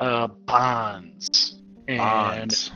uh, 0.00 0.28
bonds. 0.46 1.56
And 1.88 1.98
Bonds. 1.98 2.72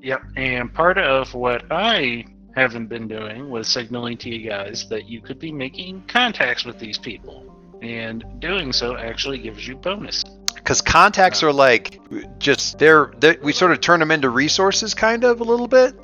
Yep, 0.00 0.22
and 0.36 0.72
part 0.72 0.98
of 0.98 1.34
what 1.34 1.64
I 1.70 2.24
haven't 2.54 2.86
been 2.86 3.06
doing 3.08 3.50
was 3.50 3.68
signaling 3.68 4.16
to 4.18 4.30
you 4.30 4.48
guys 4.48 4.88
that 4.88 5.08
you 5.08 5.20
could 5.20 5.38
be 5.38 5.52
making 5.52 6.04
contacts 6.08 6.64
with 6.64 6.78
these 6.78 6.96
people, 6.96 7.54
and 7.82 8.24
doing 8.38 8.72
so 8.72 8.96
actually 8.96 9.38
gives 9.38 9.66
you 9.68 9.76
bonus. 9.76 10.22
Because 10.54 10.80
contacts 10.80 11.42
are 11.42 11.52
like 11.52 12.00
just 12.38 12.78
they're, 12.78 13.12
they 13.18 13.36
we 13.42 13.52
sort 13.52 13.72
of 13.72 13.80
turn 13.80 14.00
them 14.00 14.10
into 14.10 14.30
resources, 14.30 14.94
kind 14.94 15.22
of 15.24 15.40
a 15.40 15.44
little 15.44 15.68
bit, 15.68 15.94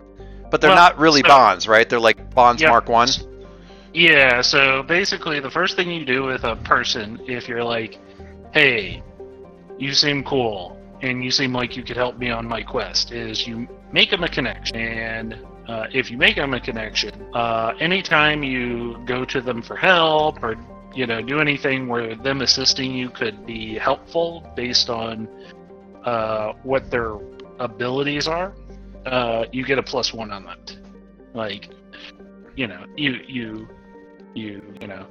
but 0.51 0.61
they're 0.61 0.71
Well, 0.71 0.77
not 0.77 0.99
really 0.99 1.21
so- 1.23 1.29
bonds, 1.29 1.67
right? 1.67 1.89
They're 1.89 1.99
like 2.01 2.35
bonds 2.35 2.61
Yep. 2.61 2.71
mark 2.71 2.89
one. 2.89 3.09
Yeah, 3.95 4.41
so 4.41 4.83
basically, 4.83 5.39
the 5.41 5.51
first 5.51 5.77
thing 5.77 5.91
you 5.91 6.05
do 6.05 6.23
with 6.25 6.45
a 6.45 6.57
person, 6.57 7.21
if 7.27 7.47
you're 7.49 7.65
like, 7.65 7.99
hey, 8.53 9.03
you 9.83 9.93
seem 9.93 10.23
cool, 10.23 10.79
and 11.03 11.25
you 11.25 11.33
seem 11.33 11.53
like 11.53 11.77
you 11.77 11.83
could 11.83 11.97
help 11.97 12.17
me 12.17 12.31
on 12.31 12.47
my 12.47 12.63
quest, 12.63 13.11
is 13.11 13.49
you 13.49 13.67
make 13.93 14.11
them 14.11 14.23
a 14.23 14.29
connection. 14.29 14.77
And 14.77 15.39
uh, 15.67 15.87
if 15.93 16.09
you 16.09 16.17
make 16.17 16.37
them 16.37 16.55
a 16.55 16.61
connection, 16.61 17.13
uh, 17.35 17.73
anytime 17.81 18.45
you 18.45 18.97
go 19.07 19.25
to 19.25 19.41
them 19.41 19.61
for 19.61 19.75
help 19.75 20.41
or 20.41 20.57
you 20.95 21.07
know 21.07 21.21
do 21.21 21.41
anything 21.41 21.89
where 21.89 22.15
them 22.15 22.43
assisting 22.43 22.95
you 22.95 23.11
could 23.11 23.45
be 23.45 23.77
helpful 23.77 24.49
based 24.55 24.89
on 24.89 25.27
uh, 26.05 26.53
what 26.63 26.89
their 26.89 27.17
abilities 27.59 28.29
are, 28.29 28.55
uh, 29.07 29.47
you 29.51 29.65
get 29.65 29.79
a 29.79 29.83
plus 29.83 30.15
one 30.15 30.31
on 30.31 30.45
that. 30.45 30.77
Like, 31.35 31.71
you 32.55 32.69
know, 32.69 32.85
you 32.97 33.19
you 33.27 33.69
you 34.35 34.63
you 34.81 34.87
know 34.87 35.09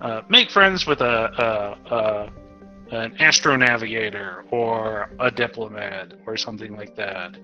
uh, 0.00 0.22
make 0.30 0.50
friends 0.50 0.86
with 0.86 1.02
a, 1.02 1.76
a, 1.90 1.94
a 1.94 2.32
an 2.94 3.14
astronavigator 3.18 4.44
or 4.50 5.10
a 5.20 5.30
diplomat 5.30 6.14
or 6.26 6.36
something 6.36 6.76
like 6.76 6.94
that 6.96 7.36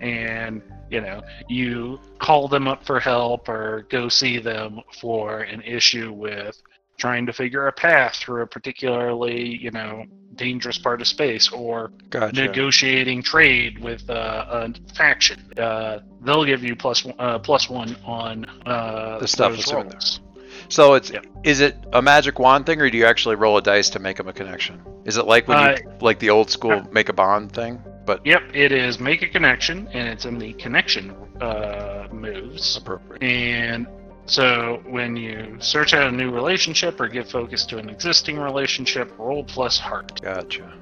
and 0.00 0.62
you 0.90 1.00
know 1.00 1.22
you 1.48 1.98
call 2.18 2.48
them 2.48 2.66
up 2.66 2.84
for 2.84 3.00
help 3.00 3.48
or 3.48 3.86
go 3.90 4.08
see 4.08 4.38
them 4.38 4.80
for 5.00 5.40
an 5.40 5.62
issue 5.62 6.12
with 6.12 6.60
trying 6.96 7.26
to 7.26 7.32
figure 7.32 7.66
a 7.66 7.72
path 7.72 8.16
through 8.16 8.42
a 8.42 8.46
particularly 8.46 9.56
you 9.56 9.70
know 9.70 10.04
dangerous 10.36 10.78
part 10.78 11.00
of 11.00 11.06
space 11.06 11.48
or 11.52 11.92
Gotcha. 12.10 12.34
negotiating 12.34 13.22
trade 13.22 13.78
with 13.78 14.08
uh, 14.10 14.46
a 14.48 14.94
faction 14.94 15.52
uh, 15.58 16.00
they'll 16.22 16.44
give 16.44 16.64
you 16.64 16.74
plus 16.74 17.04
one- 17.04 17.14
uh, 17.18 17.38
plus 17.38 17.70
one 17.70 17.96
on 18.04 18.44
uh, 18.66 19.18
The 19.20 19.28
stuff 19.28 19.52
that's 19.56 19.70
in 19.70 19.88
there. 19.88 20.33
Rolls. 20.78 20.86
So 20.86 20.94
it's 20.94 21.10
Yeah. 21.10 21.20
is 21.42 21.60
it 21.60 21.76
a 21.92 22.02
magic 22.02 22.38
wand 22.38 22.66
thing, 22.66 22.80
or 22.80 22.90
do 22.90 22.96
you 22.98 23.06
actually 23.06 23.36
roll 23.36 23.56
a 23.58 23.62
dice 23.62 23.90
to 23.90 23.98
make 23.98 24.16
them 24.16 24.28
a 24.28 24.32
connection? 24.32 24.80
Is 25.04 25.16
it 25.16 25.26
like 25.26 25.48
when 25.48 25.58
Uh, 25.58 25.76
you 25.78 25.90
like 26.00 26.18
the 26.18 26.30
old 26.30 26.50
school 26.50 26.82
make 26.92 27.08
a 27.08 27.12
bond 27.12 27.52
thing? 27.52 27.80
But 28.06 28.20
Yep, 28.26 28.42
it 28.52 28.72
is 28.72 29.00
make 29.00 29.22
a 29.22 29.28
connection, 29.28 29.88
and 29.94 30.08
it's 30.08 30.24
in 30.26 30.38
the 30.38 30.52
connection 30.54 31.14
uh, 31.40 32.06
moves. 32.12 32.76
appropriate. 32.76 33.22
And 33.22 33.86
so 34.26 34.80
when 34.88 35.16
you 35.16 35.56
search 35.58 35.94
out 35.94 36.06
a 36.06 36.12
new 36.12 36.30
relationship 36.30 37.00
or 37.00 37.08
give 37.08 37.28
focus 37.28 37.66
to 37.66 37.78
an 37.78 37.88
existing 37.88 38.38
relationship, 38.38 39.12
roll 39.18 39.42
plus 39.44 39.78
heart. 39.78 40.20
Gotcha. 40.22 40.72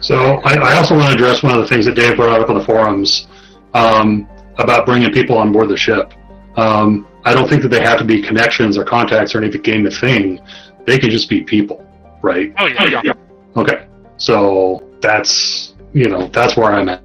So 0.00 0.40
I, 0.44 0.54
I 0.54 0.76
also 0.76 0.96
want 0.96 1.08
to 1.10 1.14
address 1.14 1.42
one 1.42 1.54
of 1.54 1.60
the 1.60 1.68
things 1.68 1.84
that 1.86 1.94
Dave 1.94 2.16
brought 2.16 2.40
up 2.40 2.48
on 2.50 2.58
the 2.58 2.64
forums 2.64 3.28
um, 3.74 4.26
about 4.58 4.84
bringing 4.86 5.12
people 5.12 5.38
on 5.38 5.52
board 5.52 5.68
the 5.68 5.76
ship. 5.76 6.12
Um, 6.56 7.06
I 7.24 7.34
don't 7.34 7.48
think 7.48 7.62
that 7.62 7.68
they 7.68 7.80
have 7.82 7.98
to 7.98 8.04
be 8.04 8.22
connections 8.22 8.78
or 8.78 8.84
contacts 8.84 9.34
or 9.34 9.42
any 9.42 9.56
game 9.58 9.86
of 9.86 9.94
thing. 9.96 10.40
They 10.86 10.98
can 10.98 11.10
just 11.10 11.28
be 11.28 11.42
people, 11.42 11.86
right? 12.22 12.52
Oh 12.58 12.66
yeah, 12.66 13.00
yeah. 13.04 13.12
Okay, 13.56 13.86
so 14.16 14.88
that's 15.00 15.74
you 15.92 16.08
know 16.08 16.28
that's 16.28 16.56
where 16.56 16.72
I'm 16.72 16.88
at. 16.88 17.02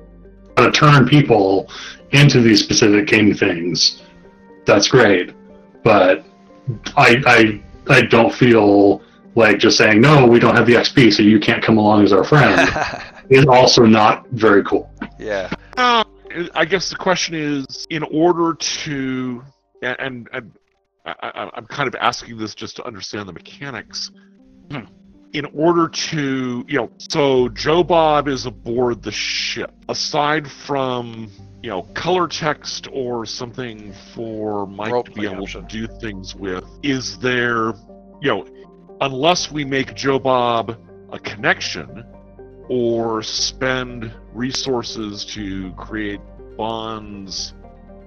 How 0.57 0.65
To 0.65 0.71
turn 0.71 1.07
people 1.07 1.69
into 2.11 2.41
these 2.41 2.63
specific 2.63 3.07
game 3.07 3.33
things, 3.33 4.03
that's 4.65 4.87
great, 4.87 5.33
but 5.83 6.23
I 6.95 7.21
I 7.25 7.63
I 7.95 8.01
don't 8.01 8.33
feel 8.33 9.01
like 9.35 9.57
just 9.57 9.77
saying 9.77 9.99
no, 9.99 10.25
we 10.27 10.39
don't 10.39 10.55
have 10.55 10.67
the 10.67 10.75
XP, 10.75 11.11
so 11.13 11.23
you 11.23 11.39
can't 11.39 11.63
come 11.63 11.77
along 11.77 12.03
as 12.03 12.13
our 12.13 12.23
friend 12.23 12.69
is 13.29 13.45
also 13.45 13.85
not 13.85 14.27
very 14.29 14.63
cool. 14.63 14.91
yeah. 15.17 15.49
Uh, 15.75 16.03
I 16.55 16.65
guess 16.65 16.89
the 16.89 16.95
question 16.95 17.35
is, 17.35 17.85
in 17.89 18.03
order 18.03 18.55
to, 18.55 19.43
and, 19.83 19.95
and, 19.99 20.29
and 20.33 20.51
I, 21.05 21.13
I, 21.21 21.49
I'm 21.55 21.65
kind 21.67 21.87
of 21.87 21.95
asking 21.95 22.37
this 22.37 22.55
just 22.55 22.75
to 22.77 22.85
understand 22.85 23.27
the 23.27 23.33
mechanics. 23.33 24.11
Hmm. 24.71 24.85
In 25.33 25.45
order 25.53 25.89
to, 25.89 26.63
you 26.67 26.77
know, 26.77 26.91
so 26.97 27.49
Joe 27.49 27.83
Bob 27.83 28.27
is 28.27 28.45
aboard 28.45 29.01
the 29.01 29.11
ship. 29.11 29.71
Aside 29.89 30.47
from, 30.47 31.31
you 31.63 31.71
know, 31.71 31.81
color 31.93 32.27
text 32.27 32.87
or 32.91 33.25
something 33.25 33.93
for 34.13 34.67
Mike 34.67 35.05
to 35.05 35.11
be 35.11 35.25
able 35.25 35.43
option. 35.43 35.67
to 35.67 35.87
do 35.87 35.93
things 35.99 36.35
with, 36.35 36.63
is 36.83 37.17
there, 37.17 37.73
you 38.21 38.29
know, 38.29 38.45
unless 39.01 39.51
we 39.51 39.65
make 39.65 39.95
Joe 39.95 40.19
Bob 40.19 40.77
a 41.11 41.19
connection, 41.19 42.05
or 42.69 43.21
spend 43.21 44.11
resources 44.33 45.25
to 45.25 45.71
create 45.73 46.21
bonds 46.57 47.53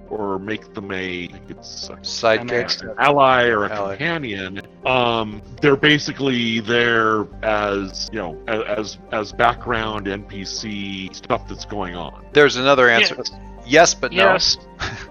or 0.09 0.39
make 0.39 0.73
them 0.73 0.91
a 0.91 1.25
I 1.25 1.27
think 1.27 1.49
it's 1.49 1.89
a 1.89 1.93
Sidekick. 1.97 2.81
An 2.83 2.95
ally 2.97 3.47
or 3.47 3.65
a 3.65 3.69
Ally. 3.73 3.95
companion 3.95 4.61
um 4.85 5.41
they're 5.61 5.75
basically 5.75 6.59
there 6.61 7.25
as 7.43 8.09
you 8.11 8.19
know 8.19 8.41
as 8.47 8.97
as 9.11 9.31
background 9.33 10.07
npc 10.07 11.13
stuff 11.15 11.47
that's 11.47 11.65
going 11.65 11.95
on 11.95 12.25
There's 12.33 12.55
another 12.57 12.89
answer. 12.89 13.15
Yes, 13.17 13.31
Yes, 13.65 13.93
but 13.93 14.11
no. 14.13 14.17
yes, 14.17 14.57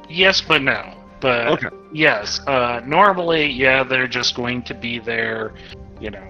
yes, 0.08 0.40
but 0.40 0.62
no. 0.62 0.94
But 1.20 1.48
okay 1.48 1.68
yes, 1.96 2.40
uh, 2.46 2.80
normally, 2.84 3.46
yeah, 3.46 3.82
they're 3.82 4.06
just 4.06 4.34
going 4.34 4.62
to 4.64 4.74
be 4.74 4.98
there. 4.98 5.54
You 6.00 6.10
know, 6.10 6.28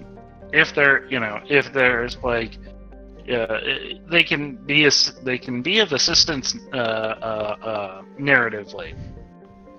if 0.53 0.75
they're, 0.75 1.07
you 1.11 1.21
know, 1.21 1.41
if 1.49 1.73
there's 1.73 2.17
like, 2.23 2.57
uh, 3.31 3.61
they 4.09 4.23
can 4.23 4.57
be 4.57 4.89
they 5.23 5.39
can 5.39 5.63
be 5.63 5.81
of 5.81 5.93
assistance 5.93 6.57
uh, 6.73 6.77
uh, 6.77 7.57
uh, 7.63 8.03
narratively. 8.19 8.97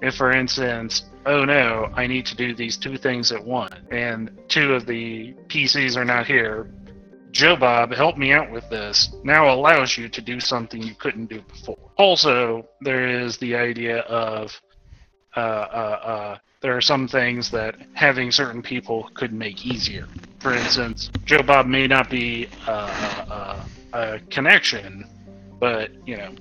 If, 0.02 0.16
for 0.16 0.32
instance, 0.32 1.06
oh 1.26 1.44
no, 1.44 1.90
I 1.96 2.06
need 2.08 2.26
to 2.28 2.36
do 2.36 2.54
these 2.54 2.78
two 2.78 2.98
things 2.98 3.32
at 3.32 3.44
once, 3.44 3.74
and 3.92 4.32
two 4.48 4.74
of 4.74 4.86
the 4.86 5.34
PCs 5.48 5.96
are 5.98 6.06
not 6.06 6.28
here. 6.28 6.70
Joe 7.32 7.56
Bob, 7.56 7.94
help 7.94 8.18
me 8.18 8.32
out 8.32 8.52
with 8.52 8.68
this. 8.70 9.14
Now 9.24 9.54
allows 9.54 9.98
you 9.98 10.08
to 10.10 10.22
do 10.22 10.40
something 10.40 10.82
you 10.82 10.96
couldn't 10.96 11.28
do 11.28 11.42
before. 11.42 11.78
Also, 11.98 12.68
there 12.82 13.08
is 13.08 13.38
the 13.38 13.56
idea 13.56 14.00
of 14.02 14.60
uh, 15.36 16.38
there 16.62 16.76
are 16.76 16.82
some 16.82 17.08
things 17.08 17.52
that 17.52 17.76
having 17.94 18.32
certain 18.32 18.62
people 18.62 19.10
could 19.14 19.34
make 19.34 19.66
easier. 19.66 20.08
For 20.48 20.54
instance, 20.54 21.12
Joe 21.26 21.44
Bob 21.44 21.68
may 21.68 21.88
not 21.88 22.10
be 22.10 22.48
uh, 22.66 22.72
uh, 22.72 23.66
uh, 23.92 23.92
a 23.92 24.20
connection, 24.30 25.06
but 25.60 25.92
you 26.08 26.16
know, 26.16 26.34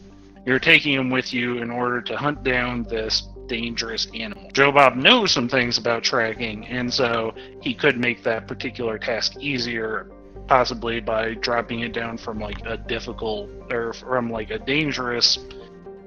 you're 0.46 0.60
taking 0.60 0.92
him 0.92 1.10
with 1.10 1.34
you 1.34 1.58
in 1.58 1.72
order 1.72 2.00
to 2.02 2.16
hunt 2.16 2.44
down 2.44 2.84
this 2.84 3.26
dangerous 3.48 4.06
animal. 4.14 4.48
Joe 4.52 4.70
Bob 4.70 4.94
knows 4.94 5.32
some 5.32 5.48
things 5.48 5.76
about 5.76 6.04
tracking, 6.04 6.64
and 6.66 6.94
so 6.94 7.34
he 7.60 7.74
could 7.74 7.98
make 7.98 8.22
that 8.22 8.46
particular 8.46 8.96
task 8.96 9.38
easier, 9.40 10.08
possibly 10.46 11.00
by 11.00 11.34
dropping 11.34 11.80
it 11.80 11.92
down 11.92 12.16
from 12.16 12.38
like 12.38 12.64
a 12.64 12.76
difficult 12.76 13.50
or 13.72 13.92
from 13.92 14.30
like 14.30 14.50
a 14.50 14.58
dangerous 14.60 15.36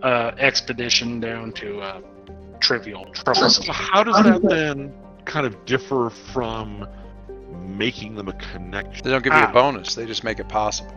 uh, 0.03 0.31
expedition 0.37 1.19
down 1.19 1.51
to 1.51 1.81
a 1.81 2.01
trivial, 2.61 3.11
troublesome. 3.11 3.65
so 3.65 3.73
how 3.73 4.05
does 4.05 4.15
that 4.23 4.41
then 4.41 4.93
kind 5.25 5.45
of 5.45 5.65
differ 5.65 6.09
from 6.31 6.87
making 7.77 8.15
them 8.15 8.27
a 8.27 8.33
connection 8.33 9.03
They 9.03 9.11
don't 9.11 9.23
give 9.23 9.33
you 9.33 9.39
Ah. 9.39 9.49
a 9.49 9.53
bonus. 9.53 9.95
They 9.95 10.05
just 10.05 10.23
make 10.23 10.39
it 10.39 10.47
possible. 10.49 10.93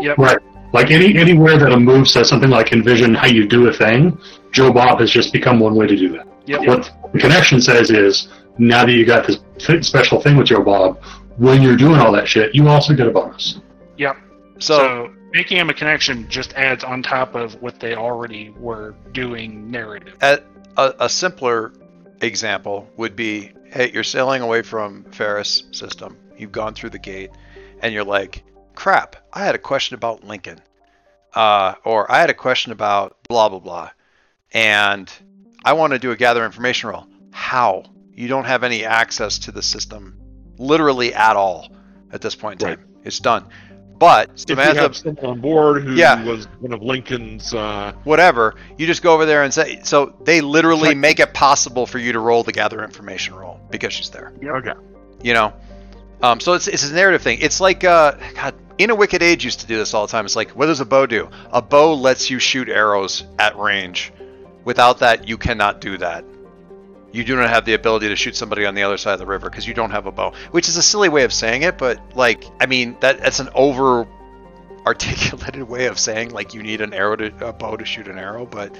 Yep. 0.00 0.18
Right. 0.18 0.38
Like 0.72 0.90
any 0.90 1.16
anywhere 1.16 1.58
that 1.58 1.72
a 1.72 1.78
move 1.78 2.08
says 2.08 2.28
something 2.28 2.50
like 2.50 2.72
envision 2.72 3.14
how 3.14 3.26
you 3.28 3.46
do 3.46 3.68
a 3.68 3.72
thing, 3.72 4.18
Joe 4.52 4.72
Bob 4.72 5.00
has 5.00 5.10
just 5.10 5.32
become 5.32 5.60
one 5.60 5.74
way 5.76 5.86
to 5.86 5.96
do 5.96 6.08
that. 6.16 6.26
Yep. 6.46 6.66
What 6.66 6.92
the 7.12 7.18
connection 7.18 7.60
says 7.60 7.90
is 7.90 8.28
now 8.58 8.84
that 8.84 8.92
you 8.92 9.04
got 9.06 9.26
this 9.26 9.38
th- 9.58 9.84
special 9.84 10.20
thing 10.20 10.36
with 10.36 10.46
Joe 10.48 10.62
Bob, 10.62 11.00
when 11.36 11.62
you're 11.62 11.76
doing 11.76 12.00
all 12.00 12.12
that 12.12 12.26
shit, 12.28 12.54
you 12.54 12.68
also 12.68 12.94
get 12.94 13.06
a 13.06 13.10
bonus. 13.10 13.60
Yep. 13.96 14.16
So, 14.58 14.78
So, 14.78 15.10
making 15.32 15.58
them 15.58 15.70
a 15.70 15.74
connection 15.74 16.28
just 16.28 16.52
adds 16.54 16.82
on 16.82 17.02
top 17.02 17.34
of 17.34 17.60
what 17.62 17.78
they 17.78 17.94
already 17.94 18.50
were 18.58 18.94
doing 19.12 19.70
narrative. 19.70 20.14
a, 20.22 20.40
a, 20.76 20.94
a 21.00 21.08
simpler 21.08 21.72
example 22.22 22.88
would 22.96 23.14
be 23.14 23.50
hey, 23.76 23.92
you're 23.92 24.04
sailing 24.04 24.40
away 24.40 24.62
from 24.62 25.04
Ferris 25.12 25.64
system. 25.70 26.16
You've 26.38 26.52
gone 26.52 26.74
through 26.74 26.90
the 26.90 26.98
gate, 26.98 27.30
and 27.82 27.92
you're 27.92 28.04
like, 28.04 28.42
crap, 28.74 29.16
I 29.32 29.44
had 29.44 29.54
a 29.54 29.58
question 29.58 29.94
about 29.94 30.24
Lincoln. 30.24 30.60
Uh, 31.34 31.74
or 31.84 32.10
I 32.10 32.20
had 32.20 32.30
a 32.30 32.34
question 32.34 32.72
about 32.72 33.18
blah, 33.28 33.50
blah, 33.50 33.58
blah. 33.58 33.90
And 34.52 35.12
I 35.64 35.74
want 35.74 35.92
to 35.92 35.98
do 35.98 36.10
a 36.10 36.16
gather 36.16 36.44
information 36.46 36.88
roll. 36.88 37.06
How? 37.30 37.84
You 38.14 38.28
don't 38.28 38.46
have 38.46 38.64
any 38.64 38.86
access 38.86 39.40
to 39.40 39.52
the 39.52 39.62
system 39.62 40.18
literally 40.56 41.12
at 41.12 41.36
all 41.36 41.68
at 42.10 42.22
this 42.22 42.34
point 42.34 42.62
in 42.62 42.68
time. 42.68 42.86
It's 43.04 43.20
done. 43.20 43.46
But 43.98 44.28
if 44.28 44.50
you 44.50 44.54
Samantha, 44.56 44.80
have 44.82 44.96
someone 44.96 45.24
on 45.24 45.40
board 45.40 45.82
who 45.82 45.94
Yeah. 45.94 46.22
was 46.24 46.46
one 46.60 46.72
of 46.72 46.82
Lincoln's, 46.82 47.54
uh, 47.54 47.92
whatever, 48.04 48.54
you 48.76 48.86
just 48.86 49.02
go 49.02 49.14
over 49.14 49.24
there 49.24 49.42
and 49.42 49.54
say. 49.54 49.80
So 49.84 50.12
they 50.24 50.40
literally 50.42 50.88
Like- 50.88 50.96
make 50.98 51.20
it 51.20 51.32
possible 51.32 51.86
for 51.86 51.98
you 51.98 52.12
to 52.12 52.18
roll 52.20 52.42
the 52.42 52.52
gather 52.52 52.82
information 52.84 53.34
roll 53.34 53.58
because 53.70 53.92
she's 53.94 54.10
there. 54.10 54.32
okay, 54.44 54.72
You 55.22 55.32
know, 55.32 55.52
um, 56.22 56.40
so 56.40 56.52
it's 56.52 56.68
it's 56.68 56.88
a 56.90 56.92
narrative 56.94 57.22
thing. 57.22 57.38
It's 57.40 57.60
like 57.60 57.84
uh, 57.84 58.12
God, 58.34 58.54
in 58.76 58.90
a 58.90 58.94
Wicked 58.94 59.22
Age 59.22 59.44
used 59.44 59.60
to 59.60 59.66
do 59.66 59.76
this 59.78 59.94
all 59.94 60.06
the 60.06 60.10
time. 60.12 60.26
It's 60.26 60.36
like, 60.36 60.50
what 60.50 60.66
does 60.66 60.80
a 60.80 60.84
bow 60.84 61.06
do? 61.06 61.28
A 61.52 61.62
bow 61.62 61.94
lets 61.94 62.28
you 62.28 62.38
shoot 62.38 62.68
arrows 62.68 63.24
at 63.38 63.56
range. 63.58 64.12
Without 64.64 64.98
that, 64.98 65.26
you 65.28 65.38
cannot 65.38 65.80
do 65.80 65.96
that. 65.98 66.24
You 67.12 67.24
do 67.24 67.36
not 67.36 67.48
have 67.48 67.64
the 67.64 67.74
ability 67.74 68.08
to 68.08 68.16
shoot 68.16 68.36
somebody 68.36 68.66
on 68.66 68.74
the 68.74 68.82
other 68.82 68.98
side 68.98 69.14
of 69.14 69.18
the 69.20 69.26
river 69.26 69.48
because 69.48 69.66
you 69.66 69.72
don't 69.74 69.90
have 69.90 70.06
a 70.06 70.12
bow, 70.12 70.32
which 70.50 70.68
is 70.68 70.76
a 70.76 70.82
silly 70.82 71.08
way 71.08 71.24
of 71.24 71.32
saying 71.32 71.62
it. 71.62 71.78
But 71.78 72.00
like, 72.16 72.44
I 72.60 72.66
mean, 72.66 72.96
that 73.00 73.20
that's 73.20 73.40
an 73.40 73.48
over 73.54 74.06
articulated 74.86 75.62
way 75.68 75.86
of 75.86 75.98
saying 75.98 76.30
like 76.30 76.54
you 76.54 76.62
need 76.62 76.80
an 76.80 76.92
arrow 76.94 77.16
to 77.16 77.48
a 77.48 77.52
bow 77.52 77.76
to 77.76 77.84
shoot 77.84 78.06
an 78.08 78.18
arrow. 78.18 78.46
But 78.46 78.74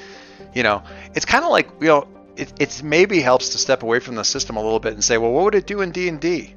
you 0.54 0.62
know, 0.62 0.82
it's 1.14 1.24
kind 1.24 1.44
of 1.44 1.50
like 1.50 1.68
you 1.80 1.86
know, 1.88 2.08
it 2.36 2.52
it's 2.60 2.82
maybe 2.82 3.20
helps 3.20 3.50
to 3.50 3.58
step 3.58 3.82
away 3.82 4.00
from 4.00 4.14
the 4.16 4.24
system 4.24 4.56
a 4.56 4.62
little 4.62 4.80
bit 4.80 4.92
and 4.92 5.02
say, 5.02 5.18
well, 5.18 5.32
what 5.32 5.44
would 5.44 5.54
it 5.54 5.66
do 5.66 5.80
in 5.80 5.90
D 5.90 6.08
and 6.08 6.20
D? 6.20 6.54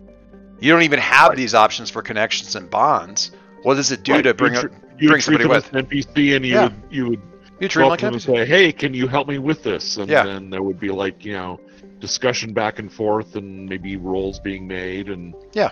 You 0.59 0.73
don't 0.73 0.81
even 0.83 0.99
have 0.99 1.35
these 1.37 1.55
options 1.55 1.89
for 1.89 2.01
connections 2.01 2.55
and 2.55 2.69
bonds. 2.69 3.31
What 3.63 3.75
does 3.75 3.91
it 3.91 4.03
do 4.03 4.13
Right, 4.13 4.21
to 4.23 4.33
bring 4.33 4.57
up, 4.57 4.65
bring 4.97 5.21
somebody 5.21 5.45
with? 5.45 5.71
an 5.73 5.85
NPC, 5.85 6.35
and 6.35 6.45
you 6.45 6.55
Yeah. 6.55 6.63
would 6.63 6.73
you 6.89 7.07
would 7.09 7.21
You 7.59 7.67
treat 7.67 7.83
go 7.83 7.85
them 7.85 7.85
up 7.85 7.89
like 7.91 7.99
to 7.99 8.05
them 8.05 8.13
and 8.13 8.21
say, 8.21 8.45
"Hey, 8.45 8.71
can 8.71 8.93
you 8.93 9.07
help 9.07 9.27
me 9.27 9.37
with 9.37 9.63
this?" 9.63 9.97
And 9.97 10.09
Yeah. 10.09 10.23
then 10.23 10.49
there 10.49 10.63
would 10.63 10.79
be 10.79 10.89
like 10.89 11.25
you 11.25 11.33
know 11.33 11.59
discussion 11.99 12.53
back 12.53 12.79
and 12.79 12.91
forth, 12.91 13.35
and 13.35 13.67
maybe 13.67 13.97
rolls 13.97 14.39
being 14.39 14.67
made, 14.67 15.09
and 15.09 15.33
Yeah. 15.53 15.71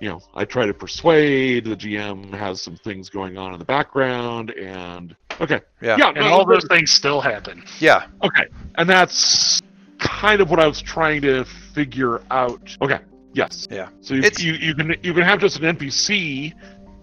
you 0.00 0.08
know, 0.10 0.20
I 0.34 0.44
try 0.44 0.66
to 0.66 0.74
persuade 0.74 1.64
the 1.64 1.76
GM 1.76 2.32
has 2.34 2.60
some 2.60 2.76
things 2.76 3.08
going 3.08 3.38
on 3.38 3.52
in 3.54 3.58
the 3.58 3.64
background, 3.64 4.50
and 4.50 5.16
okay, 5.40 5.60
Yeah. 5.80 5.96
yeah, 5.98 6.08
And 6.08 6.18
no, 6.18 6.26
all 6.32 6.44
those 6.44 6.66
things 6.68 6.90
still 6.90 7.20
happen. 7.20 7.62
Yeah, 7.80 8.04
Okay, 8.22 8.46
and 8.76 8.88
that's 8.88 9.60
kind 9.98 10.42
of 10.42 10.50
what 10.50 10.60
I 10.60 10.66
was 10.66 10.82
trying 10.82 11.22
to 11.22 11.44
figure 11.44 12.20
out. 12.30 12.76
Okay, 12.82 12.98
yes. 13.32 13.66
Yeah. 13.70 13.88
So 14.02 14.12
you, 14.14 14.20
It's- 14.20 14.42
you, 14.42 14.52
you 14.54 14.74
can 14.74 14.94
you 15.02 15.14
can 15.14 15.22
have 15.22 15.38
just 15.40 15.58
an 15.58 15.64
NPC, 15.64 16.52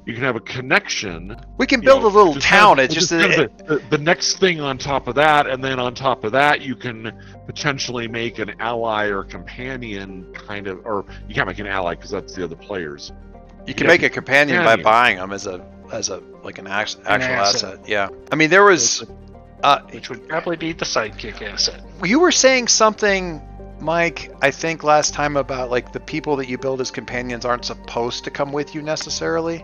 you 0.06 0.13
can 0.13 0.24
have 0.24 0.36
a 0.36 0.39
connection. 0.42 1.36
we 1.57 1.68
can 1.68 1.81
you 1.81 1.86
build 1.86 2.01
know, 2.01 2.07
a 2.07 2.09
little 2.09 2.33
just 2.33 2.45
town. 2.48 2.77
have- 2.77 2.86
It's 2.86 2.94
just 2.95 3.09
kind 3.12 3.31
of 3.33 3.57
the, 3.57 3.63
the, 3.75 3.83
the 3.92 3.98
next 3.98 4.39
thing 4.39 4.59
on 4.59 4.77
top 4.77 5.07
of 5.07 5.15
that, 5.15 5.48
and 5.48 5.63
then 5.63 5.80
on 5.80 5.94
top 5.94 6.24
of 6.24 6.31
that, 6.31 6.62
you 6.62 6.75
can 6.75 7.12
potentially 7.45 8.07
make 8.07 8.39
an 8.39 8.53
ally 8.59 9.06
or 9.07 9.24
companion 9.24 10.31
kind 10.33 10.68
of, 10.68 10.86
or 10.86 11.06
you 11.27 11.36
can't 11.36 11.48
make 11.48 11.59
an 11.59 11.68
ally 11.68 11.95
because 11.95 12.09
that's 12.12 12.33
the 12.33 12.44
other 12.44 12.56
players. 12.56 13.12
you 13.68 13.74
can 13.75 13.86
yeah, 13.86 13.92
make 13.94 14.03
a 14.03 14.09
companion 14.09 14.63
by 14.65 14.75
buying 14.75 15.18
them 15.18 15.31
as 15.31 15.45
a 15.48 15.63
as 15.92 16.09
a 16.09 16.21
like 16.44 16.57
an 16.57 16.68
act, 16.68 16.98
actual 17.06 17.33
asset. 17.36 17.74
asset. 17.75 17.89
Yeah. 17.89 18.09
I 18.31 18.36
mean, 18.36 18.50
there 18.50 18.63
was. 18.63 19.03
Uh, 19.63 19.80
Which 19.92 20.09
would 20.09 20.27
probably 20.27 20.56
be 20.56 20.74
the 20.74 20.86
sidekick 20.86 21.42
asset. 21.44 21.83
you 22.03 22.19
were 22.19 22.31
saying 22.31 22.68
something, 22.69 23.39
Mike. 23.80 24.33
I 24.42 24.50
think 24.50 24.83
last 24.83 25.13
time 25.13 25.38
about 25.38 25.69
like 25.69 25.94
the 25.94 26.00
people 26.00 26.36
that 26.38 26.48
you 26.50 26.57
build 26.57 26.81
as 26.81 26.89
companions 26.89 27.45
aren't 27.45 27.65
supposed 27.65 28.24
to 28.24 28.31
come 28.31 28.51
with 28.51 28.74
you 28.74 28.81
necessarily. 28.81 29.63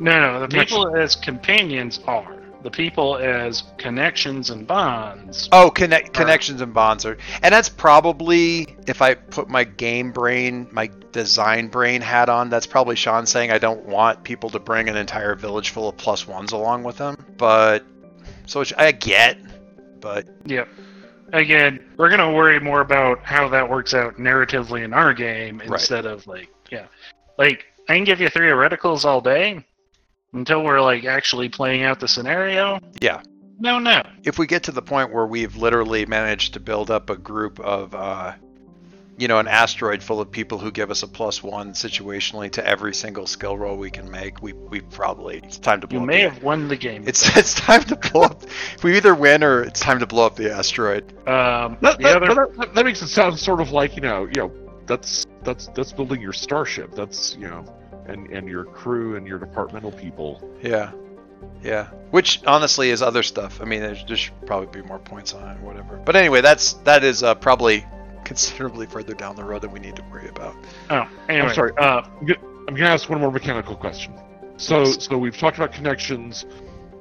No, 0.00 0.18
no, 0.18 0.40
the 0.40 0.48
Connection. 0.48 0.78
people 0.78 0.96
as 0.96 1.14
companions 1.14 2.00
are. 2.06 2.36
The 2.62 2.70
people 2.70 3.16
as 3.16 3.64
connections 3.78 4.50
and 4.50 4.66
bonds. 4.66 5.48
Oh, 5.52 5.70
connect, 5.70 6.12
connections 6.12 6.60
and 6.60 6.74
bonds 6.74 7.06
are, 7.06 7.16
and 7.42 7.54
that's 7.54 7.68
probably 7.70 8.76
if 8.86 9.00
I 9.00 9.14
put 9.14 9.48
my 9.48 9.64
game 9.64 10.10
brain, 10.12 10.68
my 10.70 10.90
design 11.12 11.68
brain 11.68 12.02
hat 12.02 12.28
on. 12.28 12.50
That's 12.50 12.66
probably 12.66 12.96
Shawn 12.96 13.24
saying 13.26 13.50
I 13.50 13.58
don't 13.58 13.86
want 13.86 14.24
people 14.24 14.50
to 14.50 14.58
bring 14.58 14.88
an 14.90 14.96
entire 14.96 15.34
village 15.34 15.70
full 15.70 15.88
of 15.88 15.96
plus 15.96 16.26
ones 16.26 16.52
along 16.52 16.82
with 16.82 16.98
them. 16.98 17.16
But 17.38 17.84
so 18.46 18.60
which 18.60 18.74
I 18.76 18.92
get, 18.92 19.38
but 20.00 20.26
Yep. 20.44 20.68
Again, 21.32 21.80
we're 21.96 22.10
gonna 22.10 22.32
worry 22.32 22.58
more 22.60 22.80
about 22.80 23.20
how 23.22 23.48
that 23.50 23.70
works 23.70 23.94
out 23.94 24.16
narratively 24.16 24.82
in 24.84 24.92
our 24.92 25.14
game 25.14 25.60
instead 25.62 26.04
of 26.04 26.26
like, 26.26 26.48
yeah, 26.70 26.86
like 27.38 27.66
I 27.88 27.94
can 27.94 28.04
give 28.04 28.20
you 28.20 28.28
three 28.28 28.48
theoreticals 28.48 29.04
all 29.06 29.20
day 29.20 29.64
until 30.32 30.62
we're 30.62 30.80
like 30.80 31.04
actually 31.04 31.48
playing 31.48 31.82
out 31.82 32.00
the 32.00 32.08
scenario. 32.08 32.78
yeah. 33.00 33.22
No, 33.62 33.78
no. 33.78 34.02
If 34.24 34.38
we 34.38 34.46
get 34.46 34.62
to 34.64 34.72
the 34.72 34.80
point 34.80 35.12
where 35.12 35.26
we've 35.26 35.54
literally 35.56 36.06
managed 36.06 36.54
to 36.54 36.60
build 36.60 36.90
up 36.90 37.10
a 37.10 37.16
group 37.16 37.60
of, 37.60 37.94
uh, 37.94 38.32
you 39.18 39.28
know, 39.28 39.38
an 39.38 39.46
asteroid 39.48 40.02
full 40.02 40.18
of 40.18 40.30
people 40.30 40.56
who 40.56 40.70
give 40.70 40.90
us 40.90 41.02
a 41.02 41.06
plus 41.06 41.42
one 41.42 41.72
situationally 41.72 42.50
to 42.52 42.66
every 42.66 42.94
single 42.94 43.26
skill 43.26 43.58
roll 43.58 43.76
we 43.76 43.90
can 43.90 44.10
make, 44.10 44.40
we 44.40 44.54
we 44.54 44.80
probably 44.80 45.42
it's 45.44 45.58
time 45.58 45.82
to 45.82 45.86
blow 45.86 45.98
You 45.98 46.02
up 46.04 46.06
may 46.06 46.22
the- 46.24 46.30
have 46.30 46.42
won 46.42 46.68
the 46.68 46.76
game. 46.76 47.04
It's 47.06 47.36
it's 47.36 47.52
time 47.52 47.82
to 47.84 47.96
blow 47.96 48.22
up. 48.22 48.44
we 48.82 48.96
either 48.96 49.14
win 49.14 49.44
or 49.44 49.62
it's 49.62 49.80
time 49.80 49.98
to 49.98 50.06
blow 50.06 50.24
up 50.24 50.36
the 50.36 50.50
asteroid. 50.50 51.04
um, 51.28 51.76
That, 51.82 51.98
the 51.98 52.04
that, 52.04 52.22
other 52.22 52.48
that, 52.56 52.74
that 52.74 52.84
makes 52.86 53.02
it 53.02 53.08
sound 53.08 53.38
sort 53.38 53.60
of 53.60 53.72
like 53.72 53.94
you 53.94 54.00
know, 54.00 54.24
you 54.24 54.32
know, 54.38 54.52
that's 54.86 55.26
that's 55.42 55.66
that's 55.74 55.92
building 55.92 56.22
your 56.22 56.32
starship. 56.32 56.94
That's 56.94 57.36
you 57.36 57.46
know, 57.46 57.66
and 58.06 58.26
and 58.28 58.48
your 58.48 58.64
crew 58.64 59.16
and 59.16 59.26
your 59.26 59.38
departmental 59.38 59.92
people. 59.92 60.42
Yeah, 60.62 60.92
yeah. 61.62 61.88
Which 62.10 62.44
honestly 62.46 62.90
is 62.90 63.02
other 63.02 63.22
stuff. 63.22 63.60
I 63.60 63.64
mean, 63.64 63.80
there's, 63.80 64.04
there 64.04 64.16
should 64.16 64.34
probably 64.46 64.82
be 64.82 64.86
more 64.86 64.98
points 64.98 65.34
on 65.34 65.48
it 65.48 65.60
or 65.60 65.66
whatever. 65.66 65.96
But 66.04 66.16
anyway, 66.16 66.40
that's 66.40 66.74
that 66.84 67.04
is 67.04 67.22
uh, 67.22 67.34
probably 67.34 67.84
considerably 68.24 68.86
further 68.86 69.14
down 69.14 69.36
the 69.36 69.44
road 69.44 69.62
than 69.62 69.72
we 69.72 69.80
need 69.80 69.96
to 69.96 70.02
worry 70.10 70.28
about. 70.28 70.54
Oh, 70.90 71.08
anyway. 71.28 71.48
I'm 71.48 71.54
sorry. 71.54 71.72
Uh, 71.78 72.02
I'm 72.68 72.74
gonna, 72.74 72.88
ask 72.88 73.08
one 73.08 73.20
more 73.20 73.30
mechanical 73.30 73.76
question. 73.76 74.14
So 74.56 74.84
so 74.84 75.18
we've 75.18 75.36
talked 75.36 75.56
about 75.56 75.72
connections. 75.72 76.46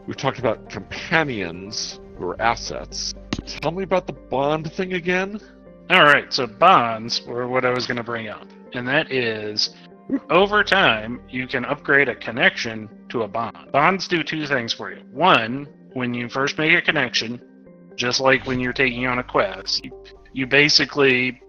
We've 0.07 0.17
talked 0.17 0.39
about 0.39 0.69
companions 0.69 1.99
who 2.17 2.29
are 2.29 2.41
assets. 2.41 3.13
Tell 3.45 3.71
me 3.71 3.83
about 3.83 4.07
the 4.07 4.13
bond 4.13 4.71
thing 4.73 4.93
again. 4.93 5.39
All 5.89 6.03
right, 6.03 6.31
so 6.31 6.45
bonds 6.45 7.23
were 7.25 7.47
what 7.47 7.65
I 7.65 7.71
was 7.71 7.87
going 7.87 7.97
to 7.97 8.03
bring 8.03 8.27
up, 8.27 8.47
and 8.73 8.87
that 8.87 9.11
is 9.11 9.71
over 10.29 10.63
time 10.63 11.21
you 11.29 11.47
can 11.47 11.65
upgrade 11.65 12.09
a 12.09 12.15
connection 12.15 12.89
to 13.09 13.23
a 13.23 13.27
bond. 13.27 13.71
Bonds 13.71 14.07
do 14.07 14.23
two 14.23 14.45
things 14.47 14.73
for 14.73 14.91
you. 14.91 15.01
One, 15.11 15.67
when 15.93 16.13
you 16.13 16.29
first 16.29 16.57
make 16.57 16.73
a 16.73 16.81
connection, 16.81 17.41
just 17.95 18.19
like 18.19 18.45
when 18.45 18.59
you're 18.59 18.73
taking 18.73 19.05
on 19.07 19.19
a 19.19 19.23
quest, 19.23 19.85
you, 20.33 20.47
basically 20.47 21.41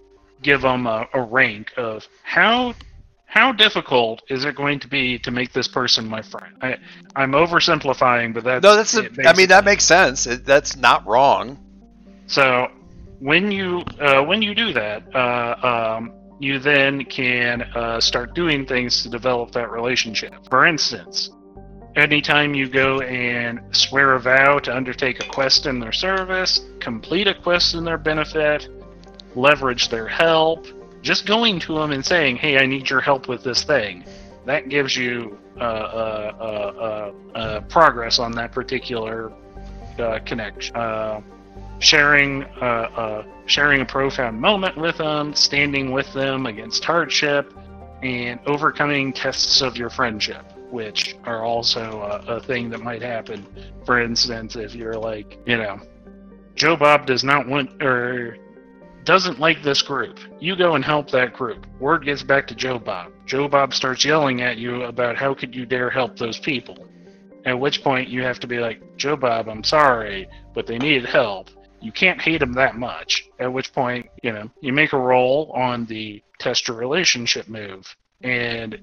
give 0.42 0.62
them 0.62 0.86
a, 0.86 1.06
a 1.14 1.22
rank 1.22 1.72
of 1.76 2.06
how 2.22 2.74
how 3.26 3.52
difficult 3.52 4.22
is 4.28 4.44
it 4.44 4.56
going 4.56 4.80
to 4.80 4.88
be 4.88 5.16
to 5.20 5.30
make 5.30 5.52
this 5.52 5.68
person 5.68 6.08
my 6.08 6.20
friend. 6.20 6.52
I, 6.62 6.76
I'm 7.14 7.30
oversimplifying, 7.30 8.34
but 8.34 8.42
that's 8.42 8.62
No, 8.62 8.74
that's. 8.74 8.96
A, 8.96 9.08
I 9.24 9.34
mean, 9.34 9.48
that 9.48 9.64
makes 9.64 9.84
sense. 9.84 10.26
It, 10.26 10.44
that's 10.44 10.74
not 10.76 11.06
wrong. 11.06 11.56
So 12.26 12.68
when 13.20 13.52
you 13.52 13.84
uh, 14.00 14.24
when 14.24 14.42
you 14.42 14.54
do 14.54 14.72
that, 14.72 15.14
uh, 15.14 15.96
um, 15.98 16.12
you 16.40 16.58
then 16.58 17.04
can 17.04 17.62
uh, 17.62 18.00
start 18.00 18.34
doing 18.34 18.66
things 18.66 19.02
to 19.02 19.08
develop 19.08 19.52
that 19.52 19.70
relationship. 19.70 20.34
For 20.48 20.66
instance, 20.66 21.30
anytime 21.96 22.54
you 22.54 22.68
go 22.68 23.00
and 23.02 23.60
swear 23.76 24.14
a 24.14 24.20
vow 24.20 24.58
to 24.60 24.74
undertake 24.74 25.22
a 25.22 25.28
quest 25.28 25.66
in 25.66 25.78
their 25.78 25.92
service, 25.92 26.64
complete 26.80 27.28
a 27.28 27.34
quest 27.34 27.74
in 27.74 27.84
their 27.84 27.98
benefit, 27.98 28.68
leverage 29.36 29.90
their 29.90 30.08
help, 30.08 30.66
just 31.02 31.26
going 31.26 31.60
to 31.60 31.74
them 31.74 31.92
and 31.92 32.04
saying, 32.04 32.36
"Hey, 32.36 32.58
I 32.58 32.66
need 32.66 32.88
your 32.88 33.00
help 33.00 33.28
with 33.28 33.42
this 33.44 33.62
thing," 33.62 34.04
that 34.46 34.68
gives 34.68 34.96
you 34.96 35.38
uh, 35.60 35.62
uh, 35.62 36.32
uh, 36.40 37.38
uh, 37.38 37.60
progress 37.62 38.18
on 38.18 38.32
that 38.32 38.50
particular 38.50 39.30
connection. 40.24 40.74
Uh, 41.80 41.82
sharing 41.82 42.44
uh, 42.60 42.90
uh, 42.96 43.24
sharing 43.46 43.80
a 43.80 43.84
profound 43.84 44.40
moment 44.40 44.76
with 44.76 44.98
them, 44.98 45.34
standing 45.34 45.92
with 45.92 46.12
them 46.12 46.46
against 46.46 46.84
hardship, 46.84 47.54
and 48.02 48.38
overcoming 48.46 49.12
tests 49.12 49.62
of 49.62 49.76
your 49.76 49.90
friendship, 49.90 50.44
which 50.70 51.16
are 51.24 51.42
also 51.42 51.80
a, 52.02 52.36
a 52.36 52.40
thing 52.40 52.70
that 52.70 52.80
might 52.80 53.02
happen. 53.02 53.46
For 53.86 54.00
instance, 54.00 54.56
if 54.56 54.74
you're 54.74 54.94
like, 54.94 55.38
you 55.46 55.56
know, 55.56 55.80
Joe 56.54 56.76
Bob 56.76 57.06
does 57.06 57.24
not 57.24 57.48
want 57.48 57.82
or 57.82 58.36
doesn't 59.04 59.40
like 59.40 59.62
this 59.62 59.80
group, 59.80 60.20
you 60.38 60.54
go 60.56 60.74
and 60.74 60.84
help 60.84 61.10
that 61.10 61.32
group. 61.32 61.66
Word 61.80 62.04
gets 62.04 62.22
back 62.22 62.46
to 62.48 62.54
Joe 62.54 62.78
Bob. 62.78 63.10
Joe 63.24 63.48
Bob 63.48 63.72
starts 63.72 64.04
yelling 64.04 64.42
at 64.42 64.58
you 64.58 64.82
about 64.82 65.16
how 65.16 65.32
could 65.32 65.54
you 65.54 65.64
dare 65.64 65.88
help 65.88 66.18
those 66.18 66.38
people. 66.38 66.86
At 67.46 67.58
which 67.58 67.82
point 67.82 68.10
you 68.10 68.22
have 68.22 68.38
to 68.40 68.46
be 68.46 68.58
like, 68.58 68.98
Joe 68.98 69.16
Bob, 69.16 69.48
I'm 69.48 69.64
sorry, 69.64 70.28
but 70.54 70.66
they 70.66 70.76
needed 70.76 71.06
help. 71.06 71.48
You 71.80 71.92
can't 71.92 72.20
hate 72.20 72.38
them 72.38 72.52
that 72.54 72.76
much. 72.76 73.28
At 73.38 73.52
which 73.52 73.72
point, 73.72 74.06
you 74.22 74.32
know, 74.32 74.50
you 74.60 74.72
make 74.72 74.92
a 74.92 74.98
roll 74.98 75.50
on 75.54 75.86
the 75.86 76.22
test 76.38 76.68
your 76.68 76.76
relationship 76.76 77.48
move. 77.48 77.94
And 78.22 78.78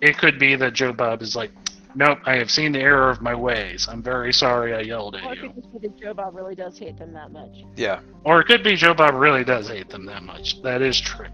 it 0.00 0.16
could 0.18 0.38
be 0.38 0.54
that 0.56 0.72
Joe 0.72 0.92
Bob 0.92 1.22
is 1.22 1.36
like, 1.36 1.50
Nope, 1.94 2.18
I 2.26 2.36
have 2.36 2.50
seen 2.50 2.72
the 2.72 2.80
error 2.80 3.08
of 3.10 3.22
my 3.22 3.34
ways. 3.34 3.88
I'm 3.90 4.02
very 4.02 4.32
sorry 4.32 4.74
I 4.74 4.80
yelled 4.80 5.16
Or 5.16 5.18
at 5.18 5.32
it 5.32 5.42
you. 5.42 5.50
could 5.50 5.54
just 5.62 5.72
be 5.72 5.88
that 5.88 5.98
Joe 5.98 6.14
Bob 6.14 6.34
really 6.36 6.54
does 6.54 6.78
hate 6.78 6.98
them 6.98 7.12
that 7.14 7.32
much. 7.32 7.50
Yeah. 7.76 8.00
Or 8.24 8.40
it 8.40 8.44
could 8.44 8.62
be 8.62 8.76
Joe 8.76 8.92
Bob 8.94 9.14
really 9.14 9.42
does 9.42 9.68
hate 9.68 9.88
them 9.88 10.04
that 10.06 10.22
much. 10.22 10.60
That 10.62 10.82
is 10.82 11.00
true. 11.00 11.26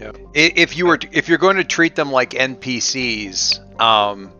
I- 0.00 0.12
If 0.34 0.76
you 0.76 0.86
were, 0.86 0.96
to, 0.98 1.08
if 1.16 1.28
you're 1.28 1.38
going 1.38 1.58
to 1.58 1.64
treat 1.64 1.94
them 1.94 2.10
like 2.10 2.30
NPCs, 2.30 3.80
um, 3.80 4.32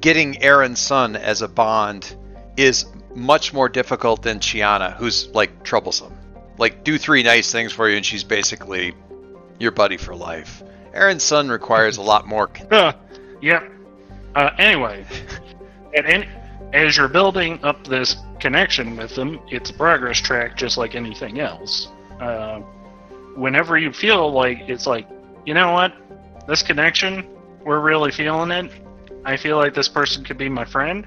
getting 0.00 0.34
Aeryn 0.34 0.76
Sun 0.76 1.16
as 1.16 1.42
a 1.42 1.48
bond 1.48 2.16
is 2.56 2.86
much 3.14 3.52
more 3.52 3.68
difficult 3.68 4.22
than 4.22 4.38
Chiana, 4.38 4.94
who's 4.96 5.28
like 5.28 5.62
troublesome. 5.62 6.16
Like 6.58 6.84
do 6.84 6.98
three 6.98 7.22
nice 7.22 7.50
things 7.50 7.72
for 7.72 7.88
you, 7.88 7.96
and 7.96 8.06
she's 8.06 8.24
basically 8.24 8.94
your 9.58 9.70
buddy 9.70 9.96
for 9.96 10.14
life. 10.14 10.62
Aeryn 10.94 11.20
Sun 11.20 11.48
requires 11.48 11.96
a 11.96 12.02
lot 12.02 12.26
more. 12.26 12.50
Uh, 12.70 12.92
yep. 13.40 13.70
Uh, 14.34 14.50
anyway, 14.58 15.04
and, 15.94 16.06
and 16.06 16.28
as 16.72 16.96
you're 16.96 17.08
building 17.08 17.62
up 17.64 17.84
this 17.86 18.16
connection 18.38 18.96
with 18.96 19.14
them, 19.14 19.40
it's 19.48 19.70
a 19.70 19.74
progress 19.74 20.18
track 20.18 20.56
just 20.56 20.76
like 20.78 20.94
anything 20.94 21.40
else. 21.40 21.88
Uh, 22.20 22.60
whenever 23.34 23.76
you 23.76 23.92
feel 23.92 24.30
like 24.30 24.58
it's 24.68 24.86
like, 24.86 25.08
you 25.46 25.54
know 25.54 25.72
what, 25.72 25.94
this 26.46 26.62
connection, 26.62 27.26
we're 27.64 27.80
really 27.80 28.10
feeling 28.10 28.50
it. 28.50 28.70
I 29.24 29.36
feel 29.36 29.56
like 29.56 29.74
this 29.74 29.88
person 29.88 30.24
could 30.24 30.38
be 30.38 30.48
my 30.48 30.64
friend. 30.64 31.06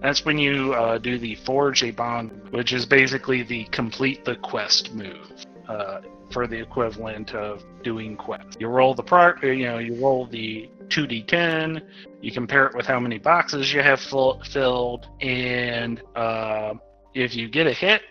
That's 0.00 0.24
when 0.24 0.38
you 0.38 0.72
uh, 0.74 0.98
do 0.98 1.18
the 1.18 1.34
forge 1.34 1.82
a 1.82 1.90
bond, 1.90 2.30
which 2.50 2.72
is 2.72 2.86
basically 2.86 3.42
the 3.42 3.64
complete 3.64 4.24
the 4.24 4.36
quest 4.36 4.94
move 4.94 5.46
uh, 5.68 6.00
for 6.30 6.46
the 6.46 6.58
equivalent 6.58 7.34
of 7.34 7.62
doing 7.82 8.16
quest. 8.16 8.60
You 8.60 8.68
roll 8.68 8.94
the 8.94 9.02
pro, 9.02 9.34
you 9.42 9.66
know, 9.66 9.78
you 9.78 10.00
roll 10.00 10.26
the 10.26 10.70
2d10. 10.88 11.82
You 12.20 12.32
compare 12.32 12.66
it 12.66 12.74
with 12.74 12.86
how 12.86 12.98
many 12.98 13.18
boxes 13.18 13.72
you 13.72 13.82
have 13.82 14.00
full, 14.00 14.42
filled, 14.44 15.06
and 15.20 16.02
uh, 16.16 16.74
if 17.14 17.34
you 17.34 17.48
get 17.48 17.66
a 17.66 17.72
hit, 17.72 18.02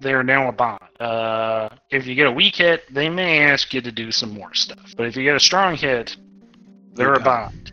they're 0.00 0.24
now 0.24 0.48
a 0.48 0.52
bond. 0.52 0.80
Uh, 1.00 1.68
if 1.90 2.06
you 2.06 2.14
get 2.14 2.26
a 2.26 2.32
weak 2.32 2.56
hit, 2.56 2.92
they 2.92 3.08
may 3.08 3.40
ask 3.40 3.72
you 3.72 3.80
to 3.80 3.92
do 3.92 4.10
some 4.10 4.34
more 4.34 4.52
stuff. 4.54 4.94
But 4.96 5.06
if 5.06 5.16
you 5.16 5.22
get 5.22 5.36
a 5.36 5.40
strong 5.40 5.76
hit, 5.76 6.16
they're 6.94 7.08
You're 7.08 7.14
a 7.14 7.20
bond. 7.20 7.72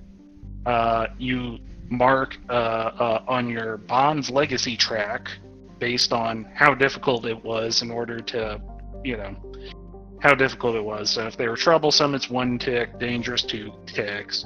Uh, 0.65 1.07
you 1.17 1.59
mark 1.89 2.38
uh, 2.50 2.53
uh, 2.53 3.24
on 3.27 3.50
your 3.50 3.77
bond's 3.77 4.29
legacy 4.29 4.77
track 4.77 5.29
based 5.79 6.13
on 6.13 6.46
how 6.53 6.74
difficult 6.74 7.25
it 7.25 7.43
was 7.43 7.81
in 7.81 7.89
order 7.91 8.19
to, 8.19 8.62
you 9.03 9.17
know, 9.17 9.36
how 10.22 10.36
difficult 10.36 10.75
it 10.75 10.84
was. 10.84 11.10
So 11.12 11.25
if 11.25 11.38
they 11.38 11.48
were 11.48 11.55
troublesome, 11.55 12.13
it's 12.15 12.29
one 12.29 12.60
tick, 12.60 13.00
dangerous, 13.00 13.43
two 13.43 13.72
ticks, 13.86 14.46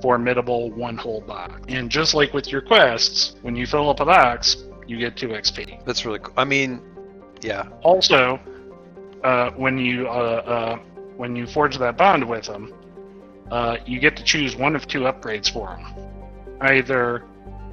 formidable, 0.00 0.70
one 0.72 0.96
whole 0.96 1.20
box. 1.20 1.60
And 1.68 1.88
just 1.88 2.14
like 2.14 2.34
with 2.34 2.50
your 2.50 2.60
quests, 2.60 3.36
when 3.42 3.54
you 3.54 3.66
fill 3.66 3.88
up 3.88 4.00
a 4.00 4.04
box, 4.04 4.64
you 4.86 4.98
get 4.98 5.16
two 5.16 5.28
XP. 5.28 5.84
That's 5.84 6.04
really 6.04 6.18
cool. 6.18 6.34
I 6.36 6.44
mean, 6.44 6.82
yeah, 7.40 7.68
Also, 7.82 8.38
uh, 9.24 9.50
when 9.52 9.78
you 9.78 10.08
uh, 10.08 10.10
uh, 10.10 10.76
when 11.16 11.36
you 11.36 11.46
forge 11.46 11.78
that 11.78 11.96
bond 11.96 12.28
with 12.28 12.46
them, 12.46 12.72
uh, 13.50 13.76
you 13.86 14.00
get 14.00 14.16
to 14.16 14.24
choose 14.24 14.56
one 14.56 14.74
of 14.74 14.86
two 14.86 15.00
upgrades 15.00 15.52
for 15.52 15.68
them. 15.68 16.21
Either 16.62 17.24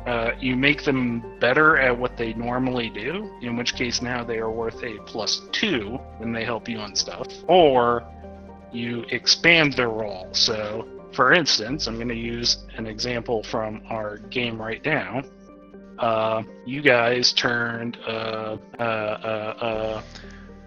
uh, 0.05 0.31
you 0.39 0.55
make 0.55 0.83
them 0.83 1.23
better 1.39 1.77
at 1.77 1.97
what 1.97 2.17
they 2.17 2.33
normally 2.33 2.89
do, 2.89 3.29
in 3.41 3.55
which 3.55 3.75
case 3.75 4.01
now 4.01 4.23
they 4.23 4.37
are 4.37 4.49
worth 4.49 4.81
a 4.83 4.97
plus 5.05 5.41
two 5.51 5.99
when 6.17 6.31
they 6.31 6.43
help 6.43 6.67
you 6.67 6.79
on 6.79 6.95
stuff, 6.95 7.27
or 7.47 8.03
you 8.71 9.05
expand 9.09 9.73
their 9.73 9.89
role. 9.89 10.27
So, 10.31 10.87
for 11.13 11.33
instance, 11.33 11.87
I'm 11.87 11.95
going 11.95 12.07
to 12.07 12.15
use 12.15 12.65
an 12.75 12.87
example 12.87 13.43
from 13.43 13.81
our 13.89 14.17
game 14.17 14.59
right 14.59 14.83
now. 14.83 15.21
Uh, 15.99 16.43
you 16.65 16.81
guys 16.81 17.33
turned 17.33 17.97
uh, 18.07 18.57
uh, 18.79 18.81
uh, 18.81 18.85
uh, 19.61 20.03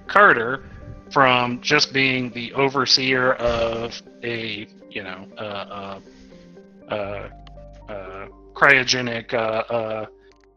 Carter 0.06 0.64
from 1.10 1.60
just 1.62 1.92
being 1.92 2.30
the 2.30 2.52
overseer 2.52 3.32
of 3.34 4.00
a, 4.22 4.68
you 4.90 5.02
know, 5.02 6.00
uh, 7.88 8.26
cryogenic 8.54 9.32
uh, 9.34 9.36
uh, 9.36 10.06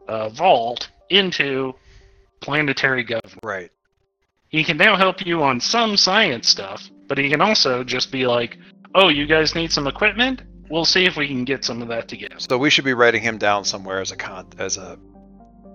uh, 0.08 0.28
vault 0.30 0.90
into 1.10 1.74
planetary 2.40 3.04
government. 3.04 3.40
right. 3.42 3.70
He 4.48 4.62
can 4.62 4.76
now 4.76 4.96
help 4.96 5.26
you 5.26 5.42
on 5.42 5.60
some 5.60 5.96
science 5.96 6.48
stuff, 6.48 6.88
but 7.08 7.18
he 7.18 7.28
can 7.28 7.40
also 7.40 7.82
just 7.82 8.12
be 8.12 8.26
like, 8.26 8.56
"Oh, 8.94 9.08
you 9.08 9.26
guys 9.26 9.54
need 9.54 9.72
some 9.72 9.86
equipment? 9.86 10.42
We'll 10.70 10.84
see 10.84 11.04
if 11.04 11.16
we 11.16 11.26
can 11.26 11.44
get 11.44 11.64
some 11.64 11.82
of 11.82 11.88
that 11.88 12.08
together." 12.08 12.36
So 12.38 12.56
we 12.56 12.70
should 12.70 12.84
be 12.84 12.94
writing 12.94 13.22
him 13.22 13.38
down 13.38 13.64
somewhere 13.64 14.00
as 14.00 14.12
a 14.12 14.16
con 14.16 14.48
as 14.58 14.76
a 14.76 14.98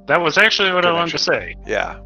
That 0.07 0.21
was 0.21 0.37
actually 0.37 0.71
what 0.73 0.85
I 0.85 0.91
wanted 0.93 1.11
to 1.11 1.17
say. 1.17 1.55
yeah. 1.67 1.99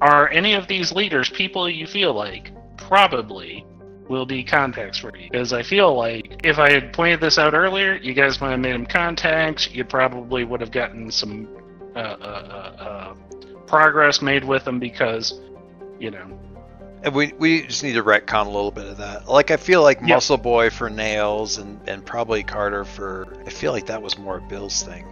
Are 0.00 0.28
any 0.30 0.54
of 0.54 0.66
these 0.66 0.90
leaders 0.92 1.30
people 1.30 1.68
you 1.70 1.86
feel 1.86 2.12
like 2.12 2.50
probably 2.76 3.64
will 4.08 4.26
be 4.26 4.42
contacts 4.44 4.98
for 4.98 5.16
you? 5.16 5.28
Because 5.30 5.52
I 5.52 5.62
feel 5.62 5.94
like 5.94 6.40
if 6.44 6.58
I 6.58 6.70
had 6.70 6.92
pointed 6.92 7.20
this 7.20 7.38
out 7.38 7.54
earlier, 7.54 7.94
you 7.94 8.14
guys 8.14 8.40
might 8.40 8.50
have 8.52 8.60
made 8.60 8.74
them 8.74 8.86
contacts. 8.86 9.70
You 9.72 9.84
probably 9.84 10.44
would 10.44 10.60
have 10.60 10.70
gotten 10.72 11.10
some 11.10 11.48
uh, 11.94 11.98
uh, 11.98 12.74
uh, 12.78 12.82
uh, 12.82 13.14
progress 13.66 14.20
made 14.22 14.44
with 14.44 14.64
them 14.64 14.78
because, 14.78 15.40
you 15.98 16.10
know, 16.10 16.26
And 17.04 17.14
we 17.14 17.32
we 17.38 17.62
just 17.66 17.82
need 17.82 17.94
to 17.94 18.02
retcon 18.02 18.46
a 18.46 18.50
little 18.50 18.70
bit 18.70 18.86
of 18.86 18.96
that. 18.98 19.28
Like 19.28 19.50
I 19.50 19.56
feel 19.56 19.82
like 19.82 20.00
Yep. 20.00 20.08
Muscle 20.08 20.36
Boy 20.36 20.70
for 20.70 20.88
nails 20.90 21.58
and 21.58 21.80
and 21.88 22.04
probably 22.04 22.42
Carter 22.42 22.84
for. 22.84 23.36
I 23.46 23.50
feel 23.50 23.72
like 23.72 23.86
that 23.86 24.00
was 24.02 24.18
more 24.18 24.40
Bill's 24.40 24.82
thing, 24.82 25.06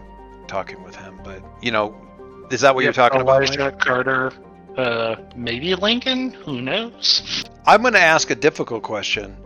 talking 0.47 0.82
with 0.82 0.94
him. 0.97 1.20
But 1.25 1.42
you 1.62 1.70
know, 1.73 1.94
is 2.50 2.61
that 2.62 2.75
what 2.75 2.82
you're 2.85 2.90
Yep, 2.90 2.94
talking 2.94 3.20
about? 3.20 3.42
Elijah? 3.42 3.73
Carter, 3.73 4.32
uh, 4.76 5.16
maybe 5.37 5.75
Lincoln. 5.75 6.30
Who 6.32 6.61
knows? 6.62 7.44
I'm 7.66 7.82
going 7.82 7.94
to 7.94 8.00
ask 8.00 8.30
a 8.30 8.34
difficult 8.34 8.82
question. 8.82 9.36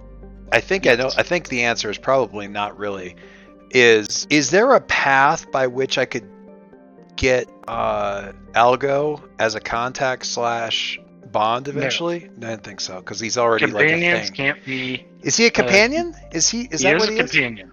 I 0.53 0.61
think 0.61 0.87
I 0.87 0.95
know. 0.95 1.11
I 1.17 1.23
think 1.23 1.49
the 1.49 1.63
answer 1.65 1.91
is 1.91 1.99
probably 1.99 2.47
not 2.49 2.79
really. 2.79 3.17
Is 3.71 4.27
is 4.31 4.51
there 4.51 4.73
a 4.75 4.81
path 4.81 5.51
by 5.51 5.67
which 5.67 5.99
I 5.99 6.05
could 6.05 6.29
get 7.17 7.49
uh, 7.67 8.33
Algo 8.53 9.21
as 9.39 9.55
a 9.57 9.61
contact 9.61 10.27
slash 10.27 11.01
bond 11.33 11.67
eventually? 11.67 12.27
I 12.27 12.29
didn't 12.29 12.63
think 12.63 12.81
so 12.81 12.97
because 13.01 13.19
he's 13.19 13.37
already 13.37 13.67
like 13.67 13.87
a 13.87 13.91
Companions 13.91 14.29
thing. 14.29 14.37
can't 14.37 14.65
be. 14.65 15.07
Is 15.23 15.37
he 15.37 15.47
a 15.47 15.51
companion? 15.51 16.15
is 16.33 16.49
he? 16.49 16.69
Is 16.71 16.81
he 16.83 16.87
that 16.89 16.97
is 16.97 17.01
what 17.01 17.09
a 17.09 17.13
he 17.13 17.19
is? 17.19 17.31
companion. 17.33 17.73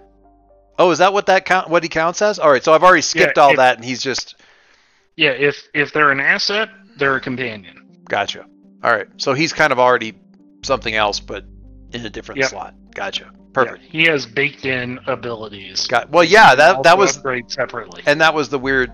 Oh, 0.80 0.90
is 0.90 0.98
that 0.98 1.14
what 1.14 1.28
that 1.28 1.46
count? 1.46 1.70
What 1.70 1.84
he 1.84 1.90
counts 1.90 2.22
as? 2.24 2.40
All 2.40 2.50
right, 2.50 2.64
so 2.64 2.74
I've 2.74 2.84
already 2.84 3.02
skipped 3.04 3.38
Yeah, 3.38 3.44
all 3.44 3.52
if- 3.52 3.58
that, 3.58 3.76
and 3.76 3.86
he's 3.86 4.02
just 4.02 4.36
Yeah, 5.18 5.32
if 5.32 5.62
if 5.76 5.94
they're 5.94 6.10
an 6.12 6.20
asset, 6.20 6.70
they're 6.98 7.16
a 7.18 7.22
companion. 7.22 8.02
gotcha. 8.10 8.46
All 8.84 8.92
right, 8.92 9.06
so 9.18 9.34
he's 9.36 9.54
kind 9.54 9.72
of 9.72 9.78
already 9.78 10.14
something 10.64 10.94
else, 10.96 11.20
but 11.20 11.46
in 11.92 12.06
a 12.06 12.10
different 12.10 12.40
Yep. 12.40 12.50
slot. 12.50 12.74
Gotcha. 12.96 13.32
Perfect. 13.54 13.84
Yeah, 13.84 13.90
he 13.92 14.04
has 14.08 14.26
baked 14.26 14.66
in 14.66 15.00
abilities. 15.08 15.88
Got 15.88 16.10
well, 16.10 16.24
yeah. 16.24 16.56
That 16.56 16.84
that 16.84 16.98
was 16.98 17.18
upgrade 17.18 17.52
separately. 17.52 18.02
and 18.06 18.22
that 18.22 18.34
was 18.34 18.50
the 18.50 18.60
weird 18.60 18.92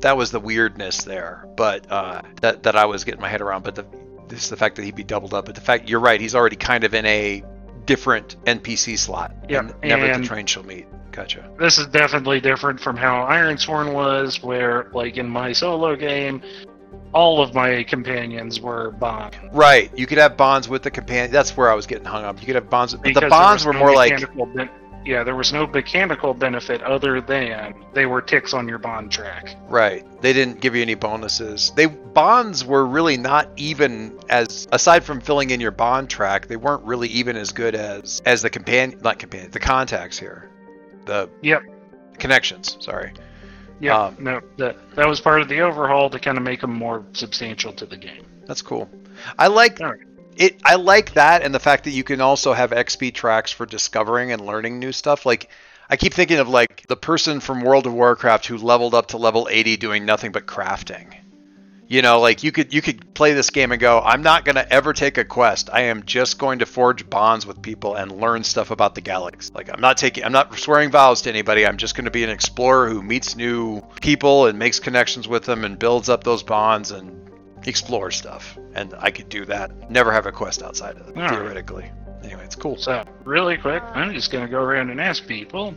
that 0.00 0.16
was 0.16 0.30
the 0.30 0.40
weirdness 0.40 1.04
there 1.04 1.46
but 1.58 1.90
uh 1.92 2.22
that 2.40 2.62
that 2.62 2.74
i 2.74 2.86
was 2.86 3.04
getting 3.04 3.20
my 3.20 3.28
head 3.28 3.42
around 3.42 3.62
but 3.62 3.74
the 3.74 3.84
this 4.28 4.44
is 4.44 4.48
the 4.48 4.56
fact 4.56 4.76
that 4.76 4.82
he'd 4.82 4.94
be 4.94 5.04
doubled 5.04 5.34
up 5.34 5.44
but 5.44 5.54
the 5.54 5.60
fact 5.60 5.90
you're 5.90 6.00
right 6.00 6.22
he's 6.22 6.34
already 6.34 6.56
kind 6.56 6.84
of 6.84 6.94
in 6.94 7.04
a 7.04 7.42
different 7.84 8.42
npc 8.46 8.98
slot 8.98 9.34
Yeah, 9.46 9.58
and 9.58 9.74
never 9.82 10.18
the 10.18 10.24
train 10.24 10.46
shall 10.46 10.62
meet 10.62 10.86
gotcha 11.12 11.50
this 11.58 11.76
is 11.76 11.86
definitely 11.88 12.40
different 12.40 12.80
from 12.80 12.96
how 12.96 13.26
Ironsworn 13.26 13.92
was, 13.92 14.42
where 14.42 14.90
like 14.94 15.18
in 15.18 15.28
my 15.28 15.52
solo 15.52 15.94
game, 15.96 16.40
all 17.12 17.42
of 17.42 17.54
my 17.54 17.82
companions 17.84 18.60
were 18.60 18.92
Bond. 18.92 19.36
right 19.52 19.90
you 19.98 20.06
could 20.06 20.18
have 20.18 20.36
bonds 20.36 20.68
with 20.68 20.82
the 20.82 20.90
companion 20.90 21.30
that's 21.32 21.56
where 21.56 21.70
i 21.70 21.74
was 21.74 21.86
getting 21.86 22.04
hung 22.04 22.24
up 22.24 22.40
you 22.40 22.46
could 22.46 22.54
have 22.54 22.70
bonds 22.70 22.94
Because 22.94 23.22
the 23.22 23.28
bonds 23.28 23.64
were 23.64 23.72
no 23.72 23.78
more 23.80 23.94
like 23.94 24.18
ben- 24.54 24.70
yeah, 25.02 25.24
there 25.24 25.34
was 25.34 25.50
no 25.50 25.66
mechanical 25.66 26.34
benefit 26.34 26.82
other 26.82 27.22
than 27.22 27.74
they 27.94 28.04
were 28.04 28.20
ticks 28.20 28.52
on 28.52 28.68
your 28.68 28.76
Bond 28.78 29.10
track. 29.10 29.56
right 29.68 30.04
they 30.20 30.32
didn't 30.34 30.60
give 30.60 30.76
you 30.76 30.82
any 30.82 30.94
bonuses 30.94 31.72
they 31.74 31.86
bonds 31.86 32.64
were 32.66 32.86
really 32.86 33.16
not 33.16 33.48
even 33.56 34.16
as 34.28 34.68
aside 34.72 35.02
from 35.02 35.20
filling 35.20 35.50
in 35.50 35.58
your 35.60 35.70
bond 35.70 36.10
track 36.10 36.46
they 36.48 36.56
weren't 36.56 36.84
really 36.84 37.08
even 37.08 37.34
as 37.36 37.50
good 37.50 37.74
as 37.74 38.20
as 38.26 38.42
the 38.42 38.50
companion 38.50 39.00
not 39.02 39.18
companion 39.18 39.50
the 39.50 39.58
contacts 39.58 40.18
here 40.18 40.48
the 41.06 41.28
Yep. 41.42 41.62
connections 42.18 42.76
sorry 42.80 43.12
Yeah, 43.80 43.98
Um, 43.98 44.16
no, 44.20 44.40
that 44.58 44.76
that 44.94 45.08
was 45.08 45.20
part 45.20 45.40
of 45.40 45.48
the 45.48 45.60
overhaul 45.62 46.10
to 46.10 46.18
kind 46.18 46.36
of 46.36 46.44
make 46.44 46.60
them 46.60 46.72
more 46.74 47.04
substantial 47.14 47.72
to 47.72 47.86
the 47.86 47.96
game. 47.96 48.24
That's 48.46 48.62
cool. 48.62 48.88
I 49.38 49.46
like 49.48 49.80
Alright. 49.80 50.00
it. 50.36 50.60
I 50.64 50.74
like 50.74 51.14
that, 51.14 51.42
and 51.42 51.54
the 51.54 51.60
fact 51.60 51.84
that 51.84 51.90
you 51.92 52.04
can 52.04 52.20
also 52.20 52.52
have 52.52 52.70
XP 52.70 53.14
tracks 53.14 53.50
for 53.52 53.66
discovering 53.66 54.32
and 54.32 54.44
learning 54.44 54.78
new 54.78 54.92
stuff. 54.92 55.24
Like, 55.24 55.48
I 55.88 55.96
keep 55.96 56.14
thinking 56.14 56.38
of 56.38 56.48
like 56.48 56.86
the 56.88 56.96
person 56.96 57.40
from 57.40 57.62
World 57.62 57.86
of 57.86 57.94
Warcraft 57.94 58.46
who 58.46 58.58
leveled 58.58 58.94
up 58.94 59.08
to 59.08 59.16
level 59.16 59.48
80 59.50 59.76
doing 59.78 60.04
nothing 60.04 60.30
but 60.30 60.46
crafting. 60.46 61.14
You 61.90 62.02
know, 62.02 62.20
like 62.20 62.44
you 62.44 62.52
could 62.52 62.72
you 62.72 62.80
could 62.80 63.14
play 63.14 63.32
this 63.32 63.50
game 63.50 63.72
and 63.72 63.80
go, 63.80 64.00
I'm 64.00 64.22
not 64.22 64.44
gonna 64.44 64.64
ever 64.70 64.92
take 64.92 65.18
a 65.18 65.24
quest. 65.24 65.68
I 65.72 65.80
am 65.82 66.04
just 66.04 66.38
going 66.38 66.60
to 66.60 66.66
forge 66.66 67.10
bonds 67.10 67.44
with 67.44 67.60
people 67.60 67.96
and 67.96 68.12
learn 68.12 68.44
stuff 68.44 68.70
about 68.70 68.94
the 68.94 69.00
galaxy. 69.00 69.50
Like 69.52 69.68
I'm 69.74 69.80
not 69.80 69.96
taking, 69.96 70.22
I'm 70.22 70.30
not 70.30 70.56
swearing 70.56 70.92
vows 70.92 71.22
to 71.22 71.30
anybody. 71.30 71.66
I'm 71.66 71.78
just 71.78 71.96
going 71.96 72.04
to 72.04 72.12
be 72.12 72.22
an 72.22 72.30
explorer 72.30 72.88
who 72.88 73.02
meets 73.02 73.34
new 73.34 73.80
people 74.00 74.46
and 74.46 74.56
makes 74.56 74.78
connections 74.78 75.26
with 75.26 75.42
them 75.42 75.64
and 75.64 75.80
builds 75.80 76.08
up 76.08 76.22
those 76.22 76.44
bonds 76.44 76.92
and 76.92 77.28
explore 77.66 78.12
stuff. 78.12 78.56
And 78.72 78.94
I 78.96 79.10
could 79.10 79.28
do 79.28 79.44
that. 79.46 79.90
Never 79.90 80.12
have 80.12 80.26
a 80.26 80.32
quest 80.32 80.62
outside 80.62 80.96
of 80.96 81.08
it, 81.08 81.16
All 81.16 81.22
right. 81.22 81.30
theoretically. 81.30 81.90
Anyway, 82.22 82.44
it's 82.44 82.54
cool. 82.54 82.76
So, 82.76 83.02
really 83.24 83.58
quick, 83.58 83.82
I'm 83.94 84.14
just 84.14 84.30
gonna 84.30 84.46
go 84.46 84.62
around 84.62 84.90
and 84.90 85.00
ask 85.00 85.26
people. 85.26 85.74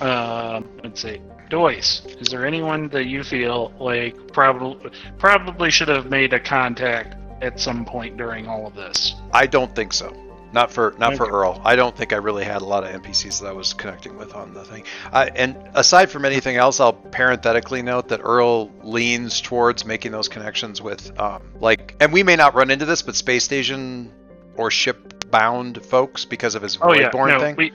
Um, 0.00 0.68
let's 0.82 1.00
see. 1.00 1.20
Doyce, 1.48 2.02
is 2.20 2.28
there 2.28 2.44
anyone 2.44 2.88
that 2.88 3.06
you 3.06 3.24
feel 3.24 3.72
like 3.78 4.32
probably 4.32 4.90
probably 5.18 5.70
should 5.70 5.88
have 5.88 6.10
made 6.10 6.32
a 6.32 6.40
contact 6.40 7.16
at 7.42 7.58
some 7.58 7.84
point 7.84 8.16
during 8.16 8.46
all 8.46 8.66
of 8.66 8.74
this? 8.74 9.14
I 9.32 9.46
don't 9.46 9.74
think 9.74 9.92
so. 9.92 10.14
Not 10.52 10.70
for 10.70 10.94
not 10.98 11.14
for 11.16 11.28
Earl. 11.28 11.60
I 11.62 11.76
don't 11.76 11.94
think 11.94 12.14
I 12.14 12.16
really 12.16 12.44
had 12.44 12.62
a 12.62 12.64
lot 12.64 12.82
of 12.82 13.02
NPCs 13.02 13.42
that 13.42 13.48
I 13.48 13.52
was 13.52 13.74
connecting 13.74 14.16
with 14.16 14.34
on 14.34 14.54
the 14.54 14.64
thing. 14.64 14.84
I, 15.12 15.26
and 15.26 15.56
aside 15.74 16.10
from 16.10 16.24
anything 16.24 16.56
else, 16.56 16.80
I'll 16.80 16.94
parenthetically 16.94 17.82
note 17.82 18.08
that 18.08 18.20
Earl 18.22 18.70
leans 18.82 19.42
towards 19.42 19.84
making 19.84 20.12
those 20.12 20.26
connections 20.26 20.80
with, 20.80 21.18
um, 21.20 21.42
like, 21.60 21.96
and 22.00 22.14
we 22.14 22.22
may 22.22 22.34
not 22.34 22.54
run 22.54 22.70
into 22.70 22.86
this, 22.86 23.02
but 23.02 23.14
space 23.14 23.44
station 23.44 24.10
or 24.56 24.70
ship 24.70 25.30
bound 25.30 25.84
folks 25.84 26.24
because 26.24 26.54
of 26.54 26.62
his 26.62 26.78
Oh 26.80 26.94
yeah, 26.94 27.10
no, 27.12 27.38
thing. 27.38 27.56
we 27.56 27.72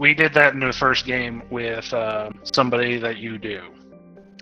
we 0.00 0.14
did 0.14 0.32
that 0.32 0.54
in 0.54 0.60
the 0.60 0.72
first 0.72 1.04
game 1.04 1.42
with 1.50 1.92
uh, 1.92 2.30
somebody 2.54 2.98
that 2.98 3.18
you 3.18 3.36
do. 3.38 3.60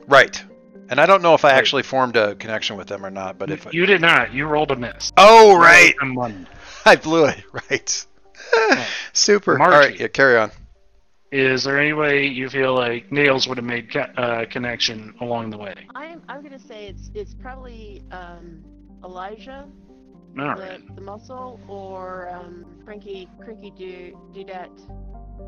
Right. 0.07 0.43
And 0.89 1.01
I 1.01 1.05
don't 1.05 1.21
know 1.21 1.35
if 1.35 1.45
I 1.45 1.51
actually 1.51 1.83
formed 1.83 2.17
a 2.17 2.37
connection 2.37 2.77
with 2.77 2.87
them 2.87 3.05
or 3.05 3.11
not, 3.11 3.39
but 3.39 3.51
if 3.51 3.67
I, 3.67 3.71
you 3.73 3.85
did 3.85 4.01
not, 4.01 4.33
you 4.33 4.47
rolled 4.47 4.71
a 4.71 4.77
miss. 4.77 5.13
oh 5.19 5.59
right, 5.59 5.95
And 6.01 6.17
one. 6.17 6.47
I 6.87 6.97
blew 6.97 7.27
it. 7.27 7.43
Right. 7.71 8.07
Super. 9.13 9.53
All 9.61 9.69
Margie. 9.69 9.91
right, 9.91 10.01
yeah, 10.01 10.09
carry 10.09 10.39
on. 10.39 10.51
Is 11.33 11.65
there 11.65 11.79
any 11.79 11.93
way 11.93 12.25
you 12.27 12.49
feel 12.49 12.75
like 12.75 13.13
Nails 13.13 13.47
would 13.49 13.59
have 13.59 13.65
made 13.67 13.93
co- 13.93 14.01
uh, 14.17 14.47
connection 14.47 15.13
along 15.21 15.51
the 15.51 15.59
way? 15.59 15.75
I'm 15.95 16.23
I'm 16.31 16.43
gonna 16.43 16.59
say 16.59 16.87
it's 16.87 17.11
it's 17.15 17.35
probably 17.35 18.03
um, 18.11 18.65
Elijah, 19.05 19.67
All 20.39 20.55
the, 20.57 20.63
right. 20.63 20.95
the 20.95 21.03
muscle, 21.03 21.61
or 21.69 22.31
um, 22.31 22.65
Crinky 22.87 23.29
Crinky 23.45 23.77
Do 23.77 24.17
Dudette. 24.33 24.71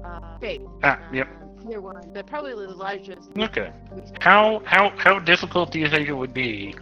Uh, 0.04 0.38
Faith. 0.38 0.62
Ah, 0.82 0.99
yep. 1.12 1.28
Um, 1.28 1.68
Either 1.68 1.80
one, 1.80 2.11
but 2.14 2.26
probably 2.26 2.52
Elijah's. 2.52 3.28
Okay. 3.38 3.70
How 4.20 4.62
how 4.64 4.90
how 4.97 5.18
difficult 5.18 5.70
do 5.73 5.78
you 5.78 5.88
think 5.88 6.09
it 6.09 6.14
would 6.14 6.32
be 6.32 6.75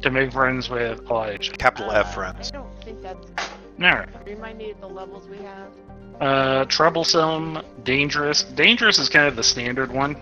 to 0.00 0.10
make 0.10 0.32
friends 0.32 0.70
with 0.70 1.00
Elijah? 1.10 1.52
Capital 1.52 1.90
Uh, 1.90 2.00
F 2.00 2.14
friends. 2.14 2.50
I 2.52 2.56
don't 2.56 2.84
think 2.84 3.02
that's. 3.02 3.26
All 3.80 3.90
right. 3.90 4.08
Remind 4.26 4.58
me 4.58 4.70
of 4.70 4.80
the 4.80 4.88
levels 4.88 5.28
we 5.28 5.36
have. 5.38 5.68
Uh, 6.20 6.64
troublesome, 6.64 7.60
dangerous. 7.84 8.42
Dangerous 8.42 8.98
is 8.98 9.08
kind 9.08 9.26
of 9.28 9.36
the 9.36 9.42
standard 9.42 9.92
one. 9.92 10.16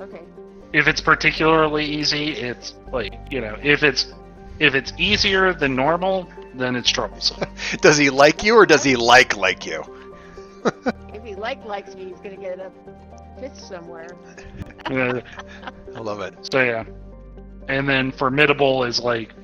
Okay. 0.00 0.20
If 0.72 0.88
it's 0.88 1.00
particularly 1.00 1.84
easy, 1.86 2.32
it's 2.32 2.74
like 2.92 3.14
you 3.30 3.40
know, 3.40 3.56
if 3.62 3.82
it's 3.84 4.12
if 4.58 4.74
it's 4.74 4.92
easier 4.98 5.54
than 5.54 5.76
normal, 5.76 6.28
then 6.54 6.74
it's 6.74 6.90
troublesome. 6.90 7.44
Does 7.80 7.96
he 7.96 8.10
like 8.10 8.42
you 8.42 8.56
or 8.56 8.66
does 8.66 8.82
he 8.82 8.96
like 8.96 9.36
like 9.36 9.64
you? 9.64 9.82
If 11.26 11.34
he 11.34 11.40
like 11.40 11.64
likes 11.64 11.96
me, 11.96 12.04
he's 12.04 12.20
gonna 12.20 12.36
get 12.36 12.60
a 12.60 12.70
fist 13.40 13.66
somewhere. 13.66 14.16
Uh, 14.84 15.20
I 15.96 15.98
love 15.98 16.20
it. 16.20 16.34
so 16.52 16.62
yeah, 16.62 16.84
and 17.66 17.88
then 17.88 18.12
formidable 18.12 18.84
is 18.84 19.00
like 19.00 19.34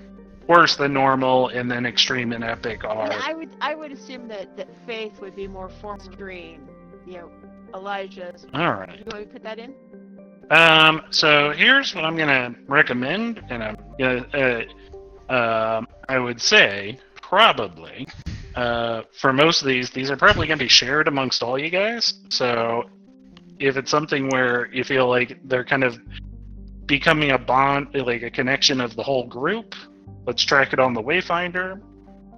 worse 0.46 0.76
than 0.76 0.92
normal, 0.92 1.48
and 1.48 1.68
then 1.68 1.84
extreme 1.84 2.32
and 2.32 2.44
epic 2.44 2.84
are. 2.84 3.10
And 3.10 3.20
I 3.20 3.34
would 3.34 3.50
I 3.60 3.74
would 3.74 3.90
assume 3.90 4.28
that, 4.28 4.56
that 4.56 4.68
Faith 4.86 5.20
would 5.20 5.34
be 5.34 5.48
more 5.48 5.68
form 5.68 5.98
stream. 5.98 6.68
You 7.04 7.14
know, 7.14 7.30
Elijah's. 7.74 8.46
All 8.54 8.74
right. 8.74 8.98
You 8.98 9.04
want 9.10 9.26
to 9.26 9.32
put 9.32 9.42
that 9.42 9.58
in? 9.58 9.74
Um, 10.52 11.02
so 11.10 11.50
here's 11.50 11.96
what 11.96 12.04
I'm 12.04 12.16
gonna 12.16 12.54
recommend, 12.68 13.42
and 13.50 13.64
I'm 13.64 13.76
gonna, 13.98 14.68
uh, 15.28 15.34
um, 15.34 15.88
I 16.08 16.20
would 16.20 16.40
say 16.40 17.00
probably, 17.20 18.06
uh, 18.54 19.02
for 19.12 19.32
most 19.32 19.62
of 19.62 19.68
these, 19.68 19.90
these 19.90 20.10
are 20.10 20.16
probably 20.16 20.46
gonna 20.46 20.58
be 20.58 20.68
shared 20.68 21.08
amongst 21.08 21.42
all 21.42 21.58
you 21.58 21.70
guys. 21.70 22.14
So 22.28 22.84
if 23.58 23.76
it's 23.76 23.90
something 23.90 24.28
where 24.28 24.72
you 24.72 24.84
feel 24.84 25.08
like 25.08 25.38
they're 25.44 25.64
kind 25.64 25.84
of 25.84 25.98
becoming 26.86 27.30
a 27.30 27.38
bond, 27.38 27.88
like 27.94 28.22
a 28.22 28.30
connection 28.30 28.80
of 28.80 28.96
the 28.96 29.02
whole 29.02 29.26
group, 29.26 29.74
let's 30.26 30.42
track 30.42 30.72
it 30.72 30.80
on 30.80 30.94
the 30.94 31.02
Wayfinder. 31.02 31.80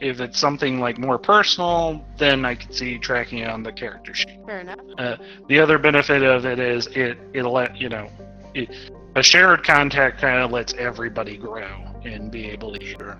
If 0.01 0.21
it's 0.21 0.39
something 0.39 0.81
like 0.81 0.99
more 0.99 1.19
personal, 1.19 2.05
then 2.19 2.45
I 2.45 2.57
could 2.57 2.75
see 2.75 2.99
tracking 2.99 3.39
it 3.39 3.49
on 3.49 3.63
the 3.63 3.73
character 3.73 4.13
sheet 4.13 4.39
Fair 4.45 4.61
enough. 4.61 4.79
the 5.49 5.59
other 5.59 5.79
benefit 5.79 6.23
of 6.23 6.45
it 6.47 6.59
is 6.59 6.89
it 6.89 7.19
it'll 7.33 7.53
let 7.53 7.77
you 7.77 7.89
know 7.89 8.11
it, 8.55 8.69
a 9.17 9.23
shared 9.23 9.65
contact 9.65 10.21
kind 10.21 10.41
of 10.43 10.51
lets 10.51 10.75
everybody 10.75 11.37
grow 11.37 11.87
and 12.05 12.31
be 12.31 12.51
able 12.51 12.73
to 12.73 12.85
Sure. 12.85 13.19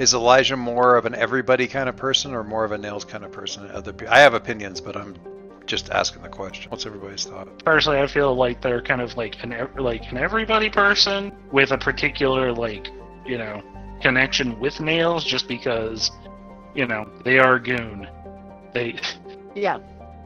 Is 0.00 0.14
Elijah 0.14 0.56
more 0.56 0.96
of 0.96 1.04
an 1.04 1.14
everybody 1.14 1.66
kind 1.66 1.86
of 1.86 1.94
person 1.94 2.32
or 2.32 2.42
more 2.42 2.64
of 2.64 2.72
a 2.72 2.78
nails 2.78 3.04
kind 3.04 3.22
of 3.22 3.32
person? 3.32 3.70
Other 3.70 3.92
pe- 3.92 4.06
I 4.06 4.20
have 4.20 4.32
opinions, 4.32 4.80
but 4.80 4.96
I'm 4.96 5.14
just 5.66 5.90
asking 5.90 6.22
the 6.22 6.28
question. 6.30 6.70
What's 6.70 6.86
everybody's 6.86 7.24
thought? 7.26 7.46
personally 7.66 8.00
i 8.00 8.06
feel 8.06 8.34
like 8.34 8.62
they're 8.62 8.80
kind 8.80 9.02
of 9.02 9.14
like 9.18 9.34
an 9.44 9.52
ev- 9.52 9.78
like 9.78 10.10
an 10.10 10.16
everybody 10.16 10.70
person 10.70 11.30
with 11.52 11.70
a 11.70 11.78
particular 11.78 12.50
like 12.50 12.88
you 13.26 13.36
know 13.36 13.62
connection 14.00 14.58
with 14.58 14.80
nails 14.80 15.22
just 15.22 15.46
because 15.46 16.10
you 16.74 16.86
know 16.86 17.08
they 17.24 17.38
are 17.38 17.58
goon 17.58 18.08
they 18.72 18.98
Yeah, 19.54 19.78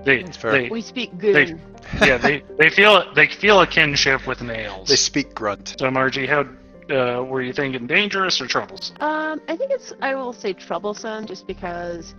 they 0.04 0.22
That's 0.22 0.36
fair. 0.36 0.52
they 0.52 0.68
we 0.68 0.80
speak 0.82 1.18
goon. 1.18 1.60
yeah 2.00 2.16
they 2.16 2.44
they 2.60 2.70
feel 2.70 3.12
they 3.14 3.26
feel 3.26 3.60
a 3.60 3.66
kinship 3.66 4.26
with 4.28 4.40
nails 4.40 4.88
They 4.88 4.96
speak 4.96 5.34
grunt. 5.34 5.74
so 5.78 5.90
margie 5.90 6.26
how 6.26 6.44
uh, 6.90 7.22
were 7.22 7.42
you 7.42 7.52
thinking 7.52 7.86
dangerous 7.86 8.40
or 8.40 8.46
troublesome 8.46 8.96
Um, 9.00 9.40
I 9.48 9.56
think 9.56 9.70
it's 9.70 9.92
I 10.02 10.14
will 10.14 10.32
say 10.32 10.52
troublesome 10.52 11.26
just 11.26 11.46
because 11.46 12.14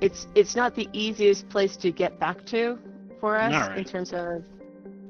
it's 0.00 0.26
it's 0.34 0.56
not 0.56 0.74
the 0.74 0.88
easiest 0.92 1.48
place 1.48 1.76
to 1.78 1.90
get 1.90 2.18
back 2.18 2.44
to 2.46 2.78
for 3.20 3.36
us 3.36 3.52
Alright. 3.52 3.78
in 3.78 3.84
terms 3.84 4.12
of 4.12 4.44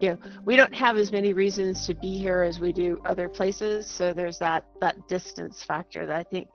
you 0.00 0.10
know 0.10 0.18
we 0.44 0.56
don't 0.56 0.74
have 0.74 0.96
as 0.96 1.12
many 1.12 1.32
reasons 1.32 1.86
to 1.86 1.94
be 1.94 2.18
here 2.18 2.42
as 2.42 2.58
we 2.60 2.72
do 2.72 3.00
other 3.04 3.28
places 3.28 3.86
so 3.86 4.12
there's 4.12 4.38
that 4.38 4.64
that 4.80 5.06
distance 5.08 5.62
factor 5.62 6.06
that 6.06 6.16
I 6.16 6.22
think 6.22 6.48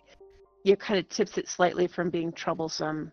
you 0.63 0.75
kind 0.75 0.99
of 0.99 1.07
tips 1.09 1.37
it 1.37 1.47
slightly 1.47 1.87
from 1.87 2.09
being 2.09 2.31
troublesome 2.31 3.11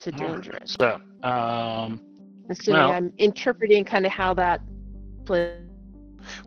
to 0.00 0.12
Alright. 0.12 0.42
dangerous. 0.42 0.76
so 0.78 1.00
um 1.22 2.00
Assuming 2.50 2.80
well- 2.80 2.92
I'm 2.92 3.12
interpreting 3.18 3.84
kind 3.84 4.04
of 4.04 4.10
how 4.12 4.34
that 4.34 4.60
plays. 5.24 5.60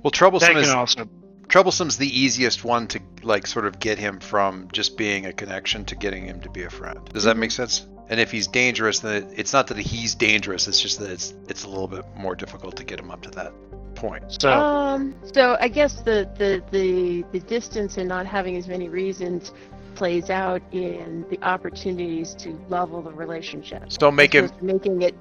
Well, 0.04 0.12
troublesome 0.12 0.54
that 0.54 0.60
is 0.62 0.68
can 0.70 0.78
also 0.78 1.10
troublesome's 1.48 1.98
the 1.98 2.08
easiest 2.20 2.64
one 2.64 2.88
to 2.88 3.00
like 3.22 3.48
sort 3.48 3.66
of 3.66 3.80
get 3.80 3.98
him 4.00 4.20
from 4.20 4.68
just 4.72 4.98
being 4.98 5.26
a 5.26 5.34
connection 5.34 5.86
to 5.86 5.96
getting 5.96 6.26
him 6.26 6.42
to 6.42 6.50
be 6.50 6.64
a 6.64 6.70
friend. 6.70 7.00
Does 7.14 7.24
that 7.26 7.38
make 7.38 7.52
sense? 7.52 7.86
And 8.10 8.20
if 8.20 8.32
he's 8.32 8.48
dangerous, 8.48 9.00
then 9.00 9.24
it, 9.24 9.34
it's 9.38 9.54
not 9.54 9.68
that 9.68 9.78
he's 9.78 10.14
dangerous. 10.16 10.68
It's 10.68 10.82
just 10.82 11.00
that 11.00 11.10
it's 11.10 11.34
it's 11.48 11.64
a 11.64 11.70
little 11.70 11.88
bit 11.88 12.06
more 12.16 12.36
difficult 12.36 12.76
to 12.78 12.84
get 12.84 13.00
him 13.00 13.12
up 13.12 13.22
to 13.24 13.32
that 13.32 13.54
point. 13.96 14.24
so 14.42 14.52
Um, 14.52 15.16
so 15.34 15.56
I 15.60 15.68
guess 15.68 16.02
the, 16.02 16.30
the, 16.38 16.64
the, 16.72 17.24
the 17.32 17.40
distance 17.40 17.98
and 17.98 18.10
not 18.10 18.26
having 18.26 18.58
as 18.58 18.68
many 18.68 18.90
reasons 18.90 19.54
plays 19.96 20.30
out 20.30 20.62
in 20.72 21.26
the 21.30 21.42
opportunities 21.44 22.34
to 22.36 22.60
level 22.68 23.02
the 23.02 23.12
relationship. 23.12 23.92
So 23.92 24.12
make 24.12 24.34
him 24.34 24.48
Just 24.50 24.62
making 24.62 25.02
it 25.04 25.16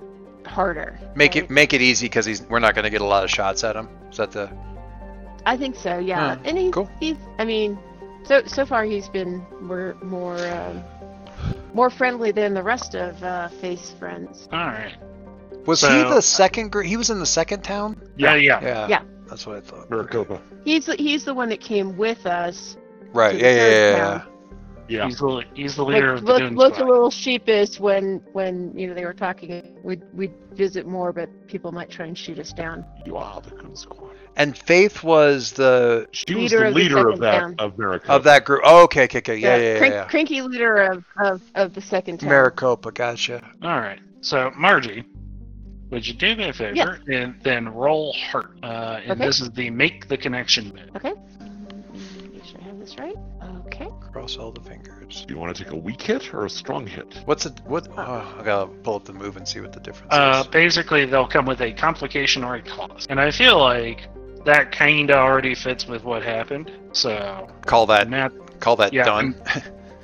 harder. 0.47 0.99
make 1.15 1.35
right? 1.35 1.45
it 1.45 1.51
make 1.51 1.73
it 1.73 1.83
easy 1.83 2.07
because 2.07 2.27
he's 2.27 2.43
we're 2.43 2.59
not 2.59 2.75
going 2.75 2.85
to 2.85 2.91
get 2.91 3.01
a 3.01 3.07
lot 3.07 3.23
of 3.23 3.31
shots 3.31 3.63
at 3.65 3.77
him. 3.77 3.89
Is 4.11 4.17
that 4.17 4.33
the 4.33 4.51
I 5.47 5.57
think 5.57 5.77
so, 5.77 5.99
yeah. 5.99 6.37
Hmm, 6.37 6.47
and 6.47 6.59
he's, 6.59 6.73
cool. 6.73 6.91
he's, 7.01 7.17
I 7.39 7.45
mean, 7.45 7.79
so 8.25 8.43
so 8.47 8.65
far 8.65 8.85
he's 8.85 9.09
been 9.09 9.45
more 9.61 9.97
more 10.03 10.39
um, 10.49 10.83
more 11.75 11.91
friendly 11.91 12.31
than 12.33 12.55
the 12.55 12.63
rest 12.63 12.95
of 12.95 13.23
uh, 13.23 13.49
Face 13.49 13.91
friends. 13.99 14.49
all 14.53 14.59
right 14.59 14.97
was 15.67 15.81
he 15.81 15.87
the 15.89 16.21
second? 16.21 16.73
gr- 16.73 16.83
He 16.83 16.97
was 16.97 17.11
in 17.11 17.19
the 17.21 17.27
second 17.27 17.63
town. 17.63 18.01
yeah 18.17 18.35
yeah 18.35 18.61
Yeah. 18.61 18.87
Yeah. 18.89 19.03
That's 19.29 19.47
what 19.47 19.57
I 19.57 19.61
thought. 19.61 19.89
Maricopa. 19.91 20.41
He's 20.65 20.87
the- 20.87 20.97
he's 20.97 21.25
the 21.25 21.33
one 21.35 21.49
that 21.51 21.61
came 21.61 21.97
with 21.97 22.27
us. 22.27 22.77
Right. 23.13 23.37
Yeah. 23.39 23.49
Yeah. 23.51 23.69
Yeah. 23.69 23.97
yeah. 23.97 24.23
Town. 24.99 25.01
Yeah. 25.01 25.07
He's 25.09 25.19
the 25.19 25.45
he's 25.55 25.77
the 25.77 25.85
leader 25.85 26.13
Look, 26.15 26.19
of 26.21 26.27
the 26.27 26.33
look, 26.33 26.43
Dune 26.43 26.55
looked 26.57 26.79
a 26.79 26.85
little 26.85 27.11
sheepish 27.11 27.79
when 27.81 28.23
when 28.33 28.77
you 28.77 28.87
know 28.89 28.95
they 28.95 29.05
were 29.05 29.13
talking. 29.15 29.79
We'd 29.83 30.03
we'd 30.15 30.33
visit 30.53 30.87
more, 30.87 31.13
but 31.13 31.29
people 31.49 31.73
might 31.73 31.91
try 31.91 32.07
and 32.07 32.17
shoot 32.17 32.39
us 32.39 32.53
down. 32.53 32.85
You 33.07 33.17
are 33.17 33.41
the 33.41 33.51
Goon 33.51 33.75
Squad. 33.77 34.17
And 34.37 34.57
Faith 34.57 35.03
was 35.05 35.53
the 35.53 36.09
She 36.13 36.35
was 36.35 36.53
Leader 36.55 36.71
the 36.71 36.71
of 36.71 36.75
the 36.75 37.11
of 37.13 37.19
that 37.21 37.39
town. 37.41 37.55
of 37.59 37.77
Maricopa. 37.79 38.13
of 38.13 38.25
that 38.25 38.45
group. 38.47 38.63
Oh, 38.65 38.85
okay. 38.85 39.05
Okay. 39.05 39.19
Okay. 39.19 39.37
Yeah. 39.37 39.59
The 39.59 39.63
Yeah. 39.65 39.73
Yeah. 39.73 39.79
crink- 40.09 40.31
yeah. 40.31 40.39
Crinky 40.41 40.49
leader 40.51 40.77
of, 40.83 41.05
of, 41.23 41.43
of 41.55 41.75
the 41.75 41.83
second 41.83 42.19
town. 42.21 42.31
Maricopa. 42.31 42.93
Gotcha. 42.93 43.43
All 43.63 43.79
right. 43.81 44.01
So 44.23 44.51
Margie, 44.57 45.05
would 45.91 46.07
you 46.07 46.15
do 46.15 46.35
me 46.37 46.49
a 46.49 46.53
favor 46.55 46.99
and 47.09 47.35
then 47.43 47.69
roll 47.69 48.15
heart? 48.15 48.53
Uh, 48.63 49.01
and 49.03 49.13
Okay. 49.13 49.27
this 49.27 49.41
is 49.43 49.51
the 49.51 49.69
make 49.69 50.09
the 50.09 50.17
connection 50.17 50.71
bit. 50.71 50.89
Okay. 50.97 51.13
This 52.83 52.99
right. 52.99 53.15
Okay. 53.67 53.89
Cross 54.13 54.37
all 54.37 54.51
the 54.51 54.61
fingers. 54.61 55.25
Do 55.27 55.35
you 55.35 55.41
want 55.41 55.55
to 55.57 55.65
take 55.65 55.73
a 55.73 55.77
weak 55.77 56.03
hit 56.03 56.35
or 56.35 56.45
a 56.47 56.51
strong 56.51 56.87
hit? 56.87 57.15
What's 57.27 57.47
it? 57.47 57.61
What? 57.65 57.89
Oh, 57.97 58.37
I 58.39 58.43
gotta 58.45 58.67
pull 58.67 58.97
up 58.97 59.05
the 59.05 59.13
move 59.13 59.37
and 59.37 59.47
see 59.47 59.61
what 59.61 59.73
the 59.73 59.81
difference 59.81 60.13
Uh, 60.13 60.43
is. 60.45 60.49
basically, 60.49 61.05
they'll 61.07 61.29
come 61.29 61.47
with 61.47 61.61
a 61.61 61.73
complication 61.73 62.43
or 62.45 62.57
a 62.57 62.63
cost, 62.63 63.07
and 63.11 63.21
I 63.21 63.31
feel 63.31 63.59
like 63.59 64.09
that 64.45 64.73
kind 64.73 65.11
of 65.11 65.17
already 65.17 65.55
fits 65.55 65.87
with 65.87 66.03
what 66.05 66.23
happened. 66.23 66.71
So 66.93 67.49
Call 67.67 67.87
that. 67.87 68.09
Matt, 68.11 68.33
Call 68.61 68.77
that 68.77 68.93
yeah, 68.93 69.05
done. 69.05 69.35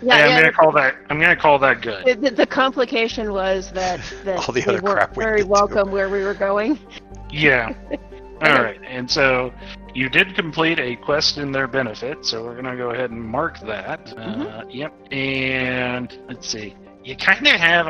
Yeah, 0.00 0.16
Yeah, 0.16 0.26
I'm 0.36 0.40
gonna 0.42 0.52
call 0.52 0.70
that. 0.72 0.94
I'm 1.10 1.18
gonna 1.18 1.34
call 1.34 1.58
that 1.58 1.82
good. 1.82 2.06
The, 2.06 2.14
the, 2.14 2.30
the 2.30 2.46
complication 2.46 3.32
was 3.32 3.72
that, 3.72 3.98
that 4.24 4.38
All 4.38 4.54
the 4.54 4.60
they 4.60 4.66
other 4.66 4.80
weren't 4.80 4.96
crap 4.98 5.16
we 5.16 5.24
very 5.24 5.38
did, 5.38 5.46
too. 5.46 5.50
welcome 5.50 5.90
where 5.90 6.08
we 6.08 6.22
were 6.22 6.34
going. 6.34 6.78
Yeah. 7.32 7.74
All 8.42 8.62
right, 8.62 8.80
and 8.86 9.10
so 9.10 9.52
you 9.94 10.08
did 10.08 10.34
complete 10.34 10.78
a 10.78 10.94
quest 10.96 11.38
in 11.38 11.50
their 11.50 11.66
benefit, 11.66 12.24
so 12.24 12.44
we're 12.44 12.54
gonna 12.54 12.76
go 12.76 12.90
ahead 12.90 13.10
and 13.10 13.20
mark 13.22 13.58
that. 13.60 14.16
Uh, 14.16 14.64
yep. 14.70 14.92
And 15.12 16.16
let's 16.28 16.48
see. 16.48 16.74
You 17.04 17.16
kind 17.16 17.46
of 17.46 17.54
have. 17.54 17.86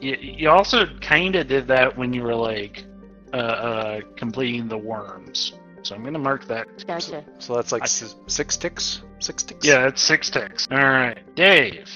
You, 0.00 0.16
you 0.20 0.50
also 0.50 0.86
kind 1.00 1.36
of 1.36 1.46
did 1.46 1.68
that 1.68 1.96
when 1.96 2.12
you 2.12 2.22
were 2.24 2.34
like 2.34 2.84
uh, 3.32 3.36
uh, 3.36 4.00
completing 4.16 4.66
the 4.68 4.78
worms. 4.78 5.52
So 5.82 5.94
I'm 5.94 6.02
gonna 6.02 6.18
mark 6.18 6.46
that. 6.48 6.66
Gotcha. 6.86 7.24
So 7.38 7.54
that's 7.54 7.70
like 7.70 7.82
I- 7.82 7.84
s- 7.84 8.16
six 8.26 8.56
ticks. 8.56 9.02
Six 9.20 9.42
ticks. 9.44 9.66
Yeah, 9.66 9.86
it's 9.86 10.02
six 10.02 10.30
ticks. 10.30 10.66
All 10.70 10.78
right, 10.78 11.18
Dave. 11.36 11.88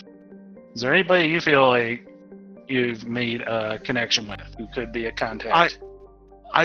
Is 0.74 0.82
there 0.82 0.94
anybody 0.94 1.26
you 1.28 1.40
feel 1.40 1.66
like 1.68 2.06
you've 2.68 3.06
made 3.08 3.40
a 3.42 3.78
connection 3.80 4.28
with 4.28 4.40
who 4.58 4.66
could 4.74 4.92
be 4.92 5.06
a 5.06 5.12
contact? 5.12 5.54
I 5.54 5.68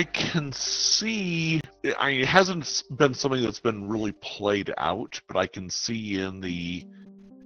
can 0.03 0.51
see. 0.53 1.61
I 1.99 2.11
mean, 2.11 2.21
it 2.21 2.27
hasn't 2.27 2.83
been 2.97 3.13
something 3.13 3.43
that's 3.43 3.59
been 3.59 3.87
really 3.89 4.13
played 4.13 4.73
out, 4.77 5.19
but 5.27 5.37
I 5.37 5.47
can 5.47 5.69
see 5.69 6.19
in 6.19 6.39
the 6.39 6.85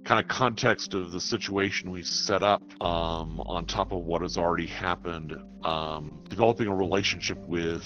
kind 0.04 0.20
of 0.20 0.28
context 0.28 0.94
of 0.94 1.10
the 1.12 1.20
situation 1.20 1.90
we 1.90 2.02
set 2.02 2.42
up, 2.42 2.62
um, 2.82 3.40
on 3.40 3.66
top 3.66 3.92
of 3.92 4.04
what 4.04 4.22
has 4.22 4.38
already 4.38 4.66
happened, 4.66 5.34
um, 5.64 6.20
developing 6.28 6.68
a 6.68 6.74
relationship 6.74 7.38
with 7.46 7.84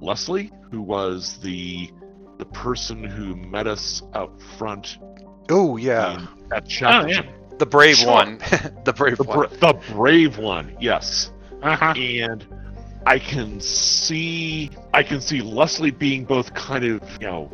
Leslie, 0.00 0.52
who 0.70 0.82
was 0.82 1.38
the 1.42 1.90
the 2.38 2.44
person 2.46 3.02
who 3.04 3.36
met 3.36 3.66
us 3.68 4.02
out 4.14 4.32
front 4.58 4.98
Oh 5.50 5.76
yeah, 5.76 6.14
in, 6.14 6.52
at 6.52 6.64
Oh, 6.82 7.06
yeah. 7.06 7.22
the 7.58 7.66
brave 7.66 7.96
Sure. 7.96 8.12
one. 8.12 8.38
the 8.84 8.92
brave 8.92 9.18
The, 9.18 9.24
one. 9.24 9.48
the 9.60 9.74
brave 9.92 10.38
one, 10.38 10.76
yes. 10.80 11.32
Uh-huh. 11.62 11.94
and 11.96 12.46
I 13.06 13.18
can 13.18 13.60
see 13.60 14.70
I 14.94 15.02
can 15.02 15.20
see 15.20 15.42
Leslie 15.42 15.90
being 15.90 16.24
both 16.24 16.54
kind 16.54 16.84
of 16.84 17.02
you 17.20 17.26
know 17.26 17.52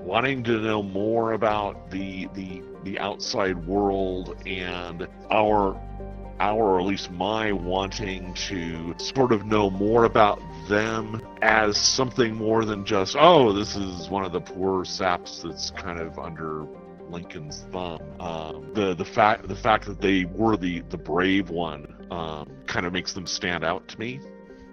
wanting 0.00 0.42
to 0.44 0.58
know 0.58 0.82
more 0.82 1.32
about 1.32 1.90
the 1.90 2.28
the 2.34 2.62
the 2.82 2.98
outside 2.98 3.64
world 3.64 4.36
and 4.44 5.06
our 5.30 5.80
our 6.40 6.60
or 6.60 6.80
at 6.80 6.86
least 6.86 7.12
my 7.12 7.52
wanting 7.52 8.34
to 8.34 8.92
sort 8.98 9.30
of 9.30 9.46
know 9.46 9.70
more 9.70 10.04
about 10.04 10.40
them 10.68 11.22
as 11.40 11.76
something 11.76 12.34
more 12.34 12.64
than 12.64 12.84
just 12.84 13.14
oh 13.16 13.52
this 13.52 13.76
is 13.76 14.08
one 14.08 14.24
of 14.24 14.32
the 14.32 14.40
poor 14.40 14.84
saps 14.84 15.42
that's 15.42 15.70
kind 15.70 16.00
of 16.00 16.18
under 16.18 16.66
Lincoln's 17.08 17.66
thumb. 17.70 18.00
Um, 18.20 18.72
the 18.74 18.94
the 18.94 19.04
fact 19.04 19.46
the 19.46 19.54
fact 19.54 19.84
that 19.86 20.00
they 20.00 20.24
were 20.24 20.56
the 20.56 20.80
the 20.88 20.96
brave 20.96 21.50
one 21.50 22.01
um, 22.12 22.48
kind 22.66 22.86
of 22.86 22.92
makes 22.92 23.12
them 23.12 23.26
stand 23.26 23.64
out 23.64 23.88
to 23.88 23.98
me. 23.98 24.20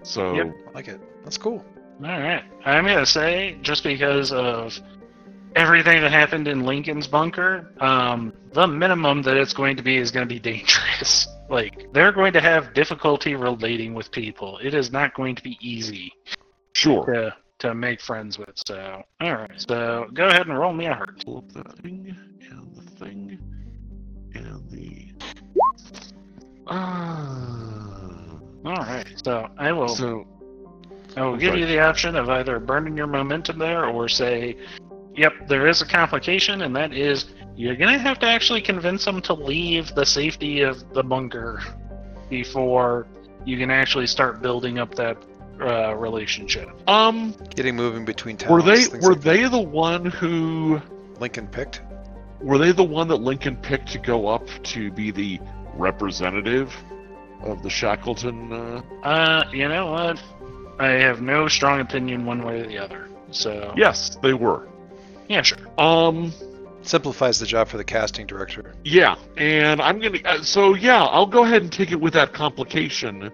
So 0.03 0.33
Yep. 0.33 0.55
I 0.67 0.71
like 0.71 0.87
it. 0.87 0.99
That's 1.23 1.37
cool. 1.37 1.63
All 2.03 2.19
right. 2.19 2.43
I'm 2.65 2.85
gonna 2.85 3.05
say 3.05 3.57
just 3.61 3.83
because 3.83 4.31
of 4.31 4.79
everything 5.55 6.01
that 6.01 6.11
happened 6.11 6.47
in 6.47 6.63
Lincoln's 6.65 7.07
bunker, 7.07 7.71
um, 7.79 8.33
the 8.53 8.67
minimum 8.67 9.21
that 9.23 9.37
it's 9.37 9.53
going 9.53 9.75
to 9.77 9.83
be 9.83 9.97
is 9.97 10.11
going 10.11 10.27
to 10.27 10.33
be 10.33 10.39
dangerous. 10.39 11.27
Like 11.49 11.91
they're 11.93 12.11
going 12.11 12.31
to 12.33 12.41
have 12.41 12.75
difficulty 12.75 13.33
relating 13.33 13.95
with 13.95 14.11
people. 14.11 14.59
It 14.61 14.75
is 14.75 14.91
not 14.91 15.15
going 15.15 15.33
to 15.33 15.41
be 15.41 15.57
easy 15.59 16.13
sure. 16.75 17.03
to 17.07 17.35
to 17.57 17.73
make 17.73 18.01
friends 18.01 18.37
with. 18.37 18.53
So, 18.67 19.01
all 19.19 19.33
right. 19.33 19.59
So 19.67 20.05
go 20.13 20.27
ahead 20.27 20.45
and 20.45 20.55
roll 20.55 20.73
me 20.73 20.85
a 20.85 20.93
heart. 20.93 21.25
Pull 21.25 21.39
up 21.39 21.51
that 21.53 21.75
thing 21.79 22.15
and 22.51 22.75
the 22.75 22.83
thing 23.03 23.39
and 24.35 24.69
the. 24.69 25.08
All 26.69 28.39
right. 28.65 29.05
So 29.23 29.47
I 29.57 29.71
will. 29.71 29.87
So 29.87 30.25
I 31.15 31.23
will 31.23 31.37
give 31.37 31.49
sorry. 31.49 31.61
you 31.61 31.65
the 31.67 31.79
option 31.79 32.15
of 32.15 32.29
either 32.29 32.59
burning 32.59 32.95
your 32.95 33.07
momentum 33.07 33.57
there 33.57 33.85
or 33.85 34.07
say, 34.07 34.55
yep, 35.15 35.33
there 35.47 35.67
is 35.67 35.81
a 35.81 35.85
complication, 35.85 36.61
and 36.61 36.75
that 36.75 36.93
is 36.93 37.25
you're 37.55 37.75
going 37.75 37.91
to 37.93 37.99
have 37.99 38.19
to 38.19 38.27
actually 38.27 38.61
convince 38.61 39.05
them 39.05 39.21
to 39.23 39.33
leave 39.33 39.93
the 39.95 40.05
safety 40.05 40.61
of 40.61 40.93
the 40.93 41.03
bunker 41.03 41.61
before 42.29 43.07
you 43.45 43.57
can 43.57 43.71
actually 43.71 44.07
start 44.07 44.41
building 44.41 44.79
up 44.79 44.93
that 44.95 45.17
uh, 45.61 45.93
relationship. 45.95 46.69
um, 46.87 47.35
Getting 47.55 47.75
moving 47.75 48.05
between 48.05 48.37
towns. 48.37 48.51
were 48.51 48.61
they 48.61 48.87
were 48.99 49.13
like 49.13 49.21
they 49.21 49.47
the 49.49 49.59
one 49.59 50.05
who 50.05 50.79
Lincoln 51.19 51.47
picked? 51.47 51.81
were 52.39 52.57
they 52.57 52.71
the 52.71 52.83
one 52.83 53.07
that 53.09 53.17
Lincoln 53.17 53.57
picked 53.57 53.91
to 53.91 53.99
go 53.99 54.27
up 54.27 54.47
to 54.63 54.91
be 54.91 55.11
the 55.11 55.39
representative 55.79 56.73
of 57.43 57.63
the 57.63 57.69
Shackleton? 57.69 58.51
Uh... 58.53 58.81
Uh, 59.03 59.43
you 59.51 59.67
know 59.67 59.91
what? 59.91 60.21
I 60.79 60.89
have 60.89 61.21
no 61.21 61.47
strong 61.47 61.79
opinion 61.81 62.25
one 62.25 62.43
way 62.43 62.61
or 62.61 62.67
the 62.67 62.77
other. 62.77 63.07
So, 63.31 63.73
Yes, 63.77 64.17
they 64.21 64.33
were. 64.33 64.67
yeah, 65.27 65.41
sure. 65.41 65.57
Um, 65.77 66.33
Simplifies 66.81 67.37
the 67.39 67.45
job 67.45 67.67
for 67.67 67.77
the 67.77 67.83
casting 67.83 68.25
director. 68.25 68.73
Yeah, 68.85 69.15
and 69.37 69.81
I'm 69.81 69.99
gonna. 69.99 70.19
Uh, 70.23 70.41
so 70.41 70.75
yeah, 70.75 71.03
I'll 71.03 71.25
go 71.25 71.43
ahead 71.43 71.61
and 71.61 71.71
take 71.71 71.91
it 71.91 71.99
with 71.99 72.13
that 72.13 72.31
complication, 72.33 73.29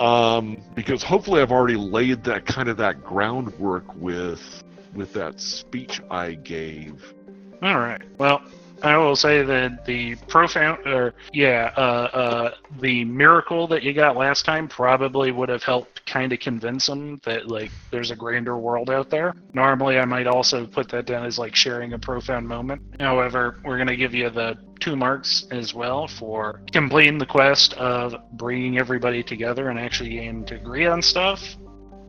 um, 0.00 0.60
because 0.74 1.02
hopefully 1.02 1.40
I've 1.40 1.52
already 1.52 1.76
laid 1.76 2.24
that 2.24 2.44
kind 2.44 2.68
of 2.68 2.76
that 2.78 3.04
groundwork 3.04 3.84
with 3.94 4.64
with 4.94 5.12
that 5.12 5.40
speech 5.40 6.02
I 6.10 6.34
gave. 6.34 7.14
All 7.62 7.78
right. 7.78 8.02
Well, 8.18 8.42
I 8.82 8.96
will 8.96 9.16
say 9.16 9.42
that 9.42 9.84
the 9.86 10.16
profound, 10.28 10.86
or 10.86 11.14
yeah, 11.32 11.72
uh, 11.76 11.80
uh, 11.80 12.54
the 12.80 13.04
miracle 13.04 13.66
that 13.68 13.82
you 13.82 13.92
got 13.92 14.16
last 14.16 14.44
time 14.44 14.68
probably 14.68 15.32
would 15.32 15.48
have 15.48 15.62
helped 15.62 16.04
kind 16.06 16.32
of 16.32 16.40
convince 16.40 16.86
them 16.86 17.20
that 17.24 17.48
like 17.48 17.70
there's 17.90 18.10
a 18.10 18.16
grander 18.16 18.58
world 18.58 18.90
out 18.90 19.10
there. 19.10 19.34
Normally, 19.54 19.98
I 19.98 20.04
might 20.04 20.26
also 20.26 20.66
put 20.66 20.88
that 20.90 21.06
down 21.06 21.24
as 21.24 21.38
like 21.38 21.54
sharing 21.54 21.94
a 21.94 21.98
profound 21.98 22.46
moment. 22.46 22.82
However, 23.00 23.58
we're 23.64 23.78
gonna 23.78 23.96
give 23.96 24.14
you 24.14 24.30
the 24.30 24.58
two 24.80 24.96
marks 24.96 25.46
as 25.50 25.72
well 25.74 26.06
for 26.06 26.60
completing 26.72 27.18
the 27.18 27.26
quest 27.26 27.72
of 27.74 28.14
bringing 28.32 28.78
everybody 28.78 29.22
together 29.22 29.70
and 29.70 29.78
actually 29.78 30.10
getting 30.10 30.44
to 30.46 30.56
agree 30.56 30.86
on 30.86 31.00
stuff. 31.00 31.56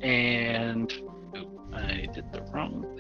And 0.01 0.91
oop, 1.35 1.47
I 1.73 2.07
did 2.13 2.31
the 2.33 2.41
wrong 2.53 2.96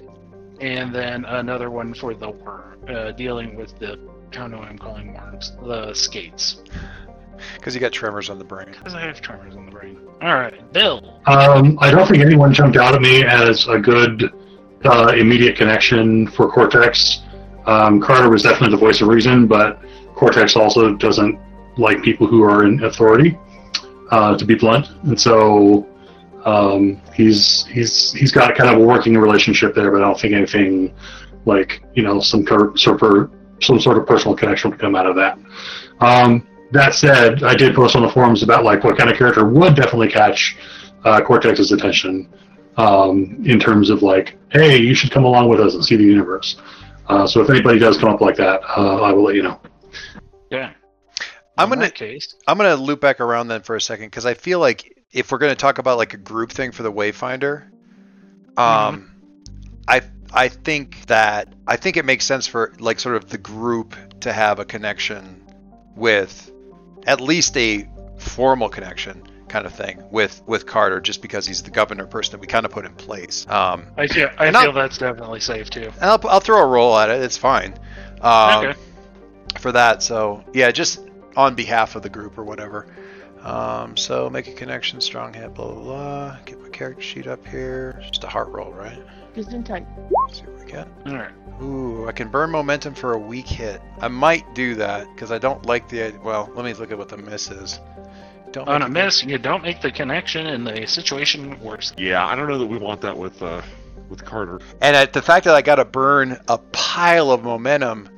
and 0.61 0.93
then 0.93 1.25
another 1.25 1.69
one 1.69 1.93
for 1.93 2.13
the 2.13 2.29
worm, 2.29 2.79
uh, 2.89 3.11
dealing 3.11 3.55
with 3.55 3.77
the 3.79 3.99
I 4.33 4.35
don't 4.39 4.51
know 4.51 4.57
what 4.59 4.67
I'm 4.67 4.77
calling 4.77 5.13
worms, 5.13 5.53
the 5.63 5.93
skates, 5.93 6.61
Because 7.55 7.73
you 7.73 7.79
got 7.79 7.93
tremors 7.93 8.29
on 8.29 8.37
the 8.37 8.43
brain. 8.43 8.67
because 8.71 8.93
I 8.93 9.01
have 9.01 9.21
tremors 9.21 9.55
on 9.55 9.65
the 9.65 9.71
brain. 9.71 9.97
All 10.21 10.33
right, 10.35 10.73
Bill. 10.73 11.21
Um, 11.27 11.77
I 11.81 11.91
don't 11.91 12.07
think 12.07 12.21
anyone 12.23 12.53
jumped 12.53 12.75
out 12.77 12.93
at 12.93 13.01
me 13.01 13.23
as 13.23 13.67
a 13.67 13.79
good 13.79 14.31
uh, 14.83 15.13
immediate 15.15 15.55
connection 15.55 16.27
for 16.27 16.49
Cortex. 16.51 17.21
Um, 17.65 18.01
Carter 18.01 18.29
was 18.29 18.43
definitely 18.43 18.71
the 18.75 18.79
voice 18.79 19.01
of 19.01 19.07
reason, 19.07 19.47
but 19.47 19.81
Cortex 20.15 20.55
also 20.55 20.93
doesn't 20.95 21.39
like 21.77 22.01
people 22.03 22.27
who 22.27 22.43
are 22.43 22.65
in 22.65 22.83
authority, 22.83 23.37
uh, 24.11 24.37
to 24.37 24.43
be 24.45 24.55
blunt. 24.55 24.89
And 25.03 25.19
so 25.19 25.87
um, 26.47 27.01
he's 27.13 27.65
he's 27.67 28.13
he's 28.13 28.31
got 28.31 28.55
kind 28.55 28.69
of 28.69 28.81
a 28.81 28.85
working 28.85 29.17
relationship 29.17 29.75
there, 29.75 29.91
but 29.91 29.97
I 30.01 30.05
don't 30.05 30.19
think 30.19 30.33
anything 30.33 30.95
like 31.45 31.83
you 31.93 32.03
know 32.03 32.19
some 32.21 32.45
sort 32.47 32.61
of 32.61 33.31
some 33.61 33.79
sort 33.79 33.97
of 33.97 34.07
personal 34.07 34.35
connection 34.35 34.71
would 34.71 34.79
come 34.79 34.95
out 34.95 35.05
of 35.05 35.15
that. 35.17 35.37
Um, 35.99 36.47
that 36.71 36.93
said, 36.93 37.43
I 37.43 37.55
did 37.55 37.75
post 37.75 37.95
on 37.95 38.01
the 38.01 38.09
forums 38.09 38.43
about 38.43 38.63
like 38.63 38.83
what 38.83 38.97
kind 38.97 39.09
of 39.09 39.17
character 39.17 39.45
would 39.45 39.75
definitely 39.75 40.09
catch 40.09 40.57
uh, 41.05 41.21
Cortex's 41.21 41.71
attention 41.71 42.29
um, 42.77 43.41
in 43.45 43.59
terms 43.59 43.89
of 43.89 44.01
like, 44.01 44.37
hey, 44.51 44.77
you 44.77 44.93
should 44.93 45.11
come 45.11 45.23
along 45.25 45.49
with 45.49 45.59
us 45.59 45.73
and 45.75 45.83
see 45.83 45.95
the 45.95 46.03
universe. 46.03 46.57
Uh, 47.07 47.25
so 47.25 47.41
if 47.41 47.49
anybody 47.49 47.79
does 47.79 47.97
come 47.97 48.09
up 48.09 48.19
like 48.21 48.35
that, 48.35 48.61
uh, 48.77 49.01
I 49.01 49.11
will 49.13 49.23
let 49.23 49.35
you 49.35 49.43
know. 49.43 49.59
Yeah. 50.51 50.71
I'm 51.57 51.71
In 51.73 51.79
gonna- 51.79 51.91
case. 51.91 52.35
I'm 52.47 52.57
gonna 52.57 52.75
loop 52.75 52.99
back 53.01 53.19
around 53.21 53.47
then 53.47 53.61
for 53.63 53.75
a 53.75 53.81
second 53.81 54.07
because 54.07 54.25
I 54.25 54.33
feel 54.33 54.59
like 54.59 54.96
if 55.11 55.31
we're 55.31 55.37
gonna 55.37 55.55
talk 55.55 55.77
about 55.77 55.97
like 55.97 56.13
a 56.13 56.17
group 56.17 56.51
thing 56.51 56.71
for 56.71 56.83
the 56.83 56.91
Wayfinder, 56.91 57.63
um, 58.57 59.11
I 59.87 60.01
I 60.33 60.49
think 60.49 61.05
that 61.07 61.53
I 61.65 61.77
think 61.77 61.97
it 61.97 62.05
makes 62.05 62.25
sense 62.25 62.47
for 62.47 62.73
like 62.79 62.99
sort 62.99 63.15
of 63.15 63.29
the 63.29 63.37
group 63.37 63.95
to 64.21 64.33
have 64.33 64.59
a 64.59 64.65
connection 64.65 65.43
with 65.95 66.51
at 67.05 67.21
least 67.21 67.55
a 67.57 67.87
formal 68.17 68.67
connection 68.69 69.23
kind 69.47 69.65
of 69.65 69.73
thing 69.73 70.03
with 70.11 70.41
with 70.45 70.65
Carter 70.65 70.99
just 70.99 71.21
because 71.21 71.45
he's 71.47 71.63
the 71.63 71.71
governor 71.71 72.05
person 72.05 72.31
that 72.33 72.39
we 72.41 72.47
kind 72.47 72.65
of 72.65 72.71
put 72.71 72.85
in 72.85 72.93
place. 72.95 73.47
Um, 73.47 73.85
I 73.97 74.07
feel 74.07 74.29
I 74.37 74.47
I'll- 74.47 74.61
feel 74.63 74.73
that's 74.73 74.97
definitely 74.97 75.39
safe 75.39 75.69
too. 75.69 75.89
and 76.01 76.03
I'll, 76.03 76.19
I'll 76.27 76.39
throw 76.41 76.61
a 76.61 76.67
roll 76.67 76.97
at 76.97 77.09
it. 77.09 77.21
It's 77.21 77.37
fine. 77.37 77.73
Um, 78.21 78.65
okay. 78.65 78.79
for 79.59 79.71
that. 79.71 80.03
So 80.03 80.43
yeah, 80.53 80.71
just 80.71 80.99
on 81.37 81.55
behalf 81.55 81.95
of 81.95 82.01
the 82.01 82.09
group 82.09 82.37
or 82.37 82.43
whatever. 82.43 82.87
Um, 83.43 83.95
so 83.95 84.29
make 84.29 84.47
a 84.47 84.53
connection, 84.53 84.99
strong 85.01 85.33
hit, 85.33 85.53
blah 85.53 85.71
blah 85.71 85.81
blah. 85.83 86.37
Get 86.45 86.61
my 86.61 86.69
character 86.69 87.01
sheet 87.01 87.27
up 87.27 87.45
here. 87.47 88.01
Just 88.07 88.23
a 88.23 88.27
heart 88.27 88.49
roll, 88.49 88.71
right? 88.71 88.99
Just 89.35 89.53
in 89.53 89.63
time. 89.63 89.85
see 90.31 90.43
what 90.43 90.59
we 90.65 90.71
get. 90.71 90.87
All 91.05 91.13
right. 91.15 91.31
Ooh, 91.61 92.07
I 92.07 92.11
can 92.11 92.27
burn 92.27 92.49
momentum 92.51 92.93
for 92.93 93.13
a 93.13 93.17
weak 93.17 93.47
hit. 93.47 93.81
I 93.99 94.07
might 94.07 94.53
do 94.55 94.75
that 94.75 95.07
because 95.13 95.31
I 95.31 95.37
don't 95.37 95.65
like 95.65 95.87
the. 95.89 96.13
Well, 96.23 96.51
let 96.55 96.65
me 96.65 96.73
look 96.73 96.91
at 96.91 96.97
what 96.97 97.09
the 97.09 97.17
miss 97.17 97.49
is. 97.51 97.79
Don't 98.51 98.67
On 98.67 98.81
a 98.81 98.85
it- 98.85 98.89
miss, 98.89 99.23
you 99.23 99.37
don't 99.37 99.61
make 99.63 99.81
the 99.81 99.91
connection, 99.91 100.47
and 100.47 100.65
the 100.65 100.85
situation 100.87 101.59
worse. 101.61 101.93
Yeah, 101.97 102.25
I 102.25 102.35
don't 102.35 102.47
know 102.47 102.57
that 102.57 102.65
we 102.67 102.77
want 102.77 103.01
that 103.01 103.17
with 103.17 103.41
uh, 103.43 103.61
with 104.09 104.25
Carter. 104.25 104.59
And 104.81 104.95
at 104.95 105.13
the 105.13 105.21
fact 105.21 105.45
that 105.45 105.55
I 105.55 105.61
got 105.61 105.75
to 105.75 105.85
burn 105.85 106.39
a 106.47 106.57
pile 106.57 107.29
of 107.31 107.43
momentum 107.43 108.09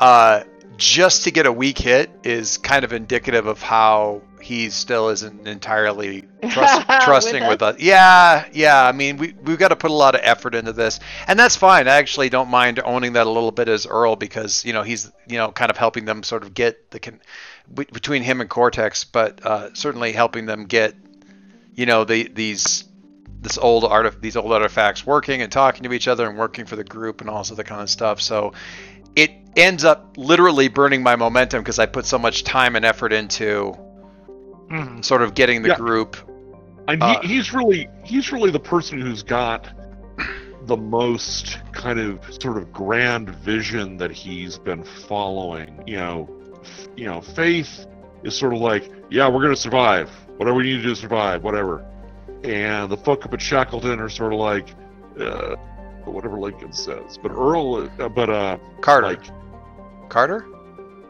uh, 0.00 0.42
just 0.76 1.24
to 1.24 1.30
get 1.30 1.46
a 1.46 1.52
weak 1.52 1.78
hit 1.78 2.10
is 2.24 2.58
kind 2.58 2.84
of 2.84 2.92
indicative 2.92 3.46
of 3.46 3.62
how 3.62 4.20
he 4.44 4.68
still 4.68 5.08
isn't 5.08 5.48
entirely 5.48 6.24
trust, 6.50 6.86
trusting 7.02 7.46
with 7.48 7.62
us. 7.62 7.80
Yeah, 7.80 8.46
yeah. 8.52 8.86
I 8.86 8.92
mean, 8.92 9.16
we 9.16 9.34
we've 9.42 9.58
got 9.58 9.68
to 9.68 9.76
put 9.76 9.90
a 9.90 9.94
lot 9.94 10.14
of 10.14 10.20
effort 10.22 10.54
into 10.54 10.74
this, 10.74 11.00
and 11.26 11.38
that's 11.38 11.56
fine. 11.56 11.88
I 11.88 11.92
actually 11.94 12.28
don't 12.28 12.50
mind 12.50 12.78
owning 12.84 13.14
that 13.14 13.26
a 13.26 13.30
little 13.30 13.52
bit 13.52 13.68
as 13.68 13.86
Earl 13.86 14.16
because 14.16 14.62
you 14.64 14.74
know 14.74 14.82
he's 14.82 15.10
you 15.26 15.38
know 15.38 15.50
kind 15.50 15.70
of 15.70 15.78
helping 15.78 16.04
them 16.04 16.22
sort 16.22 16.42
of 16.42 16.52
get 16.52 16.90
the 16.90 17.00
con- 17.00 17.20
between 17.72 18.22
him 18.22 18.42
and 18.42 18.50
Cortex, 18.50 19.04
but 19.04 19.44
uh, 19.46 19.72
certainly 19.72 20.12
helping 20.12 20.44
them 20.44 20.66
get 20.66 20.94
you 21.74 21.86
know 21.86 22.04
the 22.04 22.28
these 22.28 22.84
this 23.40 23.56
old 23.56 23.84
art 23.84 24.20
these 24.20 24.36
old 24.36 24.52
artifacts 24.52 25.06
working 25.06 25.40
and 25.40 25.50
talking 25.50 25.84
to 25.84 25.92
each 25.94 26.06
other 26.06 26.28
and 26.28 26.38
working 26.38 26.66
for 26.66 26.76
the 26.76 26.84
group 26.84 27.22
and 27.22 27.30
all 27.30 27.38
this 27.38 27.50
other 27.50 27.64
kind 27.64 27.80
of 27.80 27.88
stuff. 27.88 28.20
So 28.20 28.52
it 29.16 29.30
ends 29.56 29.84
up 29.84 30.16
literally 30.18 30.68
burning 30.68 31.02
my 31.02 31.16
momentum 31.16 31.62
because 31.62 31.78
I 31.78 31.86
put 31.86 32.04
so 32.04 32.18
much 32.18 32.44
time 32.44 32.76
and 32.76 32.84
effort 32.84 33.12
into 33.14 33.74
Mhm. 34.70 35.04
sort 35.04 35.22
of 35.22 35.34
getting 35.34 35.62
the 35.62 35.68
Yeah. 35.70 35.76
group. 35.76 36.16
And 36.88 37.02
Uh, 37.02 37.20
he, 37.20 37.28
he's 37.34 37.52
really 37.52 37.88
he's 38.04 38.32
really 38.32 38.50
the 38.50 38.60
person 38.60 39.00
who's 39.00 39.22
got 39.22 39.68
the 40.66 40.76
most 40.76 41.58
kind 41.72 41.98
of 41.98 42.18
sort 42.42 42.56
of 42.56 42.72
grand 42.72 43.28
vision 43.30 43.96
that 43.98 44.10
he's 44.10 44.58
been 44.58 44.82
following. 44.82 45.82
You 45.86 45.96
know, 45.96 46.28
f- 46.62 46.88
you 46.96 47.06
know, 47.06 47.20
faith 47.20 47.86
is 48.22 48.34
sort 48.36 48.54
of 48.54 48.60
like, 48.60 48.90
yeah, 49.10 49.28
we're 49.28 49.42
gonna 49.42 49.56
survive. 49.56 50.10
Whatever 50.38 50.56
we 50.56 50.64
need 50.64 50.76
to 50.78 50.82
do 50.82 50.88
to 50.90 50.96
survive, 50.96 51.44
whatever. 51.44 51.84
And 52.44 52.90
the 52.90 52.96
folk 52.96 53.24
up 53.24 53.32
at 53.34 53.40
Shackleton 53.40 54.00
are 54.00 54.08
sort 54.08 54.32
of 54.32 54.38
like, 54.40 54.68
uh, 55.20 55.54
whatever 56.04 56.38
Lincoln 56.38 56.72
says. 56.72 57.18
But 57.22 57.30
Earl, 57.32 57.88
uh, 57.98 58.08
but 58.08 58.28
uh, 58.30 58.58
Carter. 58.80 59.06
like 59.08 59.22
Carter? 60.10 60.44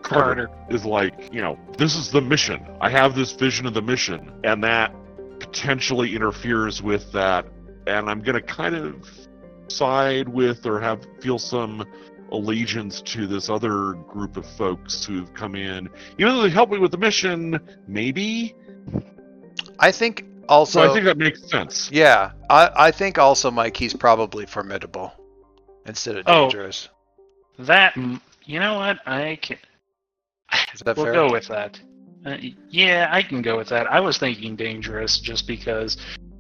Carter 0.05 0.51
is 0.69 0.85
like, 0.85 1.33
you 1.33 1.41
know, 1.41 1.59
this 1.79 1.97
is 1.97 2.11
the 2.11 2.21
mission. 2.21 2.65
I 2.81 2.91
have 2.91 3.15
this 3.15 3.33
vision 3.33 3.67
of 3.67 3.75
the 3.75 3.83
mission, 3.83 4.33
and 4.45 4.63
that 4.63 4.95
potentially 5.41 6.15
interferes 6.15 6.83
with 6.83 7.11
that. 7.13 7.47
And 7.87 8.09
I'm 8.09 8.21
going 8.21 8.35
to 8.35 8.43
kind 8.43 8.75
of 8.75 9.09
side 9.69 10.29
with 10.29 10.67
or 10.67 10.81
have 10.81 11.05
feel 11.21 11.39
some 11.39 11.85
allegiance 12.33 13.01
to 13.03 13.27
this 13.27 13.49
other 13.49 13.95
group 14.09 14.37
of 14.37 14.47
folks 14.47 15.05
who've 15.05 15.33
come 15.35 15.55
in. 15.55 15.89
Even 16.19 16.35
though 16.35 16.43
they 16.43 16.51
help 16.51 16.71
me 16.71 16.79
with 16.79 16.91
the 16.91 16.99
mission, 16.99 17.59
maybe. 17.89 18.55
I 19.79 19.91
think 19.91 20.27
also. 20.49 20.81
So 20.83 20.91
I 20.91 20.95
think 20.95 21.07
that 21.07 21.19
makes 21.19 21.49
sense. 21.49 21.91
yeah, 21.91 22.33
I, 22.51 22.71
I 22.77 22.91
think 22.91 23.19
also, 23.19 23.51
Mike, 23.51 23.77
he's 23.77 23.95
probably 23.95 24.47
formidable 24.47 25.13
instead 25.87 26.17
of 26.17 26.27
dangerous. 26.27 26.37
Oh. 26.37 26.49
dangerous. 26.49 26.89
That, 27.59 27.95
mm, 27.95 28.21
you 28.45 28.61
know 28.61 28.75
what? 28.75 28.99
I 29.07 29.39
can. 29.41 29.59
Is 30.73 30.81
that 30.81 30.97
we'll 30.97 31.07
fair? 31.07 31.15
go 31.15 31.31
with 31.31 31.49
that. 31.49 31.81
Uh, 32.27 32.37
yeah, 32.71 33.09
I 33.11 33.23
can 33.23 33.43
go 33.43 33.57
with 33.57 33.69
that. 33.69 33.91
I 33.91 34.01
was 34.01 34.19
thinking 34.19 34.57
dangerous 34.57 35.21
just 35.21 35.47
because 35.47 35.99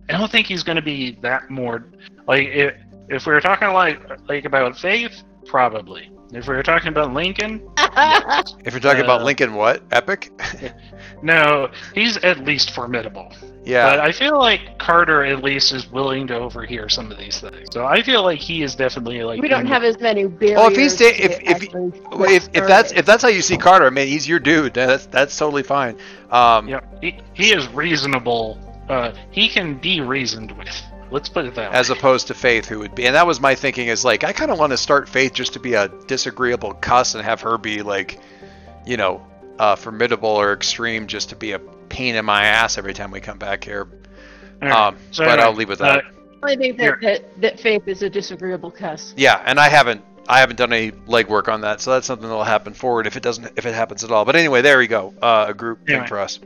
I 0.08 0.12
don't 0.12 0.30
think 0.30 0.46
he's 0.46 0.62
going 0.62 0.76
to 0.76 0.82
be 0.82 1.12
that 1.22 1.50
more 1.50 1.86
like 2.26 2.48
if, 2.48 2.74
if 3.08 3.26
we 3.26 3.32
were 3.32 3.40
talking 3.40 3.68
like 3.68 4.00
like 4.28 4.44
about 4.44 4.78
Faith, 4.78 5.22
probably. 5.46 6.10
If 6.34 6.48
we 6.48 6.54
were 6.54 6.62
talking 6.62 6.88
about 6.88 7.12
Lincoln, 7.12 7.62
If 8.64 8.72
you're 8.72 8.80
talking 8.80 9.02
about 9.04 9.20
Uh, 9.20 9.24
Lincoln, 9.24 9.54
what? 9.54 9.82
Epic? 9.92 10.30
no, 11.22 11.70
he's 11.94 12.16
at 12.18 12.44
least 12.44 12.72
formidable. 12.72 13.32
yeah. 13.64 13.88
But 13.90 14.00
I 14.00 14.10
feel 14.12 14.38
like 14.38 14.78
Carter 14.78 15.24
at 15.24 15.42
least 15.42 15.72
is 15.72 15.90
willing 15.90 16.26
to 16.26 16.34
overhear 16.36 16.88
some 16.88 17.10
of 17.12 17.18
these 17.18 17.40
things. 17.40 17.68
So 17.72 17.84
I 17.86 18.02
feel 18.02 18.22
like 18.22 18.38
he 18.40 18.62
is 18.62 18.74
definitely 18.74 19.22
like 19.22 19.40
we 19.40 19.48
don't 19.48 19.66
have 19.66 19.84
as 19.84 19.98
many 20.00 20.26
barriers. 20.26 20.56
Well, 20.56 20.70
if 20.70 20.76
he's 20.76 20.96
da- 20.96 21.12
to 21.12 21.24
if- 21.24 21.40
if 21.64 21.72
Well, 21.74 22.24
if, 22.30 22.48
if 22.52 22.66
that's 22.66 22.92
if 22.92 23.06
that's 23.06 23.22
how 23.22 23.28
you 23.28 23.42
see 23.42 23.56
Carter, 23.56 23.86
I 23.86 23.90
mean, 23.90 24.08
he's 24.08 24.26
your 24.28 24.40
dude. 24.40 24.74
That's 24.74 25.06
that's 25.06 25.36
totally 25.36 25.62
fine. 25.62 25.96
Um, 26.30 26.68
Yeah, 26.68 26.80
he, 27.00 27.18
he 27.32 27.52
is 27.54 27.68
reasonable. 27.68 28.58
Uh, 28.88 29.12
he 29.30 29.48
can 29.48 29.78
be 29.78 30.00
reasoned 30.00 30.52
with. 30.58 30.82
Let's 31.14 31.28
put 31.28 31.44
it 31.44 31.54
that 31.54 31.70
way. 31.70 31.78
as 31.78 31.90
opposed 31.90 32.26
to 32.26 32.34
Faith, 32.34 32.66
who 32.66 32.80
would 32.80 32.94
be, 32.96 33.06
and 33.06 33.14
that 33.14 33.24
was 33.24 33.40
my 33.40 33.54
thinking 33.54 33.86
is 33.86 34.04
like, 34.04 34.24
I 34.24 34.32
kind 34.32 34.50
of 34.50 34.58
want 34.58 34.72
to 34.72 34.76
start 34.76 35.08
Faith 35.08 35.32
just 35.32 35.52
to 35.52 35.60
be 35.60 35.74
a 35.74 35.86
disagreeable 36.08 36.72
cuss 36.74 37.14
and 37.14 37.24
have 37.24 37.40
her 37.42 37.56
be 37.56 37.82
like, 37.82 38.18
you 38.84 38.96
know, 38.96 39.24
uh, 39.60 39.76
formidable 39.76 40.28
or 40.28 40.52
extreme, 40.52 41.06
just 41.06 41.28
to 41.28 41.36
be 41.36 41.52
a 41.52 41.60
pain 41.88 42.16
in 42.16 42.24
my 42.24 42.46
ass 42.46 42.78
every 42.78 42.94
time 42.94 43.12
we 43.12 43.20
come 43.20 43.38
back 43.38 43.62
here. 43.62 43.86
All 44.60 44.68
right, 44.68 44.86
Um, 44.88 44.96
so 45.12 45.24
but 45.24 45.34
anyway, 45.34 45.46
I'll 45.46 45.54
leave 45.54 45.68
with 45.68 45.78
that. 45.78 46.04
uh, 46.04 46.08
I 46.42 46.56
think 46.56 46.78
that, 46.78 47.00
that, 47.02 47.40
that 47.40 47.60
faith 47.60 47.86
is 47.86 48.02
a 48.02 48.10
disagreeable 48.10 48.72
cuss. 48.72 49.14
yeah, 49.16 49.40
and 49.46 49.60
I 49.60 49.68
haven't 49.68 50.02
I 50.26 50.40
haven't 50.40 50.56
done 50.56 50.72
any 50.72 50.90
legwork 50.90 51.46
on 51.48 51.60
that, 51.60 51.80
so 51.80 51.92
that's 51.92 52.06
something 52.08 52.26
that'll 52.26 52.42
happen 52.44 52.72
forward 52.74 53.06
if 53.06 53.16
it 53.16 53.22
doesn't 53.22 53.52
if 53.56 53.66
it 53.66 53.74
happens 53.74 54.02
at 54.02 54.10
all. 54.10 54.24
But 54.24 54.34
anyway, 54.34 54.62
there 54.62 54.78
we 54.78 54.88
go. 54.88 55.14
Uh, 55.22 55.46
a 55.50 55.54
group 55.54 55.86
thing 55.86 56.06
for 56.06 56.18
us. 56.18 56.40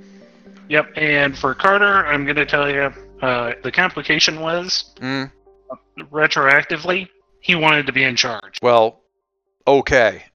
Yep, 0.68 0.90
and 0.96 1.38
for 1.38 1.54
Carter, 1.54 2.06
I'm 2.06 2.24
going 2.24 2.36
to 2.36 2.44
tell 2.44 2.68
you 2.70 2.92
uh, 3.22 3.52
the 3.62 3.70
complication 3.72 4.40
was 4.40 4.94
Mm, 5.00 5.30
retroactively, 6.10 7.08
he 7.40 7.54
wanted 7.54 7.86
to 7.86 7.92
be 7.92 8.04
in 8.04 8.16
charge. 8.16 8.58
well, 8.62 9.00
okay. 9.66 10.24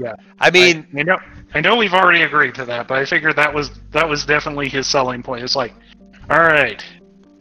Yeah. 0.00 0.14
I 0.38 0.50
mean, 0.50 0.86
I, 0.94 1.00
I 1.00 1.02
know, 1.02 1.16
I 1.54 1.60
know 1.60 1.76
we've 1.76 1.94
already 1.94 2.22
agreed 2.22 2.54
to 2.56 2.64
that, 2.66 2.86
but 2.86 2.98
I 2.98 3.04
figured 3.04 3.34
that 3.36 3.52
was 3.52 3.70
that 3.90 4.08
was 4.08 4.24
definitely 4.24 4.68
his 4.68 4.86
selling 4.86 5.22
point. 5.22 5.42
It's 5.42 5.56
like, 5.56 5.72
all 6.30 6.38
right, 6.40 6.84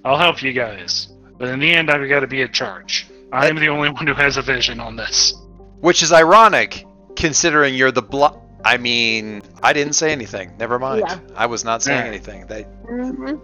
I'll 0.03 0.17
help 0.17 0.41
you 0.41 0.53
guys, 0.53 1.09
but 1.37 1.49
in 1.49 1.59
the 1.59 1.69
end, 1.71 1.91
I've 1.91 2.07
got 2.09 2.21
to 2.21 2.27
be 2.27 2.41
in 2.41 2.51
charge. 2.51 3.07
I'm 3.31 3.57
the 3.57 3.67
only 3.67 3.89
one 3.89 4.07
who 4.07 4.13
has 4.13 4.37
a 4.37 4.41
vision 4.41 4.79
on 4.79 4.95
this. 4.95 5.33
which 5.81 6.01
is 6.01 6.11
ironic 6.11 6.85
considering 7.15 7.75
you're 7.75 7.91
the 7.91 8.01
blo- 8.01 8.41
I 8.65 8.77
mean, 8.77 9.41
I 9.61 9.73
didn't 9.73 9.93
say 9.93 10.11
anything. 10.11 10.55
Never 10.57 10.79
mind. 10.79 11.03
Yeah. 11.07 11.19
I 11.35 11.45
was 11.45 11.63
not 11.63 11.83
saying 11.83 11.99
Yeah. 12.05 12.09
anything. 12.11 12.47
They, 12.47 12.63
hmm 12.63 13.35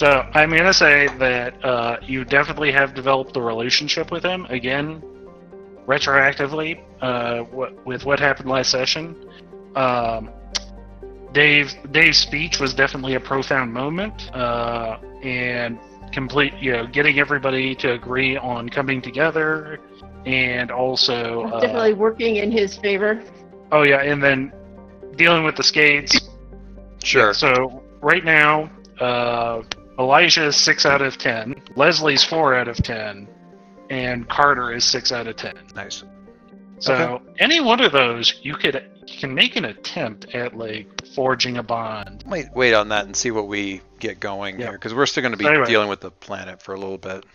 So 0.00 0.26
I'm 0.32 0.48
gonna 0.48 0.72
say 0.72 1.08
that 1.18 1.62
uh, 1.62 1.98
you 2.00 2.24
definitely 2.24 2.72
have 2.72 2.94
developed 2.94 3.34
the 3.34 3.42
relationship 3.42 4.10
with 4.10 4.24
him 4.24 4.46
again, 4.46 5.02
retroactively, 5.86 6.80
uh, 7.02 7.40
what, 7.40 7.84
with 7.84 8.06
what 8.06 8.18
happened 8.18 8.48
last 8.48 8.70
session. 8.70 9.14
Um, 9.76 10.30
Dave 11.32 11.74
Dave's 11.90 12.16
speech 12.16 12.58
was 12.58 12.72
definitely 12.72 13.16
a 13.16 13.20
profound 13.20 13.74
moment, 13.74 14.34
uh, 14.34 14.96
and 15.22 15.78
complete 16.12 16.54
you 16.54 16.72
know 16.72 16.86
getting 16.86 17.18
everybody 17.18 17.74
to 17.74 17.92
agree 17.92 18.38
on 18.38 18.70
coming 18.70 19.02
together, 19.02 19.80
and 20.24 20.70
also 20.70 21.42
uh, 21.42 21.60
Definitely 21.60 21.92
working 21.92 22.36
in 22.36 22.50
his 22.50 22.74
favor. 22.78 23.22
oh 23.70 23.82
yeah, 23.82 24.00
and 24.00 24.22
then 24.22 24.50
dealing 25.16 25.44
with 25.44 25.56
the 25.56 25.62
skates. 25.62 26.18
sure. 27.04 27.34
So 27.34 27.82
right 28.00 28.24
now, 28.24 28.70
uh, 28.98 29.62
Elijah 30.00 30.46
is 30.46 30.56
six 30.56 30.86
out 30.86 31.02
of 31.02 31.18
ten. 31.18 31.54
Leslie's 31.76 32.24
four 32.24 32.54
out 32.54 32.68
of 32.68 32.76
ten, 32.78 33.28
and 33.90 34.26
Carter 34.28 34.72
is 34.72 34.84
six 34.84 35.12
out 35.12 35.26
of 35.26 35.36
ten. 35.36 35.54
Nice. 35.74 36.02
So 36.78 37.20
any 37.38 37.60
one 37.60 37.80
of 37.82 37.92
those, 37.92 38.40
you 38.42 38.54
could 38.54 38.82
you 39.06 39.18
can 39.18 39.34
make 39.34 39.56
an 39.56 39.66
attempt 39.66 40.34
at 40.34 40.56
like 40.56 41.06
forging 41.14 41.58
a 41.58 41.62
bond. 41.62 42.24
Wait, 42.26 42.46
wait 42.54 42.72
on 42.72 42.88
that 42.88 43.04
and 43.04 43.14
see 43.14 43.30
what 43.30 43.46
we 43.48 43.82
get 43.98 44.18
going 44.20 44.58
Yeah. 44.58 44.68
here, 44.68 44.72
because 44.72 44.94
we're 44.94 45.04
still 45.06 45.20
going 45.22 45.32
to 45.32 45.36
be 45.38 45.44
So 45.44 45.50
anyway. 45.50 45.66
dealing 45.66 45.88
with 45.90 46.00
the 46.00 46.10
planet 46.10 46.62
for 46.62 46.74
a 46.74 46.78
little 46.80 46.96
bit. 46.96 47.26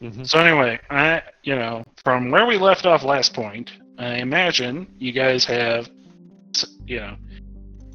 Mhm. 0.00 0.28
So 0.28 0.38
anyway, 0.38 0.78
I 0.90 1.22
you 1.42 1.56
know 1.56 1.84
from 2.04 2.30
where 2.30 2.46
we 2.46 2.58
left 2.58 2.86
off 2.86 3.02
last 3.02 3.34
point, 3.34 3.72
I 3.98 4.16
imagine 4.18 4.86
you 4.98 5.10
guys 5.10 5.44
have 5.46 5.90
you 6.86 7.00
know 7.00 7.16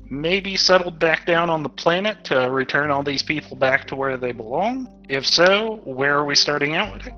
maybe 0.09 0.55
settled 0.55 0.99
back 0.99 1.25
down 1.25 1.49
on 1.49 1.63
the 1.63 1.69
planet 1.69 2.23
to 2.25 2.35
return 2.49 2.91
all 2.91 3.03
these 3.03 3.23
people 3.23 3.55
back 3.55 3.87
to 3.87 3.95
where 3.95 4.17
they 4.17 4.31
belong. 4.31 4.89
If 5.07 5.25
so, 5.25 5.81
where 5.83 6.17
are 6.17 6.25
we 6.25 6.35
starting 6.35 6.75
out 6.75 6.93
with? 6.93 7.07
it? 7.07 7.13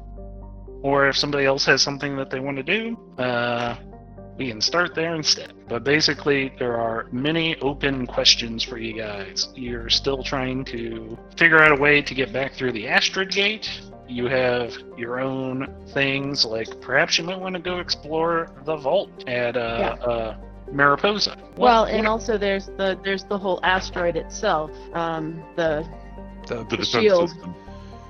Or 0.84 1.08
if 1.08 1.16
somebody 1.16 1.46
else 1.46 1.66
has 1.66 1.82
something 1.82 2.16
that 2.18 2.30
they 2.30 2.40
want 2.40 2.58
to 2.58 2.64
do, 2.64 2.98
uh, 3.18 3.76
we 4.38 4.50
can 4.50 4.62
start 4.62 4.96
there 4.96 5.14
instead. 5.14 5.54
But 5.70 5.84
basically, 5.84 6.52
there 6.58 6.78
are 6.80 7.08
many 7.12 7.56
open 7.58 8.08
questions 8.08 8.64
for 8.64 8.78
you 8.78 8.94
guys. 8.94 9.50
You're 9.56 9.90
still 9.90 10.24
trying 10.24 10.66
to 10.66 11.18
figure 11.38 11.62
out 11.62 11.72
a 11.78 11.80
way 11.80 12.02
to 12.02 12.16
get 12.16 12.34
back 12.34 12.54
through 12.54 12.72
the 12.72 12.88
Astrid 12.88 13.32
Gate. 13.32 13.70
You 14.08 14.26
have 14.26 14.74
your 14.98 15.20
own 15.20 15.74
things, 15.94 16.44
like 16.44 16.82
perhaps 16.82 17.18
you 17.18 17.24
might 17.24 17.40
want 17.40 17.56
to 17.56 17.62
go 17.62 17.80
explore 17.80 18.52
the 18.66 18.76
vault 18.76 19.28
at 19.28 19.56
uh, 19.56 19.60
uh, 20.02 20.38
Mariposa. 20.72 21.36
What- 21.56 21.58
Well, 21.60 21.84
and 21.86 22.00
what- 22.06 22.12
also 22.12 22.38
there's 22.38 22.68
the 22.78 22.98
there's 23.04 23.24
the 23.26 23.38
whole 23.38 23.60
asteroid 23.64 24.16
itself. 24.16 24.72
Um, 24.94 25.44
the 25.56 25.86
The, 26.48 26.56
The 26.56 26.64
defense 26.78 26.88
Shield. 26.88 27.30
system. 27.30 27.54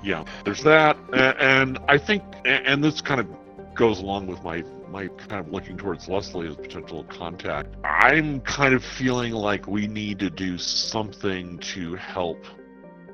yeah, 0.02 0.24
there's 0.44 0.62
that, 0.62 0.96
A- 1.12 1.40
and 1.42 1.78
I 1.88 1.98
think, 1.98 2.22
and 2.46 2.82
this 2.82 3.00
kind 3.02 3.20
of 3.20 3.26
goes 3.74 4.00
along 4.00 4.26
with 4.26 4.42
my 4.42 4.64
my 4.90 5.06
kind 5.06 5.46
of 5.46 5.50
looking 5.52 5.76
towards 5.78 6.08
Leslie 6.08 6.46
as 6.48 6.56
potential 6.56 7.04
contact. 7.04 7.74
I'm 7.84 8.40
kind 8.40 8.74
of 8.74 8.84
feeling 8.84 9.32
like 9.32 9.66
we 9.66 9.86
need 9.86 10.18
to 10.18 10.28
do 10.28 10.58
something 10.58 11.58
to 11.60 11.94
help 11.94 12.44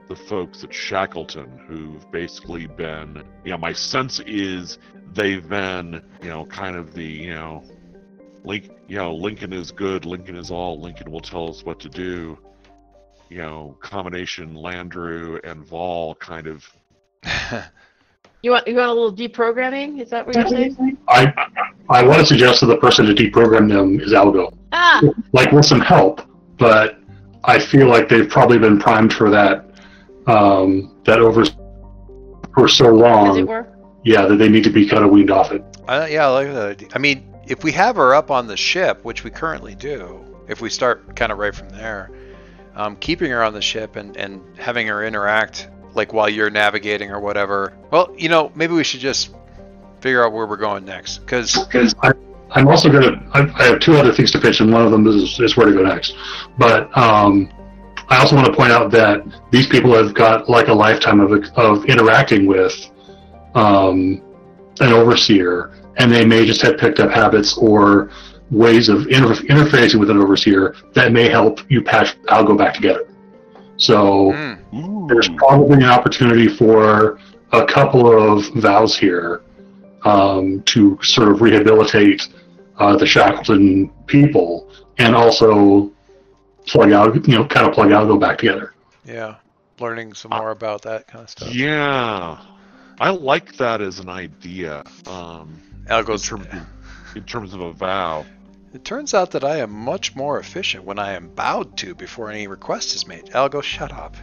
the 0.09 0.16
folks 0.16 0.64
at 0.64 0.72
Shackleton 0.74 1.48
who've 1.68 2.11
basically 2.11 2.66
been, 2.66 3.22
you 3.44 3.51
know, 3.53 3.59
my 3.59 3.72
sense 3.72 4.18
is 4.27 4.79
they've 5.12 5.46
been, 5.48 6.03
you 6.22 6.31
know, 6.31 6.46
kind 6.46 6.74
of 6.77 6.94
the, 6.94 7.05
you 7.05 7.35
know, 7.35 7.62
Link, 8.44 8.70
you 8.88 8.96
know, 8.96 9.14
Lincoln 9.14 9.53
is 9.53 9.70
good, 9.70 10.05
Lincoln 10.05 10.37
is 10.37 10.51
all, 10.51 10.81
Lincoln 10.81 11.11
will 11.11 11.20
tell 11.20 11.48
us 11.48 11.64
what 11.64 11.79
to 11.81 11.88
do. 11.88 12.38
You 13.29 13.38
know, 13.38 13.77
combination 13.81 14.55
Landrew 14.55 15.38
and 15.44 15.64
Vol 15.64 16.14
kind 16.16 16.46
of 16.46 16.66
You 18.42 18.53
want 18.53 18.68
you 18.68 18.77
want 18.77 18.88
a 18.88 18.92
little 18.92 19.12
deprogramming? 19.12 20.01
Is 20.01 20.11
that 20.11 20.24
what 20.27 20.37
you're 20.37 20.46
saying? 20.46 20.96
I 21.09 21.33
I 21.90 22.03
want 22.05 22.20
to 22.20 22.27
suggest 22.27 22.61
that 22.61 22.66
the 22.66 22.77
person 22.77 23.05
to 23.07 23.12
deprogram 23.14 23.68
them 23.68 24.01
is 24.01 24.12
Algo. 24.12 24.57
Ah, 24.72 25.03
Like 25.33 25.51
with 25.51 25.64
some 25.66 25.81
help, 25.81 26.22
but 26.57 27.01
I 27.44 27.59
feel 27.59 27.88
like 27.88 28.09
they've 28.09 28.29
probably 28.29 28.59
been 28.59 28.79
primed 28.79 29.12
for 29.12 29.29
that 29.31 29.64
um, 30.29 30.96
that 31.05 31.18
over 31.18 31.44
for 32.55 32.68
so 32.68 32.87
as 32.87 33.37
it 33.37 33.40
long. 33.40 33.46
were. 33.46 33.68
Yeah, 34.05 34.27
that 34.27 34.37
they 34.37 34.48
need 34.48 34.62
to 34.64 34.70
be 34.70 34.88
kind 34.88 35.05
of 35.05 35.11
weaned 35.11 35.33
off 35.33 35.51
it. 35.51 35.62
Uh, 35.88 36.07
yeah, 36.09 36.27
I 36.27 36.31
like 36.31 36.46
that 36.53 36.68
idea. 36.70 36.88
I 36.94 36.98
mean, 36.98 37.35
if 37.49 37.65
we 37.65 37.73
have 37.73 37.97
her 37.97 38.15
up 38.15 38.31
on 38.31 38.47
the 38.47 38.57
ship, 38.57 39.05
which 39.05 39.25
we 39.25 39.31
currently 39.31 39.75
do, 39.75 40.25
if 40.49 40.61
we 40.61 40.71
start 40.71 41.17
kind 41.17 41.33
of 41.33 41.39
right 41.39 41.55
from 41.55 41.71
there, 41.71 42.11
um, 42.77 42.97
keeping 42.97 43.31
her 43.31 43.43
on 43.43 43.55
the 43.55 43.63
ship 43.63 43.97
and, 43.97 44.17
and 44.17 44.43
having 44.59 44.87
her 44.87 45.05
interact 45.05 45.69
like 45.95 46.13
while 46.13 46.29
you're 46.29 46.51
navigating 46.51 47.11
or 47.11 47.21
whatever. 47.21 47.77
Well, 47.91 48.15
you 48.17 48.29
know, 48.29 48.53
maybe 48.55 48.75
we 48.75 48.85
should 48.85 49.01
just 49.01 49.35
figure 50.01 50.25
out 50.25 50.33
where 50.33 50.47
we're 50.47 50.57
going 50.57 50.85
next. 50.85 51.19
Because 51.19 51.57
I'm 52.51 52.69
also 52.69 52.91
gonna. 52.91 53.27
I, 53.33 53.41
I 53.57 53.65
have 53.65 53.81
two 53.81 53.97
other 53.97 54.13
things 54.13 54.31
to 54.33 54.41
pitch, 54.41 54.61
and 54.61 54.73
one 54.73 54.85
of 54.85 54.93
them 54.93 55.07
is, 55.07 55.41
is 55.41 55.57
where 55.57 55.67
to 55.67 55.73
go 55.73 55.83
next. 55.83 56.15
But 56.57 56.97
um, 56.97 57.51
I 58.09 58.19
also 58.19 58.37
want 58.37 58.47
to 58.47 58.53
point 58.53 58.73
out 58.73 58.91
that 58.93 59.23
these 59.51 59.67
people 59.67 59.95
have 59.95 60.15
got 60.15 60.49
like 60.49 60.69
a 60.69 60.75
lifetime 60.75 61.21
of 61.21 61.33
of 61.57 61.85
interacting 61.87 62.47
with 62.47 62.75
um, 63.55 64.23
an 64.81 64.93
overseer, 64.93 65.73
and 65.99 66.11
they 66.11 66.25
may 66.25 66.47
just 66.47 66.63
have 66.63 66.79
picked 66.79 67.01
up 67.01 67.11
habits 67.11 67.57
or 67.59 68.11
ways 68.51 68.89
of 68.89 69.07
inter- 69.09 69.35
interfacing 69.35 70.01
with 70.01 70.11
an 70.11 70.19
overseer 70.19 70.75
that 70.95 71.13
may 71.13 71.29
help 71.29 71.61
you 71.69 71.83
patch 71.83 72.17
Algo 72.29 72.57
back 72.57 72.75
together. 72.75 73.07
So 73.77 74.33
mm, 74.33 75.09
there's 75.09 75.29
probably 75.37 75.77
an 75.77 75.85
opportunity 75.85 76.49
for 76.49 77.19
a 77.53 77.65
couple 77.67 78.07
of 78.11 78.47
vows 78.55 78.99
here 78.99 79.43
um, 80.05 80.63
to 80.67 80.99
sort 81.03 81.29
of 81.29 81.43
rehabilitate 81.43 82.29
uh, 82.79 82.97
the 82.97 83.07
Shackleton 83.07 83.91
people 84.07 84.71
and 84.99 85.15
also 85.15 85.93
plug 86.67 86.93
out, 86.93 87.15
you 87.29 87.35
know, 87.35 87.45
kind 87.47 87.67
of 87.67 87.73
plug 87.75 87.89
Algo 87.91 88.19
back 88.21 88.39
together. 88.39 88.75
yeah, 89.05 89.37
learning 89.81 90.15
some 90.15 90.31
more 90.31 90.51
about 90.51 90.83
that 90.83 91.07
kind 91.07 91.25
of 91.25 91.31
stuff. 91.31 91.55
Yeah, 91.55 92.41
I 93.01 93.11
like 93.11 93.57
that 93.57 93.81
as 93.81 93.99
an 94.01 94.09
idea. 94.09 94.85
Um, 95.07 95.61
in 95.88 95.94
Algo's. 95.94 96.27
terms 96.27 96.46
of, 96.46 97.16
in 97.16 97.24
terms 97.24 97.55
of 97.55 97.61
a 97.61 97.72
vow. 97.72 98.27
It 98.74 98.85
turns 98.85 99.14
out 99.14 99.31
that 99.31 99.44
I 99.44 99.59
am 99.59 99.70
much 99.70 100.14
more 100.14 100.38
efficient 100.38 100.85
when 100.85 100.98
I 100.98 101.12
am 101.12 101.29
bowed 101.31 101.77
to 101.79 101.94
before 101.94 102.31
any 102.31 102.46
request 102.46 102.94
is 102.94 103.07
made. 103.07 103.27
Algo, 103.27 103.62
shut 103.62 103.92
up. 103.92 104.14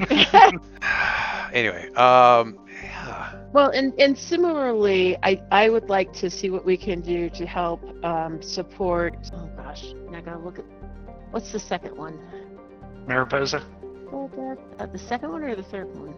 anyway, 1.52 1.88
um, 1.94 2.58
yeah. 2.82 3.34
Well, 3.52 3.70
and, 3.70 3.92
and 4.00 4.18
similarly, 4.18 5.16
I, 5.22 5.40
I 5.52 5.68
would 5.70 5.88
like 5.88 6.12
to 6.14 6.28
see 6.28 6.50
what 6.50 6.64
we 6.64 6.76
can 6.76 7.00
do 7.00 7.30
to 7.30 7.46
help 7.46 7.82
um, 8.04 8.42
support. 8.42 9.14
Oh 9.32 9.48
gosh, 9.56 9.92
I 10.12 10.20
gotta 10.20 10.40
look 10.40 10.58
at 10.58 10.64
what's 11.30 11.52
the 11.52 11.60
second 11.60 11.96
one? 11.96 12.18
Mariposa. 13.06 13.62
Uh, 14.12 14.86
the 14.86 14.98
second 14.98 15.30
one 15.30 15.42
or 15.44 15.54
the 15.54 15.62
third 15.62 15.86
one? 15.96 16.14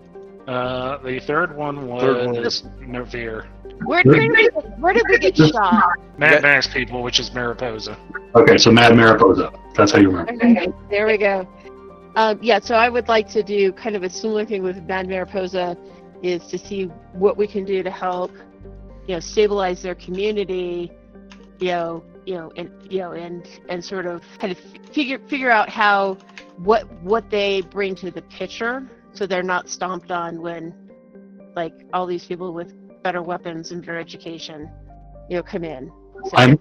Uh, 0.48 0.98
the 0.98 1.20
third 1.20 1.56
one 1.56 1.76
Third 1.98 2.26
one 2.26 2.42
was 2.42 2.62
Novir. 2.80 3.46
Where, 3.84 4.02
where, 4.04 4.20
did, 4.20 4.30
we, 4.30 4.48
where 4.78 4.92
did 4.92 5.04
we 5.08 5.18
get 5.18 5.36
shot? 5.36 5.98
Mad 6.18 6.34
Yeah. 6.34 6.40
Max 6.40 6.68
people, 6.68 7.02
which 7.02 7.18
is 7.18 7.32
Mariposa. 7.32 7.98
Okay, 8.34 8.58
so 8.58 8.70
Mad 8.70 8.94
Mariposa. 8.94 9.52
That's 9.74 9.92
how 9.92 9.98
you 9.98 10.10
remember. 10.10 10.32
Okay, 10.32 10.68
there 10.90 11.06
we 11.06 11.16
go. 11.16 11.48
Um, 12.16 12.38
yeah, 12.42 12.58
so 12.60 12.74
I 12.74 12.88
would 12.88 13.08
like 13.08 13.28
to 13.30 13.42
do 13.42 13.72
kind 13.72 13.96
of 13.96 14.02
a 14.02 14.10
similar 14.10 14.44
thing 14.44 14.62
with 14.62 14.82
Mad 14.84 15.08
Mariposa, 15.08 15.76
is 16.22 16.46
to 16.48 16.58
see 16.58 16.84
what 17.14 17.36
we 17.36 17.46
can 17.46 17.64
do 17.64 17.82
to 17.82 17.90
help, 17.90 18.32
you 19.06 19.14
know, 19.14 19.20
stabilize 19.20 19.82
their 19.82 19.94
community, 19.94 20.92
you 21.58 21.68
know, 21.68 22.04
you 22.26 22.34
know, 22.34 22.52
and 22.56 22.70
you 22.92 22.98
know, 22.98 23.12
and 23.12 23.48
and 23.68 23.82
sort 23.82 24.06
of 24.06 24.22
kind 24.38 24.52
of 24.52 24.58
figure 24.92 25.18
figure 25.28 25.50
out 25.50 25.68
how 25.70 26.18
what 26.58 26.84
what 27.02 27.30
they 27.30 27.62
bring 27.62 27.94
to 27.96 28.10
the 28.10 28.22
picture, 28.22 28.86
so 29.12 29.26
they're 29.26 29.42
not 29.42 29.68
stomped 29.68 30.10
on 30.10 30.42
when, 30.42 30.74
like, 31.56 31.72
all 31.92 32.06
these 32.06 32.26
people 32.26 32.52
with 32.52 32.74
better 33.02 33.22
weapons 33.22 33.72
and 33.72 33.80
better 33.80 33.98
education, 33.98 34.70
you 35.28 35.36
know, 35.36 35.42
come 35.42 35.64
in. 35.64 35.90
So, 36.24 36.36
I'm, 36.36 36.60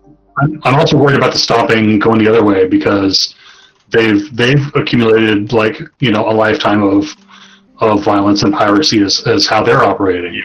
I'm 0.64 0.76
also 0.76 0.98
worried 0.98 1.18
about 1.18 1.34
the 1.34 1.40
stopping 1.40 2.00
going 2.00 2.20
the 2.20 2.30
other 2.30 2.44
way 2.44 2.68
because 2.68 3.36
they've 3.92 4.36
they've 4.36 4.64
accumulated 4.76 5.52
like 5.52 5.80
you 6.00 6.12
know 6.12 6.30
a 6.30 6.34
lifetime 6.34 6.84
of 6.84 7.06
of 7.80 8.04
violence 8.04 8.44
and 8.44 8.54
piracy 8.54 9.02
as, 9.02 9.26
as 9.28 9.48
how 9.48 9.64
they're 9.64 9.84
operating. 9.84 10.42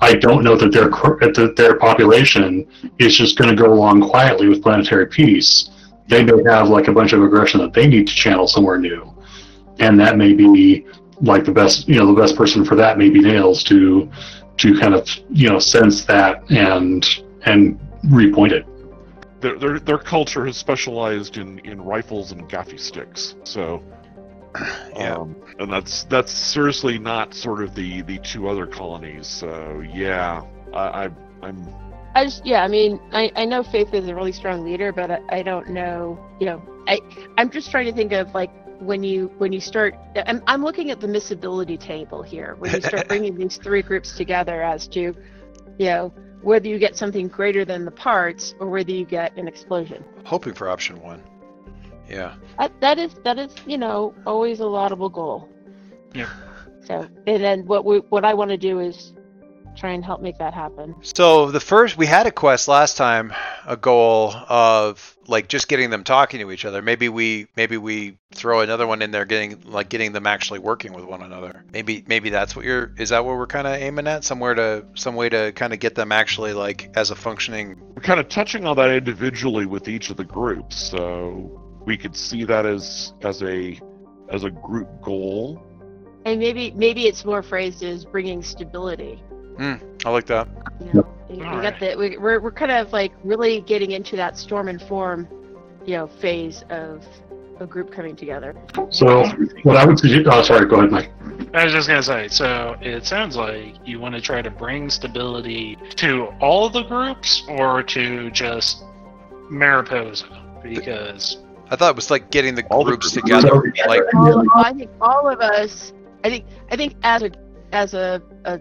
I 0.00 0.14
don't 0.14 0.44
know 0.44 0.56
that 0.56 0.72
their 0.72 0.88
that 0.88 1.54
their 1.56 1.76
population 1.76 2.66
is 2.98 3.16
just 3.16 3.36
going 3.36 3.54
to 3.54 3.60
go 3.60 3.72
along 3.72 4.08
quietly 4.08 4.48
with 4.48 4.62
planetary 4.62 5.06
peace. 5.06 5.70
They 6.08 6.24
may 6.24 6.42
have 6.50 6.68
like 6.68 6.88
a 6.88 6.92
bunch 6.92 7.12
of 7.12 7.22
aggression 7.22 7.60
that 7.60 7.72
they 7.72 7.86
need 7.86 8.06
to 8.06 8.14
channel 8.14 8.46
somewhere 8.46 8.78
new, 8.78 9.12
and 9.78 9.98
that 10.00 10.16
may 10.16 10.34
be 10.34 10.86
like 11.20 11.44
the 11.44 11.52
best 11.52 11.88
you 11.88 11.96
know 11.96 12.06
the 12.06 12.20
best 12.20 12.36
person 12.36 12.64
for 12.64 12.76
that 12.76 12.96
may 12.96 13.10
be 13.10 13.20
Nails 13.20 13.64
to 13.64 14.10
to 14.58 14.78
kind 14.78 14.94
of 14.94 15.08
you 15.30 15.48
know 15.48 15.58
sense 15.58 16.04
that 16.04 16.48
and 16.50 17.06
and 17.42 17.78
repoint 18.06 18.52
it. 18.52 18.66
Their, 19.40 19.56
their, 19.56 19.78
their 19.78 19.98
culture 19.98 20.46
has 20.46 20.56
specialized 20.56 21.36
in, 21.36 21.60
in 21.60 21.80
rifles 21.80 22.32
and 22.32 22.48
gaffy 22.48 22.78
sticks. 22.78 23.36
So, 23.44 23.82
Yeah. 24.96 25.14
um, 25.14 25.36
and 25.60 25.72
that's 25.72 26.04
that's 26.04 26.32
seriously 26.32 26.98
not 26.98 27.34
sort 27.34 27.62
of 27.62 27.74
the, 27.74 28.02
the 28.02 28.18
two 28.18 28.48
other 28.48 28.66
colonies. 28.66 29.28
So, 29.28 29.84
yeah, 29.94 30.42
I, 30.72 31.04
I 31.04 31.10
I'm 31.42 31.68
I 32.14 32.24
just, 32.24 32.44
yeah, 32.44 32.64
I 32.64 32.68
mean, 32.68 32.98
I, 33.12 33.30
I 33.36 33.44
know 33.44 33.62
Faith 33.62 33.94
is 33.94 34.08
a 34.08 34.14
really 34.14 34.32
strong 34.32 34.64
leader, 34.64 34.92
but 34.92 35.10
I, 35.10 35.20
I 35.28 35.42
don't 35.42 35.68
know, 35.68 36.18
you 36.40 36.46
know, 36.46 36.62
I, 36.88 36.98
I'm 37.36 37.50
just 37.50 37.70
trying 37.70 37.86
to 37.86 37.92
think 37.92 38.12
of 38.12 38.34
like 38.34 38.50
when 38.80 39.02
you, 39.02 39.32
when 39.38 39.52
you 39.52 39.60
start, 39.60 39.94
I'm, 40.26 40.42
I'm 40.46 40.62
looking 40.62 40.90
at 40.90 41.00
the 41.00 41.06
miscibility 41.06 41.78
table 41.78 42.22
here, 42.22 42.56
when 42.58 42.72
you 42.72 42.80
start 42.80 43.08
bringing 43.08 43.36
these 43.36 43.56
three 43.56 43.82
groups 43.82 44.16
together 44.16 44.62
as 44.62 44.86
to, 44.88 45.14
you 45.78 45.86
know, 45.86 46.12
whether 46.42 46.68
you 46.68 46.78
get 46.78 46.96
something 46.96 47.28
greater 47.28 47.64
than 47.64 47.84
the 47.84 47.90
parts 47.90 48.54
or 48.60 48.68
whether 48.68 48.92
you 48.92 49.04
get 49.04 49.36
an 49.36 49.48
explosion. 49.48 50.04
Hoping 50.24 50.54
for 50.54 50.68
option 50.68 51.00
one. 51.00 51.22
Yeah. 52.08 52.36
That, 52.58 52.80
that 52.80 52.98
is, 52.98 53.14
that 53.24 53.38
is, 53.38 53.54
you 53.66 53.78
know, 53.78 54.14
always 54.26 54.60
a 54.60 54.66
laudable 54.66 55.08
goal. 55.08 55.48
Yeah. 56.14 56.30
So, 56.84 57.06
and 57.26 57.42
then 57.42 57.66
what 57.66 57.84
we, 57.84 57.98
what 57.98 58.24
I 58.24 58.34
want 58.34 58.50
to 58.50 58.56
do 58.56 58.80
is 58.80 59.12
try 59.78 59.92
and 59.92 60.04
help 60.04 60.20
make 60.20 60.38
that 60.38 60.54
happen. 60.54 60.94
So 61.02 61.50
the 61.50 61.60
first 61.60 61.96
we 61.96 62.06
had 62.06 62.26
a 62.26 62.30
quest 62.30 62.68
last 62.68 62.96
time, 62.96 63.32
a 63.66 63.76
goal 63.76 64.32
of 64.48 65.16
like 65.26 65.48
just 65.48 65.68
getting 65.68 65.90
them 65.90 66.04
talking 66.04 66.40
to 66.40 66.50
each 66.50 66.64
other. 66.64 66.82
Maybe 66.82 67.08
we 67.08 67.46
maybe 67.56 67.76
we 67.76 68.18
throw 68.34 68.60
another 68.60 68.86
one 68.86 69.02
in 69.02 69.10
there, 69.10 69.24
getting 69.24 69.62
like 69.64 69.88
getting 69.88 70.12
them 70.12 70.26
actually 70.26 70.58
working 70.58 70.92
with 70.92 71.04
one 71.04 71.22
another. 71.22 71.64
Maybe 71.72 72.04
maybe 72.06 72.30
that's 72.30 72.56
what 72.56 72.64
you're. 72.64 72.92
Is 72.98 73.10
that 73.10 73.24
what 73.24 73.36
we're 73.36 73.46
kind 73.46 73.66
of 73.66 73.74
aiming 73.74 74.06
at? 74.06 74.24
Somewhere 74.24 74.54
to 74.54 74.86
some 74.94 75.14
way 75.14 75.28
to 75.28 75.52
kind 75.52 75.72
of 75.72 75.78
get 75.78 75.94
them 75.94 76.12
actually 76.12 76.52
like 76.52 76.90
as 76.96 77.10
a 77.10 77.16
functioning. 77.16 77.76
we're 77.94 78.02
kind 78.02 78.20
of 78.20 78.28
touching 78.28 78.66
on 78.66 78.76
that 78.76 78.90
individually 78.90 79.66
with 79.66 79.88
each 79.88 80.10
of 80.10 80.16
the 80.16 80.24
groups. 80.24 80.76
So 80.76 81.80
we 81.84 81.96
could 81.96 82.16
see 82.16 82.44
that 82.44 82.66
as 82.66 83.12
as 83.22 83.42
a 83.42 83.78
as 84.30 84.44
a 84.44 84.50
group 84.50 84.88
goal. 85.02 85.62
And 86.24 86.40
maybe, 86.40 86.72
maybe 86.72 87.06
it's 87.06 87.24
more 87.24 87.42
phrased 87.42 87.82
as 87.82 88.04
bringing 88.04 88.42
stability. 88.42 89.22
Mm, 89.58 89.80
I 90.06 90.10
like 90.10 90.26
that. 90.26 90.48
You 90.80 90.92
know, 90.94 91.06
we, 91.28 91.36
we 91.38 91.44
All 91.44 91.60
got 91.60 91.80
the 91.80 91.96
we, 91.96 92.16
we're 92.16 92.40
we're 92.40 92.52
kind 92.52 92.70
of 92.72 92.92
like 92.92 93.12
really 93.24 93.60
getting 93.62 93.90
into 93.92 94.16
that 94.16 94.38
storm 94.38 94.68
and 94.68 94.80
form, 94.80 95.26
you 95.84 95.96
know, 95.96 96.06
phase 96.06 96.64
of 96.70 97.04
a 97.60 97.66
group 97.66 97.90
coming 97.90 98.14
together. 98.14 98.54
So 98.90 99.26
what 99.64 99.76
I 99.76 99.84
would 99.84 99.98
suggest, 99.98 100.26
oh 100.30 100.42
sorry, 100.42 100.66
go 100.68 100.76
ahead, 100.76 100.92
Mike. 100.92 101.10
I 101.54 101.64
was 101.64 101.72
just 101.72 101.88
gonna 101.88 102.02
say, 102.02 102.28
so 102.28 102.76
it 102.80 103.04
sounds 103.04 103.36
like 103.36 103.74
you 103.84 103.98
want 103.98 104.14
to 104.14 104.20
try 104.20 104.42
to 104.42 104.50
bring 104.50 104.88
stability 104.90 105.76
to 105.96 106.26
all 106.40 106.68
the 106.70 106.84
groups 106.84 107.42
or 107.48 107.82
to 107.82 108.30
just 108.30 108.84
Mariposa, 109.50 110.26
because 110.62 111.38
I 111.70 111.76
thought 111.76 111.90
it 111.90 111.96
was 111.96 112.10
like 112.10 112.30
getting 112.30 112.54
the 112.54 112.64
All 112.70 112.84
the 112.84 112.92
groups 112.92 113.12
groups. 113.12 113.26
together. 113.28 113.72
Like 113.88 114.02
all, 114.14 114.44
I 114.54 114.72
think 114.72 114.90
all 115.00 115.28
of 115.28 115.40
us, 115.40 115.92
I 116.22 116.28
think 116.28 116.44
I 116.70 116.76
think 116.76 116.94
as 117.02 117.22
a 117.22 117.30
as 117.72 117.94
a 117.94 118.22
a, 118.44 118.60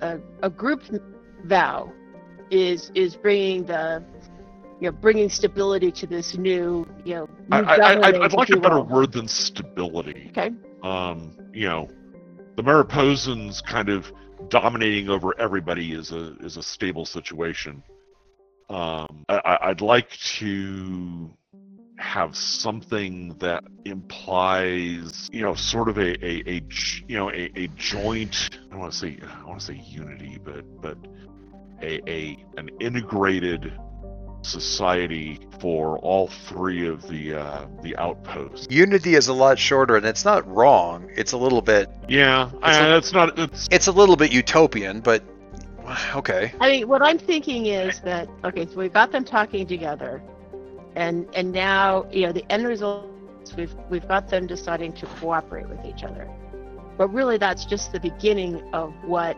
a, 0.00 0.18
a 0.42 0.50
group 0.50 0.82
vow 1.44 1.92
is 2.50 2.90
is 2.94 3.16
bringing 3.16 3.64
the 3.64 4.04
you 4.80 4.90
know 4.90 4.92
bringing 4.92 5.28
stability 5.28 5.90
to 5.90 6.06
this 6.06 6.36
new 6.36 6.86
you 7.04 7.14
know 7.14 7.28
I, 7.50 7.60
new 7.60 7.66
I, 7.66 8.24
I'd 8.24 8.32
like 8.32 8.50
a 8.50 8.56
better 8.56 8.76
will. 8.76 8.86
word 8.86 9.12
than 9.12 9.28
stability. 9.28 10.26
Okay. 10.30 10.50
Um, 10.82 11.36
you 11.52 11.66
know, 11.68 11.88
the 12.56 12.62
Mariposans 12.62 13.64
kind 13.64 13.88
of 13.88 14.12
dominating 14.48 15.08
over 15.08 15.38
everybody 15.40 15.92
is 15.92 16.12
a 16.12 16.36
is 16.38 16.56
a 16.56 16.62
stable 16.62 17.06
situation. 17.06 17.82
Um, 18.68 19.24
I- 19.28 19.58
I'd 19.62 19.80
like 19.80 20.10
to 20.38 21.30
have 22.16 22.34
something 22.34 23.36
that 23.40 23.62
implies, 23.84 25.28
you 25.34 25.42
know, 25.42 25.54
sort 25.54 25.86
of 25.90 25.98
a 25.98 26.12
a 26.24 26.62
you 27.06 27.16
know 27.18 27.30
a, 27.30 27.50
a 27.54 27.68
joint. 27.76 28.48
I 28.54 28.70
don't 28.70 28.78
want 28.80 28.92
to 28.92 28.98
say 28.98 29.18
I 29.22 29.44
want 29.46 29.60
to 29.60 29.66
say 29.66 29.82
unity, 29.86 30.38
but 30.42 30.64
but 30.80 30.96
a, 31.82 32.00
a 32.10 32.42
an 32.56 32.70
integrated 32.80 33.70
society 34.40 35.40
for 35.60 35.98
all 35.98 36.28
three 36.28 36.88
of 36.88 37.06
the 37.06 37.34
uh, 37.34 37.66
the 37.82 37.94
outposts. 37.98 38.66
Unity 38.70 39.14
is 39.14 39.28
a 39.28 39.34
lot 39.34 39.58
shorter, 39.58 39.96
and 39.96 40.06
it's 40.06 40.24
not 40.24 40.48
wrong. 40.48 41.10
It's 41.16 41.32
a 41.32 41.36
little 41.36 41.60
bit. 41.60 41.90
Yeah, 42.08 42.48
It's 42.62 42.78
uh, 42.78 42.82
a- 42.82 42.96
it's 42.96 43.12
not. 43.12 43.38
It's 43.38 43.68
It's 43.70 43.88
a 43.88 43.92
little 43.92 44.16
bit 44.16 44.32
utopian, 44.32 45.00
but 45.00 45.22
okay. 46.14 46.54
I 46.60 46.70
mean, 46.70 46.88
what 46.88 47.02
I'm 47.02 47.18
thinking 47.18 47.66
is 47.66 48.00
that 48.00 48.26
okay, 48.42 48.64
so 48.66 48.76
we've 48.78 48.92
got 48.92 49.12
them 49.12 49.24
talking 49.24 49.66
together, 49.66 50.22
and 50.96 51.28
and 51.34 51.52
now 51.52 52.06
you 52.10 52.26
know 52.26 52.32
the 52.32 52.50
end 52.50 52.66
result 52.66 53.06
is 53.42 53.54
we've 53.54 53.74
we've 53.90 54.08
got 54.08 54.28
them 54.28 54.46
deciding 54.46 54.92
to 54.94 55.06
cooperate 55.06 55.68
with 55.68 55.84
each 55.84 56.02
other, 56.02 56.28
but 56.98 57.08
really 57.08 57.36
that's 57.38 57.64
just 57.64 57.92
the 57.92 58.00
beginning 58.00 58.62
of 58.72 58.92
what 59.04 59.36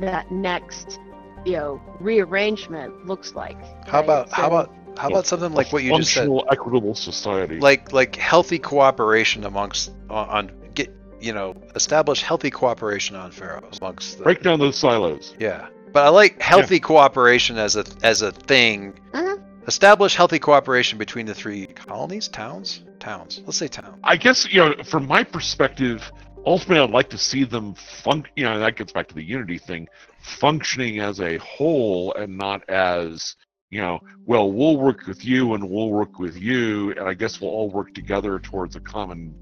that 0.00 0.30
next 0.32 0.98
you 1.44 1.52
know 1.52 1.80
rearrangement 2.00 3.06
looks 3.06 3.34
like. 3.34 3.62
How 3.86 3.98
right? 3.98 4.04
about 4.04 4.30
how 4.32 4.46
about 4.46 4.74
how 4.96 5.08
about 5.08 5.26
something 5.26 5.52
like 5.52 5.72
what 5.72 5.82
you 5.84 5.96
just 5.96 6.12
said? 6.12 6.20
functional, 6.20 6.46
equitable 6.50 6.94
society. 6.94 7.60
Like 7.60 7.92
like 7.92 8.16
healthy 8.16 8.58
cooperation 8.58 9.44
amongst 9.44 9.90
on, 10.08 10.28
on 10.28 10.52
get 10.74 10.92
you 11.20 11.32
know 11.32 11.54
establish 11.74 12.22
healthy 12.22 12.50
cooperation 12.50 13.16
on 13.16 13.30
Pharaohs 13.30 13.78
amongst 13.80 14.18
the 14.18 14.24
break 14.24 14.42
down 14.42 14.58
those 14.58 14.78
silos. 14.78 15.34
yeah. 15.38 15.68
But 15.92 16.04
I 16.04 16.08
like 16.08 16.40
healthy 16.40 16.78
cooperation 16.78 17.58
as 17.58 17.76
a 17.76 17.84
as 18.02 18.22
a 18.22 18.32
thing. 18.32 18.94
Mhm. 19.12 19.42
Establish 19.66 20.14
healthy 20.14 20.38
cooperation 20.38 20.98
between 20.98 21.26
the 21.26 21.34
three 21.34 21.66
colonies, 21.66 22.28
towns, 22.28 22.82
towns. 22.98 23.40
Let's 23.44 23.58
say 23.58 23.68
town. 23.68 24.00
I 24.02 24.16
guess 24.16 24.52
you 24.52 24.60
know, 24.60 24.82
from 24.84 25.06
my 25.06 25.22
perspective, 25.22 26.10
ultimately, 26.46 26.82
I'd 26.82 26.90
like 26.90 27.10
to 27.10 27.18
see 27.18 27.44
them 27.44 27.74
fun. 27.74 28.24
You 28.36 28.44
know, 28.44 28.58
that 28.58 28.76
gets 28.76 28.92
back 28.92 29.08
to 29.08 29.14
the 29.14 29.22
unity 29.22 29.58
thing, 29.58 29.88
functioning 30.22 31.00
as 31.00 31.20
a 31.20 31.38
whole 31.38 32.14
and 32.14 32.36
not 32.36 32.68
as 32.68 33.36
you 33.70 33.80
know, 33.80 34.00
well, 34.26 34.50
we'll 34.50 34.76
work 34.76 35.06
with 35.06 35.24
you 35.24 35.54
and 35.54 35.70
we'll 35.70 35.90
work 35.90 36.18
with 36.18 36.36
you, 36.36 36.90
and 36.90 37.00
I 37.08 37.14
guess 37.14 37.40
we'll 37.40 37.50
all 37.50 37.70
work 37.70 37.94
together 37.94 38.38
towards 38.40 38.76
a 38.76 38.80
common 38.80 39.34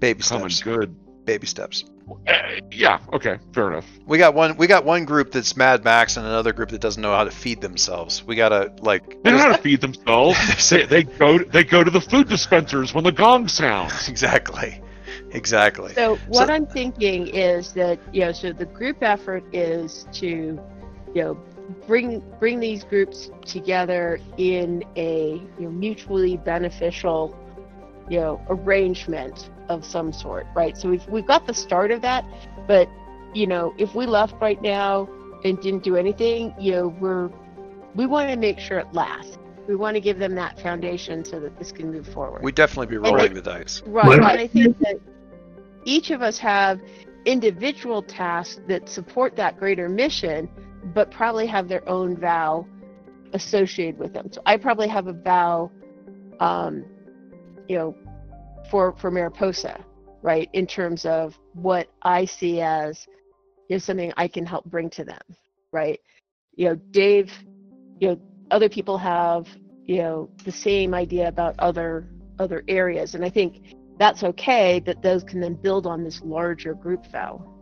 Baby 0.00 0.22
common 0.22 0.50
steps. 0.50 0.62
good. 0.62 0.96
Baby 1.26 1.46
steps. 1.46 1.84
Uh, 2.26 2.32
yeah. 2.70 3.00
Okay. 3.12 3.38
Fair 3.52 3.70
enough. 3.72 3.86
We 4.06 4.16
got 4.16 4.34
one. 4.34 4.56
We 4.56 4.66
got 4.68 4.84
one 4.84 5.04
group 5.04 5.32
that's 5.32 5.56
Mad 5.56 5.84
Max 5.84 6.16
and 6.16 6.24
another 6.24 6.52
group 6.52 6.70
that 6.70 6.80
doesn't 6.80 7.02
know 7.02 7.14
how 7.14 7.24
to 7.24 7.30
feed 7.32 7.60
themselves. 7.60 8.24
We 8.24 8.36
gotta 8.36 8.72
like. 8.80 9.22
They 9.24 9.32
know 9.32 9.38
how 9.38 9.52
to 9.56 9.62
feed 9.62 9.80
themselves. 9.80 10.70
they, 10.70 10.86
they 10.86 11.02
go. 11.02 11.38
They 11.38 11.64
go 11.64 11.82
to 11.84 11.90
the 11.90 12.00
food 12.00 12.28
dispensers 12.28 12.94
when 12.94 13.04
the 13.04 13.12
gong 13.12 13.48
sounds. 13.48 14.08
exactly, 14.14 14.80
exactly. 15.32 15.92
So 15.94 16.16
what 16.28 16.46
So- 16.46 16.54
I'm 16.54 16.66
thinking 16.66 17.26
is 17.26 17.72
that 17.74 17.98
you 18.14 18.20
know, 18.20 18.32
so 18.32 18.52
the 18.52 18.66
group 18.66 19.02
effort 19.02 19.42
is 19.52 20.06
to, 20.12 20.26
you 21.12 21.22
know, 21.22 21.34
bring 21.88 22.22
bring 22.38 22.60
these 22.60 22.84
groups 22.84 23.30
together 23.44 24.20
in 24.36 24.84
a 24.96 25.42
you 25.58 25.64
know, 25.64 25.70
mutually 25.70 26.36
beneficial, 26.36 27.36
you 28.08 28.20
know, 28.20 28.40
arrangement 28.48 29.50
of 29.68 29.84
some 29.84 30.12
sort, 30.12 30.46
right? 30.54 30.76
So 30.76 30.88
we've 30.90 31.06
we've 31.08 31.26
got 31.26 31.46
the 31.46 31.54
start 31.54 31.90
of 31.90 32.02
that, 32.02 32.24
but 32.66 32.88
you 33.34 33.46
know, 33.46 33.74
if 33.78 33.94
we 33.94 34.06
left 34.06 34.34
right 34.40 34.60
now 34.62 35.08
and 35.44 35.60
didn't 35.60 35.82
do 35.82 35.96
anything, 35.96 36.54
you 36.58 36.72
know, 36.72 36.88
we're 37.00 37.30
we 37.94 38.06
want 38.06 38.30
to 38.30 38.36
make 38.36 38.58
sure 38.58 38.78
it 38.78 38.92
lasts. 38.92 39.38
We 39.66 39.74
want 39.74 39.96
to 39.96 40.00
give 40.00 40.18
them 40.18 40.34
that 40.36 40.60
foundation 40.60 41.24
so 41.24 41.40
that 41.40 41.58
this 41.58 41.72
can 41.72 41.90
move 41.90 42.06
forward. 42.06 42.42
We'd 42.42 42.54
definitely 42.54 42.86
be 42.86 42.98
rolling 42.98 43.34
the 43.34 43.42
dice. 43.42 43.82
Right, 43.86 44.20
Right. 44.20 44.32
and 44.32 44.40
I 44.40 44.46
think 44.46 44.78
that 44.78 45.00
each 45.84 46.10
of 46.10 46.22
us 46.22 46.38
have 46.38 46.80
individual 47.24 48.02
tasks 48.02 48.60
that 48.68 48.88
support 48.88 49.34
that 49.36 49.58
greater 49.58 49.88
mission, 49.88 50.48
but 50.94 51.10
probably 51.10 51.46
have 51.46 51.68
their 51.68 51.86
own 51.88 52.16
vow 52.16 52.66
associated 53.32 53.98
with 53.98 54.12
them. 54.12 54.28
So 54.30 54.40
I 54.46 54.56
probably 54.56 54.88
have 54.88 55.08
a 55.08 55.12
vow, 55.12 55.72
um, 56.38 56.84
you 57.68 57.76
know, 57.76 57.94
for 58.70 58.94
for 58.96 59.10
Mariposa, 59.10 59.84
right, 60.22 60.48
in 60.52 60.66
terms 60.66 61.04
of 61.04 61.38
what 61.54 61.88
I 62.02 62.24
see 62.24 62.60
as 62.60 63.06
you 63.68 63.76
know 63.76 63.78
something 63.78 64.12
I 64.16 64.28
can 64.28 64.46
help 64.46 64.64
bring 64.66 64.90
to 64.90 65.04
them, 65.04 65.22
right? 65.72 66.00
You 66.54 66.70
know, 66.70 66.74
Dave, 66.90 67.32
you 68.00 68.08
know, 68.08 68.20
other 68.50 68.68
people 68.68 68.98
have 68.98 69.46
you 69.86 69.98
know 69.98 70.30
the 70.44 70.52
same 70.52 70.94
idea 70.94 71.28
about 71.28 71.54
other 71.58 72.08
other 72.38 72.64
areas, 72.68 73.14
and 73.14 73.24
I 73.24 73.30
think 73.30 73.62
that's 73.98 74.22
okay 74.22 74.80
that 74.80 75.02
those 75.02 75.24
can 75.24 75.40
then 75.40 75.54
build 75.54 75.86
on 75.86 76.04
this 76.04 76.20
larger 76.22 76.74
group 76.74 77.06
vow. 77.10 77.55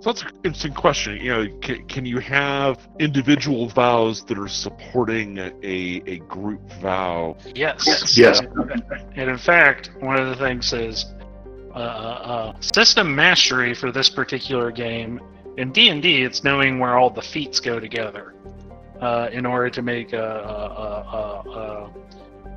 So 0.00 0.10
that's 0.10 0.22
an 0.22 0.30
interesting 0.44 0.72
question. 0.72 1.18
You 1.18 1.30
know, 1.30 1.58
can, 1.60 1.86
can 1.86 2.06
you 2.06 2.20
have 2.20 2.88
individual 2.98 3.68
vows 3.68 4.24
that 4.24 4.38
are 4.38 4.48
supporting 4.48 5.36
a, 5.36 5.52
a 5.62 6.18
group 6.20 6.62
vow? 6.80 7.36
Yes. 7.54 8.16
Yes. 8.16 8.40
And 8.40 9.28
in 9.28 9.36
fact, 9.36 9.90
one 10.00 10.16
of 10.18 10.28
the 10.28 10.36
things 10.36 10.72
is 10.72 11.04
uh, 11.74 11.78
uh, 11.78 11.82
uh, 11.82 12.60
system 12.60 13.14
mastery 13.14 13.74
for 13.74 13.92
this 13.92 14.08
particular 14.08 14.70
game. 14.70 15.20
In 15.58 15.70
D 15.70 15.90
and 15.90 16.02
D, 16.02 16.22
it's 16.22 16.42
knowing 16.44 16.78
where 16.78 16.96
all 16.98 17.10
the 17.10 17.20
feats 17.20 17.60
go 17.60 17.78
together 17.78 18.34
uh, 19.02 19.28
in 19.30 19.44
order 19.44 19.68
to 19.68 19.82
make 19.82 20.14
a, 20.14 20.16
a, 20.16 20.22
a, 20.22 21.50
a, 21.50 21.58
a 21.58 21.92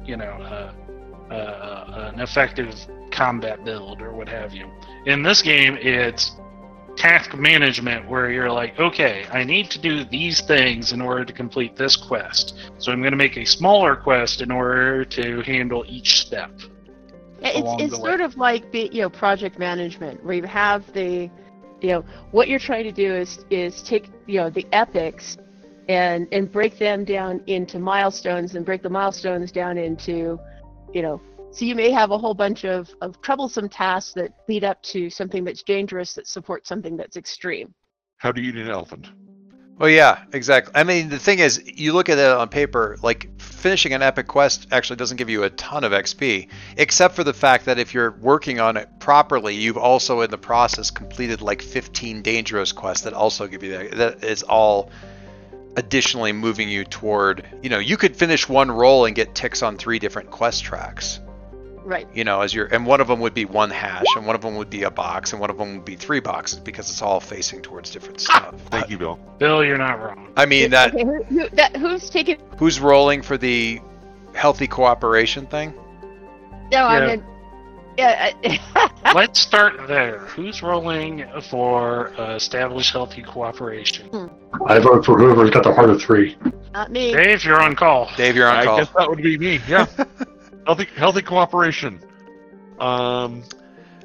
you 0.05 0.15
know 0.15 0.31
a, 0.31 1.33
a, 1.33 2.11
an 2.13 2.21
effective 2.21 2.73
combat 3.11 3.65
build 3.65 4.01
or 4.01 4.13
what 4.13 4.29
have 4.29 4.53
you. 4.53 4.69
In 5.05 5.23
this 5.23 5.41
game, 5.41 5.77
it's 5.81 6.37
task 6.95 7.35
management 7.35 8.07
where 8.07 8.29
you're 8.31 8.51
like, 8.51 8.79
okay, 8.79 9.25
I 9.31 9.43
need 9.43 9.69
to 9.71 9.79
do 9.79 10.03
these 10.05 10.41
things 10.41 10.93
in 10.93 11.01
order 11.01 11.25
to 11.25 11.33
complete 11.33 11.75
this 11.75 11.95
quest. 11.95 12.55
So 12.77 12.91
I'm 12.91 12.99
going 12.99 13.11
to 13.11 13.17
make 13.17 13.37
a 13.37 13.45
smaller 13.45 13.95
quest 13.95 14.41
in 14.41 14.51
order 14.51 15.03
to 15.05 15.41
handle 15.41 15.83
each 15.87 16.21
step. 16.21 16.51
Yeah, 17.41 17.49
It's, 17.55 17.83
it's 17.83 17.93
way. 17.99 18.09
sort 18.09 18.21
of 18.21 18.37
like 18.37 18.63
you 18.73 19.01
know 19.01 19.09
project 19.09 19.59
management 19.59 20.23
where 20.23 20.35
you 20.35 20.43
have 20.43 20.91
the 20.93 21.29
you 21.81 21.89
know 21.89 22.05
what 22.31 22.47
you're 22.47 22.59
trying 22.59 22.85
to 22.85 22.91
do 22.91 23.13
is 23.13 23.45
is 23.49 23.81
take 23.81 24.09
you 24.25 24.39
know 24.39 24.49
the 24.49 24.65
epics 24.71 25.37
and 25.89 26.27
and 26.31 26.49
break 26.51 26.79
them 26.79 27.03
down 27.03 27.41
into 27.47 27.79
milestones 27.79 28.55
and 28.55 28.65
break 28.65 28.81
the 28.81 28.89
milestones 28.89 29.51
down 29.51 29.77
into 29.77 30.39
you 30.93 31.01
know 31.01 31.19
so 31.53 31.65
you 31.65 31.75
may 31.75 31.91
have 31.91 32.11
a 32.11 32.17
whole 32.17 32.33
bunch 32.33 32.65
of, 32.65 32.89
of 33.01 33.21
troublesome 33.21 33.69
tasks 33.69 34.13
that 34.13 34.33
lead 34.49 34.63
up 34.63 34.81
to 34.83 35.09
something 35.09 35.43
that's 35.43 35.63
dangerous 35.63 36.13
that 36.13 36.27
supports 36.27 36.67
something 36.67 36.97
that's 36.97 37.15
extreme 37.15 37.73
How 38.17 38.31
do 38.31 38.41
you 38.41 38.49
eat 38.49 38.57
an 38.57 38.69
elephant? 38.69 39.09
Well, 39.77 39.89
yeah, 39.89 40.23
exactly. 40.33 40.71
I 40.75 40.83
mean, 40.83 41.09
the 41.09 41.17
thing 41.17 41.39
is, 41.39 41.61
you 41.65 41.93
look 41.93 42.07
at 42.07 42.19
it 42.19 42.29
on 42.29 42.47
paper, 42.47 42.95
like 43.01 43.41
finishing 43.41 43.93
an 43.93 44.03
epic 44.03 44.27
quest 44.27 44.67
actually 44.71 44.97
doesn't 44.97 45.17
give 45.17 45.31
you 45.31 45.43
a 45.43 45.49
ton 45.49 45.83
of 45.83 45.91
XP, 45.91 46.47
except 46.77 47.15
for 47.15 47.23
the 47.23 47.33
fact 47.33 47.65
that 47.65 47.79
if 47.79 47.93
you're 47.93 48.11
working 48.11 48.59
on 48.59 48.77
it 48.77 48.87
properly, 48.99 49.55
you've 49.55 49.77
also 49.77 50.21
in 50.21 50.29
the 50.29 50.37
process 50.37 50.91
completed 50.91 51.41
like 51.41 51.61
15 51.61 52.21
dangerous 52.21 52.71
quests 52.71 53.03
that 53.05 53.13
also 53.13 53.47
give 53.47 53.63
you 53.63 53.71
that. 53.71 53.91
That 53.91 54.23
is 54.23 54.43
all 54.43 54.91
additionally 55.75 56.33
moving 56.33 56.69
you 56.69 56.83
toward, 56.83 57.43
you 57.63 57.69
know, 57.69 57.79
you 57.79 57.97
could 57.97 58.15
finish 58.15 58.47
one 58.47 58.69
roll 58.69 59.05
and 59.05 59.15
get 59.15 59.33
ticks 59.33 59.63
on 59.63 59.77
three 59.77 59.97
different 59.97 60.29
quest 60.29 60.63
tracks. 60.63 61.19
Right 61.83 62.07
You 62.13 62.23
know, 62.23 62.41
as 62.41 62.53
you're, 62.53 62.65
and 62.65 62.85
one 62.85 63.01
of 63.01 63.07
them 63.07 63.19
would 63.19 63.33
be 63.33 63.45
one 63.45 63.69
hash, 63.69 64.05
and 64.15 64.25
one 64.25 64.35
of 64.35 64.41
them 64.41 64.55
would 64.55 64.69
be 64.69 64.83
a 64.83 64.91
box, 64.91 65.31
and 65.33 65.39
one 65.41 65.49
of 65.49 65.57
them 65.57 65.75
would 65.75 65.85
be 65.85 65.95
three 65.95 66.19
boxes 66.19 66.59
because 66.59 66.89
it's 66.89 67.01
all 67.01 67.19
facing 67.19 67.61
towards 67.61 67.91
different 67.91 68.19
stuff. 68.21 68.55
Thank 68.71 68.89
you, 68.89 68.97
Bill. 68.97 69.19
Bill, 69.39 69.63
you're 69.63 69.77
not 69.77 69.99
wrong. 70.01 70.31
I 70.37 70.45
mean 70.45 70.71
that 70.71 70.93
okay, 70.93 71.03
who, 71.03 71.23
who, 71.23 71.49
that, 71.49 71.75
who's 71.75 72.09
taking 72.09 72.37
Who's 72.57 72.79
rolling 72.79 73.21
for 73.21 73.37
the 73.37 73.79
healthy 74.33 74.67
cooperation 74.67 75.45
thing? 75.47 75.73
no 76.71 76.85
i 76.85 76.99
Yeah. 76.99 77.07
mean 77.15 77.25
yeah 77.97 78.31
I- 78.45 78.89
Let's 79.13 79.39
start 79.39 79.87
there. 79.87 80.17
Who's 80.19 80.63
rolling 80.63 81.23
for 81.51 82.11
uh, 82.19 82.33
established 82.35 82.91
healthy 82.91 83.21
cooperation? 83.21 84.31
I 84.65 84.79
vote 84.79 85.05
for 85.05 85.19
whoever's 85.19 85.51
got 85.51 85.63
the 85.63 85.71
heart 85.73 85.91
of 85.91 86.01
three. 86.01 86.35
not 86.73 86.91
me 86.91 87.13
Dave, 87.13 87.43
you're 87.45 87.61
on 87.61 87.75
call. 87.75 88.09
Dave, 88.17 88.35
you're 88.35 88.47
on 88.47 88.55
I 88.55 88.65
call. 88.65 88.77
guess 88.79 88.89
that 88.97 89.07
would 89.07 89.21
be 89.21 89.37
me. 89.37 89.59
Yeah. 89.67 89.85
healthy, 90.65 90.87
healthy 90.95 91.21
cooperation. 91.21 91.99
Um, 92.79 93.43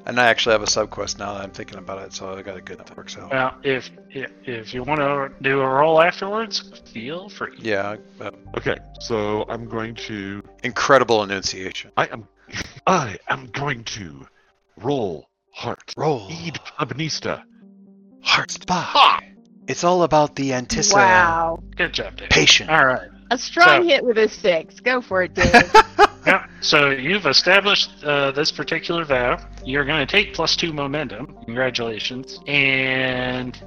And 0.06 0.18
I 0.18 0.26
actually 0.28 0.52
have 0.52 0.62
a 0.62 0.66
sub 0.70 0.88
quest 0.88 1.18
now 1.18 1.34
that 1.34 1.42
I'm 1.42 1.50
thinking 1.50 1.76
about 1.76 2.02
it, 2.02 2.14
so 2.14 2.32
I 2.32 2.40
got 2.40 2.56
a 2.56 2.62
good 2.62 2.78
that 2.78 2.96
works 2.96 3.18
out. 3.18 3.30
Well, 3.30 3.54
if 3.62 3.90
if, 4.09 4.30
if 4.44 4.72
you 4.72 4.82
want 4.82 5.00
to 5.00 5.30
do 5.42 5.61
a 5.61 5.66
roll 5.68 6.00
afterwards, 6.00 6.80
feel 6.94 7.28
free. 7.28 7.59
Yeah, 7.59 7.96
uh, 8.18 8.30
Okay, 8.56 8.78
so 9.00 9.44
I'm 9.50 9.66
going 9.68 9.94
to. 10.09 10.42
incredible 10.64 11.22
enunciation. 11.24 11.90
I 11.98 12.06
am. 12.06 12.26
I 12.86 13.18
am 13.28 13.48
going 13.52 13.84
to 13.84 14.26
roll 14.78 15.28
heart. 15.52 15.92
Roll 15.96 16.26
Eid 16.30 16.59
Abnista. 16.80 17.42
heart. 18.22 18.56
Ha! 18.70 19.20
It's 19.66 19.84
all 19.84 20.04
about 20.04 20.36
the 20.36 20.54
anticipation. 20.54 21.06
Wow. 21.06 21.62
Good 21.76 21.92
job, 21.92 22.16
Dave. 22.16 22.30
Patient. 22.30 22.70
All 22.70 22.86
right. 22.86 23.11
A 23.30 23.36
strong 23.36 23.82
So- 23.82 23.88
hit 23.88 24.02
with 24.02 24.16
a 24.16 24.28
six. 24.30 24.80
Go 24.80 25.02
for 25.02 25.22
it, 25.22 25.34
Dave. 25.34 25.52
Yeah, 26.29 26.47
so 26.61 26.91
you've 26.91 27.24
established 27.24 28.05
uh, 28.05 28.31
this 28.33 28.53
particular 28.53 29.03
vow. 29.05 29.39
You're 29.64 29.87
going 29.87 30.07
to 30.07 30.11
take 30.11 30.35
plus 30.35 30.57
two 30.57 30.74
momentum. 30.74 31.35
Congratulations. 31.47 32.39
And 32.47 33.59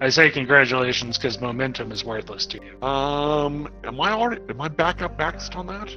I 0.00 0.08
say 0.08 0.30
congratulations 0.30 1.18
because 1.18 1.42
momentum 1.42 1.92
is 1.92 2.02
worthless 2.02 2.46
to 2.46 2.58
you. 2.64 2.82
Um, 2.82 3.68
am 3.84 4.00
I 4.00 4.12
already? 4.12 4.40
Am 4.48 4.60
I 4.62 4.68
back 4.68 5.02
up 5.02 5.18
maxed 5.18 5.56
on 5.56 5.66
that? 5.66 5.94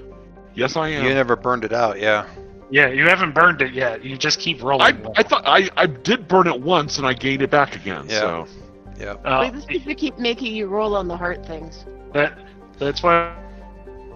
Yes, 0.56 0.76
I 0.76 0.90
am. 0.90 1.06
You 1.06 1.14
never 1.14 1.38
burned 1.38 1.64
it 1.64 1.72
out, 1.72 2.00
yeah. 2.02 2.28
Yeah, 2.70 2.88
you 2.88 3.06
haven't 3.06 3.34
burned 3.34 3.62
it 3.62 3.74
yet. 3.74 4.04
You 4.04 4.18
just 4.18 4.40
keep 4.40 4.62
rolling. 4.62 5.06
I, 5.06 5.12
I 5.16 5.24
thought 5.24 5.44
I, 5.46 5.70
I 5.78 5.88
did 5.88 6.28
burn 6.28 6.48
it 6.48 6.60
once 6.60 6.98
and 6.98 7.08
I 7.08 7.14
gained 7.14 7.44
it 7.44 7.50
back 7.50 7.76
again. 7.78 8.08
Yeah. 8.10 8.20
So 8.20 8.48
Yeah. 9.00 9.12
Uh, 9.24 9.38
Like, 9.38 9.54
this 9.54 9.66
is 9.70 9.96
keep 9.96 10.18
making 10.18 10.54
you 10.54 10.68
roll 10.68 10.96
on 10.98 11.08
the 11.08 11.16
heart 11.16 11.46
things. 11.46 11.86
that 12.14 12.38
that's 12.80 13.04
why 13.04 13.36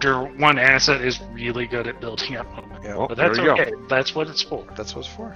your 0.03 0.25
one 0.37 0.57
asset 0.57 1.01
is 1.01 1.19
really 1.31 1.67
good 1.67 1.87
at 1.87 1.99
building 1.99 2.35
up 2.37 2.47
momentum. 2.55 2.83
Yeah. 2.83 2.95
well, 2.95 3.07
But 3.07 3.17
that's 3.17 3.37
you 3.37 3.45
go. 3.45 3.87
That's 3.87 4.15
what 4.15 4.27
it's 4.27 4.41
for. 4.41 4.65
That's 4.75 4.95
what 4.95 5.05
it's 5.05 5.15
for. 5.15 5.35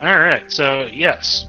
All 0.00 0.18
right. 0.18 0.50
So 0.50 0.86
yes, 0.92 1.46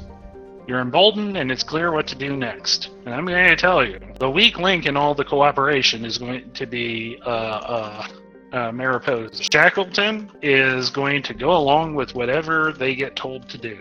you're 0.67 0.79
emboldened, 0.79 1.37
and 1.37 1.51
it's 1.51 1.63
clear 1.63 1.91
what 1.91 2.07
to 2.07 2.15
do 2.15 2.35
next. 2.35 2.89
And 3.05 3.13
I'm 3.13 3.25
going 3.25 3.49
to 3.49 3.55
tell 3.55 3.85
you, 3.85 3.99
the 4.19 4.29
weak 4.29 4.59
link 4.59 4.85
in 4.85 4.95
all 4.95 5.15
the 5.15 5.25
cooperation 5.25 6.05
is 6.05 6.17
going 6.17 6.51
to 6.51 6.65
be 6.65 7.17
uh, 7.25 7.29
uh, 7.29 8.07
uh, 8.53 8.71
Mariposa. 8.71 9.43
Shackleton 9.43 10.31
is 10.41 10.89
going 10.89 11.23
to 11.23 11.33
go 11.33 11.55
along 11.55 11.95
with 11.95 12.13
whatever 12.15 12.73
they 12.73 12.95
get 12.95 13.15
told 13.15 13.49
to 13.49 13.57
do. 13.57 13.79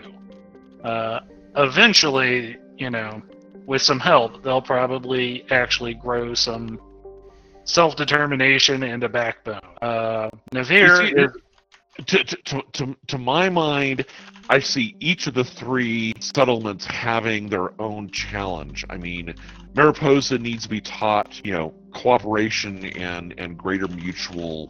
Uh, 0.83 1.19
eventually, 1.55 2.57
you 2.77 2.89
know, 2.89 3.21
with 3.65 3.81
some 3.81 3.99
help, 3.99 4.43
they'll 4.43 4.61
probably 4.61 5.45
actually 5.51 5.93
grow 5.93 6.33
some 6.33 6.79
self-determination 7.63 8.83
and 8.83 9.03
a 9.03 9.09
backbone. 9.09 9.61
Uh, 9.81 10.29
Navir 10.53 11.17
is 11.17 11.31
to, 12.07 12.23
to, 12.23 12.35
to, 12.43 12.61
to, 12.73 12.95
to 13.07 13.17
my 13.17 13.49
mind, 13.49 14.05
I 14.49 14.59
see 14.59 14.95
each 14.99 15.27
of 15.27 15.33
the 15.33 15.43
three 15.43 16.13
settlements 16.19 16.85
having 16.85 17.49
their 17.49 17.79
own 17.81 18.09
challenge. 18.11 18.85
I 18.89 18.97
mean, 18.97 19.35
Mariposa 19.75 20.37
needs 20.37 20.63
to 20.63 20.69
be 20.69 20.81
taught, 20.81 21.39
you 21.45 21.53
know, 21.53 21.73
cooperation 21.93 22.85
and, 22.85 23.33
and 23.37 23.57
greater 23.57 23.87
mutual 23.87 24.67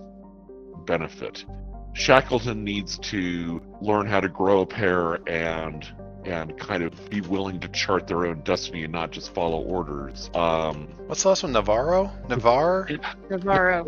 benefit. 0.86 1.46
Shackleton 1.94 2.64
needs 2.64 2.98
to 3.00 3.62
learn 3.82 4.08
how 4.08 4.20
to 4.20 4.30
grow 4.30 4.62
a 4.62 4.66
pair 4.66 5.16
and 5.28 5.86
and 6.26 6.58
kind 6.60 6.84
of 6.84 7.10
be 7.10 7.22
willing 7.22 7.60
to 7.60 7.68
chart 7.70 8.08
their 8.08 8.26
own 8.28 8.42
destiny 8.42 8.84
and 8.84 8.94
not 8.94 9.12
just 9.12 9.34
follow 9.34 9.62
orders. 9.62 10.30
Um, 10.36 10.88
What's 11.08 11.24
the 11.24 11.30
last 11.30 11.44
one? 11.44 11.52
Navarro? 11.54 12.12
Navarre? 12.30 12.88
Navarro. 13.30 13.86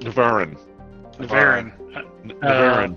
Navarin. 0.00 0.56
Navarin. 1.18 1.72
N- 2.24 2.32
Uh, 2.42 2.46
Navarin. 2.48 2.96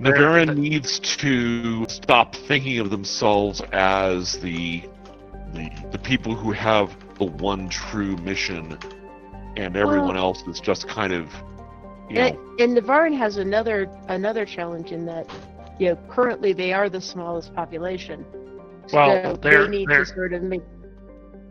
Navarin 0.00 0.56
needs 0.56 0.98
to 1.00 1.86
stop 1.88 2.34
thinking 2.34 2.78
of 2.78 2.90
themselves 2.90 3.60
as 3.72 4.38
the, 4.38 4.82
the 5.54 5.70
the 5.90 5.98
people 5.98 6.34
who 6.34 6.52
have 6.52 6.94
the 7.18 7.24
one 7.24 7.68
true 7.70 8.14
mission, 8.18 8.78
and 9.56 9.76
everyone 9.76 10.14
Well- 10.16 10.26
else 10.36 10.42
is 10.46 10.60
just 10.60 10.86
kind 10.86 11.12
of, 11.14 11.32
you 12.10 12.18
And, 12.18 12.36
know, 12.36 12.56
and 12.60 12.76
Navarin 12.76 13.16
has 13.16 13.38
another 13.38 13.88
another 14.08 14.44
challenge 14.44 14.92
in 14.92 15.06
that, 15.06 15.26
you 15.78 15.88
know, 15.90 15.96
currently 16.08 16.52
they 16.52 16.72
are 16.72 16.88
the 16.88 17.00
smallest 17.00 17.54
population. 17.54 18.24
Well, 18.92 19.34
so 19.34 19.36
they're- 19.40 19.64
they 19.64 19.68
need 19.78 19.88
they're- 19.88 20.04
to 20.04 20.06
sort 20.06 20.32
of 20.32 20.42
make 20.42 20.62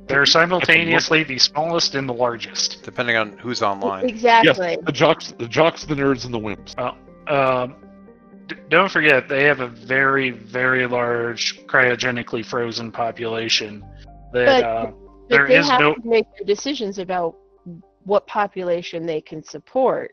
They're 0.07 0.25
simultaneously 0.27 1.23
the 1.23 1.39
smallest 1.39 1.95
and 1.95 2.07
the 2.07 2.13
largest. 2.13 2.83
Depending 2.83 3.15
on 3.15 3.37
who's 3.39 3.63
online. 3.63 4.05
exactly. 4.07 4.77
the 4.85 4.91
jocks, 4.91 5.33
the 5.39 5.47
jocks, 5.47 5.83
the 5.83 5.95
nerds, 5.95 6.25
and 6.25 6.33
the 6.33 6.39
wimps. 6.39 6.77
Um, 7.27 7.75
d- 8.47 8.55
don't 8.69 8.91
forget, 8.91 9.27
they 9.27 9.45
have 9.45 9.61
a 9.61 9.67
very, 9.67 10.29
very 10.29 10.85
large 10.85 11.65
cryogenically 11.65 12.45
frozen 12.45 12.91
population. 12.91 13.83
That 14.31 14.45
But- 14.45 14.63
uh, 14.63 14.85
But 14.85 15.29
there 15.29 15.47
they 15.47 15.57
is 15.57 15.69
have 15.69 15.79
no- 15.79 15.95
to 15.95 16.07
make 16.07 16.27
their 16.37 16.45
decisions 16.45 16.99
about 16.99 17.35
what 18.03 18.27
population 18.27 19.05
they 19.07 19.21
can 19.21 19.43
support. 19.43 20.11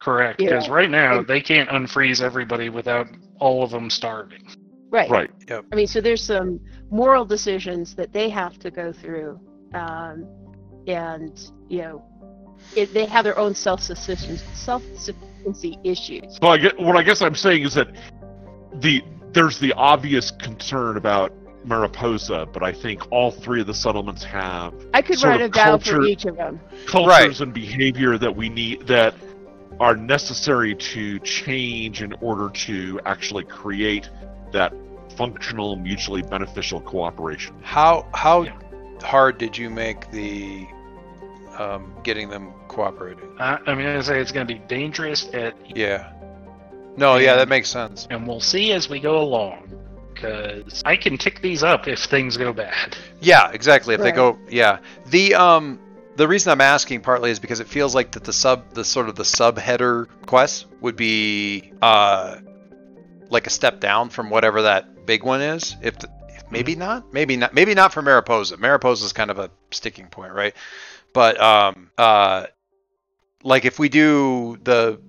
correct 0.00 0.40
Yeah. 0.40 0.48
because 0.48 0.68
right 0.70 0.88
now 0.90 1.20
they 1.22 1.40
can't 1.42 1.68
unfreeze 1.68 2.22
everybody 2.22 2.70
without 2.70 3.06
all 3.40 3.62
of 3.62 3.70
them 3.70 3.90
starving. 3.90 4.44
Right. 4.90 5.10
Right. 5.10 5.30
Yep. 5.48 5.66
I 5.72 5.76
mean, 5.76 5.86
so 5.86 6.00
there's 6.00 6.22
some 6.22 6.60
moral 6.90 7.24
decisions 7.24 7.94
that 7.94 8.12
they 8.12 8.28
have 8.28 8.58
to 8.58 8.70
go 8.70 8.92
through, 8.92 9.38
um, 9.74 10.26
and 10.86 11.50
you 11.68 11.82
know, 11.82 12.04
it, 12.74 12.92
they 12.92 13.06
have 13.06 13.24
their 13.24 13.38
own 13.38 13.54
self-sufficiency, 13.54 14.44
self-sufficiency 14.54 15.78
issues. 15.84 16.38
Well, 16.42 16.52
I 16.52 16.58
get 16.58 16.78
what 16.78 16.96
I 16.96 17.02
guess 17.02 17.22
I'm 17.22 17.36
saying 17.36 17.62
is 17.62 17.74
that 17.74 17.88
the 18.74 19.02
there's 19.32 19.60
the 19.60 19.72
obvious 19.74 20.32
concern 20.32 20.96
about 20.96 21.32
Mariposa, 21.64 22.46
but 22.52 22.62
I 22.64 22.72
think 22.72 23.10
all 23.12 23.30
three 23.30 23.60
of 23.60 23.66
the 23.68 23.74
settlements 23.74 24.24
have 24.24 24.74
I 24.92 25.02
could 25.02 25.18
Sort 25.18 25.32
write 25.32 25.40
a 25.40 25.44
of 25.44 25.54
vow 25.54 25.78
for 25.78 26.02
each 26.02 26.24
of 26.24 26.36
them. 26.36 26.60
cultures 26.86 27.42
and 27.42 27.54
behavior 27.54 28.18
that 28.18 28.34
we 28.34 28.48
need 28.48 28.86
that 28.88 29.14
are 29.78 29.96
necessary 29.96 30.74
to 30.74 31.18
change 31.20 32.02
in 32.02 32.12
order 32.20 32.50
to 32.50 33.00
actually 33.06 33.44
create 33.44 34.10
that 34.52 34.72
functional 35.16 35.76
mutually 35.76 36.22
beneficial 36.22 36.80
cooperation 36.80 37.54
How 37.62 38.06
how 38.14 38.42
Yeah. 38.42 38.58
hard 39.02 39.38
did 39.38 39.56
you 39.56 39.70
make 39.70 40.10
the 40.10 40.66
um, 41.58 41.94
getting 42.04 42.28
them 42.30 42.52
cooperating? 42.68 43.28
Uh, 43.38 43.58
I 43.66 43.74
mean 43.74 43.84
going 43.84 43.98
to 43.98 44.04
say 44.04 44.18
it's 44.20 44.32
going 44.32 44.46
to 44.46 44.52
be 44.54 44.60
dangerous 44.60 45.28
at, 45.34 45.54
Yeah. 45.76 46.12
No, 46.96 47.16
yeah, 47.16 47.36
that 47.36 47.48
makes 47.48 47.68
sense. 47.68 48.06
and 48.10 48.26
we'll 48.26 48.40
see 48.40 48.72
as 48.72 48.88
we 48.88 48.98
go 49.00 49.18
along. 49.18 49.72
Because 50.14 50.82
I 50.84 50.96
can 50.96 51.16
tick 51.16 51.40
these 51.40 51.62
up 51.62 51.88
if 51.88 52.00
things 52.00 52.36
go 52.36 52.52
bad. 52.52 52.96
Yeah, 53.20 53.50
exactly. 53.52 53.94
If 53.94 54.00
they 54.02 54.12
go, 54.12 54.38
yeah. 54.50 54.78
The 55.06 55.34
um, 55.34 55.78
the 56.16 56.28
reason 56.28 56.52
I'm 56.52 56.60
asking 56.60 57.00
partly 57.02 57.30
is 57.30 57.38
because 57.38 57.60
it 57.60 57.68
feels 57.68 57.94
like 57.94 58.12
that 58.12 58.24
the 58.24 58.32
sub, 58.32 58.74
the 58.74 58.84
sort 58.84 59.08
of 59.08 59.16
the 59.16 59.22
subheader 59.22 60.06
quest 60.26 60.66
would 60.80 60.96
be 60.96 61.72
uh, 61.80 62.36
like 63.28 63.46
a 63.46 63.50
step 63.50 63.80
down 63.80 64.10
from 64.10 64.30
whatever 64.30 64.62
that 64.62 65.06
big 65.06 65.22
one 65.22 65.40
is. 65.40 65.76
If, 65.82 65.98
the, 65.98 66.10
if 66.28 66.50
maybe 66.50 66.74
not, 66.74 67.12
maybe 67.12 67.36
not, 67.36 67.54
maybe 67.54 67.74
not 67.74 67.92
for 67.92 68.02
Mariposa. 68.02 68.56
Mariposa 68.56 69.04
is 69.04 69.12
kind 69.12 69.30
of 69.30 69.38
a 69.38 69.50
sticking 69.70 70.06
point, 70.06 70.32
right? 70.32 70.54
But 71.12 71.40
um, 71.40 71.90
uh, 71.96 72.46
like 73.42 73.64
if 73.64 73.78
we 73.78 73.88
do 73.88 74.58
the 74.62 75.00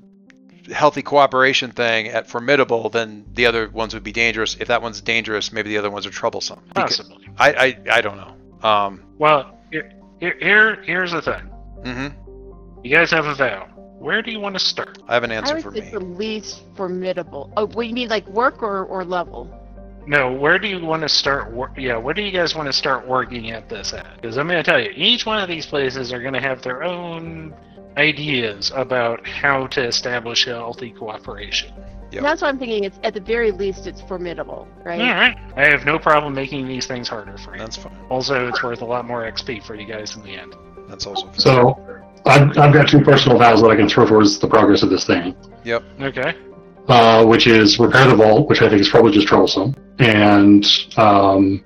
healthy 0.71 1.01
cooperation 1.01 1.71
thing 1.71 2.07
at 2.07 2.27
formidable, 2.27 2.89
then 2.89 3.25
the 3.33 3.47
other 3.47 3.69
ones 3.69 3.93
would 3.93 4.03
be 4.03 4.11
dangerous. 4.11 4.55
If 4.59 4.67
that 4.69 4.81
one's 4.81 5.01
dangerous, 5.01 5.51
maybe 5.51 5.69
the 5.69 5.77
other 5.77 5.89
ones 5.89 6.05
are 6.05 6.11
troublesome. 6.11 6.61
Possibly. 6.73 7.27
I, 7.37 7.53
I, 7.53 7.97
I 7.97 8.01
don't 8.01 8.17
know. 8.17 8.67
Um, 8.67 9.03
Well, 9.17 9.57
here, 9.71 9.91
here, 10.21 10.37
here- 10.39 10.81
here's 10.83 11.11
the 11.11 11.21
thing. 11.21 11.49
hmm 11.83 12.07
You 12.83 12.95
guys 12.95 13.11
have 13.11 13.25
a 13.25 13.35
vow. 13.35 13.67
Where 13.99 14.21
do 14.21 14.31
you 14.31 14.39
want 14.39 14.55
to 14.55 14.59
start? 14.59 14.97
I 15.07 15.13
have 15.15 15.23
an 15.23 15.31
answer 15.31 15.55
would 15.55 15.63
for 15.63 15.71
say 15.73 15.81
me. 15.81 15.89
the 15.91 15.99
least 15.99 16.61
formidable. 16.75 17.51
Oh, 17.57 17.67
what 17.67 17.85
you 17.87 17.93
mean 17.93 18.07
like 18.09 18.25
work 18.29 18.63
or, 18.63 18.85
or 18.85 19.03
level? 19.05 19.49
No, 20.07 20.31
where 20.31 20.57
do 20.57 20.67
you 20.67 20.79
want 20.83 21.03
to 21.03 21.09
start? 21.09 21.51
Wor- 21.51 21.71
yeah, 21.77 21.97
where 21.97 22.13
do 22.15 22.23
you 22.23 22.31
guys 22.31 22.55
want 22.55 22.65
to 22.67 22.73
start 22.73 23.07
working 23.07 23.51
at 23.51 23.69
this 23.69 23.93
at? 23.93 24.15
Because 24.15 24.37
I'm 24.37 24.47
going 24.47 24.63
to 24.63 24.67
tell 24.71 24.81
you, 24.81 24.91
each 24.95 25.27
one 25.27 25.39
of 25.39 25.47
these 25.47 25.67
places 25.67 26.11
are 26.11 26.19
going 26.19 26.33
to 26.33 26.41
have 26.41 26.63
their 26.63 26.81
own 26.83 27.53
ideas 27.97 28.71
about 28.73 29.27
how 29.27 29.67
to 29.67 29.83
establish 29.85 30.45
healthy 30.45 30.89
cooperation. 30.91 31.71
Yep. 32.11 32.23
That's 32.23 32.41
why 32.41 32.49
I'm 32.49 32.59
thinking. 32.59 32.83
It's 32.83 32.99
at 33.03 33.13
the 33.13 33.21
very 33.21 33.51
least, 33.51 33.87
it's 33.87 34.01
formidable, 34.01 34.67
right? 34.83 34.99
All 34.99 35.07
right, 35.07 35.37
I 35.55 35.69
have 35.69 35.85
no 35.85 35.97
problem 35.97 36.33
making 36.33 36.67
these 36.67 36.85
things 36.85 37.07
harder 37.07 37.37
for 37.37 37.53
you. 37.53 37.59
That's 37.59 37.77
fine. 37.77 37.95
Also, 38.09 38.47
it's 38.49 38.61
worth 38.61 38.81
a 38.81 38.85
lot 38.85 39.05
more 39.05 39.23
XP 39.31 39.63
for 39.63 39.75
you 39.75 39.85
guys 39.85 40.15
in 40.15 40.23
the 40.23 40.31
end. 40.35 40.53
That's 40.89 41.05
also 41.05 41.27
fine. 41.27 41.39
So 41.39 42.01
I've, 42.25 42.57
I've 42.57 42.73
got 42.73 42.89
two 42.89 43.01
personal 43.01 43.37
vows 43.37 43.61
that 43.61 43.69
I 43.69 43.75
can 43.77 43.87
throw 43.87 44.05
towards 44.05 44.39
the 44.39 44.47
progress 44.47 44.83
of 44.83 44.89
this 44.89 45.05
thing, 45.05 45.35
Yep. 45.63 45.83
Okay. 46.01 46.33
uh, 46.89 47.25
which 47.25 47.47
is 47.47 47.79
repair 47.79 48.07
the 48.07 48.15
vault, 48.15 48.49
which 48.49 48.61
I 48.61 48.69
think 48.69 48.81
is 48.81 48.89
probably 48.89 49.13
just 49.13 49.27
troublesome, 49.27 49.73
and 49.99 50.65
um, 50.97 51.63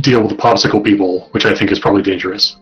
deal 0.00 0.22
with 0.22 0.30
the 0.30 0.36
popsicle 0.36 0.82
people, 0.82 1.28
which 1.32 1.44
I 1.44 1.54
think 1.54 1.70
is 1.70 1.78
probably 1.78 2.02
dangerous. 2.02 2.56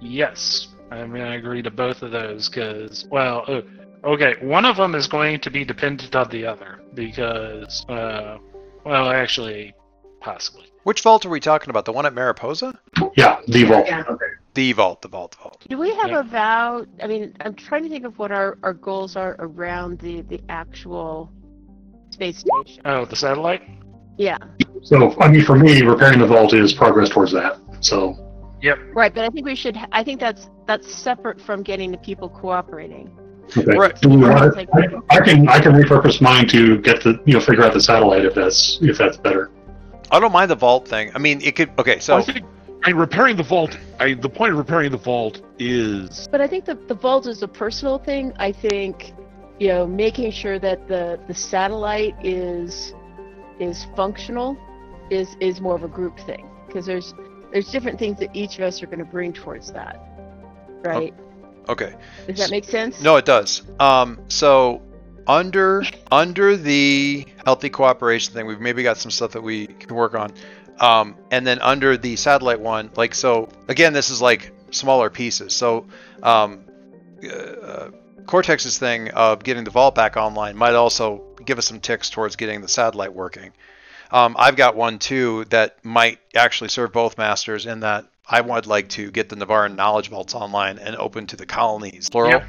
Yes, 0.00 0.68
I'm 0.90 1.10
going 1.10 1.22
to 1.22 1.32
agree 1.32 1.62
to 1.62 1.70
both 1.70 2.02
of 2.02 2.12
those 2.12 2.48
because, 2.48 3.06
well, 3.10 3.44
uh, 3.48 3.62
Okay, 4.04 4.34
one 4.40 4.64
of 4.64 4.76
them 4.76 4.94
is 4.94 5.06
going 5.06 5.40
to 5.40 5.50
be 5.50 5.64
dependent 5.64 6.14
on 6.14 6.28
the 6.30 6.46
other 6.46 6.80
because, 6.94 7.84
uh, 7.88 8.38
well, 8.84 9.10
actually, 9.10 9.74
possibly. 10.20 10.66
Which 10.84 11.02
vault 11.02 11.26
are 11.26 11.28
we 11.28 11.40
talking 11.40 11.70
about? 11.70 11.84
The 11.84 11.92
one 11.92 12.06
at 12.06 12.14
Mariposa? 12.14 12.78
Yeah, 13.16 13.40
the 13.48 13.64
vault. 13.64 13.86
Yeah. 13.86 14.04
The 14.54 14.72
vault, 14.72 15.02
the 15.02 15.08
vault, 15.08 15.32
the 15.32 15.36
vault. 15.38 15.64
Do 15.68 15.78
we 15.78 15.94
have 15.96 16.10
Yeah. 16.10 16.20
about? 16.20 16.88
I 17.02 17.06
mean, 17.06 17.34
I'm 17.40 17.54
trying 17.54 17.82
to 17.82 17.88
think 17.88 18.04
of 18.04 18.18
what 18.18 18.32
our, 18.32 18.56
our 18.62 18.72
goals 18.72 19.14
are 19.16 19.36
around 19.38 19.98
the 20.00 20.22
the 20.22 20.40
actual 20.48 21.30
space 22.10 22.38
station. 22.38 22.82
Oh, 22.84 23.04
the 23.04 23.16
satellite? 23.16 23.62
Yeah, 24.16 24.38
So, 24.82 25.14
I 25.20 25.28
mean, 25.28 25.44
for 25.44 25.54
me, 25.56 25.82
repairing 25.82 26.18
the 26.18 26.26
vault 26.26 26.52
is 26.52 26.72
progress 26.72 27.08
towards 27.08 27.30
that. 27.32 27.56
So, 27.80 28.16
Yep. 28.62 28.78
right. 28.94 29.14
But 29.14 29.24
I 29.24 29.28
think 29.28 29.46
we 29.46 29.54
should. 29.54 29.76
I 29.92 30.02
think 30.02 30.18
that's 30.18 30.48
that's 30.66 30.92
separate 30.92 31.40
from 31.40 31.62
getting 31.62 31.92
the 31.92 31.98
people 31.98 32.28
cooperating. 32.28 33.10
Okay. 33.56 33.76
Right. 33.76 34.00
Do 34.00 34.08
we 34.08 34.16
want 34.18 34.56
it- 34.58 34.68
I, 35.10 35.16
I 35.16 35.20
can 35.20 35.48
I 35.48 35.60
can 35.60 35.72
repurpose 35.72 36.20
mine 36.20 36.46
to 36.48 36.78
get 36.78 37.02
the 37.02 37.20
you 37.24 37.34
know 37.34 37.40
figure 37.40 37.64
out 37.64 37.72
the 37.72 37.80
satellite 37.80 38.24
if 38.24 38.34
that's 38.34 38.78
if 38.82 38.98
that's 38.98 39.16
better. 39.16 39.50
I 40.10 40.20
don't 40.20 40.32
mind 40.32 40.50
the 40.50 40.56
vault 40.56 40.88
thing. 40.88 41.10
I 41.14 41.18
mean, 41.18 41.40
it 41.42 41.54
could. 41.56 41.70
Okay, 41.78 41.98
so 41.98 42.16
I 42.16 42.22
think 42.22 42.44
I 42.84 42.88
mean, 42.88 42.96
repairing 42.96 43.36
the 43.36 43.42
vault. 43.42 43.76
I, 43.98 44.14
the 44.14 44.28
point 44.28 44.52
of 44.52 44.58
repairing 44.58 44.90
the 44.90 44.98
vault 44.98 45.42
is 45.58 46.28
But 46.30 46.40
I 46.40 46.46
think 46.46 46.64
the 46.64 46.74
the 46.74 46.94
vault 46.94 47.26
is 47.26 47.42
a 47.42 47.48
personal 47.48 47.98
thing. 47.98 48.32
I 48.38 48.52
think, 48.52 49.12
you 49.58 49.68
know, 49.68 49.86
making 49.86 50.30
sure 50.32 50.58
that 50.58 50.86
the 50.88 51.20
the 51.26 51.34
satellite 51.34 52.14
is 52.24 52.94
is 53.58 53.86
functional 53.96 54.56
is 55.10 55.36
is 55.40 55.60
more 55.60 55.74
of 55.74 55.82
a 55.82 55.88
group 55.88 56.18
thing 56.20 56.48
because 56.66 56.86
there's 56.86 57.14
there's 57.52 57.70
different 57.70 57.98
things 57.98 58.18
that 58.20 58.34
each 58.34 58.58
of 58.58 58.64
us 58.64 58.82
are 58.82 58.86
going 58.86 58.98
to 58.98 59.04
bring 59.04 59.32
towards 59.32 59.72
that. 59.72 60.00
Right? 60.84 61.12
Okay. 61.68 61.94
Does 62.26 62.38
that 62.38 62.50
make 62.50 62.64
sense? 62.64 63.00
No, 63.00 63.16
it 63.16 63.24
does. 63.24 63.62
Um, 63.78 64.20
so 64.28 64.82
under 65.26 65.84
under 66.10 66.56
the 66.56 67.26
healthy 67.44 67.70
cooperation 67.70 68.34
thing, 68.34 68.46
we've 68.46 68.60
maybe 68.60 68.82
got 68.82 68.96
some 68.96 69.10
stuff 69.10 69.32
that 69.32 69.42
we 69.42 69.66
can 69.66 69.94
work 69.94 70.14
on. 70.14 70.32
Um, 70.80 71.16
and 71.30 71.46
then 71.46 71.60
under 71.60 71.96
the 71.96 72.16
satellite 72.16 72.60
one, 72.60 72.90
like 72.96 73.14
so, 73.14 73.48
again, 73.68 73.92
this 73.92 74.10
is 74.10 74.22
like 74.22 74.52
smaller 74.70 75.10
pieces. 75.10 75.54
So 75.54 75.86
um, 76.22 76.64
uh, 77.22 77.90
Cortex's 78.26 78.78
thing 78.78 79.10
of 79.10 79.42
getting 79.42 79.64
the 79.64 79.70
vault 79.70 79.94
back 79.94 80.16
online 80.16 80.56
might 80.56 80.74
also 80.74 81.24
give 81.44 81.58
us 81.58 81.66
some 81.66 81.80
ticks 81.80 82.10
towards 82.10 82.36
getting 82.36 82.60
the 82.60 82.68
satellite 82.68 83.12
working. 83.12 83.52
Um, 84.10 84.36
I've 84.38 84.56
got 84.56 84.76
one 84.76 84.98
too 84.98 85.44
that 85.46 85.84
might 85.84 86.18
actually 86.34 86.68
serve 86.68 86.92
both 86.92 87.18
masters 87.18 87.66
in 87.66 87.80
that 87.80 88.06
I 88.28 88.40
would 88.40 88.66
like 88.66 88.88
to 88.90 89.10
get 89.10 89.28
the 89.28 89.36
Navaran 89.36 89.76
knowledge 89.76 90.10
vaults 90.10 90.34
online 90.34 90.78
and 90.78 90.96
open 90.96 91.26
to 91.28 91.36
the 91.36 91.46
colonies, 91.46 92.10
plural. 92.10 92.32
Yep. 92.32 92.44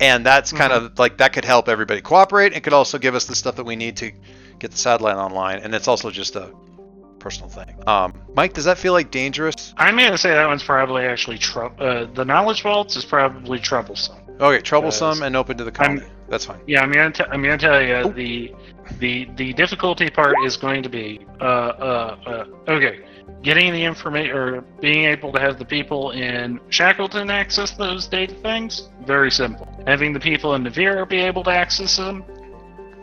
And 0.00 0.26
that's 0.26 0.52
kind 0.52 0.72
of 0.72 0.98
like 0.98 1.18
that 1.18 1.32
could 1.32 1.44
help 1.44 1.68
everybody 1.68 2.00
cooperate. 2.00 2.52
It 2.52 2.62
could 2.62 2.72
also 2.72 2.98
give 2.98 3.14
us 3.14 3.26
the 3.26 3.34
stuff 3.34 3.56
that 3.56 3.64
we 3.64 3.76
need 3.76 3.96
to 3.98 4.12
get 4.58 4.70
the 4.72 4.76
satellite 4.76 5.16
online, 5.16 5.58
and 5.60 5.74
it's 5.74 5.88
also 5.88 6.10
just 6.10 6.34
a 6.36 6.52
personal 7.20 7.48
thing. 7.48 7.74
Um, 7.86 8.12
Mike, 8.34 8.52
does 8.52 8.64
that 8.64 8.76
feel 8.76 8.92
like 8.92 9.10
dangerous? 9.10 9.72
I'm 9.78 9.96
going 9.96 10.10
to 10.10 10.18
say 10.18 10.30
that 10.30 10.46
one's 10.46 10.64
probably 10.64 11.04
actually 11.04 11.38
trou- 11.38 11.74
uh, 11.78 12.06
the 12.12 12.24
knowledge 12.24 12.62
vaults 12.62 12.96
is 12.96 13.04
probably 13.04 13.58
troublesome. 13.60 14.16
Okay, 14.40 14.60
troublesome 14.60 15.22
and 15.22 15.36
open 15.36 15.56
to 15.58 15.64
the 15.64 15.72
I'm- 15.80 16.04
That's 16.28 16.44
fine. 16.44 16.60
Yeah, 16.66 16.82
I'm 16.82 16.90
going 16.92 17.12
to 17.12 17.30
I'm 17.30 17.42
to 17.42 17.56
tell 17.56 17.80
you 17.80 17.94
Oh. 17.94 18.08
the 18.10 18.52
the 18.98 19.28
the 19.36 19.52
difficulty 19.52 20.10
part 20.10 20.34
is 20.44 20.56
going 20.56 20.82
to 20.82 20.88
be 20.88 21.24
uh 21.40 21.44
uh, 21.44 22.16
uh 22.66 22.70
okay, 22.72 23.04
getting 23.42 23.72
the 23.72 23.84
information 23.84 24.36
or 24.36 24.60
being 24.80 25.04
able 25.04 25.32
to 25.32 25.40
have 25.40 25.58
the 25.58 25.64
people 25.64 26.12
in 26.12 26.58
Shackleton 26.70 27.30
access 27.30 27.72
those 27.72 28.06
data 28.06 28.34
things 28.34 28.88
very 29.04 29.30
simple. 29.30 29.68
Having 29.86 30.14
the 30.14 30.20
people 30.20 30.54
in 30.54 30.64
Navir 30.64 31.08
be 31.08 31.18
able 31.18 31.44
to 31.44 31.50
access 31.50 31.96
them 31.96 32.24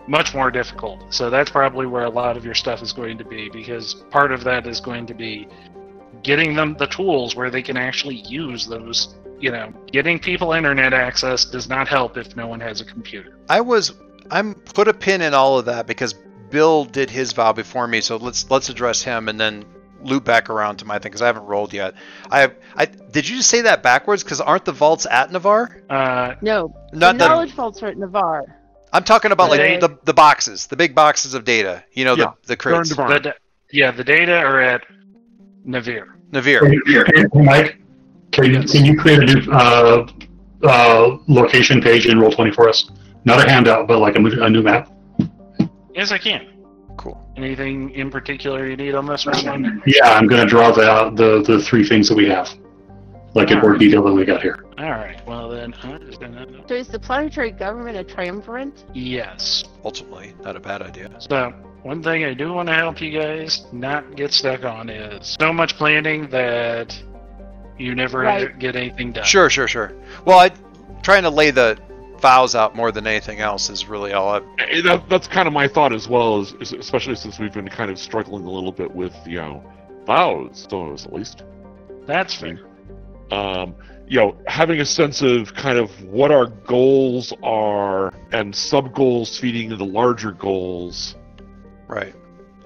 much 0.08 0.34
more 0.34 0.50
difficult. 0.52 1.14
So 1.14 1.30
that's 1.30 1.52
probably 1.52 1.86
where 1.86 2.06
a 2.06 2.10
lot 2.10 2.38
of 2.38 2.44
your 2.44 2.56
stuff 2.56 2.82
is 2.82 2.92
going 2.92 3.18
to 3.20 3.24
be 3.24 3.50
because 3.50 3.94
part 4.10 4.32
of 4.32 4.44
that 4.44 4.66
is 4.68 4.82
going 4.82 5.06
to 5.08 5.14
be 5.14 5.48
getting 6.24 6.56
them 6.56 6.76
the 6.78 6.88
tools 6.88 7.36
where 7.36 7.50
they 7.50 7.62
can 7.62 7.78
actually 7.78 8.16
use 8.16 8.66
those. 8.68 9.16
You 9.40 9.52
know, 9.52 9.74
getting 9.92 10.20
people 10.20 10.54
internet 10.54 10.94
access 10.94 11.46
does 11.46 11.68
not 11.70 11.88
help 11.88 12.18
if 12.18 12.36
no 12.36 12.48
one 12.48 12.60
has 12.60 12.82
a 12.82 12.86
computer. 12.86 13.38
I 13.50 13.62
was 13.62 13.94
I'm 14.30 14.54
put 14.54 14.88
a 14.88 14.94
pin 14.94 15.22
in 15.22 15.34
all 15.34 15.58
of 15.58 15.66
that 15.66 15.88
because 15.88 16.14
Bill 16.50 16.86
did 16.86 17.10
his 17.10 17.32
vow 17.32 17.54
before 17.54 17.88
me, 17.88 18.02
so 18.02 18.18
let's 18.18 18.50
let's 18.50 18.70
address 18.70 19.02
him 19.02 19.30
and 19.30 19.40
then 19.40 19.66
loop 20.04 20.24
back 20.24 20.50
around 20.50 20.78
to 20.78 20.86
my 20.86 20.96
thing 21.00 21.10
because 21.12 21.22
I 21.22 21.28
haven't 21.28 21.46
rolled 21.46 21.74
yet. 21.74 21.94
I 22.32 22.52
I 22.76 22.86
did 22.86 23.28
you 23.30 23.38
just 23.38 23.50
say 23.50 23.62
that 23.62 23.84
backwards? 23.84 24.24
Because 24.24 24.42
aren't 24.42 24.66
the 24.66 24.72
vaults 24.72 25.06
at 25.10 25.30
Navar? 25.32 25.82
Uh, 25.90 26.36
No. 26.42 26.74
Not 26.94 27.14
the 27.14 27.20
that 27.20 27.28
knowledge 27.30 27.54
vaults 27.54 27.82
are 27.84 27.88
at 27.88 27.98
Navar. 27.98 28.44
I'm 28.94 29.04
talking 29.04 29.32
about 29.32 29.50
like 29.50 29.60
Right. 29.62 29.80
the 29.80 29.98
the 30.04 30.14
boxes, 30.14 30.68
the 30.68 30.76
big 30.76 30.94
boxes 30.96 31.34
of 31.34 31.46
data. 31.46 31.84
You 31.94 32.06
know, 32.06 32.16
Yeah, 32.16 32.32
the 32.44 32.56
the 32.56 32.56
Darn 32.56 32.76
crates. 32.84 32.90
the, 32.96 33.20
da- 33.20 33.32
yeah, 33.72 33.92
the 33.92 34.04
data 34.04 34.38
are 34.38 34.60
at 34.62 34.82
Navir. 35.66 36.06
Navir. 36.32 36.60
Hey, 37.16 37.26
Mike, 37.44 37.78
can 38.32 38.46
you, 38.54 38.64
can 38.64 38.86
you 38.86 38.98
create 38.98 39.20
a 39.20 39.26
new 39.26 39.52
uh, 39.52 40.08
uh, 40.64 41.18
location 41.28 41.82
page 41.82 42.06
in 42.08 42.18
Roll20 42.18 42.54
for 42.56 42.68
us? 42.70 42.90
Not 43.26 43.46
a 43.46 43.50
handout, 43.50 43.88
but 43.88 44.00
like 44.00 44.16
a, 44.16 44.20
a 44.20 44.50
new 44.50 44.62
map. 44.64 44.92
Yes, 45.94 46.12
I 46.12 46.18
can. 46.18 46.48
Cool. 46.98 47.22
Anything 47.38 47.90
in 47.92 48.12
particular 48.12 48.68
you 48.68 48.76
need 48.78 48.94
on 48.96 49.06
this 49.06 49.26
one? 49.26 49.82
Yeah, 49.86 50.12
I'm 50.14 50.28
going 50.28 50.42
to 50.42 50.48
draw 50.48 50.72
the, 50.72 51.12
the 51.16 51.42
the 51.54 51.64
three 51.64 51.88
things 51.88 52.08
that 52.10 52.16
we 52.16 52.28
have, 52.30 52.50
like 53.34 53.50
in 53.52 53.60
more 53.60 53.76
detail 53.78 54.04
than 54.04 54.16
we 54.16 54.26
got 54.26 54.42
here. 54.42 54.64
All 54.78 54.90
right. 54.92 55.20
Well 55.28 55.50
then, 55.50 55.74
I'm 55.84 56.00
just 56.06 56.20
gonna. 56.20 56.46
So 56.68 56.76
is 56.76 56.88
the 56.88 57.00
planetary 57.00 57.52
government 57.52 57.98
a 57.98 58.04
triumvirate? 58.04 58.84
Yes. 58.94 59.64
Ultimately, 59.84 60.34
not 60.44 60.56
a 60.56 60.60
bad 60.60 60.82
idea. 60.82 61.10
So 61.20 61.52
one 61.84 62.04
thing 62.04 62.26
I 62.26 62.34
do 62.34 62.54
want 62.54 62.68
to 62.70 62.76
help 62.76 63.02
you 63.02 63.12
guys 63.20 63.66
not 63.72 64.16
get 64.16 64.32
stuck 64.34 64.64
on 64.64 64.90
is 64.90 65.36
so 65.40 65.52
much 65.52 65.76
planning 65.78 66.30
that 66.30 66.96
you 67.80 67.96
never 67.96 68.20
Right. 68.20 68.58
get 68.60 68.76
anything 68.76 69.12
done. 69.12 69.24
Sure, 69.24 69.50
sure, 69.50 69.68
sure. 69.68 69.94
Well, 70.26 70.38
I 70.40 70.52
trying 71.02 71.24
to 71.24 71.30
lay 71.32 71.50
the 71.52 71.80
vows 72.22 72.56
out 72.56 72.76
more 72.76 72.92
than 72.92 73.08
anything 73.08 73.40
else 73.40 73.70
is 73.70 73.88
really 73.88 74.14
all 74.14 74.30
I. 74.30 74.38
Eh, 74.60 74.82
that, 74.84 75.10
that's 75.10 75.28
kind 75.28 75.48
of 75.48 75.54
my 75.54 75.68
thought 75.68 75.94
as 75.94 76.08
well, 76.08 76.40
as, 76.42 76.54
as- 76.62 76.74
especially 76.74 77.16
since 77.16 77.40
we've 77.40 77.54
been 77.54 77.68
kind 77.70 77.90
of 77.92 77.98
struggling 78.00 78.46
a 78.46 78.50
little 78.52 78.72
bit 78.72 78.94
with 78.94 79.16
you 79.26 79.38
know 79.38 79.64
vows, 80.06 80.68
so 80.70 80.94
at 80.94 81.14
least. 81.14 81.44
That's 82.06 82.34
fair. 82.34 82.60
um, 83.32 83.76
you 84.08 84.18
know, 84.20 84.36
having 84.48 84.82
a 84.82 84.86
sense 84.86 85.22
of 85.22 85.54
kind 85.54 85.78
of 85.78 85.90
what 86.04 86.32
our 86.32 86.48
goals 86.48 87.32
are 87.44 88.12
and 88.34 88.54
sub 88.54 88.94
goals 88.94 89.38
feeding 89.40 89.72
into 89.72 89.86
larger 89.86 90.32
goals 90.34 91.16
Right. 91.88 92.14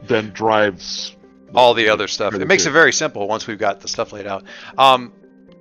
then 0.03 0.31
drives 0.31 1.15
all 1.53 1.75
the 1.75 1.89
other 1.89 2.07
stuff. 2.07 2.33
It 2.33 2.47
makes 2.47 2.65
it 2.65 2.71
very 2.71 2.91
simple 2.91 3.27
once 3.27 3.45
we've 3.45 3.59
got 3.59 3.79
the 3.81 3.87
stuff 3.87 4.11
laid 4.11 4.25
out. 4.25 4.43
Um, 4.77 5.13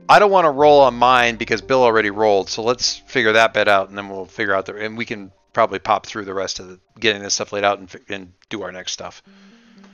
I 0.08 0.18
don't 0.18 0.30
want 0.30 0.44
to 0.44 0.50
roll 0.50 0.80
on 0.80 0.94
mine 0.94 1.36
because 1.36 1.62
Bill 1.62 1.82
already 1.82 2.10
rolled, 2.10 2.48
so 2.50 2.62
let's 2.62 2.96
figure 3.06 3.32
that 3.32 3.54
bit 3.54 3.68
out, 3.68 3.88
and 3.88 3.96
then 3.96 4.08
we'll 4.08 4.26
figure 4.26 4.54
out 4.54 4.66
the 4.66 4.76
and 4.76 4.98
we 4.98 5.04
can 5.04 5.32
probably 5.52 5.78
pop 5.78 6.04
through 6.04 6.24
the 6.24 6.34
rest 6.34 6.60
of 6.60 6.68
the 6.68 6.80
getting 7.00 7.22
this 7.22 7.34
stuff 7.34 7.52
laid 7.52 7.64
out 7.64 7.78
and, 7.78 7.94
and 8.08 8.32
do 8.50 8.62
our 8.62 8.72
next 8.72 8.92
stuff. 8.92 9.22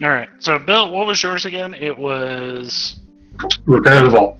All 0.03 0.09
right. 0.09 0.29
So 0.41 0.59
Bill, 0.59 0.91
what 0.91 1.07
was 1.07 1.23
yours 1.23 1.45
again? 1.45 1.75
It 1.75 1.97
was. 1.97 2.99
Repair 3.67 4.03
the 4.03 4.11
vault. 4.11 4.39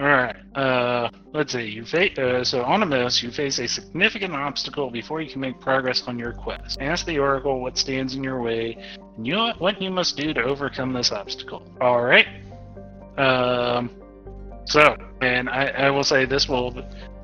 All 0.00 0.06
right. 0.06 0.36
Uh, 0.54 1.08
let's 1.32 1.52
see. 1.52 1.68
You 1.68 1.84
fa- 1.84 2.20
uh, 2.20 2.44
so 2.44 2.62
on 2.62 2.82
a 2.82 2.86
miss, 2.86 3.22
you 3.22 3.30
face 3.30 3.58
a 3.58 3.68
significant 3.68 4.34
obstacle 4.34 4.90
before 4.90 5.20
you 5.20 5.30
can 5.30 5.40
make 5.40 5.60
progress 5.60 6.02
on 6.06 6.18
your 6.18 6.32
quest. 6.32 6.80
Ask 6.80 7.06
the 7.06 7.18
oracle 7.18 7.60
what 7.60 7.76
stands 7.76 8.14
in 8.14 8.24
your 8.24 8.40
way, 8.40 8.76
and 9.16 9.26
you 9.26 9.36
what 9.58 9.80
you 9.82 9.90
must 9.90 10.16
do 10.16 10.32
to 10.32 10.42
overcome 10.42 10.92
this 10.92 11.12
obstacle. 11.12 11.62
All 11.80 12.02
right. 12.02 12.26
Um. 13.18 13.90
So, 14.66 14.96
and 15.20 15.48
I, 15.48 15.66
I 15.66 15.90
will 15.90 16.04
say 16.04 16.24
this 16.24 16.48
will 16.48 16.74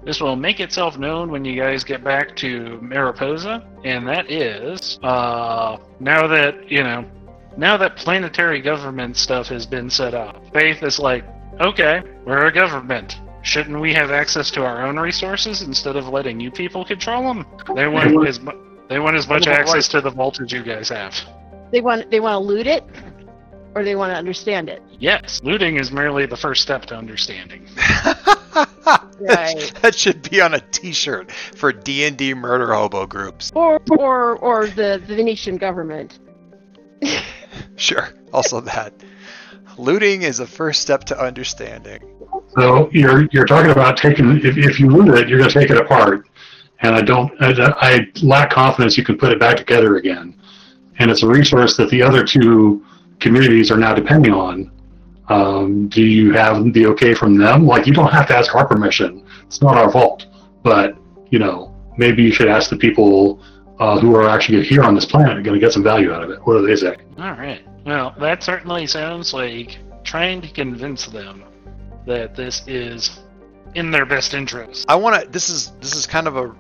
this 0.05 0.21
will 0.21 0.37
make 0.37 0.61
itself 0.61 0.99
known 0.99 1.31
when 1.31 1.45
you 1.45 1.61
guys 1.61 1.85
get 1.85 2.03
back 2.03 2.35
to 2.37 2.79
Mariposa, 2.81 3.67
and 3.85 4.07
that 4.09 4.31
is 4.31 4.99
uh 5.03 5.77
now 5.99 6.27
that 6.27 6.71
you 6.71 6.83
know 6.83 7.05
now 7.57 7.77
that 7.77 7.97
planetary 7.97 8.61
government 8.61 9.17
stuff 9.17 9.49
has 9.49 9.67
been 9.67 9.91
set 9.91 10.15
up. 10.15 10.43
Faith 10.53 10.83
is 10.83 10.99
like, 10.99 11.25
okay, 11.61 12.03
we're 12.25 12.47
a 12.47 12.53
government. 12.53 13.21
Shouldn't 13.43 13.81
we 13.81 13.93
have 13.95 14.11
access 14.11 14.51
to 14.53 14.65
our 14.65 14.87
own 14.87 14.99
resources 14.99 15.63
instead 15.63 15.97
of 15.97 16.09
letting 16.09 16.41
you 16.41 16.51
people 16.51 16.85
control 16.85 17.23
them? 17.23 17.47
They 17.75 17.89
want 17.89 18.27
as 18.29 18.41
mu- 18.41 18.53
they 18.89 18.99
want 18.99 19.17
as 19.17 19.29
much 19.29 19.47
access 19.47 19.89
to 19.89 20.01
the 20.01 20.11
vault 20.11 20.41
as 20.41 20.53
you 20.53 20.63
guys 20.63 20.89
have. 20.91 21.15
They 21.73 21.81
want 21.81 22.11
they 22.11 22.21
want 22.21 22.35
to 22.35 22.39
loot 22.39 22.67
it, 22.67 22.85
or 23.75 23.85
they 23.85 23.95
want 23.95 24.11
to 24.13 24.17
understand 24.17 24.69
it. 24.69 24.83
Yes, 24.99 25.41
looting 25.43 25.77
is 25.77 25.91
merely 25.91 26.27
the 26.27 26.37
first 26.37 26.63
step 26.63 26.87
to 26.87 26.97
understanding. 26.97 27.67
Right. 29.21 29.73
that 29.83 29.95
should 29.95 30.29
be 30.29 30.41
on 30.41 30.55
a 30.55 30.61
T-shirt 30.61 31.31
for 31.31 31.73
D 31.73 32.05
and 32.05 32.17
D 32.17 32.33
murder 32.33 32.73
hobo 32.73 33.07
groups. 33.07 33.53
Or 33.55 33.81
or 33.91 34.37
or 34.39 34.67
the, 34.67 35.01
the 35.07 35.15
Venetian 35.15 35.57
government. 35.57 36.19
Sure. 37.77 38.09
Also 38.33 38.61
that. 38.61 38.93
Looting 39.79 40.23
is 40.23 40.41
a 40.41 40.47
first 40.47 40.83
step 40.83 41.05
to 41.05 41.19
understanding. 41.19 42.01
So 42.57 42.91
you're 42.93 43.27
you're 43.33 43.47
talking 43.47 43.71
about 43.71 43.97
taking 43.97 44.37
if, 44.45 44.57
if 44.57 44.79
you 44.79 44.89
loot 44.89 45.19
it, 45.19 45.29
you're 45.29 45.39
going 45.39 45.51
to 45.51 45.59
take 45.59 45.71
it 45.71 45.77
apart, 45.79 46.29
and 46.81 46.95
I 46.95 47.01
don't. 47.01 47.33
I, 47.41 47.75
I 47.81 48.07
lack 48.23 48.51
confidence 48.51 48.99
you 48.99 49.05
can 49.05 49.17
put 49.17 49.33
it 49.33 49.41
back 49.41 49.57
together 49.57 49.97
again. 49.97 50.35
And 50.99 51.11
it's 51.11 51.23
a 51.23 51.27
resource 51.27 51.77
that 51.79 51.89
the 51.91 52.03
other 52.03 52.25
two 52.25 52.85
communities 53.21 53.71
are 53.71 53.77
now 53.77 53.95
depending 53.95 54.33
on. 54.33 54.73
Um, 55.29 55.89
do 55.89 56.03
you 56.03 56.33
have 56.33 56.73
the 56.73 56.87
okay 56.87 57.15
from 57.15 57.37
them? 57.37 57.67
Like, 57.67 57.87
you 57.87 57.95
don't 57.95 58.11
have 58.11 58.27
to 58.29 58.37
ask 58.37 58.55
our 58.55 58.67
permission. 58.67 59.25
It's 59.47 59.63
not 59.63 59.77
our 59.77 59.91
fault. 59.91 60.27
But 60.63 60.97
you 61.31 61.39
know, 61.39 61.75
maybe 61.97 62.23
you 62.23 62.33
should 62.33 62.49
ask 62.49 62.71
the 62.71 62.77
people 62.77 63.41
uh, 63.79 63.99
who 63.99 64.15
are 64.17 64.29
actually 64.29 64.65
here 64.65 64.83
on 64.83 64.95
this 64.95 65.07
planet 65.07 65.43
going 65.45 65.59
to 65.59 65.65
get 65.65 65.73
some 65.73 65.83
value 65.83 66.13
out 66.13 66.23
of 66.23 66.31
it. 66.31 66.39
What 66.45 66.55
do 66.59 66.67
they 66.67 66.77
say? 66.77 66.97
All 67.19 67.33
right. 67.33 67.63
Well, 67.87 68.15
that 68.19 68.43
certainly 68.43 68.87
sounds 68.87 69.33
like 69.33 69.79
trying 70.05 70.43
to 70.43 70.49
convince 70.49 71.07
them 71.07 71.45
that 72.07 72.35
this 72.35 72.63
is 72.67 73.21
in 73.75 73.91
their 73.91 74.05
best 74.05 74.35
interest. 74.35 74.85
I 74.89 74.97
want 74.97 75.23
to. 75.23 75.29
This 75.31 75.49
is 75.49 75.71
this 75.81 75.95
is 75.95 76.07
kind 76.07 76.27
of 76.27 76.37
a, 76.37 76.55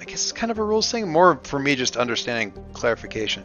I 0.00 0.04
guess 0.04 0.22
it's 0.22 0.32
kind 0.32 0.50
of 0.50 0.58
a 0.58 0.62
rules 0.62 0.90
thing. 0.90 1.10
More 1.10 1.40
for 1.44 1.58
me, 1.58 1.74
just 1.74 1.96
understanding 1.96 2.52
clarification. 2.72 3.44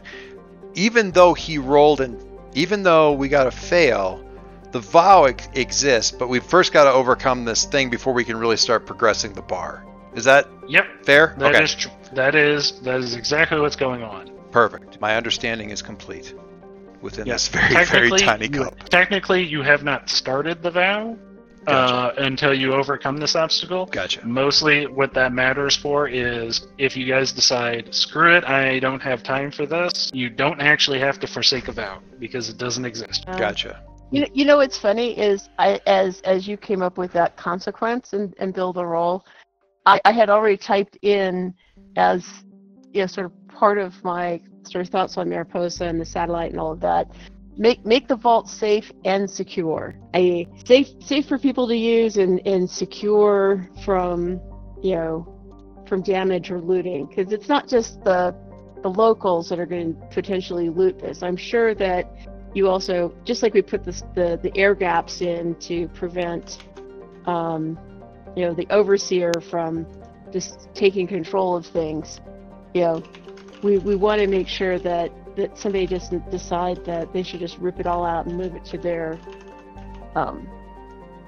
Even 0.74 1.10
though 1.10 1.32
he 1.32 1.58
rolled 1.58 2.02
and 2.02 2.22
even 2.56 2.82
though 2.82 3.12
we 3.12 3.28
got 3.28 3.44
to 3.44 3.50
fail, 3.52 4.24
the 4.72 4.80
vow 4.80 5.24
ex- 5.24 5.48
exists. 5.54 6.10
But 6.10 6.28
we 6.28 6.40
first 6.40 6.72
got 6.72 6.84
to 6.84 6.90
overcome 6.92 7.44
this 7.44 7.64
thing 7.66 7.90
before 7.90 8.12
we 8.12 8.24
can 8.24 8.36
really 8.36 8.56
start 8.56 8.86
progressing 8.86 9.32
the 9.34 9.42
bar. 9.42 9.84
Is 10.14 10.24
that 10.24 10.48
Yep, 10.66 11.04
fair? 11.04 11.34
that 11.38 11.54
okay, 11.54 11.64
is 11.64 11.74
tr- 11.74 11.88
that 12.14 12.34
is 12.34 12.80
that 12.80 12.96
is 13.00 13.14
exactly 13.14 13.60
what's 13.60 13.76
going 13.76 14.02
on. 14.02 14.30
perfect. 14.50 14.98
My 15.00 15.16
understanding 15.16 15.70
is 15.70 15.82
complete 15.82 16.34
within 17.02 17.28
this 17.28 17.48
very 17.48 17.84
very 17.84 18.10
tiny 18.10 18.46
you- 18.46 18.64
cup. 18.64 18.88
Technically, 18.88 19.42
you 19.44 19.62
have 19.62 19.84
not 19.84 20.08
started 20.08 20.62
the 20.62 20.70
vow 20.70 21.16
uh, 21.66 22.12
until 22.18 22.54
you 22.54 22.72
overcome 22.72 23.16
this 23.16 23.36
obstacle. 23.36 23.86
Gotcha. 23.86 24.26
Mostly, 24.26 24.86
what 24.86 25.12
that 25.14 25.32
matters 25.32 25.76
for 25.76 26.08
is 26.08 26.68
if 26.78 26.96
you 26.96 27.06
guys 27.06 27.32
decide, 27.32 27.94
screw 27.94 28.34
it, 28.36 28.44
I 28.44 28.78
don't 28.78 29.02
have 29.02 29.22
time 29.22 29.50
for 29.50 29.66
this, 29.66 30.10
you 30.12 30.30
don't 30.30 30.60
actually 30.60 31.00
have 31.00 31.18
to 31.20 31.26
forsake 31.26 31.68
a 31.68 31.72
vow 31.72 32.00
because 32.18 32.48
it 32.48 32.58
doesn't 32.58 32.84
exist. 32.84 33.24
Um, 33.26 33.38
Gotcha. 33.38 33.82
You 34.12 34.20
know, 34.20 34.28
you 34.32 34.44
know 34.44 34.58
what's 34.58 34.78
funny 34.78 35.18
is 35.18 35.48
I 35.58 35.80
as 35.86 36.20
as 36.20 36.46
you 36.46 36.56
came 36.56 36.80
up 36.80 36.96
with 36.96 37.12
that 37.12 37.36
consequence 37.36 38.12
and, 38.12 38.34
and 38.38 38.54
build 38.54 38.76
a 38.76 38.86
role, 38.86 39.26
I, 39.84 40.00
I 40.04 40.12
had 40.12 40.30
already 40.30 40.56
typed 40.56 40.96
in 41.02 41.52
as 41.96 42.24
you 42.92 43.00
know 43.00 43.06
sort 43.06 43.26
of 43.26 43.48
part 43.48 43.78
of 43.78 43.92
my 44.04 44.40
sort 44.62 44.84
of 44.84 44.90
thoughts 44.90 45.16
on 45.16 45.28
Mariposa 45.28 45.86
and 45.86 46.00
the 46.00 46.04
satellite 46.04 46.52
and 46.52 46.60
all 46.60 46.70
of 46.70 46.80
that. 46.80 47.10
Make 47.58 47.86
make 47.86 48.06
the 48.06 48.16
vault 48.16 48.48
safe 48.48 48.92
and 49.04 49.30
secure. 49.30 49.94
I 50.12 50.46
safe 50.66 50.88
safe 51.00 51.26
for 51.26 51.38
people 51.38 51.66
to 51.68 51.76
use 51.76 52.18
and, 52.18 52.46
and 52.46 52.68
secure 52.68 53.68
from 53.84 54.40
you 54.82 54.94
know 54.94 55.32
from 55.88 56.02
damage 56.02 56.50
or 56.50 56.60
looting 56.60 57.06
because 57.06 57.32
it's 57.32 57.48
not 57.48 57.66
just 57.66 58.02
the 58.04 58.34
the 58.82 58.90
locals 58.90 59.48
that 59.48 59.58
are 59.58 59.66
going 59.66 59.94
to 59.94 60.06
potentially 60.08 60.68
loot 60.68 60.98
this. 60.98 61.22
I'm 61.22 61.36
sure 61.36 61.74
that 61.76 62.14
you 62.54 62.68
also 62.68 63.14
just 63.24 63.42
like 63.42 63.54
we 63.54 63.62
put 63.62 63.84
this, 63.84 64.02
the 64.14 64.38
the 64.42 64.54
air 64.56 64.74
gaps 64.74 65.20
in 65.20 65.54
to 65.56 65.88
prevent 65.88 66.58
um, 67.26 67.78
you 68.36 68.44
know 68.44 68.54
the 68.54 68.66
overseer 68.70 69.32
from 69.50 69.86
just 70.30 70.68
taking 70.74 71.06
control 71.06 71.56
of 71.56 71.64
things 71.64 72.20
you 72.74 72.82
know 72.82 73.02
we 73.62 73.78
we 73.78 73.96
want 73.96 74.20
to 74.20 74.26
make 74.26 74.48
sure 74.48 74.78
that 74.78 75.10
that 75.36 75.56
somebody 75.58 75.86
doesn't 75.86 76.30
decide 76.30 76.84
that 76.84 77.12
they 77.12 77.22
should 77.22 77.40
just 77.40 77.58
rip 77.58 77.78
it 77.80 77.86
all 77.86 78.04
out 78.04 78.26
and 78.26 78.36
move 78.36 78.54
it 78.54 78.64
to 78.66 78.78
their 78.78 79.18
um 80.14 80.48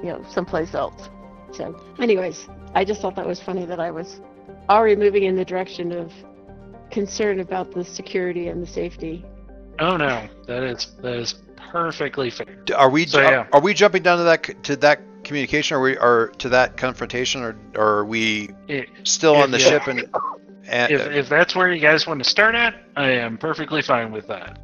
you 0.02 0.06
know 0.10 0.24
someplace 0.30 0.74
else. 0.74 1.08
So 1.52 1.78
anyways 1.98 2.48
i 2.74 2.84
just 2.84 3.00
thought 3.00 3.16
that 3.16 3.26
was 3.26 3.40
funny 3.40 3.64
that 3.64 3.80
i 3.80 3.90
was 3.90 4.20
already 4.68 4.96
moving 4.96 5.22
in 5.24 5.34
the 5.34 5.44
direction 5.44 5.92
of 5.92 6.12
concern 6.90 7.40
about 7.40 7.72
the 7.72 7.84
security 7.84 8.48
and 8.48 8.62
the 8.62 8.66
safety. 8.66 9.24
Oh 9.78 9.96
no, 9.96 10.26
that 10.46 10.62
is 10.62 10.92
that 11.02 11.14
is 11.14 11.34
perfectly 11.70 12.30
fair. 12.30 12.46
Are 12.76 12.90
we 12.90 13.06
So, 13.06 13.20
are, 13.20 13.30
yeah. 13.30 13.46
are 13.52 13.60
we 13.60 13.74
jumping 13.74 14.02
down 14.02 14.18
to 14.18 14.24
that 14.24 14.62
to 14.64 14.76
that 14.76 15.00
communication? 15.22 15.76
Or 15.76 15.80
we 15.80 15.96
or 15.98 16.32
to 16.38 16.48
that 16.48 16.76
confrontation? 16.76 17.42
Or, 17.42 17.56
or 17.76 17.98
are 17.98 18.04
we 18.04 18.50
It, 18.68 18.88
still 19.04 19.36
on 19.36 19.50
the 19.50 19.58
If- 19.58 19.62
ship 19.64 19.86
and, 19.86 20.04
and 20.68 20.92
if, 20.92 21.06
if 21.10 21.28
that's 21.28 21.54
where 21.54 21.72
you 21.72 21.80
guys 21.80 22.06
want 22.06 22.22
to 22.22 22.28
start 22.28 22.54
at, 22.54 22.74
I 22.96 23.10
am 23.10 23.38
perfectly 23.38 23.82
fine 23.82 24.12
with 24.12 24.26
that. 24.28 24.58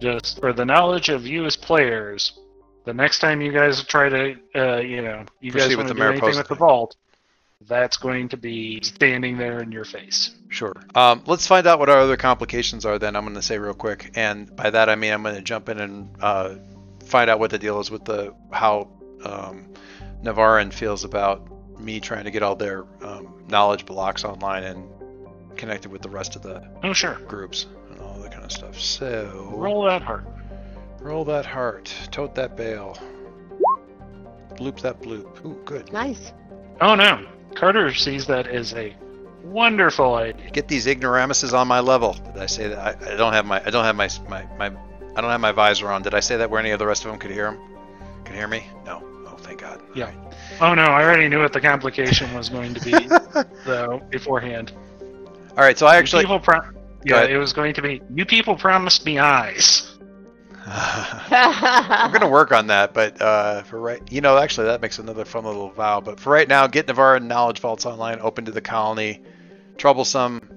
Just 0.00 0.40
for 0.40 0.52
the 0.52 0.64
knowledge 0.64 1.08
of 1.08 1.26
you 1.26 1.46
as 1.46 1.56
players, 1.56 2.38
the 2.84 2.92
next 2.92 3.18
time 3.18 3.40
you 3.40 3.52
guys 3.52 3.82
try 3.84 4.08
to, 4.08 4.36
uh, 4.54 4.76
you 4.78 5.02
know, 5.02 5.24
you 5.40 5.50
Proceed 5.52 5.68
guys 5.68 5.76
with 5.76 5.78
want 5.78 5.88
to 5.88 5.94
the 5.94 6.00
do 6.00 6.06
anything 6.06 6.20
Mariposa 6.20 6.38
with 6.38 6.48
the 6.48 6.54
vault, 6.54 6.96
that's 7.62 7.96
going 7.96 8.28
to 8.28 8.36
be 8.36 8.80
standing 8.82 9.38
there 9.38 9.60
in 9.62 9.72
your 9.72 9.84
face. 9.84 10.36
Sure. 10.48 10.74
Um, 10.94 11.22
let's 11.26 11.46
find 11.46 11.66
out 11.66 11.78
what 11.78 11.88
our 11.88 11.98
other 11.98 12.16
complications 12.16 12.84
are. 12.84 12.98
Then 12.98 13.16
I'm 13.16 13.24
going 13.24 13.34
to 13.34 13.42
say 13.42 13.58
real 13.58 13.74
quick, 13.74 14.12
and 14.14 14.54
by 14.54 14.70
that 14.70 14.88
I 14.88 14.94
mean 14.94 15.12
I'm 15.12 15.22
going 15.22 15.34
to 15.34 15.42
jump 15.42 15.68
in 15.68 15.78
and 15.78 16.14
uh, 16.20 16.54
find 17.04 17.30
out 17.30 17.38
what 17.38 17.50
the 17.50 17.58
deal 17.58 17.80
is 17.80 17.90
with 17.90 18.04
the 18.04 18.34
how 18.52 18.88
um, 19.24 19.72
Navarin 20.22 20.72
feels 20.72 21.04
about 21.04 21.48
me 21.80 22.00
trying 22.00 22.24
to 22.24 22.30
get 22.30 22.42
all 22.42 22.56
their 22.56 22.84
um, 23.02 23.44
knowledge 23.48 23.86
blocks 23.86 24.24
online 24.24 24.64
and 24.64 24.88
connected 25.56 25.90
with 25.90 26.02
the 26.02 26.10
rest 26.10 26.36
of 26.36 26.42
the 26.42 26.62
Oh 26.82 26.92
sure, 26.92 27.18
groups 27.26 27.66
and 27.90 28.00
all 28.00 28.18
that 28.20 28.32
kind 28.32 28.44
of 28.44 28.52
stuff. 28.52 28.78
So 28.80 29.52
roll 29.54 29.84
that 29.84 30.02
heart. 30.02 30.24
roll 31.00 31.24
that 31.24 31.46
heart, 31.46 31.92
tote 32.10 32.34
that 32.34 32.56
bale, 32.56 32.96
bloop 34.54 34.80
that 34.80 35.00
bloop. 35.00 35.44
Ooh, 35.44 35.58
good. 35.64 35.92
nice 35.92 36.32
Oh 36.80 36.94
no, 36.94 37.24
Carter 37.54 37.92
sees 37.94 38.26
that 38.26 38.46
as 38.46 38.74
a 38.74 38.94
wonderful 39.42 40.14
idea. 40.14 40.50
Get 40.50 40.68
these 40.68 40.86
ignoramuses 40.86 41.54
on 41.54 41.68
my 41.68 41.80
level. 41.80 42.12
Did 42.12 42.38
I 42.38 42.46
say 42.46 42.68
that? 42.68 42.78
I, 42.78 43.14
I 43.14 43.16
don't 43.16 43.32
have 43.32 43.46
my 43.46 43.62
I 43.64 43.70
don't 43.70 43.84
have 43.84 43.96
my, 43.96 44.08
my 44.28 44.46
my 44.58 44.66
I 45.16 45.20
don't 45.22 45.30
have 45.30 45.40
my 45.40 45.52
visor 45.52 45.90
on. 45.90 46.02
Did 46.02 46.14
I 46.14 46.20
say 46.20 46.36
that 46.36 46.50
where 46.50 46.60
any 46.60 46.70
of 46.70 46.78
the 46.78 46.86
rest 46.86 47.04
of 47.04 47.10
them 47.10 47.18
could 47.18 47.30
hear 47.30 47.46
him? 47.46 47.58
Could 48.24 48.34
hear 48.34 48.48
me? 48.48 48.66
No. 48.84 49.02
Oh, 49.26 49.36
thank 49.38 49.60
God. 49.60 49.80
Yeah. 49.94 50.12
Oh 50.60 50.74
no, 50.74 50.82
I 50.82 51.02
already 51.02 51.28
knew 51.28 51.40
what 51.40 51.52
the 51.54 51.60
complication 51.60 52.32
was 52.34 52.50
going 52.50 52.74
to 52.74 52.80
be, 52.80 53.08
though 53.64 54.02
beforehand. 54.10 54.72
All 55.56 55.64
right. 55.64 55.76
So 55.78 55.86
I 55.86 55.96
actually. 55.96 56.24
people 56.24 56.40
pro- 56.40 56.60
yeah, 57.04 57.18
ahead. 57.18 57.30
it 57.30 57.38
was 57.38 57.52
going 57.52 57.74
to 57.74 57.82
be. 57.82 58.02
You 58.14 58.24
people 58.24 58.56
promised 58.56 59.04
me 59.04 59.18
eyes. 59.18 59.96
I'm 60.68 62.10
gonna 62.10 62.28
work 62.28 62.50
on 62.50 62.66
that, 62.66 62.92
but 62.92 63.22
uh, 63.22 63.62
for 63.62 63.78
right, 63.78 64.02
you 64.10 64.20
know, 64.20 64.36
actually 64.36 64.66
that 64.66 64.80
makes 64.80 64.98
another 64.98 65.24
fun 65.24 65.44
little 65.44 65.70
vow. 65.70 66.00
But 66.00 66.18
for 66.18 66.30
right 66.30 66.48
now, 66.48 66.66
get 66.66 66.88
Navarre 66.88 67.20
knowledge 67.20 67.60
vaults 67.60 67.86
online, 67.86 68.18
open 68.20 68.44
to 68.46 68.50
the 68.50 68.60
colony. 68.60 69.22
Troublesome. 69.76 70.56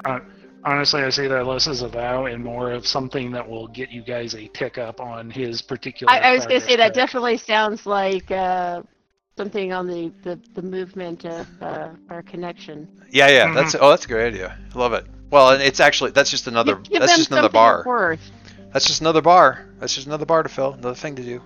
Honestly, 0.66 1.04
I 1.04 1.10
see 1.10 1.28
that 1.28 1.46
less 1.46 1.68
as 1.68 1.84
a 1.84 1.88
vow 1.88 2.26
and 2.26 2.44
more 2.44 2.72
of 2.72 2.86
something 2.86 3.32
that 3.32 3.48
will 3.48 3.68
get 3.68 3.92
you 3.92 4.02
guys 4.02 4.34
a 4.34 4.48
tick 4.48 4.78
up 4.78 5.00
on 5.00 5.30
his 5.30 5.62
particular. 5.62 6.12
I, 6.12 6.20
I 6.20 6.34
was 6.34 6.46
going 6.46 6.60
to 6.60 6.68
say 6.68 6.76
that 6.76 6.94
definitely 6.94 7.38
sounds 7.38 7.86
like 7.86 8.30
uh, 8.30 8.82
something 9.40 9.72
on 9.72 9.88
the, 9.88 10.12
the, 10.24 10.38
the 10.54 10.62
movement 10.62 11.24
of 11.26 11.48
uh, 11.62 11.88
our 12.10 12.22
connection. 12.22 12.86
Yeah, 13.10 13.30
yeah. 13.30 13.48
Mhm. 13.48 13.56
That's 13.56 13.74
oh, 13.80 13.90
that's 13.90 14.04
a 14.04 14.08
great 14.10 14.28
idea. 14.34 14.58
I 14.76 14.78
love 14.78 14.92
it. 14.92 15.06
Well, 15.32 15.52
and 15.52 15.64
it's 15.64 15.80
actually 15.80 16.12
that's 16.12 16.30
just 16.30 16.48
another 16.48 16.76
Give- 16.76 16.92
give 16.92 17.00
that's 17.00 17.14
them 17.14 17.20
just 17.20 17.32
another 17.32 17.48
bar. 17.50 17.84
worth. 17.86 18.32
That's 18.74 18.86
just 18.86 19.00
another 19.00 19.22
bar. 19.22 19.66
That's 19.80 19.96
just 19.96 20.08
another 20.08 20.26
bar 20.26 20.44
to 20.44 20.50
fill. 20.50 20.74
Another 20.74 20.94
thing 20.94 21.16
to 21.16 21.24
do. 21.24 21.42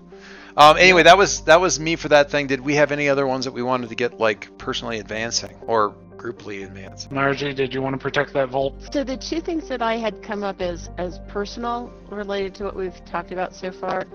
Um, 0.58 0.78
anyway, 0.78 1.04
that 1.04 1.18
was 1.20 1.42
that 1.42 1.62
was 1.62 1.80
me 1.80 1.96
for 1.96 2.10
that 2.10 2.32
thing. 2.32 2.48
Did 2.48 2.62
we 2.62 2.74
have 2.76 2.92
any 2.92 3.10
other 3.10 3.28
ones 3.28 3.46
that 3.46 3.52
we 3.54 3.62
wanted 3.62 3.90
to 3.90 3.96
get 3.96 4.20
like 4.20 4.58
personally 4.58 4.98
advancing 5.00 5.56
or 5.68 5.94
grouply 6.18 6.64
advancing? 6.64 7.14
Margie, 7.14 7.54
did 7.54 7.74
you 7.76 7.82
want 7.84 7.94
to 7.94 8.00
protect 8.00 8.34
that 8.34 8.50
vault? 8.50 8.74
So 8.92 9.04
the 9.04 9.18
two 9.18 9.40
things 9.40 9.68
that 9.70 9.84
I 9.84 9.98
had 9.98 10.24
come 10.24 10.44
up 10.44 10.62
as 10.62 10.90
as 10.98 11.20
personal 11.28 11.94
related 12.10 12.56
to 12.56 12.64
what 12.64 12.76
we've 12.76 13.06
talked 13.06 13.32
about 13.32 13.54
so 13.54 13.72
far, 13.72 14.06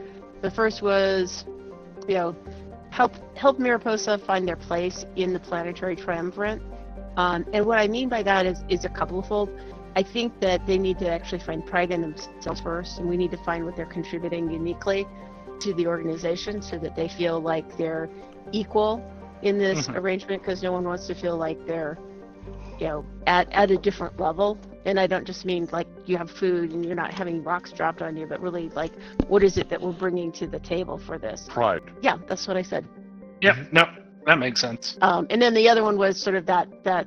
the 0.43 0.51
first 0.51 0.83
was, 0.83 1.45
you 2.09 2.15
know, 2.15 2.37
help 2.99 3.15
help 3.37 3.61
Mariposa 3.61 4.19
find 4.19 4.47
their 4.47 4.57
place 4.57 5.07
in 5.15 5.33
the 5.33 5.39
planetary 5.39 5.95
triumvirate. 5.95 6.61
Um, 7.17 7.47
and 7.53 7.65
what 7.65 7.79
I 7.79 7.87
mean 7.87 8.09
by 8.09 8.23
that 8.25 8.45
is 8.45 8.65
is 8.69 8.85
a 8.85 8.89
couplefold. 8.89 9.49
I 9.95 10.03
think 10.03 10.41
that 10.41 10.67
they 10.67 10.79
need 10.79 10.99
to 10.99 11.09
actually 11.09 11.39
find 11.39 11.65
pride 11.65 11.91
in 11.93 12.01
themselves 12.01 12.61
first, 12.61 12.99
and 12.99 13.09
we 13.09 13.17
need 13.17 13.31
to 13.31 13.43
find 13.49 13.65
what 13.65 13.77
they're 13.77 13.95
contributing 13.99 14.51
uniquely 14.51 15.07
to 15.61 15.75
the 15.75 15.87
organization, 15.87 16.61
so 16.61 16.77
that 16.79 16.95
they 16.97 17.09
feel 17.09 17.41
like 17.41 17.67
they're 17.79 18.09
equal 18.51 18.93
in 19.43 19.59
this 19.59 19.87
Mhm. 19.87 19.97
arrangement. 19.97 20.43
Because 20.43 20.61
no 20.63 20.73
one 20.73 20.85
wants 20.85 21.07
to 21.07 21.15
feel 21.15 21.37
like 21.37 21.59
they're 21.67 21.97
you 22.81 22.89
know 22.89 23.05
at 23.29 23.47
at 23.53 23.71
a 23.71 23.77
different 23.77 24.19
level 24.19 24.59
and 24.85 24.99
i 24.99 25.07
don't 25.07 25.27
just 25.27 25.45
mean 25.45 25.69
like 25.73 25.87
you 26.07 26.17
have 26.17 26.31
food 26.31 26.73
and 26.73 26.85
you're 26.85 26.95
not 26.95 27.13
having 27.13 27.43
rocks 27.43 27.73
dropped 27.73 28.03
on 28.03 28.17
you 28.17 28.27
but 28.27 28.41
really 28.41 28.69
like 28.71 28.93
what 29.29 29.43
is 29.43 29.57
it 29.59 29.69
that 29.69 29.81
we're 29.81 29.93
bringing 29.93 30.31
to 30.33 30.47
the 30.47 30.59
table 30.61 30.99
for 30.99 31.19
this 31.19 31.47
Pride. 31.51 31.83
yeah 32.03 32.17
that's 32.29 32.47
what 32.47 32.57
i 32.57 32.63
said 32.63 32.87
Yep. 33.41 33.57
No, 33.73 33.85
that 34.27 34.39
makes 34.41 34.61
sense. 34.61 34.99
um, 35.01 35.27
and 35.31 35.41
then 35.41 35.55
the 35.55 35.69
other 35.69 35.85
one 35.85 35.97
was 35.97 36.21
sort 36.21 36.35
of 36.35 36.45
that 36.47 36.67
that 36.83 37.07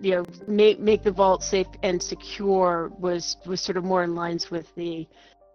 you 0.00 0.12
know 0.12 0.24
make 0.46 0.78
make 0.78 1.02
the 1.02 1.10
vault 1.10 1.42
safe 1.42 1.66
and 1.82 2.00
secure 2.02 2.92
was 2.98 3.36
was 3.46 3.60
sort 3.60 3.76
of 3.76 3.84
more 3.84 4.04
in 4.04 4.14
lines 4.14 4.50
with 4.50 4.72
the 4.76 5.06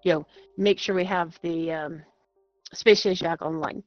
you 0.03 0.13
know 0.13 0.26
make 0.57 0.80
sure 0.80 0.93
we 0.95 1.05
have 1.05 1.38
the 1.41 1.72
um, 1.72 2.01
space 2.74 2.99
station 2.99 3.26
back 3.26 3.41
online 3.41 3.82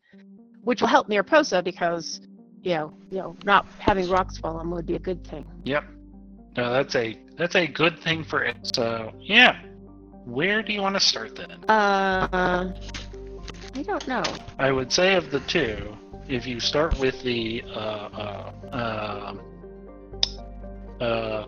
which 0.65 0.81
will 0.81 0.89
help 0.89 1.09
Mariposa 1.09 1.63
because 1.63 2.21
you 2.63 2.75
know 2.75 2.93
you 3.11 3.19
know 3.19 3.37
not 3.45 3.67
having 3.79 4.09
rocks 4.09 4.39
fall 4.39 4.57
on 4.57 4.71
would 4.71 4.87
be 4.87 4.95
a 4.97 4.99
good 4.99 5.27
thing 5.27 5.45
Yep. 5.65 5.85
No, 6.57 6.73
that's 6.73 6.95
a 6.97 7.17
that's 7.37 7.55
a 7.55 7.67
good 7.67 7.99
thing 8.01 8.25
for 8.25 8.43
it. 8.43 8.57
So 8.75 9.13
yeah, 9.21 9.61
where 10.25 10.63
do 10.63 10.73
you 10.73 10.83
want 10.83 10.97
to 10.97 11.01
start 11.01 11.37
then? 11.37 11.65
Uh, 11.69 12.73
I 13.75 13.83
don't 13.83 14.07
know. 14.09 14.23
I 14.59 14.73
would 14.73 14.93
say 14.93 15.15
of 15.15 15.31
the 15.31 15.41
two, 15.41 15.97
if 16.29 16.47
you 16.47 16.61
start 16.61 16.99
with 16.99 17.23
the 17.23 17.63
uh, 17.67 17.79
uh, 17.79 18.53
uh, 18.73 19.35
uh, 21.03 21.47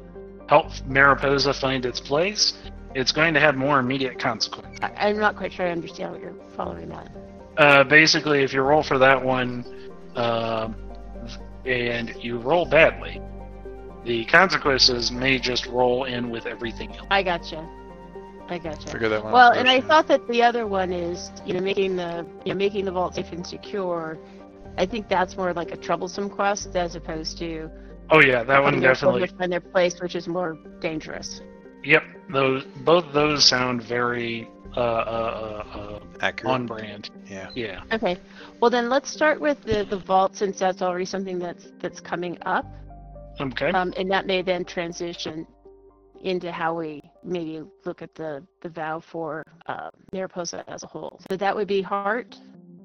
help 0.49 0.67
Mariposa 0.87 1.53
find 1.53 1.85
its 1.85 2.01
place, 2.01 2.55
it's 2.95 3.13
going 3.13 3.35
to 3.35 3.41
have 3.41 3.57
more 3.57 3.79
immediate 3.81 4.19
consequence. 4.19 4.79
I, 4.83 5.09
I'm 5.09 5.19
not 5.19 5.37
quite 5.37 5.53
sure 5.53 5.67
I 5.67 5.71
understand 5.71 6.13
what 6.13 6.21
you're 6.21 6.35
following 6.57 6.89
that. 6.91 7.11
Uh, 7.57 7.85
basically, 7.85 8.43
if 8.43 8.53
you 8.53 8.63
roll 8.63 8.83
for 8.83 8.99
that 8.99 9.23
one, 9.23 9.65
um, 10.17 10.77
and 11.65 12.15
you 12.23 12.39
roll 12.39 12.65
badly, 12.67 13.21
the 14.05 14.25
consequences 14.27 15.11
may 15.11 15.39
just 15.39 15.67
roll 15.67 16.05
in 16.05 16.31
with 16.31 16.47
everything 16.47 16.95
else. 16.97 17.07
I 17.11 17.23
gotcha. 17.23 17.69
I 18.49 18.59
gotcha. 18.59 18.89
Figure 18.89 19.09
that 19.09 19.23
one. 19.23 19.33
Well, 19.33 19.53
out 19.53 19.57
and 19.57 19.69
I 19.69 19.81
thought 19.81 20.09
that 20.09 20.27
the 20.29 20.43
other 20.43 20.67
one 20.67 20.93
is, 20.93 21.31
you 21.47 21.55
know, 21.55 21.61
making 21.61 21.97
the, 21.97 22.27
you 22.45 22.53
know, 22.53 22.59
making 22.59 22.85
the 22.85 22.93
vault 22.93 23.15
safe 23.15 23.33
and 23.33 23.47
secure. 23.47 24.19
I 24.77 24.87
think 24.87 25.09
that's 25.09 25.37
more 25.37 25.53
like 25.53 25.71
a 25.71 25.77
troublesome 25.77 26.29
quest 26.31 26.75
as 26.77 26.95
opposed 26.97 27.39
to 27.39 27.71
Oh 28.11 28.21
yeah, 28.21 28.43
that 28.45 28.63
one 28.63 28.79
their 28.79 28.93
definitely. 28.93 29.21
soldiers 29.21 29.39
find 29.39 29.53
their 29.53 29.61
place, 29.61 29.99
which 30.01 30.15
is 30.15 30.29
more 30.29 30.59
dangerous. 30.81 31.41
Yep, 31.85 32.03
those 32.31 32.65
both 32.85 33.11
those 33.13 33.45
sound 33.47 33.83
very 33.83 34.49
uh, 34.77 34.81
uh, 34.81 34.83
uh, 35.75 35.79
uh, 35.79 36.01
accurate. 36.21 36.53
on 36.53 36.67
brand. 36.67 37.11
yeah. 37.27 37.49
Yeah. 37.55 37.83
Okay. 37.93 38.19
Well, 38.61 38.71
then 38.71 38.89
let's 38.89 39.11
start 39.11 39.41
with 39.41 39.63
the 39.63 39.85
the 39.89 39.99
vault 39.99 40.37
since 40.37 40.59
that's 40.59 40.83
already 40.83 41.07
something 41.07 41.39
that's 41.39 41.69
that's 41.81 42.01
coming 42.01 42.37
up, 42.43 42.67
Okay. 43.43 43.71
um, 43.71 43.93
and 43.97 44.11
that 44.11 44.27
may 44.27 44.43
then 44.43 44.65
transition 44.65 45.47
into 46.23 46.53
how 46.53 46.75
we 46.75 47.03
maybe 47.25 47.63
look 47.85 48.01
at 48.03 48.15
the 48.15 48.45
the 48.61 48.69
vow 48.69 49.01
for 49.01 49.45
uh, 49.67 49.91
Mariposa 50.13 50.65
as 50.69 50.83
a 50.85 50.87
whole. 50.87 51.21
So 51.31 51.37
that 51.37 51.55
would 51.55 51.67
be 51.69 51.83
heart. 51.83 52.37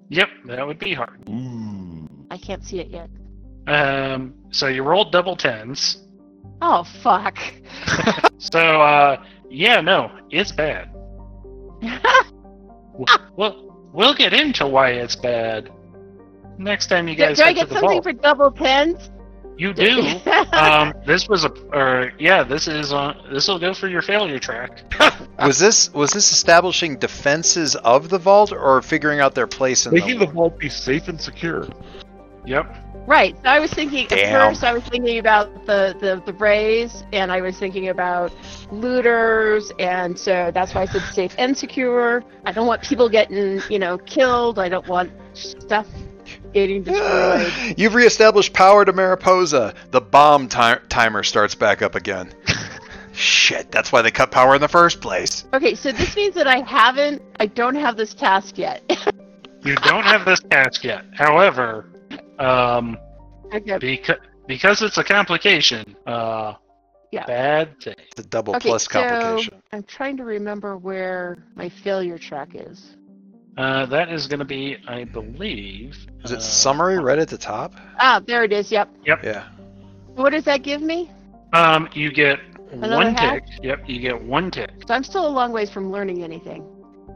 Yep, 0.10 0.30
that 0.46 0.66
would 0.66 0.80
be 0.80 0.94
heart. 0.94 1.20
Ooh. 1.30 2.08
I 2.32 2.38
can't 2.38 2.64
see 2.64 2.80
it 2.80 2.88
yet. 2.88 3.10
Um, 3.68 4.34
so 4.52 4.68
you 4.68 4.84
rolled 4.84 5.12
double 5.12 5.36
tens. 5.36 6.04
Oh 6.62 6.84
fuck. 7.04 7.38
So 8.40 8.60
uh, 8.60 9.24
yeah, 9.50 9.82
no, 9.82 10.12
it's 10.30 10.52
bad. 10.52 10.94
Well, 13.36 13.76
we'll 13.94 14.16
get 14.16 14.34
into 14.34 14.66
why 14.68 14.90
it's 14.90 15.16
bad 15.16 15.70
next 16.58 16.88
time 16.88 17.08
you 17.08 17.16
do, 17.16 17.24
guys 17.24 17.38
do 17.38 17.44
I 17.44 17.54
get 17.54 17.56
get 17.56 17.62
to 17.70 17.74
the 17.76 17.80
something 17.80 18.02
vault. 18.02 18.04
for 18.04 18.14
double 18.14 18.52
tens? 18.52 19.10
You 19.58 19.74
do. 19.74 20.20
um, 20.54 20.94
this 21.06 21.28
was 21.28 21.44
a, 21.44 21.50
or 21.74 22.12
yeah, 22.20 22.44
this 22.44 22.68
is 22.68 22.94
on. 22.94 23.18
This 23.32 23.48
will 23.48 23.60
go 23.60 23.74
for 23.74 23.88
your 23.88 24.02
failure 24.02 24.40
track. 24.40 24.84
Was 25.40 25.60
this 25.60 25.94
was 25.94 26.12
this 26.12 26.32
establishing 26.32 26.98
defenses 26.98 27.76
of 27.76 28.10
the 28.10 28.18
vault 28.18 28.52
or 28.52 28.82
figuring 28.82 29.20
out 29.20 29.36
their 29.36 29.46
place 29.46 29.86
in 29.86 29.94
Making 29.94 30.18
the 30.20 30.26
the 30.26 30.32
vault 30.32 30.58
be 30.58 30.68
safe 30.68 31.08
and 31.08 31.22
secure. 31.22 31.68
Yep. 32.48 32.88
Right. 33.08 33.38
So 33.44 33.50
I 33.50 33.60
was 33.60 33.72
thinking 33.72 34.06
at 34.12 34.32
first 34.32 34.64
I 34.64 34.74
was 34.74 34.84
thinking 34.84 35.20
about 35.20 35.66
the, 35.66 35.96
the, 36.00 36.22
the 36.26 36.34
rays 36.34 37.04
and 37.14 37.32
I 37.32 37.40
was 37.42 37.58
thinking 37.58 37.90
about 37.90 38.34
looters 38.72 39.72
and 39.80 40.18
so 40.18 40.52
that's 40.54 40.74
why 40.74 40.82
I 40.82 40.86
said 40.86 41.04
safe 41.14 41.36
and 41.38 41.58
secure. 41.58 42.24
I 42.46 42.52
don't 42.52 42.68
want 42.68 42.82
people 42.82 43.10
getting, 43.10 43.62
you 43.70 43.80
know, 43.80 43.98
killed. 44.00 44.60
I 44.60 44.70
don't 44.70 44.88
want 44.88 45.12
stuff 45.34 45.88
getting 46.58 46.82
destroyed. 46.84 47.74
You've 47.78 47.94
reestablished 47.94 48.54
power 48.54 48.84
to 48.84 48.92
Mariposa. 48.92 49.76
The 49.92 50.02
bomb 50.02 50.48
ti- 50.48 50.82
timer 50.90 51.22
starts 51.24 51.54
back 51.54 51.82
up 51.84 51.94
again. 51.96 52.34
Shit, 53.14 53.72
that's 53.72 53.92
why 53.92 54.02
they 54.02 54.12
cut 54.12 54.32
power 54.32 54.56
in 54.56 54.62
the 54.62 54.68
first 54.68 55.00
place. 55.02 55.46
Okay, 55.54 55.76
so 55.76 55.92
this 55.92 56.16
means 56.16 56.36
that 56.36 56.48
I 56.48 56.60
haven't 56.60 57.22
I 57.40 57.46
don't 57.48 57.76
have 57.76 57.96
this 57.98 58.14
task 58.14 58.58
yet. 58.58 58.82
You 59.64 59.76
don't 59.78 60.04
have 60.04 60.24
this 60.24 60.40
task 60.40 60.84
yet. 60.86 61.04
However, 61.14 61.90
um, 62.40 62.96
okay. 63.54 63.78
because 63.80 64.18
because 64.46 64.82
it's 64.82 64.98
a 64.98 65.04
complication, 65.04 65.96
uh, 66.06 66.54
Yeah. 67.12 67.26
bad 67.26 67.82
thing. 67.82 67.96
It's 68.12 68.22
a 68.22 68.28
double 68.30 68.56
Okay, 68.56 68.70
plus 68.70 68.84
so 68.86 68.92
complication. 68.92 69.62
I'm 69.74 69.84
trying 69.84 70.16
to 70.18 70.24
remember 70.24 70.78
where 70.78 71.40
my 71.56 71.68
failure 71.70 72.18
track 72.20 72.50
is. 72.54 72.97
Uh, 73.58 73.86
that 73.88 74.10
is 74.10 74.28
going 74.28 74.40
to 74.40 74.46
be, 74.46 74.78
I 74.88 75.04
believe. 75.06 75.98
Is 76.24 76.32
it 76.32 76.38
uh, 76.38 76.42
summary 76.42 77.00
right 77.00 77.18
at 77.18 77.28
the 77.28 77.38
top? 77.38 77.74
Ah, 78.00 78.22
there 78.26 78.44
it 78.44 78.54
is. 78.54 78.72
Yep. 78.72 78.90
Yep. 79.06 79.24
Yeah. 79.24 79.48
What 80.16 80.32
does 80.32 80.44
that 80.46 80.62
give 80.64 80.82
me? 80.82 81.10
Um, 81.54 81.90
you 81.94 82.12
get 82.12 82.40
Another 82.72 82.96
one 82.96 83.16
hack? 83.16 83.46
tick. 83.48 83.60
Yep, 83.64 83.90
you 83.90 84.00
get 84.00 84.22
one 84.22 84.52
tick. 84.52 84.70
So 84.88 84.94
I'm 84.94 85.04
still 85.04 85.28
a 85.28 85.30
long 85.30 85.52
ways 85.52 85.70
from 85.70 85.92
learning 85.92 86.24
anything. 86.24 86.66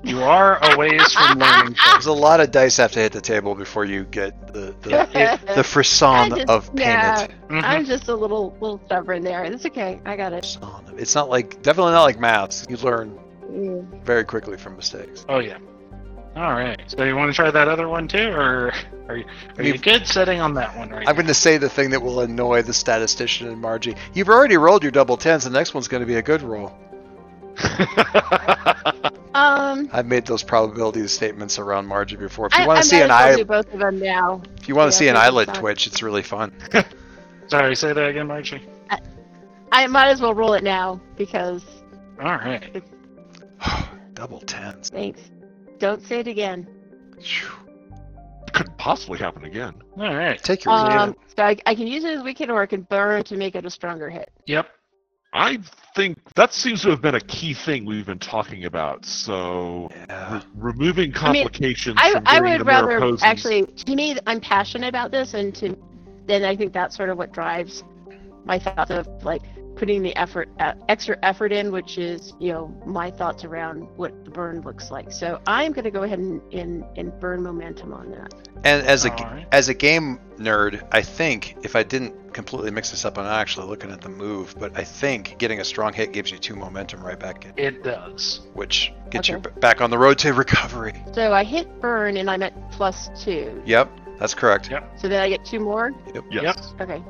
You 0.03 0.21
are 0.23 0.57
a 0.63 0.77
ways 0.77 1.13
from 1.13 1.37
learning. 1.39 1.75
There's 1.91 2.07
a 2.07 2.11
lot 2.13 2.39
of 2.39 2.49
dice 2.49 2.77
have 2.77 2.91
to 2.93 2.99
hit 2.99 3.11
the 3.11 3.21
table 3.21 3.53
before 3.53 3.85
you 3.85 4.05
get 4.05 4.47
the 4.53 4.73
the, 4.81 5.39
the 5.55 5.63
frisson 5.63 6.29
just- 6.29 6.49
of 6.49 6.71
yeah. 6.73 7.27
payment. 7.27 7.49
Mhm. 7.49 7.63
I'm 7.63 7.85
just 7.85 8.07
a 8.07 8.15
little 8.15 8.57
little 8.61 8.81
stubborn 8.87 9.23
there. 9.23 9.43
It's 9.43 9.65
okay. 9.67 9.99
I 10.05 10.15
got 10.15 10.33
it. 10.33 10.57
It's 10.97 11.13
not 11.13 11.29
like 11.29 11.61
definitely 11.61 11.91
not 11.91 12.03
like 12.03 12.19
maths. 12.19 12.65
You 12.69 12.77
learn 12.77 13.19
Mm. 13.51 14.03
very 14.05 14.23
quickly 14.23 14.57
from 14.57 14.77
mistakes. 14.77 15.25
Oh 15.27 15.39
yeah. 15.39 15.57
All 16.35 16.53
right. 16.53 16.79
So 16.87 17.03
you 17.03 17.15
want 17.15 17.31
to 17.31 17.35
try 17.35 17.51
that 17.51 17.67
other 17.67 17.89
one 17.89 18.07
too, 18.07 18.29
or 18.29 18.71
are 19.09 19.17
you 19.17 19.25
are 19.57 19.63
you 19.63 19.77
good 19.77 20.07
setting 20.07 20.39
on 20.39 20.53
that 20.53 20.75
one 20.77 20.89
right 20.89 20.99
I'm 20.99 21.05
now? 21.05 21.13
going 21.13 21.27
to 21.27 21.33
say 21.33 21.57
the 21.57 21.69
thing 21.69 21.89
that 21.89 22.01
will 22.01 22.21
annoy 22.21 22.61
the 22.61 22.73
statistician 22.73 23.47
and 23.47 23.59
Margie. 23.59 23.95
You've 24.13 24.29
already 24.29 24.55
rolled 24.57 24.83
your 24.83 24.93
double 24.93 25.17
tens. 25.17 25.43
The 25.43 25.49
next 25.49 25.73
one's 25.73 25.89
going 25.89 26.01
to 26.01 26.07
be 26.07 26.15
a 26.15 26.21
good 26.21 26.41
roll. 26.41 26.71
Um, 29.33 29.89
I've 29.93 30.07
made 30.07 30.25
those 30.25 30.43
probability 30.43 31.07
statements 31.07 31.57
around 31.57 31.87
Margie 31.87 32.17
before. 32.17 32.47
If 32.47 32.53
I, 32.53 32.63
you 32.63 32.67
want 32.67 32.81
to 32.81 32.87
see 32.87 32.97
an 32.97 33.03
as 33.03 33.09
well 33.09 33.33
eye, 33.33 33.35
do 33.37 33.45
both 33.45 33.73
of 33.73 33.79
them 33.79 33.99
now. 33.99 34.41
if 34.57 34.67
you 34.67 34.75
want 34.75 34.87
yeah, 34.87 34.91
to 34.91 34.97
see 34.97 35.07
an 35.07 35.15
I 35.15 35.21
think 35.21 35.33
eyelid 35.33 35.47
fine. 35.47 35.55
twitch, 35.59 35.87
it's 35.87 36.03
really 36.03 36.21
fun. 36.21 36.51
Sorry, 37.47 37.75
say 37.75 37.93
that 37.93 38.09
again, 38.09 38.27
Margie. 38.27 38.61
I 39.71 39.87
might 39.87 40.09
as 40.09 40.19
well 40.19 40.33
roll 40.33 40.53
it 40.53 40.63
now 40.63 40.99
because 41.15 41.63
All 42.19 42.25
right. 42.35 42.83
double 44.13 44.41
tens. 44.41 44.89
thanks. 44.89 45.21
Don't 45.81 46.03
say 46.03 46.19
it 46.19 46.27
again. 46.27 46.67
Phew. 47.19 47.49
Couldn't 48.53 48.77
possibly 48.77 49.17
happen 49.17 49.45
again. 49.45 49.73
All 49.97 50.15
right. 50.15 50.41
Take 50.43 50.63
your 50.63 50.75
Um, 50.75 51.15
so 51.35 51.43
I, 51.43 51.57
I 51.65 51.73
can 51.73 51.87
use 51.87 52.03
it 52.03 52.19
as 52.19 52.23
weekend 52.23 52.51
or 52.51 52.61
I 52.61 52.67
can 52.67 52.83
burn 52.83 53.23
to 53.23 53.35
make 53.35 53.55
it 53.55 53.65
a 53.65 53.69
stronger 53.71 54.07
hit. 54.07 54.29
Yep. 54.45 54.67
I 55.33 55.57
think 55.95 56.19
that 56.35 56.53
seems 56.53 56.83
to 56.83 56.89
have 56.91 57.01
been 57.01 57.15
a 57.15 57.21
key 57.21 57.55
thing 57.55 57.85
we've 57.85 58.05
been 58.05 58.19
talking 58.19 58.65
about. 58.65 59.05
So 59.05 59.89
yeah. 59.91 60.35
re- 60.35 60.41
removing 60.71 61.13
I 61.15 61.31
mean, 61.31 61.43
complications 61.45 61.97
I, 61.99 62.11
from 62.11 62.23
I 62.27 62.41
would 62.41 62.67
rather 62.67 62.99
Mariposas- 62.99 63.23
actually. 63.23 63.65
To 63.65 63.95
me, 63.95 64.17
I'm 64.27 64.39
passionate 64.39 64.89
about 64.89 65.09
this, 65.09 65.33
and 65.33 65.55
to 65.55 65.75
then 66.27 66.43
I 66.43 66.55
think 66.55 66.73
that's 66.73 66.95
sort 66.95 67.09
of 67.09 67.17
what 67.17 67.31
drives 67.31 67.83
my 68.45 68.59
thoughts 68.59 68.91
of 68.91 69.07
like 69.23 69.41
putting 69.81 70.03
the 70.03 70.15
effort, 70.15 70.47
uh, 70.59 70.73
extra 70.89 71.17
effort 71.23 71.51
in, 71.51 71.71
which 71.71 71.97
is 71.97 72.33
you 72.39 72.51
know 72.53 72.67
my 72.85 73.09
thoughts 73.09 73.43
around 73.43 73.81
what 73.97 74.23
the 74.25 74.29
burn 74.29 74.61
looks 74.61 74.91
like. 74.91 75.11
So 75.11 75.41
I'm 75.47 75.71
going 75.71 75.85
to 75.85 75.89
go 75.91 76.03
ahead 76.03 76.19
and, 76.19 76.39
and 76.53 76.85
and 76.97 77.19
burn 77.19 77.41
momentum 77.41 77.91
on 77.91 78.11
that. 78.11 78.31
And 78.63 78.85
as 78.85 79.05
a 79.05 79.11
All 79.11 79.25
right. 79.25 79.47
as 79.51 79.69
a 79.69 79.73
game 79.73 80.19
nerd, 80.37 80.87
I 80.91 81.01
think 81.01 81.57
if 81.63 81.75
I 81.75 81.81
didn't 81.81 82.31
completely 82.31 82.69
mix 82.69 82.91
this 82.91 83.05
up, 83.05 83.17
I'm 83.17 83.23
not 83.25 83.41
actually 83.41 83.65
looking 83.65 83.89
at 83.89 84.01
the 84.01 84.09
move, 84.09 84.53
but 84.59 84.77
I 84.77 84.83
think 84.83 85.39
getting 85.39 85.59
a 85.61 85.65
strong 85.65 85.93
hit 85.93 86.13
gives 86.13 86.31
you 86.31 86.37
two 86.37 86.55
momentum 86.55 87.03
right 87.03 87.19
back 87.19 87.45
in, 87.45 87.53
It 87.57 87.83
does. 87.83 88.41
which 88.53 88.93
gets 89.09 89.29
you 89.29 89.37
Okay. 89.37 89.49
b- 89.49 89.59
back 89.61 89.81
on 89.81 89.89
the 89.89 89.97
road 89.97 90.19
to 90.19 90.31
recovery. 90.45 90.93
So 91.13 91.33
I 91.33 91.43
hit 91.43 91.81
burn, 91.81 92.17
and 92.17 92.29
I'm 92.29 92.43
at 92.43 92.53
plus 92.71 93.09
two. 93.19 93.63
Yep, 93.65 93.89
that's 94.19 94.35
correct. 94.35 94.69
Yep. 94.69 94.99
So 94.99 95.07
then 95.09 95.23
I 95.23 95.27
get 95.29 95.43
two 95.43 95.59
more. 95.59 95.91
Yep. 96.13 96.23
Yes. 96.29 96.73
Okay, 96.79 97.01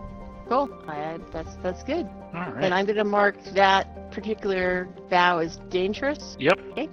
cool. 0.51 0.69
I, 0.87 1.17
that's 1.31 1.55
that's 1.63 1.83
good. 1.83 2.07
All 2.33 2.41
And. 2.59 2.73
I'm 2.73 2.85
going 2.85 2.97
to 2.97 3.03
mark 3.03 3.41
that 3.53 4.11
particular 4.11 4.89
vow 5.09 5.39
as 5.39 5.57
dangerous. 5.69 6.35
Yep. 6.39 6.59
Okay. 6.71 6.89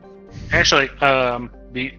Actually, 0.52 0.88
um, 1.00 1.50
be, 1.72 1.98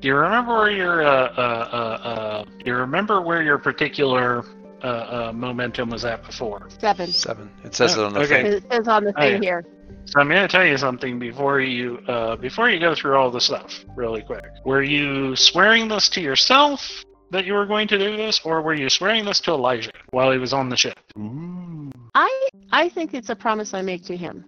do 0.00 0.08
you 0.08 0.14
remember 0.14 0.54
where 0.54 0.70
your 0.70 1.02
uh, 1.02 1.10
uh, 1.10 1.40
uh, 1.72 2.08
uh, 2.08 2.44
do 2.44 2.64
you 2.66 2.76
remember 2.76 3.20
where 3.20 3.42
your 3.42 3.58
particular 3.58 4.44
uh, 4.82 4.86
uh, 4.86 5.32
momentum 5.34 5.90
was 5.90 6.04
at 6.04 6.24
before? 6.24 6.68
Seven. 6.78 7.08
Seven. 7.08 7.50
It 7.64 7.74
says 7.74 7.96
Oh, 7.96 8.02
it 8.02 8.06
on 8.06 8.12
the 8.12 8.20
okay. 8.20 8.42
thing. 8.42 8.52
It 8.52 8.64
says 8.70 8.88
on 8.88 9.04
the 9.04 9.14
Oh, 9.16 9.20
thing 9.20 9.42
yeah. 9.42 9.48
here. 9.48 9.64
So 10.06 10.20
I'm 10.20 10.28
going 10.28 10.42
to 10.42 10.48
tell 10.48 10.66
you 10.66 10.76
something 10.76 11.18
before 11.18 11.60
you 11.60 11.98
uh, 12.06 12.36
before 12.36 12.68
you 12.70 12.78
go 12.78 12.94
through 12.94 13.16
all 13.16 13.30
the 13.30 13.40
stuff 13.40 13.84
really 13.96 14.22
quick. 14.22 14.44
Were 14.64 14.82
you 14.82 15.34
swearing 15.34 15.88
this 15.88 16.08
to 16.10 16.20
yourself 16.20 17.04
that 17.30 17.46
you 17.46 17.54
were 17.54 17.66
going 17.66 17.88
to 17.88 17.98
do 17.98 18.16
this, 18.16 18.40
or 18.44 18.60
were 18.62 18.74
you 18.74 18.90
swearing 18.90 19.24
this 19.24 19.40
to 19.40 19.52
Elijah 19.52 19.90
while 20.14 20.30
he 20.32 20.38
was 20.38 20.52
on 20.52 20.68
the 20.68 20.76
ship? 20.76 20.98
Ooh. 21.18 21.90
I 22.14 22.48
I 22.72 22.88
think 22.88 23.12
it's 23.14 23.28
a 23.30 23.36
promise 23.36 23.74
I 23.74 23.82
make 23.82 24.04
to 24.04 24.16
him. 24.16 24.44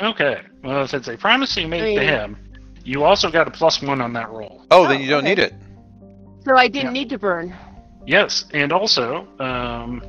Okay. 0.00 0.40
Well, 0.64 0.82
if 0.84 0.94
it's 0.94 1.08
a 1.08 1.16
promise 1.16 1.56
you 1.56 1.68
make 1.68 1.82
I 1.82 1.94
to 1.94 2.04
him, 2.04 2.36
you 2.84 3.04
also 3.04 3.30
got 3.30 3.46
a 3.46 3.50
plus 3.50 3.80
one 3.82 4.00
on 4.00 4.12
that 4.14 4.30
roll. 4.30 4.64
Oh, 4.70 4.84
Oh, 4.84 4.88
then 4.88 5.00
you 5.00 5.08
don't 5.08 5.20
okay. 5.20 5.28
need 5.28 5.38
it. 5.38 5.54
So 6.44 6.56
I 6.56 6.66
didn't 6.66 6.86
Yeah. 6.94 7.00
need 7.00 7.10
to 7.10 7.18
burn. 7.18 7.54
Yes, 8.04 8.46
and 8.52 8.72
also, 8.72 9.28
um, 9.38 10.02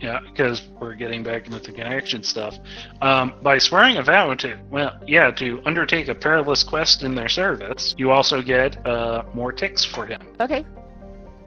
yeah, 0.00 0.20
because 0.30 0.62
we're 0.78 0.94
getting 0.94 1.24
back 1.24 1.46
into 1.46 1.58
the 1.58 1.72
connection 1.72 2.22
stuff. 2.22 2.56
Um, 3.00 3.34
by 3.42 3.58
swearing 3.58 3.96
a 3.96 4.02
vow 4.02 4.34
to, 4.34 4.56
well, 4.70 5.00
yeah, 5.06 5.32
to 5.32 5.60
undertake 5.64 6.06
a 6.08 6.14
perilous 6.14 6.62
quest 6.62 7.02
in 7.02 7.14
their 7.16 7.28
service, 7.28 7.94
you 7.98 8.12
also 8.12 8.40
get 8.40 8.84
uh, 8.86 9.24
more 9.34 9.50
ticks 9.52 9.84
for 9.84 10.06
him, 10.06 10.20
Okay. 10.40 10.64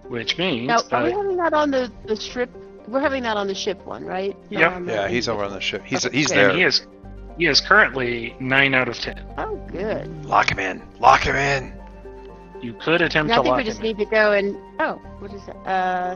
Which 0.09 0.37
means 0.37 0.67
Now, 0.67 0.79
are 0.91 1.03
we 1.03 1.11
having 1.11 1.37
that 1.37 1.53
on 1.53 1.71
the 1.71 1.91
the 2.05 2.15
strip? 2.15 2.49
We're 2.87 2.99
having 3.01 3.23
that 3.23 3.35
on 3.37 3.47
the 3.47 3.55
ship 3.55 3.83
one, 3.85 4.05
right? 4.05 4.35
Yep. 4.49 4.61
Not 4.61 4.73
on 4.73 4.85
the- 4.85 4.93
Yeah, 4.93 5.07
he's 5.07 5.27
over 5.27 5.43
on 5.43 5.51
the 5.51 5.59
ship. 5.61 5.81
He's 5.85 6.05
Okay. 6.05 6.15
he's 6.17 6.29
there. 6.29 6.49
and 6.49 6.57
he 6.57 6.63
is 6.63 6.85
he 7.37 7.47
is 7.47 7.59
currently 7.59 8.35
nine 8.39 8.73
out 8.73 8.87
of 8.87 8.97
ten. 8.99 9.21
Oh, 9.37 9.55
good. 9.71 10.25
Lock 10.25 10.51
him 10.51 10.59
in. 10.59 10.81
Lock 10.99 11.21
him 11.23 11.35
in. 11.35 11.73
You 12.61 12.73
could 12.73 13.01
attempt 13.01 13.29
Now 13.29 13.41
I 13.41 13.43
think 13.43 13.57
we 13.57 13.63
just 13.63 13.79
him. 13.79 13.85
in. 13.85 13.97
need 13.97 14.03
to 14.05 14.09
go 14.09 14.31
and 14.33 14.55
oh, 14.79 14.93
what 15.19 15.33
is 15.33 15.41
that? 15.47 15.55
Uh, 15.67 16.15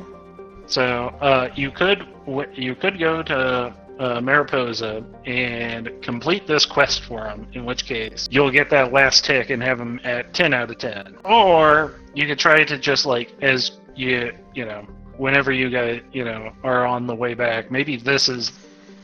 So 0.68 0.84
uh, 1.22 1.50
you 1.56 1.72
could 1.72 2.06
you 2.54 2.76
could 2.76 3.00
go 3.00 3.24
to 3.24 3.74
uh, 4.00 4.22
Mariposa 4.22 5.04
and 5.26 5.90
complete 6.02 6.48
this 6.48 6.66
quest 6.66 7.04
for 7.04 7.26
him. 7.28 7.48
In 7.54 7.66
which 7.66 7.86
case 7.86 8.28
you'll 8.32 8.52
get 8.52 8.70
that 8.70 8.94
last 8.94 9.26
tick 9.26 9.50
and 9.50 9.62
have 9.64 9.80
him 9.80 10.00
at 10.04 10.34
ten 10.34 10.54
out 10.54 10.70
of 10.70 10.78
ten. 10.78 11.18
Or 11.26 11.96
you 12.14 12.28
could 12.28 12.40
try 12.40 12.64
to 12.64 12.78
just 12.78 13.06
like 13.06 13.34
as 13.42 13.79
you 13.96 14.34
you 14.54 14.66
know 14.66 14.86
whenever 15.18 15.52
you 15.52 15.70
guys 15.70 16.02
you 16.12 16.24
know 16.24 16.52
are 16.64 16.86
on 16.86 17.08
the 17.08 17.16
way 17.16 17.34
back. 17.34 17.72
Maybe 17.72 17.98
this 17.98 18.30
is 18.30 18.52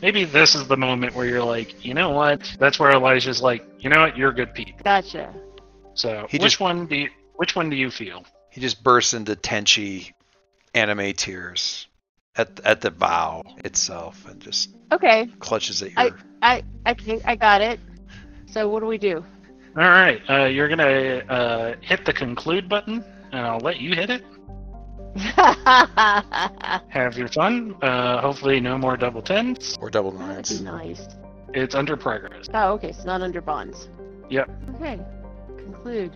maybe 0.01 0.23
this 0.25 0.55
is 0.55 0.67
the 0.67 0.77
moment 0.77 1.15
where 1.15 1.25
you're 1.25 1.43
like 1.43 1.83
you 1.85 1.93
know 1.93 2.09
what 2.11 2.55
that's 2.59 2.79
where 2.79 2.91
Elijah's 2.91 3.41
like 3.41 3.65
you 3.79 3.89
know 3.89 4.01
what 4.01 4.17
you're 4.17 4.31
a 4.31 4.35
good 4.35 4.53
people. 4.53 4.81
gotcha. 4.83 5.33
So 5.93 6.27
He 6.29 6.37
which 6.37 6.43
just- 6.53 6.59
one 6.59 6.87
do 6.87 6.95
you, 6.95 7.09
which 7.35 7.55
one 7.55 7.69
do 7.69 7.75
you 7.75 7.89
feel? 7.91 8.25
He 8.49 8.61
just 8.61 8.83
bursts 8.83 9.13
into 9.13 9.35
Tenchi 9.35 10.11
anime 10.73 11.13
tears 11.13 11.87
at 12.37 12.59
at 12.65 12.81
the 12.81 12.91
bow 12.91 13.43
itself 13.63 14.25
and 14.29 14.41
just 14.41 14.69
Okay, 14.91 15.27
clutches 15.39 15.81
at 15.81 15.91
I- 15.97 16.05
your. 16.07 16.19
I 16.41 16.63
I 16.85 16.93
think 16.93 17.23
I 17.25 17.35
got 17.35 17.61
it. 17.61 17.79
So 18.47 18.69
what 18.69 18.79
do 18.81 18.85
we 18.85 18.97
do? 18.97 19.23
All 19.77 19.83
right, 19.83 20.21
uh, 20.29 20.45
you're 20.45 20.69
gonna 20.69 21.21
uh, 21.27 21.75
hit 21.81 22.05
the 22.05 22.13
conclude 22.13 22.69
button, 22.69 23.03
and 23.33 23.41
I'll 23.45 23.59
let 23.59 23.81
you 23.81 23.93
hit 23.93 24.09
it. 24.09 24.23
Have 26.89 27.17
your 27.17 27.27
fun. 27.29 27.75
Uh, 27.81 28.21
hopefully, 28.21 28.59
no 28.59 28.77
more 28.77 28.97
double 28.97 29.21
tens. 29.21 29.77
or 29.81 29.89
double 29.89 30.11
That'd 30.11 30.59
be 30.59 30.63
nines. 30.65 30.99
nice. 30.99 31.07
It's 31.53 31.73
under 31.75 31.95
progress. 31.95 32.47
Oh, 32.53 32.73
okay. 32.73 32.89
It's 32.89 33.05
not 33.05 33.21
under 33.21 33.41
bonds. 33.41 33.87
Yep. 34.29 34.49
Okay. 34.75 34.99
Conclude. 35.57 36.11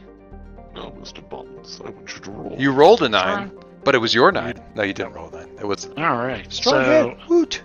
No, 0.76 0.92
Mr. 1.00 1.28
Bonds, 1.30 1.82
I 1.84 1.90
want 1.90 2.14
you 2.14 2.22
to 2.22 2.32
roll. 2.32 2.56
You 2.60 2.72
rolled 2.72 3.02
a 3.02 3.10
nine, 3.10 3.52
but 3.84 3.96
it 3.96 3.98
was 4.00 4.14
your 4.14 4.32
nine. 4.32 4.62
No, 4.76 4.84
you 4.84 4.94
didn't 4.94 5.14
roll 5.14 5.30
a 5.30 5.46
nine. 5.46 5.58
It 5.60 5.66
was 5.66 5.86
All 5.98 6.18
right. 6.18 6.52
strong 6.52 6.84
so, 6.86 7.10
hit. 7.10 7.30
Woot. 7.30 7.64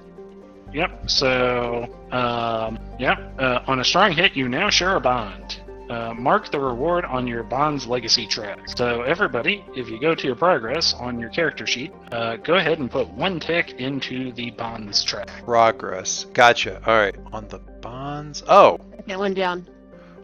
yep. 0.73 1.11
So, 1.11 1.85
um, 2.13 2.79
yeah. 2.99 3.19
Uh, 3.39 3.63
on 3.67 3.81
a 3.81 3.85
strong 3.85 4.13
hit, 4.13 4.35
you 4.37 4.49
now 4.49 4.71
share 4.71 4.97
a 4.97 5.01
bond. 5.01 5.61
Uh, 5.91 6.15
mark 6.15 6.51
the 6.51 6.59
reward 6.59 7.05
on 7.05 7.27
your 7.27 7.43
bond's 7.43 7.87
legacy 7.87 8.27
track. 8.27 8.59
So, 8.77 9.03
everybody, 9.03 9.63
if 9.77 9.89
you 9.91 10.01
go 10.01 10.15
to 10.15 10.27
your 10.27 10.35
progress 10.37 10.95
on 10.95 11.21
your 11.21 11.29
character 11.29 11.67
sheet, 11.67 11.93
uh, 12.11 12.37
go 12.37 12.55
ahead 12.55 12.79
and 12.79 12.91
put 12.91 13.09
one 13.11 13.39
tick 13.39 13.73
into 13.79 14.33
the 14.33 14.51
bonds 14.53 15.05
track. 15.05 15.29
Progress. 15.45 16.25
Gotcha. 16.33 16.81
All 16.87 16.97
right. 16.97 17.15
On 17.33 17.47
the 17.49 17.59
bonds. 17.59 18.43
Oh, 18.49 18.79
That 19.07 19.19
one 19.19 19.35
down. 19.35 19.69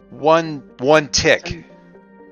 one 0.09 0.63
one 0.79 1.07
tick. 1.09 1.63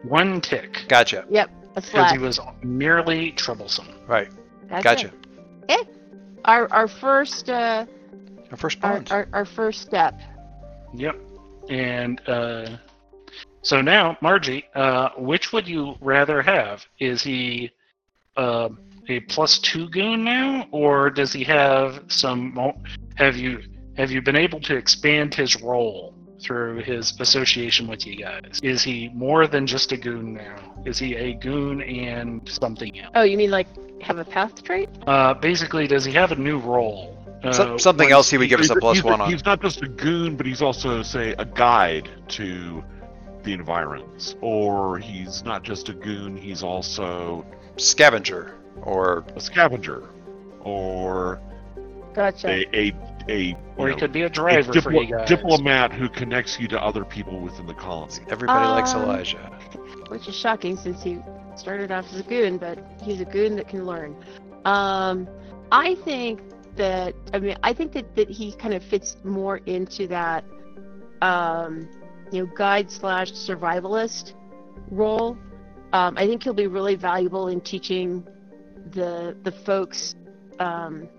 One 0.04 0.42
tick. 0.42 0.86
Gotcha. 0.88 1.26
Yep. 1.30 1.50
A 1.76 1.82
Because 1.82 2.12
he 2.12 2.18
was 2.18 2.40
merely 2.64 3.32
troublesome. 3.34 3.88
Right. 4.08 4.30
That's 4.70 4.84
Gotcha. 4.84 5.12
it. 5.68 5.88
Our 6.46 6.72
our 6.74 6.88
first 6.88 7.50
uh 7.50 7.86
Our 8.50 8.58
first 8.58 8.80
our, 8.84 8.94
bond. 8.94 9.12
our, 9.12 9.28
our 9.34 9.46
first 9.46 9.82
step. 9.82 10.20
Yep. 10.96 11.16
And 11.70 12.20
uh, 12.28 12.78
so 13.62 13.82
now, 13.82 14.18
Margie, 14.22 14.66
uh, 14.76 15.10
which 15.18 15.52
would 15.54 15.68
you 15.68 15.96
rather 16.02 16.42
have? 16.42 16.86
Is 17.00 17.22
he 17.22 17.72
uh, 18.38 18.70
a 19.10 19.20
plus 19.22 19.60
two 19.60 19.90
goon 19.90 20.24
now, 20.24 20.68
or 20.72 21.10
does 21.10 21.34
he 21.34 21.44
have 21.46 22.04
some? 22.08 22.54
mo- 22.54 22.78
Have 23.16 23.36
you 23.38 23.62
have 23.98 24.12
you 24.12 24.22
been 24.22 24.36
able 24.38 24.62
to 24.62 24.76
expand 24.76 25.34
his 25.36 25.62
role 25.62 26.14
through 26.42 26.82
his 26.84 27.20
association 27.20 27.86
with 27.88 28.08
you 28.08 28.16
guys? 28.16 28.60
Is 28.64 28.82
he 28.82 29.10
more 29.14 29.46
than 29.46 29.68
just 29.68 29.92
a 29.92 29.98
goon 29.98 30.36
now? 30.36 30.74
Is 30.86 30.98
he 30.98 31.16
a 31.16 31.34
goon 31.34 31.82
and 31.82 32.48
something 32.48 32.98
else? 33.00 33.12
Oh, 33.16 33.24
you 33.24 33.36
mean 33.38 33.52
like 33.52 33.68
have 34.02 34.20
a 34.20 34.26
path 34.26 34.64
trait? 34.64 34.88
Uh, 35.06 35.34
basically, 35.34 35.86
does 35.86 36.06
he 36.06 36.14
have 36.14 36.32
a 36.32 36.36
new 36.36 36.58
role? 36.60 37.18
Uh, 37.44 37.52
So- 37.52 37.78
something 37.78 38.06
once 38.06 38.14
else 38.14 38.30
he 38.30 38.38
would 38.38 38.48
give 38.50 38.62
us 38.62 38.70
a 38.70 38.76
plus 38.76 38.98
he's, 38.98 39.04
one 39.04 39.20
on. 39.20 39.30
He's 39.30 39.44
not 39.44 39.62
just 39.62 39.82
a 39.82 39.88
goon, 39.88 40.38
but 40.38 40.46
he's 40.46 40.62
also, 40.62 41.02
say, 41.04 41.36
a 41.38 41.46
guide 41.46 42.08
to 42.30 42.84
the 43.50 43.56
environs. 43.56 44.36
Or 44.42 44.98
he's 45.00 45.44
not 45.44 45.64
just 45.64 45.90
a 45.90 45.94
goon, 45.94 46.38
he's 46.38 46.64
also 46.64 47.46
Scavenger. 47.78 48.56
Or 48.84 49.26
a 49.36 49.40
scavenger. 49.42 50.04
Or 50.62 51.40
Gotcha. 52.14 52.48
a, 52.50 52.66
a, 52.74 52.94
a, 53.30 53.58
Or 53.78 53.88
he 53.88 53.94
know, 53.94 54.00
could 54.00 54.12
be 54.14 54.22
a 54.22 54.26
a 54.28 54.30
driver 54.30 54.74
for 54.82 54.92
you 54.94 55.16
guys. 55.16 55.28
diplomat 55.28 55.92
who 55.94 56.10
connects 56.10 56.60
you 56.60 56.68
to 56.70 56.82
other 56.84 57.04
people 57.06 57.40
within 57.40 57.66
the 57.66 57.74
colony. 57.74 58.14
everybody 58.30 58.66
likes 58.68 58.94
Um, 58.94 59.04
Elijah. 59.04 59.60
Which 60.10 60.28
is 60.28 60.36
shocking 60.36 60.76
since 60.78 61.02
he 61.04 61.20
started 61.56 61.92
off 61.92 62.06
as 62.14 62.20
a 62.20 62.24
goon, 62.24 62.58
but 62.58 62.80
he's 63.04 63.22
a 63.22 63.26
goon 63.26 63.56
that 63.58 63.68
can 63.68 63.86
learn. 63.86 64.16
Um, 64.66 65.28
I 65.72 65.96
think 66.04 66.42
that 66.76 67.14
I 67.34 67.40
mean 67.40 67.58
I 67.64 67.74
think 67.74 67.92
that, 67.94 68.16
that 68.16 68.30
he 68.30 68.52
kind 68.54 68.74
of 68.74 68.84
fits 68.84 69.18
more 69.24 69.58
into 69.66 70.08
that 70.08 70.44
um, 71.22 71.88
you 72.32 72.44
know 72.44 72.52
guide 72.56 72.90
slash 72.92 73.32
survivalist 73.32 74.34
role. 74.92 75.38
Um, 75.94 76.18
I 76.18 76.28
think 76.28 76.44
he'll 76.44 76.54
be 76.54 76.68
really 76.68 76.96
valuable 76.96 77.48
in 77.48 77.62
teaching 77.62 78.24
the 78.92 79.36
the 79.44 79.52
folks 79.52 80.16
um, 80.60 81.10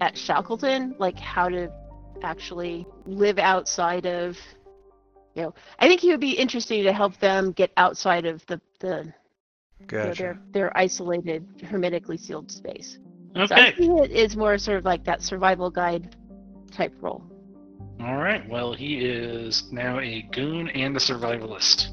at 0.00 0.16
Shackleton 0.16 0.94
like 0.98 1.18
how 1.18 1.48
to 1.48 1.70
actually 2.22 2.86
live 3.06 3.38
outside 3.38 4.06
of 4.06 4.36
you 5.34 5.42
know 5.42 5.54
I 5.78 5.88
think 5.88 6.00
he 6.00 6.10
would 6.10 6.20
be 6.20 6.32
interesting 6.32 6.82
to 6.84 6.92
help 6.92 7.18
them 7.20 7.52
get 7.52 7.70
outside 7.76 8.26
of 8.26 8.44
the 8.46 8.60
the 8.80 9.12
you 9.90 10.08
know, 10.08 10.14
their 10.14 10.38
their 10.52 10.76
isolated 10.76 11.46
hermetically 11.62 12.16
sealed 12.16 12.50
space. 12.50 12.98
So 13.46 13.54
I 13.54 13.62
Okay. 13.62 13.74
think 13.76 14.04
it 14.04 14.10
is 14.10 14.36
more 14.36 14.58
sort 14.58 14.78
of 14.78 14.84
like 14.84 15.04
that 15.04 15.22
survival 15.22 15.70
guide 15.70 16.16
type 16.70 16.92
role. 17.00 17.22
All 18.00 18.16
right. 18.16 18.48
Well, 18.48 18.72
he 18.72 18.98
is 19.04 19.64
now 19.72 19.98
a 19.98 20.22
goon 20.32 20.68
and 20.70 20.96
a 20.96 21.00
survivalist. 21.00 21.88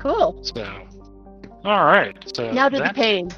Cool. 0.00 0.42
So, 0.42 0.86
all 1.64 1.84
right. 1.84 2.16
So 2.34 2.50
Now 2.50 2.68
to 2.68 2.78
the 2.78 2.92
pain. 2.94 3.30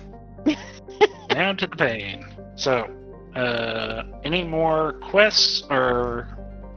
now 1.31 1.53
to 1.53 1.67
the 1.67 1.77
pain. 1.77 2.25
So, 2.57 2.89
uh, 3.35 4.05
any 4.25 4.45
more 4.45 4.95
quests, 5.11 5.65
or 5.69 6.29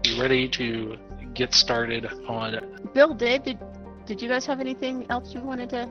you 0.03 0.21
ready 0.21 0.47
to 0.49 0.97
get 1.33 1.53
started 1.53 2.05
on? 2.27 2.59
Bill, 2.93 3.13
Dave, 3.13 3.43
did 3.43 3.59
did 4.05 4.21
you 4.21 4.27
guys 4.27 4.45
have 4.47 4.59
anything 4.59 5.05
else 5.09 5.33
you 5.33 5.41
wanted 5.41 5.69
to? 5.69 5.89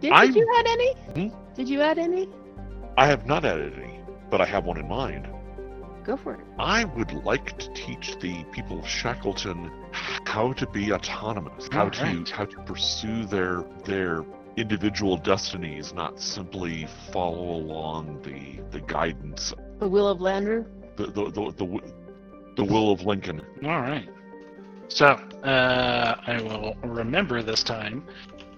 Did, 0.00 0.12
I'm- 0.12 0.26
did 0.26 0.36
you 0.36 0.54
add 0.58 0.66
any? 0.66 0.94
Hmm? 1.14 1.54
Did 1.54 1.68
you 1.68 1.80
add 1.80 1.98
any? 1.98 2.28
I 2.98 3.06
have 3.06 3.26
not 3.26 3.44
added 3.44 3.72
any, 3.78 4.00
but 4.30 4.40
I 4.42 4.44
have 4.46 4.64
one 4.64 4.76
in 4.78 4.86
mind. 4.88 5.26
Go 6.06 6.16
for 6.16 6.34
it. 6.34 6.40
I 6.56 6.84
would 6.84 7.12
like 7.24 7.58
to 7.58 7.72
teach 7.74 8.16
the 8.20 8.44
people 8.52 8.78
of 8.78 8.86
Shackleton 8.86 9.72
how 10.24 10.52
to 10.52 10.66
be 10.68 10.92
autonomous, 10.92 11.68
how 11.72 11.88
to 11.88 12.00
Alright. 12.06 12.28
how 12.30 12.44
to 12.44 12.56
pursue 12.62 13.24
their 13.26 13.64
their 13.84 14.24
individual 14.56 15.16
destinies, 15.16 15.92
not 15.92 16.20
simply 16.20 16.86
follow 17.12 17.56
along 17.56 18.22
the 18.22 18.60
the 18.70 18.80
guidance, 18.86 19.52
The 19.80 19.88
Will 19.88 20.06
of 20.08 20.18
Landru. 20.20 20.64
the 20.96 21.06
the 21.06 21.24
the, 21.24 21.44
the, 21.62 21.66
wi- 21.66 21.92
the 22.56 22.64
will 22.64 22.92
of 22.92 23.02
Lincoln. 23.02 23.42
All 23.64 23.80
right. 23.80 24.08
So, 24.88 25.06
uh, 25.06 26.14
I 26.24 26.40
will 26.40 26.76
remember 26.84 27.42
this 27.42 27.64
time. 27.64 28.04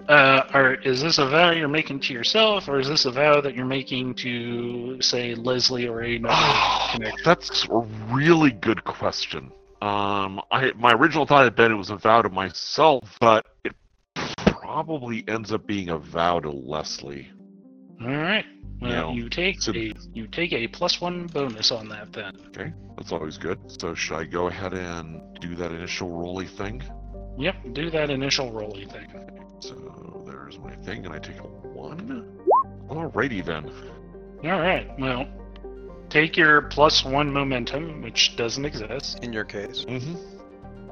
Uh, 0.09 0.43
or 0.55 0.75
is 0.75 1.03
this 1.03 1.19
a 1.19 1.29
vow 1.29 1.51
you're 1.51 1.69
making 1.69 2.01
to 2.01 2.15
yourself, 2.15 2.67
or 2.67 2.79
is 2.81 2.89
this 2.89 3.05
a 3.05 3.11
vow 3.11 3.43
that 3.43 3.55
you're 3.55 3.67
making 3.67 4.15
to, 4.15 5.01
say, 5.03 5.35
Leslie 5.35 5.87
or 5.87 6.01
another 6.01 6.35
connection? 6.93 7.19
That's 7.25 7.67
a 7.71 7.79
really 8.11 8.53
good 8.53 8.83
question. 8.85 9.53
Um, 9.83 10.41
I 10.51 10.73
my 10.77 10.93
original 10.93 11.27
thought 11.27 11.45
had 11.45 11.55
been 11.55 11.71
it 11.71 11.77
was 11.77 11.91
a 11.91 11.97
vow 11.97 12.23
to 12.23 12.29
myself, 12.31 13.05
but 13.21 13.47
it 13.65 13.75
probably 14.47 15.25
ends 15.29 15.53
up 15.53 15.67
being 15.67 15.91
a 15.91 15.99
vow 15.99 16.41
to 16.41 16.51
Leslie. 16.51 17.31
All 18.01 18.09
right. 18.09 18.45
Well, 18.81 18.91
No. 18.91 19.13
you 19.13 19.29
take 19.29 19.61
So- 19.61 19.73
a 19.73 19.93
you 20.15 20.27
take 20.27 20.53
a 20.53 20.67
plus 20.69 21.01
one 21.01 21.27
bonus 21.27 21.71
on 21.71 21.89
that 21.91 22.13
then. 22.13 22.33
Okay, 22.49 22.73
that's 22.97 23.13
always 23.13 23.37
good. 23.39 23.59
So 23.81 23.95
should 23.95 24.17
I 24.17 24.25
go 24.25 24.47
ahead 24.47 24.73
and 24.73 25.21
do 25.41 25.55
that 25.57 25.71
initial 25.71 26.09
rolly 26.11 26.47
thing? 26.47 26.83
Yep, 27.39 27.57
do 27.75 27.91
that 27.91 28.11
initial 28.11 28.51
rolly 28.53 28.87
thing. 28.87 29.07
So 29.61 30.25
there's 30.27 30.59
my 30.59 30.75
thing, 30.77 31.05
and 31.05 31.15
I 31.15 31.19
take 31.19 31.39
a 31.39 31.43
one. 31.43 32.39
Alrighty 32.89 33.45
then. 33.45 33.71
All 34.45 34.61
right. 34.61 34.89
Well, 34.99 35.27
take 36.09 36.37
your 36.37 36.63
plus 36.63 37.05
one 37.05 37.33
momentum, 37.33 38.03
which 38.03 38.37
doesn't 38.37 38.65
exist. 38.65 39.23
In 39.23 39.33
your 39.33 39.45
case. 39.45 39.85
Mm-hmm. 39.85 40.15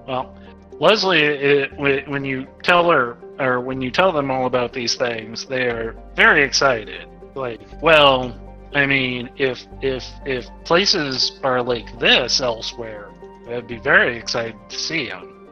Well, 0.07 0.37
Leslie, 0.79 1.23
it, 1.23 1.71
wh- 1.73 2.09
when 2.09 2.25
you 2.25 2.47
tell 2.63 2.91
her 2.91 3.17
or 3.39 3.61
when 3.61 3.81
you 3.81 3.91
tell 3.91 4.13
them 4.13 4.31
all 4.31 4.47
about 4.47 4.73
these 4.73 4.95
things, 4.95 5.47
they 5.47 5.67
are 5.67 5.97
very 6.15 6.43
excited. 6.43 7.09
Like, 7.35 7.61
well, 7.83 8.39
I 8.75 8.87
mean, 8.87 9.31
if 9.37 9.67
if 9.83 10.05
if 10.25 10.47
places 10.65 11.39
are 11.43 11.63
like 11.63 11.99
this 11.99 12.41
elsewhere, 12.41 13.11
I'd 13.49 13.67
be 13.67 13.79
very 13.79 14.17
excited 14.17 14.57
to 14.69 14.79
see 14.79 15.09
them. 15.09 15.49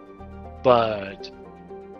But 0.62 1.31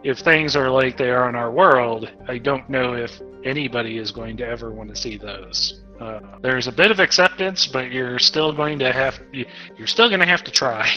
if 0.05 0.19
things 0.21 0.55
are 0.55 0.71
like 0.71 0.97
they 0.97 1.11
are 1.11 1.29
in 1.29 1.35
our 1.35 1.51
world, 1.51 2.11
I 2.29 2.39
don't 2.39 2.69
know 2.71 2.95
if 2.95 3.21
anybody 3.45 3.99
is 3.99 4.13
going 4.13 4.37
to 4.39 4.47
ever 4.47 4.71
want 4.71 4.91
to 4.91 4.97
see 4.97 5.17
those. 5.17 5.83
Uh, 6.01 6.21
there's 6.43 6.67
a 6.67 6.73
bit 6.73 6.91
of 6.91 6.99
acceptance, 7.01 7.67
but 7.67 7.91
you're 7.91 8.19
still 8.19 8.53
going 8.53 8.79
to 8.81 8.93
have 8.93 9.19
you- 9.33 9.47
you're 9.77 9.87
still 9.87 10.09
going 10.09 10.21
to 10.21 10.27
have 10.27 10.45
to 10.45 10.51
try. 10.51 10.89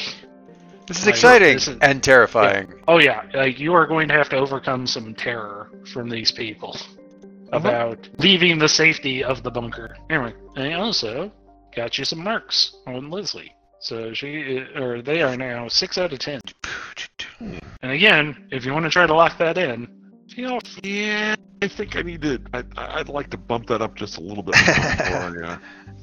This 0.87 0.99
is 0.99 1.05
Like, 1.05 1.15
exciting 1.15 1.53
this 1.55 1.67
is- 1.67 1.77
and 1.81 2.01
terrifying. 2.03 2.73
Oh 2.87 2.99
yeah, 2.99 3.23
like 3.33 3.59
you 3.59 3.73
are 3.73 3.85
going 3.85 4.07
to 4.07 4.13
have 4.13 4.29
to 4.29 4.37
overcome 4.37 4.87
some 4.87 5.13
terror 5.13 5.69
from 5.93 6.09
these 6.09 6.31
people 6.31 6.77
about 7.51 8.07
leaving 8.19 8.57
the 8.57 8.69
safety 8.69 9.23
of 9.23 9.43
the 9.43 9.51
bunker. 9.51 9.95
Anyway, 10.09 10.33
I 10.55 10.73
also 10.73 11.31
got 11.75 11.97
you 11.97 12.05
some 12.05 12.23
marks 12.23 12.75
on 12.87 13.09
Leslie, 13.09 13.53
so 13.79 14.13
she 14.13 14.59
or 14.75 15.01
they 15.01 15.21
are 15.21 15.35
now 15.37 15.67
six 15.67 15.97
out 15.97 16.13
of 16.13 16.19
ten. 16.19 16.41
And 17.39 17.91
again, 17.91 18.47
if 18.51 18.65
you 18.65 18.73
want 18.73 18.85
to 18.85 18.89
try 18.89 19.05
to 19.05 19.13
lock 19.13 19.37
that 19.37 19.57
in, 19.57 19.87
feel 20.33 20.59
Yeah, 20.83 21.35
I 21.61 21.67
think 21.67 21.95
I 21.95 22.01
need 22.01 22.21
to. 22.23 22.39
I, 22.53 22.63
I- 22.75 22.99
I'd 22.99 23.09
like 23.09 23.29
to 23.31 23.37
bump 23.37 23.67
that 23.67 23.81
up 23.81 23.95
just 23.95 24.17
a 24.17 24.21
little 24.21 24.43
bit 24.43 24.55
more. 25.09 25.41
yeah. 25.43 25.57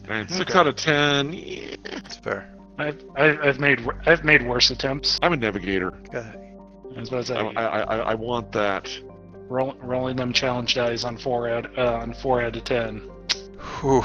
And 0.08 0.30
six 0.30 0.50
Okay. 0.50 0.58
out 0.58 0.66
of 0.66 0.76
ten. 0.76 1.32
yeah. 1.32 1.76
It's 1.84 2.16
fair. 2.16 2.50
I've, 2.78 3.02
I've 3.16 3.40
I've 3.40 3.60
made 3.60 3.80
I've 4.06 4.24
made 4.24 4.46
worse 4.46 4.70
attempts. 4.70 5.18
I'm 5.22 5.32
a 5.32 5.36
navigator. 5.36 5.90
Go 6.12 6.18
ahead. 6.18 6.40
I 6.96 7.00
was 7.00 7.08
about 7.08 7.26
to 7.26 7.36
I, 7.36 7.64
I, 7.64 7.80
I, 7.80 7.96
I 8.10 8.14
want 8.14 8.52
that. 8.52 8.88
roll, 9.48 9.74
rolling 9.80 10.16
them 10.16 10.32
challenge 10.32 10.74
dice 10.74 11.04
on 11.04 11.16
four 11.16 11.48
out 11.48 11.76
uh, 11.78 11.94
on 11.94 12.14
four 12.14 12.42
out 12.42 12.54
of 12.56 12.64
ten. 12.64 12.98
Whew. 13.80 14.04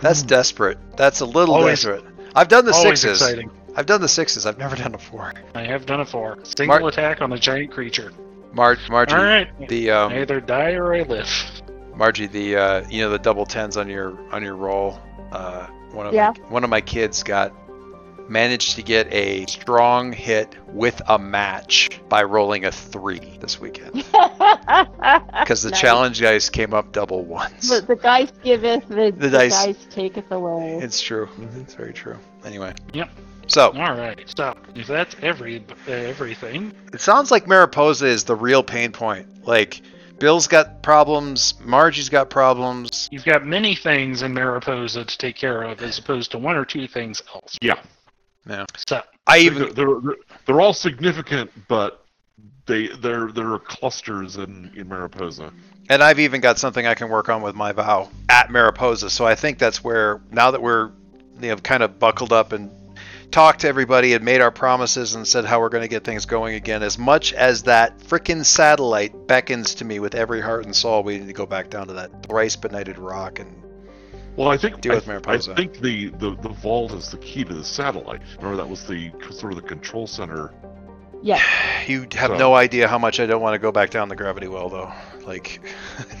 That's 0.00 0.22
desperate. 0.22 0.78
That's 0.96 1.20
a 1.20 1.26
little 1.26 1.54
Always- 1.56 1.82
desperate. 1.82 2.04
I've 2.34 2.48
done 2.48 2.64
the 2.64 2.72
Always 2.72 3.00
sixes. 3.00 3.20
exciting. 3.22 3.50
I've 3.76 3.86
done 3.86 4.00
the 4.00 4.08
sixes. 4.08 4.46
I've 4.46 4.58
never 4.58 4.76
done 4.76 4.94
a 4.94 4.98
four. 4.98 5.32
I 5.54 5.62
have 5.64 5.86
done 5.86 6.00
a 6.00 6.04
four. 6.04 6.38
Single 6.42 6.80
Mar- 6.80 6.88
attack 6.88 7.20
on 7.22 7.32
a 7.32 7.38
giant 7.38 7.70
creature. 7.70 8.12
Mar- 8.52 8.76
Margie, 8.90 9.14
All 9.14 9.22
right. 9.22 9.68
the 9.68 9.90
I 9.92 10.04
um, 10.04 10.12
either 10.14 10.40
die 10.40 10.72
or 10.72 10.94
I 10.94 11.02
live. 11.02 11.28
Margie, 11.94 12.26
the 12.26 12.56
uh, 12.56 12.88
you 12.88 13.02
know 13.02 13.10
the 13.10 13.18
double 13.18 13.44
tens 13.46 13.76
on 13.76 13.88
your 13.88 14.18
on 14.32 14.42
your 14.42 14.56
roll. 14.56 14.98
Uh, 15.32 15.66
one 15.92 16.06
of 16.06 16.14
Yeah. 16.14 16.32
my, 16.42 16.48
one 16.48 16.64
of 16.64 16.70
my 16.70 16.80
kids 16.80 17.22
got 17.22 17.52
managed 18.28 18.76
to 18.76 18.82
get 18.82 19.12
a 19.12 19.46
strong 19.46 20.12
hit 20.12 20.54
with 20.68 21.00
a 21.08 21.18
match 21.18 21.90
by 22.08 22.22
rolling 22.22 22.64
a 22.64 22.72
three 22.72 23.38
this 23.40 23.60
weekend 23.60 23.92
because 24.02 25.62
the 25.62 25.70
Nice. 25.70 25.80
challenge 25.80 26.20
dice 26.20 26.48
came 26.50 26.74
up 26.74 26.92
double 26.92 27.24
ones. 27.24 27.68
The, 27.68 27.80
the 27.82 27.96
dice 27.96 28.32
giveth, 28.42 28.88
the, 28.88 29.12
the, 29.16 29.30
dice- 29.30 29.64
dice. 29.66 29.86
taketh 29.90 30.30
away. 30.30 30.78
It's 30.82 31.00
true. 31.00 31.28
It's 31.56 31.74
very 31.74 31.92
true. 31.92 32.18
Anyway. 32.44 32.74
Yep. 32.92 33.10
So 33.46 33.68
All 33.72 33.94
right. 33.96 34.22
So 34.36 34.56
if 34.74 34.86
that's 34.86 35.16
every 35.22 35.64
uh, 35.88 35.92
everything, 35.92 36.72
it 36.92 37.00
sounds 37.00 37.30
like 37.30 37.46
Mariposa 37.48 38.06
is 38.06 38.24
the 38.24 38.34
real 38.36 38.62
pain 38.62 38.92
point. 38.92 39.46
Like 39.46 39.80
Bill's 40.18 40.46
got 40.48 40.82
problems, 40.82 41.54
Margie's 41.64 42.08
got 42.10 42.28
problems. 42.28 43.08
you've 43.10 43.24
got 43.24 43.46
many 43.46 43.74
things 43.74 44.20
in 44.22 44.34
Mariposa 44.34 45.04
to 45.04 45.18
take 45.18 45.36
care 45.36 45.62
of, 45.62 45.80
as 45.80 45.98
opposed 45.98 46.32
to 46.32 46.38
one 46.38 46.56
or 46.56 46.64
two 46.64 46.86
things 46.88 47.22
else. 47.34 47.56
Yeah. 47.62 47.80
Yeah. 48.46 48.64
So 48.86 49.02
I 49.26 49.38
even 49.38 49.74
they're, 49.74 50.00
they're, 50.00 50.16
they're 50.46 50.60
all 50.60 50.72
significant, 50.72 51.50
but 51.68 52.04
they 52.66 52.88
they're 52.88 53.30
there 53.32 53.52
are 53.52 53.58
clusters 53.58 54.36
in 54.36 54.70
in 54.76 54.88
Mariposa. 54.88 55.52
and 55.88 56.02
I've 56.02 56.20
even 56.20 56.40
got 56.40 56.58
something 56.58 56.86
I 56.86 56.94
can 56.94 57.08
work 57.08 57.28
on 57.28 57.42
with 57.42 57.54
my 57.54 57.72
vow 57.72 58.10
at 58.28 58.50
Mariposa. 58.50 59.10
So 59.10 59.26
I 59.26 59.34
think 59.34 59.58
that's 59.58 59.82
where 59.82 60.20
now 60.30 60.50
that 60.50 60.62
we're 60.62 60.92
you 61.40 61.48
know 61.48 61.56
kind 61.56 61.82
of 61.82 61.98
buckled 61.98 62.32
up 62.32 62.52
and 62.52 62.70
talked 63.30 63.60
to 63.60 63.68
everybody 63.68 64.14
and 64.14 64.24
made 64.24 64.40
our 64.40 64.50
promises 64.50 65.14
and 65.14 65.26
said 65.26 65.44
how 65.44 65.60
we're 65.60 65.68
going 65.68 65.82
to 65.82 65.88
get 65.88 66.04
things 66.04 66.24
going 66.24 66.54
again. 66.54 66.82
As 66.82 66.98
much 66.98 67.32
as 67.34 67.64
that 67.64 67.98
frickin' 67.98 68.44
satellite 68.44 69.26
beckons 69.26 69.74
to 69.76 69.84
me 69.84 69.98
with 69.98 70.14
every 70.14 70.40
heart 70.40 70.64
and 70.64 70.74
soul, 70.74 71.02
we 71.02 71.18
need 71.18 71.26
to 71.26 71.32
go 71.32 71.46
back 71.46 71.68
down 71.70 71.88
to 71.88 71.92
that 71.94 72.26
thrice 72.26 72.56
benighted 72.56 72.98
rock 72.98 73.38
and 73.38 73.57
Well, 74.38 74.48
I 74.48 74.56
think 74.56 74.80
Deal 74.80 74.92
I, 74.92 74.94
with 74.94 75.06
Mariposa. 75.08 75.52
I 75.52 75.56
think 75.56 75.80
the, 75.80 76.10
the 76.10 76.36
the 76.40 76.48
vault 76.50 76.92
is 76.92 77.10
the 77.10 77.18
key 77.18 77.42
to 77.42 77.52
the 77.52 77.64
satellite. 77.64 78.22
Remember 78.36 78.56
that 78.56 78.68
was 78.68 78.86
the 78.86 79.10
sort 79.30 79.52
of 79.52 79.60
the 79.60 79.66
control 79.68 80.06
center. 80.06 80.54
Yeah. 81.22 81.42
You 81.88 82.02
have 82.12 82.32
So- 82.32 82.36
no 82.36 82.54
idea 82.54 82.86
how 82.86 82.98
much 82.98 83.18
I 83.18 83.24
don't 83.26 83.40
want 83.40 83.54
to 83.54 83.58
go 83.58 83.72
back 83.72 83.88
down 83.90 84.08
the 84.10 84.14
gravity 84.16 84.46
well, 84.46 84.68
though. 84.68 84.92
Like, 85.26 85.60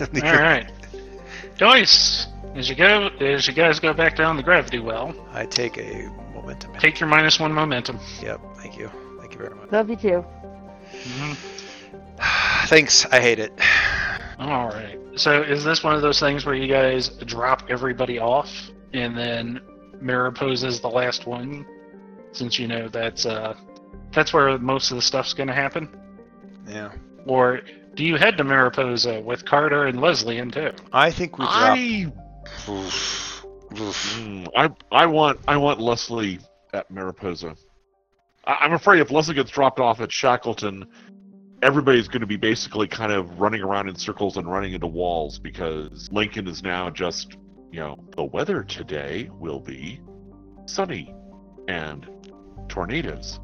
all 0.00 0.32
right, 0.32 0.66
Joyce, 1.56 2.26
as 2.54 2.70
you 2.70 2.74
go, 2.74 3.08
as 3.20 3.46
you 3.46 3.52
guys 3.52 3.78
go 3.78 3.92
back 3.92 4.16
down 4.16 4.36
the 4.38 4.42
gravity 4.42 4.78
well, 4.78 5.14
I 5.32 5.44
take 5.44 5.76
a 5.76 6.08
momentum. 6.34 6.72
take 6.78 6.98
your 7.00 7.08
minus 7.08 7.38
one 7.38 7.52
momentum. 7.52 8.00
Yep. 8.22 8.40
Thank 8.56 8.78
you. 8.78 8.90
Thank 9.20 9.32
you 9.34 9.38
very 9.38 9.54
much. 9.54 9.70
Love 9.70 9.90
you 9.90 9.96
too. 9.96 10.24
Mhm. 10.92 11.57
Thanks. 12.66 13.06
I 13.06 13.20
hate 13.20 13.38
it. 13.38 13.52
All 14.38 14.68
right. 14.68 14.98
So 15.16 15.42
is 15.42 15.64
this 15.64 15.82
one 15.82 15.94
of 15.94 16.02
those 16.02 16.20
things 16.20 16.46
where 16.46 16.54
you 16.54 16.68
guys 16.68 17.08
drop 17.08 17.64
everybody 17.68 18.18
off 18.18 18.50
and 18.92 19.16
then 19.16 19.60
Mariposa's 20.00 20.80
the 20.80 20.88
last 20.88 21.26
one, 21.26 21.66
since 22.32 22.58
you 22.58 22.68
know 22.68 22.88
that's 22.88 23.26
uh 23.26 23.54
that's 24.12 24.32
where 24.32 24.56
most 24.58 24.90
of 24.90 24.96
the 24.96 25.02
stuff's 25.02 25.34
going 25.34 25.48
to 25.48 25.54
happen? 25.54 25.88
Yeah. 26.66 26.92
Or 27.26 27.60
do 27.94 28.04
you 28.04 28.16
head 28.16 28.36
to 28.38 28.44
Mariposa 28.44 29.20
with 29.20 29.44
Carter 29.44 29.86
and 29.86 30.00
Leslie 30.00 30.38
in 30.38 30.50
too? 30.50 30.70
I 30.92 31.10
think 31.10 31.38
we 31.38 31.44
drop. 31.44 31.54
I 31.56 32.12
Oof. 32.68 33.44
Oof. 33.72 34.18
mm, 34.18 34.48
I 34.56 34.70
I 34.92 35.06
want 35.06 35.40
I 35.48 35.56
want 35.56 35.80
Leslie 35.80 36.38
at 36.72 36.90
Mariposa. 36.90 37.56
I, 38.44 38.52
I'm 38.60 38.72
afraid 38.72 39.00
if 39.00 39.10
Leslie 39.10 39.34
gets 39.34 39.50
dropped 39.50 39.80
off 39.80 40.00
at 40.00 40.12
Shackleton, 40.12 40.86
everybody's 41.62 42.08
going 42.08 42.20
to 42.20 42.26
be 42.26 42.36
basically 42.36 42.86
kind 42.86 43.12
of 43.12 43.40
running 43.40 43.62
around 43.62 43.88
in 43.88 43.96
circles 43.96 44.36
and 44.36 44.50
running 44.50 44.72
into 44.72 44.86
walls 44.86 45.38
because 45.38 46.08
Lincoln 46.12 46.46
is 46.46 46.62
now 46.62 46.90
just 46.90 47.36
you 47.70 47.80
know 47.80 47.98
the 48.16 48.24
weather 48.24 48.62
today 48.62 49.28
will 49.38 49.60
be 49.60 50.00
sunny 50.66 51.14
and 51.68 52.08
tornadoes 52.68 53.40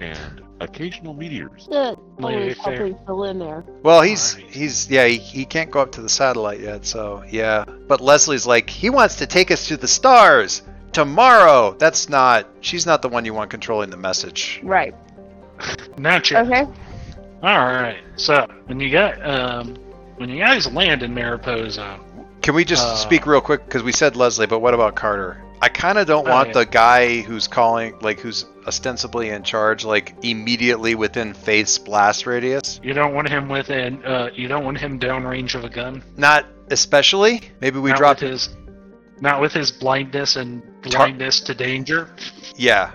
and 0.00 0.42
occasional 0.60 1.14
meteors. 1.14 1.68
Yeah, 1.70 1.94
Lay 2.18 2.34
always 2.34 2.58
fair. 2.58 2.94
fill 3.06 3.24
in 3.24 3.38
there. 3.38 3.64
Well, 3.82 4.00
he's 4.00 4.34
Alright. 4.36 4.50
he's 4.50 4.90
yeah 4.90 5.06
he, 5.06 5.18
he 5.18 5.44
can't 5.44 5.70
go 5.70 5.80
up 5.80 5.92
to 5.92 6.02
the 6.02 6.08
satellite 6.08 6.60
yet, 6.60 6.86
so 6.86 7.24
yeah. 7.28 7.64
But 7.64 8.00
Leslie's 8.00 8.46
like 8.46 8.70
he 8.70 8.90
wants 8.90 9.16
to 9.16 9.26
take 9.26 9.50
us 9.50 9.68
to 9.68 9.76
the 9.76 9.88
stars 9.88 10.62
tomorrow. 10.92 11.76
That's 11.78 12.08
not. 12.08 12.48
She's 12.60 12.86
not 12.86 13.02
the 13.02 13.08
one 13.08 13.24
you 13.24 13.34
want 13.34 13.50
controlling 13.50 13.90
the 13.90 13.96
message. 13.96 14.60
Right. 14.62 14.94
Not 15.98 16.30
yet. 16.30 16.46
Okay. 16.46 16.66
All 17.42 17.58
right. 17.58 17.98
So 18.16 18.46
when 18.66 18.80
you 18.80 18.90
got 18.90 19.24
um 19.28 19.76
when 20.16 20.28
you 20.28 20.38
guys 20.38 20.70
land 20.72 21.02
in 21.02 21.14
Mariposa, 21.14 21.98
Can 22.42 22.54
we 22.54 22.64
just 22.64 22.84
Uh, 22.86 22.96
speak 22.96 23.26
real 23.26 23.40
quick 23.40 23.64
because 23.64 23.82
we 23.82 23.92
said 23.92 24.16
Leslie, 24.16 24.46
but 24.46 24.60
what 24.60 24.74
about 24.74 24.94
Carter? 24.96 25.42
I 25.60 25.68
kind 25.68 25.98
of 25.98 26.06
don't 26.06 26.26
Oh, 26.26 26.30
want 26.30 26.48
yeah. 26.48 26.54
the 26.54 26.66
guy 26.66 27.20
who's 27.20 27.48
calling, 27.48 27.94
like 28.00 28.20
who's 28.20 28.46
ostensibly 28.66 29.30
in 29.30 29.42
charge, 29.42 29.84
like 29.84 30.14
immediately 30.22 30.94
within 30.94 31.34
Faith's 31.34 31.78
blast 31.78 32.26
radius. 32.26 32.80
you 32.82 32.92
don't 32.92 33.12
want 33.14 33.28
him 33.28 33.48
within 33.48 34.04
uh 34.04 34.30
you 34.34 34.46
don't 34.48 34.64
want 34.64 34.78
him 34.78 34.98
downrange 34.98 35.54
of 35.54 35.64
a 35.64 35.68
gun. 35.68 36.02
Not 36.16 36.46
especially. 36.70 37.42
Maybe 37.60 37.78
we 37.78 37.90
not 37.90 37.98
drop. 37.98 38.20
his 38.20 38.50
not 39.20 39.40
with 39.40 39.52
his 39.52 39.72
blindness 39.72 40.36
and 40.36 40.62
blindness 40.82 41.40
to 41.40 41.54
danger. 41.54 42.08
Yeah, 42.56 42.92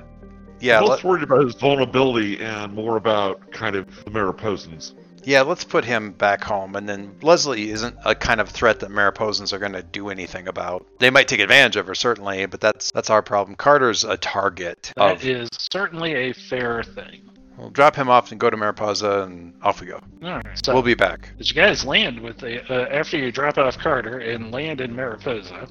yeah, 0.63 0.79
I'm 0.79 0.85
let, 0.85 1.03
worried 1.03 1.23
about 1.23 1.43
his 1.45 1.55
vulnerability 1.55 2.39
and 2.39 2.73
more 2.73 2.97
about 2.97 3.51
kind 3.51 3.75
of 3.75 3.85
the 4.05 4.11
Mariposans. 4.11 4.93
Yeah, 5.25 5.41
let's 5.41 5.63
put 5.63 5.85
him 5.85 6.11
back 6.11 6.43
home, 6.43 6.75
and 6.75 6.87
then 6.89 7.15
Leslie 7.21 7.69
isn't 7.71 7.95
a 8.03 8.13
kind 8.13 8.41
of 8.41 8.49
threat 8.49 8.81
that 8.81 8.89
Mariposans 8.89 9.53
are 9.53 9.59
going 9.59 9.71
to 9.71 9.81
do 9.83 10.09
anything 10.09 10.47
about. 10.49 10.85
They 10.99 11.09
might 11.09 11.29
take 11.29 11.39
advantage 11.39 11.77
of 11.77 11.87
her 11.87 11.95
certainly, 11.95 12.45
but 12.45 12.59
that's 12.59 12.91
that's 12.91 13.09
our 13.09 13.21
problem. 13.21 13.55
Carter's 13.55 14.03
a 14.03 14.17
target. 14.17 14.91
That 14.97 15.15
Of, 15.17 15.25
is 15.25 15.49
certainly 15.53 16.13
a 16.13 16.33
fair 16.33 16.83
thing. 16.83 17.21
we'll 17.57 17.69
drop 17.69 17.95
him 17.95 18.09
off 18.09 18.31
and 18.31 18.39
go 18.39 18.49
to 18.49 18.57
Mariposa, 18.57 19.21
and 19.23 19.53
off 19.61 19.79
we 19.79 19.87
go. 19.87 20.01
All 20.23 20.29
right. 20.41 20.65
So 20.65 20.73
we'll 20.73 20.81
be 20.83 20.93
back. 20.93 21.29
as 21.39 21.49
you 21.49 21.55
guys 21.55 21.85
land 21.85 22.19
with 22.19 22.39
the 22.39 22.61
uh, 22.69 22.87
after 22.89 23.17
you 23.17 23.31
drop 23.31 23.57
off 23.57 23.77
Carter 23.77 24.17
and 24.19 24.51
land 24.51 24.81
in 24.81 24.93
Mariposa, 24.93 25.69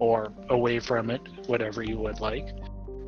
or 0.00 0.32
away 0.48 0.80
from 0.80 1.10
it, 1.10 1.20
whatever 1.46 1.82
you 1.84 1.96
would 1.98 2.18
like. 2.20 2.48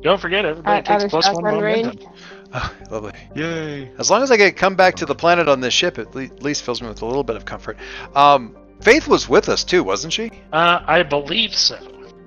Don't 0.01 0.19
forget 0.21 0.45
everybody 0.45 0.77
Out- 0.77 0.89
out 0.89 0.99
takes 1.01 1.03
of 1.05 1.09
plus 1.09 1.25
one 1.27 1.35
shotgun 1.35 1.59
range? 1.61 1.85
momentum. 1.85 2.13
Ah, 2.53 2.73
lovely. 2.89 3.11
Yay! 3.35 3.91
As 3.97 4.09
long 4.09 4.23
as 4.23 4.31
I 4.31 4.37
get 4.37 4.55
come 4.55 4.75
back 4.77 4.95
to 4.95 5.05
the 5.05 5.13
planet 5.13 5.49
on 5.49 5.59
this 5.59 5.73
ship, 5.73 5.99
it 5.99 6.15
le- 6.15 6.23
at 6.23 6.41
least 6.41 6.63
fills 6.63 6.81
me 6.81 6.87
with 6.87 7.01
a 7.01 7.05
little 7.05 7.25
bit 7.25 7.35
of 7.35 7.43
comfort. 7.43 7.77
Um, 8.15 8.55
Faith 8.79 9.05
was 9.09 9.27
with 9.27 9.49
us 9.49 9.65
too, 9.65 9.83
wasn't 9.83 10.13
she? 10.13 10.31
Uh, 10.53 10.79
I 10.87 11.03
believe 11.03 11.53
so. 11.53 11.77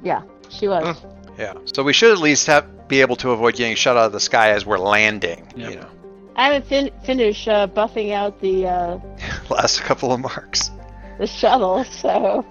Yeah. 0.02 0.20
She 0.50 0.68
was. 0.68 1.00
Yeah. 1.38 1.54
So 1.64 1.82
we 1.82 1.94
should 1.94 2.12
at 2.12 2.18
least 2.18 2.46
have 2.48 2.86
be 2.86 3.00
able 3.00 3.16
to 3.16 3.30
avoid 3.30 3.54
getting 3.54 3.76
shot 3.76 3.96
out 3.96 4.04
of 4.06 4.12
the 4.12 4.20
sky 4.20 4.50
as 4.50 4.66
we're 4.66 4.78
landing. 4.78 5.46
Yep. 5.56 5.70
You 5.70 5.76
know, 5.80 5.88
I 6.36 6.44
haven't 6.52 6.66
fin- 6.66 6.90
finished 7.02 7.48
uh, 7.48 7.66
buffing 7.68 8.12
out 8.12 8.38
the 8.42 8.66
uh, 8.66 8.98
last 9.50 9.80
couple 9.80 10.12
of 10.12 10.20
marks. 10.20 10.70
the 11.18 11.26
shuttle, 11.26 11.82
so 11.84 12.44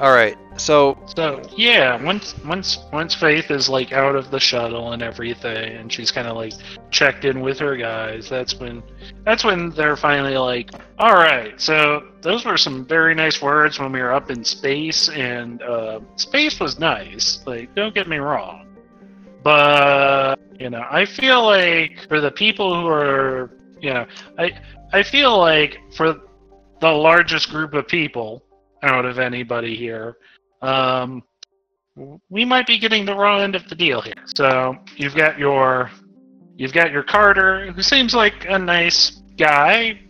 All 0.00 0.10
right. 0.12 0.36
So 0.58 0.98
So 1.16 1.42
yeah, 1.56 2.02
once 2.02 2.34
once 2.44 2.78
once 2.92 3.14
Faith 3.14 3.50
is 3.50 3.68
like 3.68 3.92
out 3.92 4.16
of 4.16 4.30
the 4.30 4.40
shuttle 4.40 4.92
and 4.92 5.02
everything, 5.02 5.76
and 5.76 5.92
she's 5.92 6.10
kind 6.10 6.26
of 6.26 6.36
like 6.36 6.52
checked 6.90 7.24
in 7.24 7.40
with 7.40 7.58
her 7.60 7.76
guys. 7.76 8.28
That's 8.28 8.54
when 8.58 8.82
that's 9.24 9.44
when 9.44 9.70
they're 9.70 9.96
finally 9.96 10.36
like, 10.36 10.70
all 10.98 11.14
right. 11.14 11.58
So 11.60 12.08
those 12.22 12.44
were 12.44 12.56
some 12.58 12.84
very 12.84 13.14
nice 13.14 13.40
words 13.40 13.78
when 13.78 13.92
we 13.92 14.00
were 14.00 14.12
up 14.12 14.30
in 14.30 14.44
space, 14.44 15.08
and 15.08 15.62
uh, 15.62 16.00
space 16.16 16.58
was 16.58 16.78
nice. 16.78 17.40
Like, 17.46 17.74
don't 17.74 17.94
get 17.94 18.08
me 18.08 18.18
wrong, 18.18 18.66
but 19.42 20.36
you 20.58 20.70
know, 20.70 20.84
I 20.90 21.04
feel 21.04 21.44
like 21.44 22.06
for 22.08 22.20
the 22.20 22.32
people 22.32 22.74
who 22.80 22.88
are, 22.88 23.50
you 23.80 23.94
know, 23.94 24.06
I 24.38 24.58
I 24.92 25.04
feel 25.04 25.38
like 25.38 25.78
for 25.94 26.20
the 26.80 26.90
largest 26.90 27.50
group 27.50 27.74
of 27.74 27.86
people 27.86 28.44
out 28.82 29.04
of 29.04 29.18
anybody 29.18 29.76
here 29.76 30.16
um, 30.62 31.22
we 32.28 32.44
might 32.44 32.66
be 32.66 32.78
getting 32.78 33.04
the 33.04 33.14
wrong 33.14 33.40
end 33.40 33.54
of 33.54 33.68
the 33.68 33.74
deal 33.74 34.00
here. 34.00 34.24
So 34.36 34.76
you've 34.96 35.14
got 35.14 35.38
your 35.38 35.90
you've 36.56 36.72
got 36.72 36.92
your 36.92 37.02
Carter, 37.02 37.72
who 37.72 37.82
seems 37.82 38.14
like 38.14 38.46
a 38.48 38.58
nice 38.58 39.22
guy. 39.36 40.00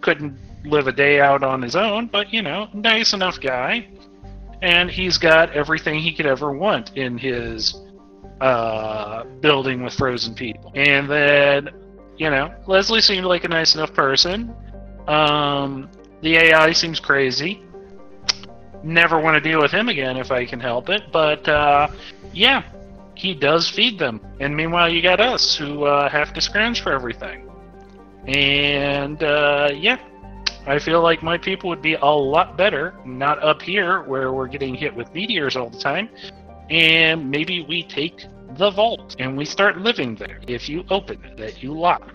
Couldn't 0.00 0.38
live 0.64 0.88
a 0.88 0.92
day 0.92 1.20
out 1.20 1.42
on 1.42 1.62
his 1.62 1.76
own, 1.76 2.06
but 2.06 2.32
you 2.32 2.42
know, 2.42 2.68
nice 2.74 3.12
enough 3.12 3.40
guy. 3.40 3.88
And 4.62 4.90
he's 4.90 5.18
got 5.18 5.50
everything 5.52 6.00
he 6.00 6.12
could 6.14 6.26
ever 6.26 6.50
want 6.50 6.96
in 6.96 7.18
his 7.18 7.78
uh, 8.40 9.24
building 9.40 9.82
with 9.82 9.92
frozen 9.94 10.34
people. 10.34 10.72
And 10.74 11.08
then, 11.10 11.68
you 12.16 12.30
know, 12.30 12.54
Leslie 12.66 13.02
seemed 13.02 13.26
like 13.26 13.44
a 13.44 13.48
nice 13.48 13.74
enough 13.74 13.92
person. 13.92 14.54
Um, 15.06 15.90
the 16.22 16.36
AI 16.36 16.72
seems 16.72 16.98
crazy 16.98 17.65
never 18.86 19.20
want 19.20 19.34
to 19.34 19.40
deal 19.40 19.60
with 19.60 19.72
him 19.72 19.88
again 19.88 20.16
if 20.16 20.30
I 20.30 20.46
can 20.46 20.60
help 20.60 20.88
it. 20.88 21.02
But 21.12 21.46
uh, 21.48 21.88
yeah, 22.32 22.62
he 23.14 23.34
does 23.34 23.68
feed 23.68 23.98
them. 23.98 24.20
And 24.40 24.56
meanwhile, 24.56 24.88
you 24.88 25.02
got 25.02 25.20
us 25.20 25.56
who 25.56 25.84
uh, 25.84 26.08
have 26.08 26.32
to 26.34 26.40
scrounge 26.40 26.82
for 26.82 26.92
everything. 26.92 27.50
And 28.26 29.22
uh, 29.22 29.70
yeah, 29.74 29.98
I 30.66 30.78
feel 30.78 31.00
like 31.02 31.22
my 31.22 31.38
people 31.38 31.68
would 31.70 31.82
be 31.82 31.94
a 31.94 32.06
lot 32.06 32.56
better 32.56 32.94
not 33.04 33.42
up 33.42 33.62
here 33.62 34.02
where 34.02 34.32
we're 34.32 34.48
getting 34.48 34.74
hit 34.74 34.94
with 34.94 35.12
meteors 35.14 35.56
all 35.56 35.70
the 35.70 35.78
time. 35.78 36.08
And 36.70 37.30
maybe 37.30 37.62
we 37.62 37.84
take 37.84 38.26
the 38.56 38.70
vault 38.70 39.16
and 39.18 39.36
we 39.36 39.44
start 39.44 39.78
living 39.78 40.16
there. 40.16 40.40
If 40.48 40.68
you 40.68 40.84
open 40.90 41.22
it, 41.24 41.36
that 41.36 41.62
you 41.62 41.78
lock. 41.78 42.12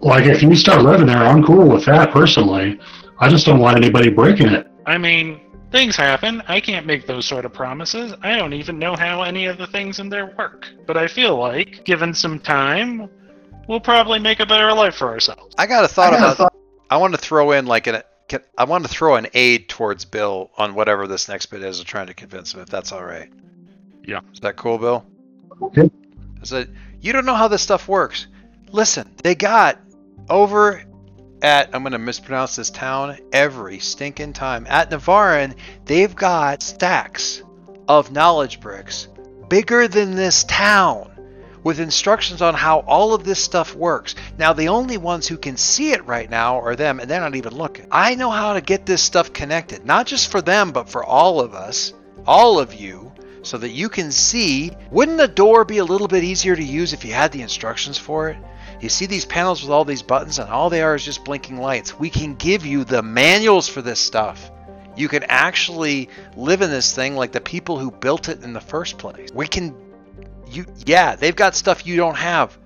Like, 0.00 0.26
if 0.26 0.42
you 0.42 0.54
start 0.54 0.82
living 0.82 1.06
there, 1.06 1.16
I'm 1.16 1.42
cool 1.42 1.68
with 1.68 1.86
that 1.86 2.10
personally. 2.10 2.78
I 3.18 3.30
just 3.30 3.46
don't 3.46 3.60
want 3.60 3.78
anybody 3.78 4.10
breaking 4.10 4.48
it. 4.48 4.66
I 4.84 4.98
mean, 4.98 5.40
things 5.76 5.94
happen. 5.94 6.42
I 6.48 6.60
can't 6.60 6.86
make 6.86 7.06
those 7.06 7.26
sort 7.26 7.44
of 7.44 7.52
promises. 7.52 8.14
I 8.22 8.36
don't 8.36 8.54
even 8.54 8.78
know 8.78 8.96
how 8.96 9.22
any 9.22 9.44
of 9.46 9.58
the 9.58 9.66
things 9.66 9.98
in 9.98 10.08
there 10.08 10.34
work. 10.38 10.68
But 10.86 10.96
I 10.96 11.06
feel 11.06 11.36
like, 11.36 11.84
given 11.84 12.14
some 12.14 12.40
time, 12.40 13.10
we'll 13.68 13.80
probably 13.80 14.18
make 14.18 14.40
a 14.40 14.46
better 14.46 14.72
life 14.72 14.94
for 14.94 15.08
ourselves. 15.08 15.54
I 15.58 15.66
got 15.66 15.84
a 15.84 15.88
thought 15.88 16.14
I 16.14 16.18
got 16.18 16.30
a 16.30 16.34
about. 16.34 16.54
I 16.88 16.96
want 16.96 17.14
to 17.14 17.20
throw 17.20 17.52
in 17.52 17.66
like 17.66 17.86
an. 17.86 18.02
can- 18.28 18.44
I 18.56 18.64
want 18.64 18.84
to 18.84 18.90
throw 18.90 19.16
an 19.16 19.26
aid 19.34 19.68
towards 19.68 20.04
Bill 20.06 20.50
on 20.56 20.74
whatever 20.74 21.06
this 21.06 21.28
next 21.28 21.46
bit 21.46 21.62
is, 21.62 21.78
of 21.78 21.86
trying 21.86 22.06
to 22.06 22.14
convince 22.14 22.54
him 22.54 22.60
if 22.60 22.68
that's 22.68 22.90
all 22.90 23.04
right. 23.04 23.30
Yeah. 24.02 24.20
Is 24.32 24.40
that 24.40 24.56
cool, 24.56 24.78
Bill? 24.78 25.04
Okay. 25.60 25.90
I 26.40 26.44
said, 26.44 26.74
you 27.00 27.12
don't 27.12 27.26
know 27.26 27.34
how 27.34 27.48
this 27.48 27.62
stuff 27.62 27.86
works. 27.86 28.28
Listen, 28.70 29.14
they 29.22 29.34
got 29.34 29.78
over 30.30 30.82
at 31.46 31.70
I'm 31.72 31.84
gonna 31.84 31.98
mispronounce 31.98 32.56
this 32.56 32.70
town 32.70 33.16
every 33.32 33.78
stinking 33.78 34.32
time. 34.32 34.66
At 34.68 34.90
Navarin, 34.90 35.54
they've 35.84 36.14
got 36.14 36.60
stacks 36.60 37.40
of 37.86 38.10
knowledge 38.10 38.60
bricks 38.60 39.06
bigger 39.48 39.86
than 39.86 40.16
this 40.16 40.42
town 40.42 41.12
with 41.62 41.78
instructions 41.78 42.42
on 42.42 42.54
how 42.54 42.80
all 42.80 43.14
of 43.14 43.22
this 43.22 43.38
stuff 43.38 43.76
works. 43.76 44.16
Now, 44.38 44.54
the 44.54 44.68
only 44.68 44.98
ones 44.98 45.28
who 45.28 45.36
can 45.36 45.56
see 45.56 45.92
it 45.92 46.04
right 46.04 46.28
now 46.28 46.60
are 46.60 46.74
them, 46.74 46.98
and 46.98 47.08
they're 47.08 47.20
not 47.20 47.36
even 47.36 47.54
looking. 47.54 47.86
I 47.92 48.16
know 48.16 48.30
how 48.30 48.54
to 48.54 48.60
get 48.60 48.84
this 48.84 49.02
stuff 49.02 49.32
connected, 49.32 49.86
not 49.86 50.06
just 50.06 50.30
for 50.30 50.42
them, 50.42 50.72
but 50.72 50.88
for 50.88 51.04
all 51.04 51.40
of 51.40 51.54
us, 51.54 51.92
all 52.26 52.58
of 52.58 52.74
you, 52.74 53.12
so 53.42 53.56
that 53.58 53.70
you 53.70 53.88
can 53.88 54.10
see. 54.10 54.72
Wouldn't 54.90 55.20
a 55.20 55.28
door 55.28 55.64
be 55.64 55.78
a 55.78 55.84
little 55.84 56.08
bit 56.08 56.24
easier 56.24 56.56
to 56.56 56.62
use 56.62 56.92
if 56.92 57.04
you 57.04 57.12
had 57.12 57.30
the 57.30 57.42
instructions 57.42 57.98
for 57.98 58.30
it? 58.30 58.36
You 58.80 58.88
see 58.88 59.06
these 59.06 59.24
panels 59.24 59.62
with 59.62 59.70
all 59.70 59.84
these 59.84 60.02
buttons, 60.02 60.38
and 60.38 60.50
all 60.50 60.70
they 60.70 60.82
are 60.82 60.94
is 60.94 61.04
just 61.04 61.24
blinking 61.24 61.58
lights. 61.58 61.98
We 61.98 62.10
can 62.10 62.34
give 62.34 62.66
you 62.66 62.84
the 62.84 63.02
manuals 63.02 63.68
for 63.68 63.82
this 63.82 63.98
stuff. 64.00 64.50
You 64.96 65.08
can 65.08 65.24
actually 65.28 66.08
live 66.36 66.62
in 66.62 66.70
this 66.70 66.94
thing 66.94 67.16
like 67.16 67.32
the 67.32 67.40
people 67.40 67.78
who 67.78 67.90
built 67.90 68.28
it 68.28 68.42
in 68.42 68.52
the 68.52 68.60
first 68.60 68.98
place. 68.98 69.30
We 69.32 69.46
can 69.46 69.74
you 70.48 70.64
yeah, 70.84 71.16
they've 71.16 71.36
got 71.36 71.54
stuff 71.54 71.86
you 71.86 71.96
don't 71.96 72.16
have. 72.16 72.56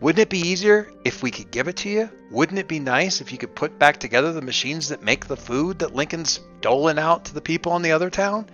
Wouldn't 0.00 0.20
it 0.20 0.30
be 0.30 0.38
easier 0.38 0.90
if 1.04 1.22
we 1.22 1.30
could 1.30 1.50
give 1.50 1.68
it 1.68 1.76
to 1.78 1.90
you? 1.90 2.08
Wouldn't 2.30 2.58
it 2.58 2.68
be 2.68 2.78
nice 2.78 3.20
if 3.20 3.32
you 3.32 3.38
could 3.38 3.54
put 3.54 3.78
back 3.78 3.98
together 3.98 4.32
the 4.32 4.40
machines 4.40 4.88
that 4.88 5.02
make 5.02 5.26
the 5.26 5.36
food 5.36 5.80
that 5.80 5.94
Lincoln's 5.94 6.40
doling 6.60 6.98
out 6.98 7.26
to 7.26 7.34
the 7.34 7.40
people 7.40 7.76
in 7.76 7.82
the 7.82 7.92
other 7.92 8.08
town 8.08 8.46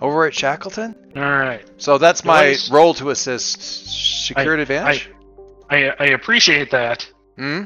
over 0.00 0.26
at 0.26 0.34
Shackleton? 0.34 0.94
All 1.16 1.22
right. 1.22 1.62
So 1.78 1.96
that's 1.98 2.24
my 2.24 2.48
Nice. 2.48 2.70
role 2.70 2.92
to 2.94 3.10
assist 3.10 4.26
security 4.26 4.62
advantage. 4.62 5.08
I, 5.70 5.90
I 5.98 6.06
appreciate 6.06 6.70
that. 6.70 7.08
Hmm? 7.36 7.64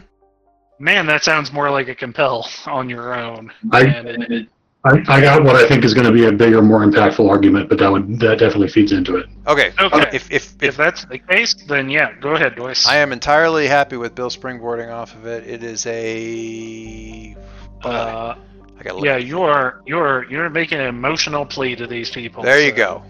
Man, 0.79 1.07
that 1.07 1.23
sounds 1.25 1.53
more 1.53 1.71
like 1.71 1.89
a 1.89 1.95
compel 1.95 2.49
on 2.67 2.89
your 2.89 3.15
own. 3.15 3.53
I, 3.71 3.83
And 3.85 4.09
it- 4.33 4.49
I, 4.83 4.93
I 5.09 5.21
got 5.21 5.45
what 5.45 5.57
I 5.57 5.69
think 5.69 5.85
is 5.85 5.93
going 5.93 6.07
to 6.07 6.13
be 6.13 6.25
a 6.25 6.33
bigger, 6.33 6.63
more 6.63 6.81
impactful 6.81 7.29
argument, 7.29 7.69
but 7.69 7.79
that 7.81 7.93
would 7.93 8.19
that 8.21 8.39
definitely 8.39 8.69
feeds 8.69 8.93
into 8.93 9.17
it. 9.17 9.27
Okay. 9.47 9.73
Okay. 9.79 10.09
If 10.11 10.31
if 10.31 10.55
if 10.57 10.63
if 10.63 10.77
that's 10.79 11.05
the 11.05 11.19
case, 11.19 11.53
then 11.53 11.91
yeah, 11.91 12.15
go 12.19 12.31
ahead, 12.35 12.57
Joyce. 12.57 12.87
I 12.87 12.97
am 12.97 13.13
entirely 13.13 13.67
happy 13.67 13.99
with 13.99 14.15
Bill 14.15 14.31
springboarding 14.31 14.91
off 14.91 15.15
of 15.15 15.27
it. 15.27 15.47
It 15.47 15.63
is 15.63 15.85
a 15.85 17.37
uh, 17.85 18.37
I 18.79 18.83
got 18.83 19.05
yeah, 19.05 19.19
you're 19.19 19.83
you're 19.85 20.25
you're 20.31 20.49
making 20.49 20.79
an 20.81 20.87
emotional 20.87 21.45
plea 21.45 21.77
to 21.77 21.87
these 21.87 22.09
people. 22.09 22.43
There 22.43 22.63
you 22.63 22.71
so 22.71 22.77
go. 22.77 23.03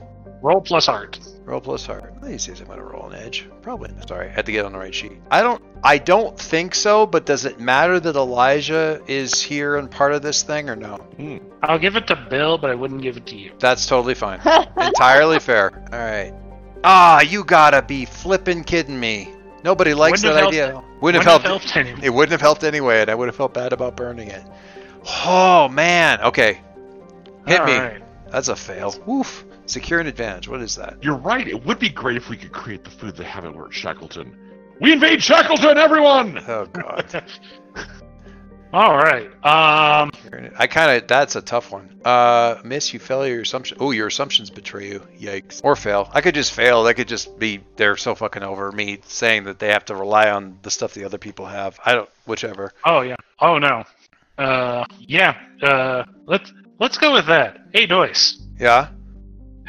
Roll 0.42 0.60
plus 0.60 0.86
heart. 0.86 1.20
Roll 1.50 1.60
plus 1.60 1.84
heart. 1.84 2.14
Let 2.22 2.30
me 2.30 2.38
see 2.38 2.52
if 2.52 2.60
I'm 2.60 2.68
gonna 2.68 2.84
roll 2.84 3.10
an 3.10 3.16
edge. 3.20 3.48
Probably. 3.60 3.90
Sorry, 4.06 4.28
I 4.28 4.30
had 4.30 4.46
to 4.46 4.52
get 4.52 4.64
on 4.64 4.70
the 4.70 4.78
right 4.78 4.94
sheet. 4.94 5.20
I 5.32 5.40
don't. 5.42 5.60
I 5.82 5.98
don't 5.98 6.38
think 6.38 6.76
so. 6.76 7.06
But 7.06 7.26
does 7.26 7.44
it 7.44 7.58
matter 7.58 7.98
that 7.98 8.14
Elijah 8.14 9.02
is 9.08 9.42
here 9.42 9.74
and 9.76 9.90
part 9.90 10.12
of 10.12 10.22
this 10.22 10.44
thing 10.44 10.70
or 10.70 10.76
no? 10.76 10.98
Hmm. 11.16 11.38
I'll 11.64 11.80
give 11.80 11.96
it 11.96 12.06
to 12.06 12.14
Bill, 12.14 12.56
but 12.56 12.70
I 12.70 12.76
wouldn't 12.76 13.02
give 13.02 13.16
it 13.16 13.26
to 13.26 13.36
you. 13.36 13.50
That's 13.58 13.84
totally 13.84 14.14
fine. 14.14 14.40
Entirely 14.76 15.40
fair. 15.40 15.72
All 15.92 15.98
right. 15.98 16.32
Ah, 16.84 17.20
you 17.22 17.42
gotta 17.42 17.82
be 17.82 18.04
flipping 18.04 18.62
kidding 18.62 19.00
me. 19.00 19.30
Nobody 19.64 19.92
likes 19.92 20.22
Wouldn't 20.22 20.40
that 20.40 20.46
idea. 20.48 20.70
helped- 20.70 21.02
Wouldn't 21.02 21.24
have 21.24 21.42
helped. 21.42 21.46
helped 21.64 21.76
anyone. 21.76 22.04
It 22.04 22.10
wouldn't 22.10 22.30
have 22.30 22.40
helped 22.40 22.62
anyway, 22.62 23.00
and 23.00 23.10
I 23.10 23.14
would 23.16 23.26
have 23.26 23.34
felt 23.36 23.54
bad 23.54 23.72
about 23.72 23.96
burning 23.96 24.28
it. 24.28 24.42
Oh 25.26 25.68
man. 25.68 26.20
Okay. 26.20 26.60
Hit 27.48 27.58
All 27.60 27.66
me. 27.66 27.76
right. 27.76 28.02
That's 28.30 28.46
a 28.48 28.54
fail. 28.54 28.94
Woof. 29.04 29.44
Secure 29.70 30.00
an 30.00 30.08
advantage. 30.08 30.48
What 30.48 30.62
is 30.62 30.74
that? 30.74 30.96
You're 31.00 31.14
right. 31.14 31.46
It 31.46 31.64
would 31.64 31.78
be 31.78 31.88
great 31.88 32.16
if 32.16 32.28
we 32.28 32.36
could 32.36 32.50
create 32.50 32.82
the 32.82 32.90
food 32.90 33.14
they 33.14 33.22
haven't 33.22 33.56
at 33.56 33.72
Shackleton. 33.72 34.36
We 34.80 34.92
invade 34.92 35.22
Shackleton, 35.22 35.78
everyone! 35.78 36.38
Oh 36.48 36.66
god. 36.66 37.24
All 38.72 38.96
right. 38.96 39.26
Um. 39.44 40.10
I 40.58 40.66
kind 40.66 40.96
of 41.00 41.06
that's 41.06 41.36
a 41.36 41.40
tough 41.40 41.70
one. 41.70 42.00
Uh, 42.04 42.60
miss, 42.64 42.92
you 42.92 42.98
fail 42.98 43.24
your 43.24 43.42
assumption. 43.42 43.78
Oh, 43.80 43.92
your 43.92 44.08
assumptions 44.08 44.50
betray 44.50 44.88
you. 44.88 45.06
Yikes. 45.18 45.60
Or 45.62 45.76
fail. 45.76 46.10
I 46.12 46.20
could 46.20 46.34
just 46.34 46.52
fail. 46.52 46.82
That 46.82 46.94
could 46.94 47.08
just 47.08 47.38
be 47.38 47.60
they're 47.76 47.96
so 47.96 48.16
fucking 48.16 48.42
over 48.42 48.72
me 48.72 48.98
saying 49.06 49.44
that 49.44 49.60
they 49.60 49.68
have 49.68 49.84
to 49.84 49.94
rely 49.94 50.30
on 50.30 50.58
the 50.62 50.70
stuff 50.70 50.94
the 50.94 51.04
other 51.04 51.18
people 51.18 51.46
have. 51.46 51.78
I 51.84 51.94
don't. 51.94 52.08
Whichever. 52.26 52.72
Oh 52.84 53.02
yeah. 53.02 53.16
Oh 53.38 53.58
no. 53.58 53.84
Uh. 54.36 54.84
Yeah. 54.98 55.36
Uh. 55.62 56.04
Let's 56.26 56.52
let's 56.80 56.98
go 56.98 57.12
with 57.12 57.26
that. 57.26 57.58
Hey, 57.72 57.86
Joyce. 57.86 58.40
Yeah. 58.58 58.88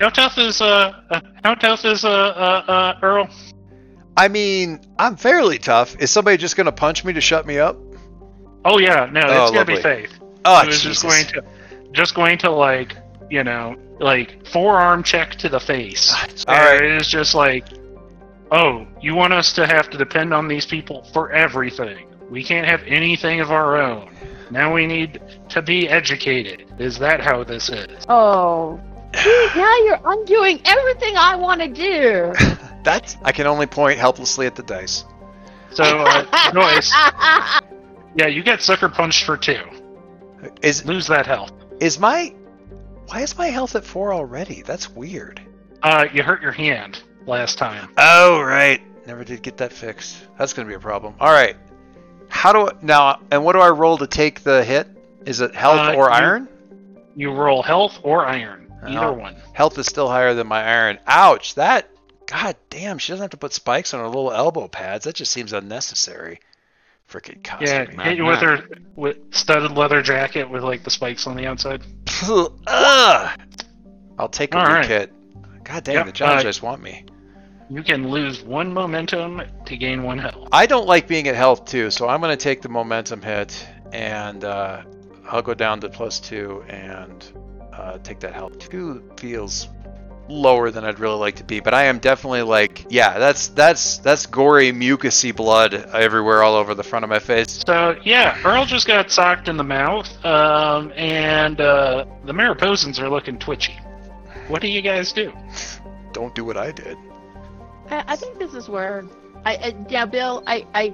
How 0.01 0.09
tough 0.09 0.37
is 0.39 0.61
uh? 0.61 0.93
uh 1.11 1.21
how 1.43 1.53
tough 1.53 1.85
is 1.85 2.03
uh 2.03 2.09
uh, 2.09 2.71
uh 2.71 2.99
Earl? 3.03 3.29
I 4.17 4.27
mean, 4.27 4.81
I'm 4.97 5.15
fairly 5.15 5.59
tough. 5.59 5.95
Is 6.01 6.09
somebody 6.09 6.37
just 6.37 6.57
gonna 6.57 6.71
punch 6.71 7.05
me 7.05 7.13
to 7.13 7.21
shut 7.21 7.45
me 7.45 7.59
up? 7.59 7.77
Oh 8.65 8.79
yeah. 8.79 9.07
No, 9.11 9.21
Oh, 9.23 9.43
it's 9.43 9.51
gonna 9.51 9.65
be 9.65 9.79
Faith. 9.81 10.11
Oh, 10.43 10.61
He 10.61 10.67
was 10.67 10.81
Jesus. 10.81 11.01
just 11.01 11.33
going 11.33 11.43
to, 11.43 11.91
just 11.91 12.15
going 12.15 12.37
to 12.39 12.49
like, 12.49 12.97
you 13.29 13.43
know, 13.43 13.75
like 13.99 14.47
forearm 14.47 15.03
check 15.03 15.35
to 15.35 15.49
the 15.49 15.59
face. 15.59 16.11
All 16.47 16.55
right, 16.55 16.81
it 16.81 16.91
is 16.99 17.07
just 17.07 17.35
like, 17.35 17.67
oh, 18.51 18.87
you 19.01 19.13
want 19.13 19.33
us 19.33 19.53
to 19.53 19.67
have 19.67 19.87
to 19.91 19.99
depend 19.99 20.33
on 20.33 20.47
these 20.47 20.65
people 20.65 21.03
for 21.13 21.31
everything. 21.31 22.07
We 22.31 22.43
can't 22.43 22.65
have 22.65 22.81
anything 22.87 23.39
of 23.39 23.51
our 23.51 23.77
own. 23.79 24.09
Now 24.49 24.73
we 24.73 24.87
need 24.87 25.21
to 25.49 25.61
be 25.61 25.87
educated. 25.87 26.65
Is 26.79 26.97
that 26.99 27.21
how 27.21 27.43
this 27.43 27.69
is? 27.69 28.03
oh, 28.09 28.79
now 29.55 29.77
you're 29.83 29.99
undoing 30.05 30.61
everything 30.65 31.15
I 31.17 31.35
want 31.35 31.61
to 31.61 31.67
do. 31.67 32.33
That's 32.83 33.17
I 33.23 33.31
can 33.31 33.45
only 33.47 33.67
point 33.67 33.99
helplessly 33.99 34.45
at 34.47 34.55
the 34.55 34.63
dice. 34.63 35.05
So, 35.71 35.83
uh, 35.83 36.51
Joyce, 36.53 36.91
yeah, 38.15 38.27
you 38.27 38.43
get 38.43 38.61
sucker 38.61 38.89
punched 38.89 39.23
for 39.23 39.37
two. 39.37 39.61
Is 40.61 40.85
Lose 40.85 41.07
that 41.07 41.25
health. 41.27 41.51
is 41.79 41.99
my 41.99 42.33
why 43.07 43.21
is 43.21 43.37
my 43.37 43.47
health 43.47 43.75
at 43.75 43.85
four 43.85 44.13
already? 44.13 44.61
That's 44.63 44.89
weird. 44.89 45.41
Uh, 45.83 46.07
you 46.13 46.23
hurt 46.23 46.41
your 46.41 46.51
hand 46.51 47.03
last 47.27 47.57
time. 47.57 47.89
Oh 47.97 48.41
right, 48.41 48.81
never 49.05 49.23
did 49.23 49.43
get 49.43 49.57
that 49.57 49.71
fixed. 49.71 50.17
That's 50.37 50.53
gonna 50.53 50.67
be 50.67 50.73
a 50.75 50.79
problem. 50.79 51.13
All 51.19 51.31
right, 51.31 51.55
how 52.29 52.51
do 52.53 52.67
I, 52.67 52.71
now? 52.81 53.19
And 53.31 53.45
what 53.45 53.53
do 53.53 53.59
I 53.59 53.69
roll 53.69 53.97
to 53.99 54.07
take 54.07 54.41
the 54.41 54.63
hit? 54.63 54.87
Is 55.25 55.39
it 55.41 55.53
health 55.53 55.79
Uh, 55.79 55.93
or 55.93 56.05
you- 56.05 56.11
iron? 56.15 56.47
You 57.15 57.33
roll 57.33 57.61
health 57.61 57.99
or 58.03 58.25
iron, 58.25 58.70
either 58.83 59.07
Oh. 59.07 59.13
one. 59.13 59.35
Health 59.53 59.77
is 59.77 59.85
still 59.87 60.07
higher 60.09 60.33
than 60.33 60.47
my 60.47 60.63
iron. 60.63 60.99
Ouch! 61.07 61.55
That 61.55 61.89
god 62.27 62.55
damn. 62.69 62.97
She 62.97 63.11
doesn't 63.11 63.23
have 63.23 63.31
to 63.31 63.37
put 63.37 63.53
spikes 63.53 63.93
on 63.93 63.99
her 63.99 64.07
little 64.07 64.31
elbow 64.31 64.67
pads. 64.67 65.05
That 65.05 65.15
just 65.15 65.31
seems 65.31 65.53
unnecessary. 65.53 66.39
Freaking 67.09 67.45
Yeah, 67.61 67.85
costume. 67.85 67.99
hit 67.99 68.17
you 68.17 68.25
with 68.25 68.39
her 68.39 68.63
with 68.95 69.17
studded 69.33 69.71
leather 69.71 70.01
jacket 70.01 70.49
with 70.49 70.63
like 70.63 70.83
the 70.83 70.89
spikes 70.89 71.27
on 71.27 71.35
the 71.35 71.45
outside. 71.45 71.81
Ugh. 72.67 73.39
I'll 74.17 74.29
take 74.29 74.53
a 74.53 74.57
All 74.59 74.65
right. 74.65 74.85
kit. 74.85 75.11
God 75.63 75.83
damn, 75.83 75.95
Yep, 75.95 76.05
the 76.07 76.11
jobs 76.11 76.39
uh, 76.41 76.43
just 76.43 76.61
want 76.63 76.81
me. 76.81 77.05
You 77.69 77.83
can 77.83 78.09
lose 78.09 78.41
one 78.41 78.73
momentum 78.73 79.41
to 79.65 79.77
gain 79.77 80.03
one 80.03 80.17
health. 80.19 80.49
I 80.51 80.65
don't 80.65 80.87
like 80.87 81.07
being 81.07 81.27
at 81.27 81.35
health 81.35 81.65
too, 81.65 81.89
so 81.91 82.07
I'm 82.09 82.19
going 82.21 82.35
to 82.35 82.41
take 82.41 82.61
the 82.61 82.69
momentum 82.69 83.21
hit 83.21 83.65
and 83.93 84.43
uh, 84.43 84.81
I'll 85.29 85.41
go 85.41 85.53
down 85.53 85.79
to 85.81 85.89
plus 85.89 86.19
two 86.19 86.63
and 86.67 87.23
uh, 87.81 87.97
take 87.99 88.19
that 88.19 88.33
health. 88.33 88.59
Two 88.59 89.03
feels 89.17 89.67
lower 90.27 90.71
than 90.71 90.85
I'd 90.85 90.99
really 90.99 91.17
like 91.17 91.35
to 91.37 91.43
be, 91.43 91.59
but 91.59 91.73
I 91.73 91.85
am 91.85 91.99
definitely 91.99 92.43
like, 92.43 92.85
yeah, 92.89 93.17
that's 93.17 93.49
that's 93.49 93.97
that's 93.97 94.25
gory, 94.25 94.71
mucusy 94.71 95.35
blood 95.35 95.73
everywhere, 95.73 96.43
all 96.43 96.55
over 96.55 96.75
the 96.75 96.83
front 96.83 97.03
of 97.03 97.09
my 97.09 97.19
face. 97.19 97.63
So 97.65 97.95
yeah, 98.03 98.39
Earl 98.45 98.65
just 98.65 98.87
got 98.87 99.11
socked 99.11 99.47
in 99.47 99.57
the 99.57 99.63
mouth, 99.63 100.07
um, 100.25 100.93
and 100.95 101.59
uh, 101.59 102.05
the 102.25 102.33
Mariposans 102.33 102.99
are 102.99 103.09
looking 103.09 103.39
twitchy. 103.39 103.77
What 104.47 104.61
do 104.61 104.67
you 104.67 104.81
guys 104.81 105.11
do? 105.11 105.33
Don't 106.13 106.35
do 106.35 106.45
what 106.45 106.57
I 106.57 106.71
did. 106.71 106.97
I, 107.89 108.03
I 108.07 108.15
think 108.15 108.37
this 108.37 108.53
is 108.53 108.69
where 108.69 109.03
I, 109.43 109.55
I 109.55 109.75
yeah, 109.89 110.05
Bill. 110.05 110.43
I 110.45 110.65
I, 110.73 110.93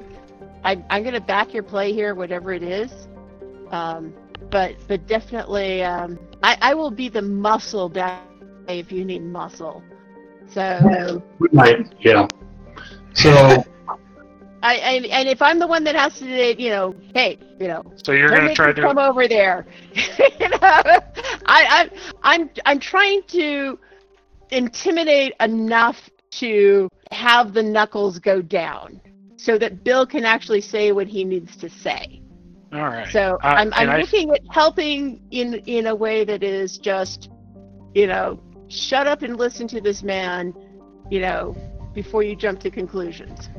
I 0.64 0.84
I'm 0.90 1.04
gonna 1.04 1.22
back 1.22 1.54
your 1.54 1.64
play 1.64 1.92
here, 1.94 2.16
whatever 2.16 2.54
it 2.54 2.64
is. 2.64 2.92
Um, 3.72 4.14
but 4.50 4.76
but 4.88 5.06
definitely, 5.08 5.84
um, 5.84 6.18
I 6.44 6.58
I 6.62 6.74
will 6.74 6.92
be 6.92 7.10
the 7.10 7.22
muscle 7.22 7.90
down 7.90 8.22
if 8.68 8.92
you 8.92 9.06
need 9.06 9.24
muscle. 9.24 9.84
So 10.48 11.22
We 11.40 11.48
might, 11.52 11.94
yeah. 12.00 12.28
So 13.14 13.64
I 14.64 14.76
and, 14.76 15.06
and 15.06 15.30
if 15.30 15.42
I'm 15.42 15.60
the 15.60 15.68
one 15.68 15.84
that 15.84 15.96
has 15.96 16.20
to, 16.20 16.62
you 16.62 16.70
know, 16.70 16.96
hey, 17.14 17.38
you 17.60 17.68
know, 17.68 17.84
So 18.04 18.12
you're 18.12 18.30
Don't 18.30 18.40
gonna 18.40 18.56
try 18.56 18.74
to 18.74 18.82
come 18.82 18.98
over 18.98 19.28
there. 19.28 19.66
you 19.96 20.50
know, 20.50 20.58
I, 20.62 21.00
I, 21.46 21.90
I'm, 22.24 22.50
I'm 22.66 22.80
trying 22.80 23.22
to 23.28 23.78
intimidate 24.50 25.34
enough 25.40 26.10
to 26.32 26.90
have 27.12 27.54
the 27.54 27.64
knuckles 27.64 28.20
go 28.20 28.42
down, 28.42 29.00
so 29.38 29.58
that 29.58 29.84
Bill 29.84 30.06
can 30.06 30.26
actually 30.26 30.62
say 30.62 30.92
what 30.92 31.08
he 31.08 31.24
needs 31.24 31.56
to 31.58 31.70
say. 31.70 32.17
All 32.74 32.82
right. 32.82 33.08
So 33.10 33.38
Uh, 33.44 33.48
I'm, 33.48 33.74
I'm 33.74 33.82
and 33.84 33.92
I- 33.92 34.02
looking 34.02 34.32
at 34.32 34.42
helping 34.52 35.22
in 35.32 35.56
in 35.66 35.88
a 35.88 35.96
way 35.96 36.24
that 36.26 36.44
is 36.44 36.78
just, 36.78 37.30
you 37.94 38.08
know, 38.08 38.40
shut 38.68 39.08
up 39.08 39.22
and 39.22 39.38
listen 39.38 39.68
to 39.70 39.82
this 39.82 40.04
man, 40.04 40.54
you 41.10 41.22
know, 41.22 41.56
before 41.94 42.24
you 42.24 42.36
jump 42.36 42.60
to 42.62 42.70
conclusions. 42.70 43.50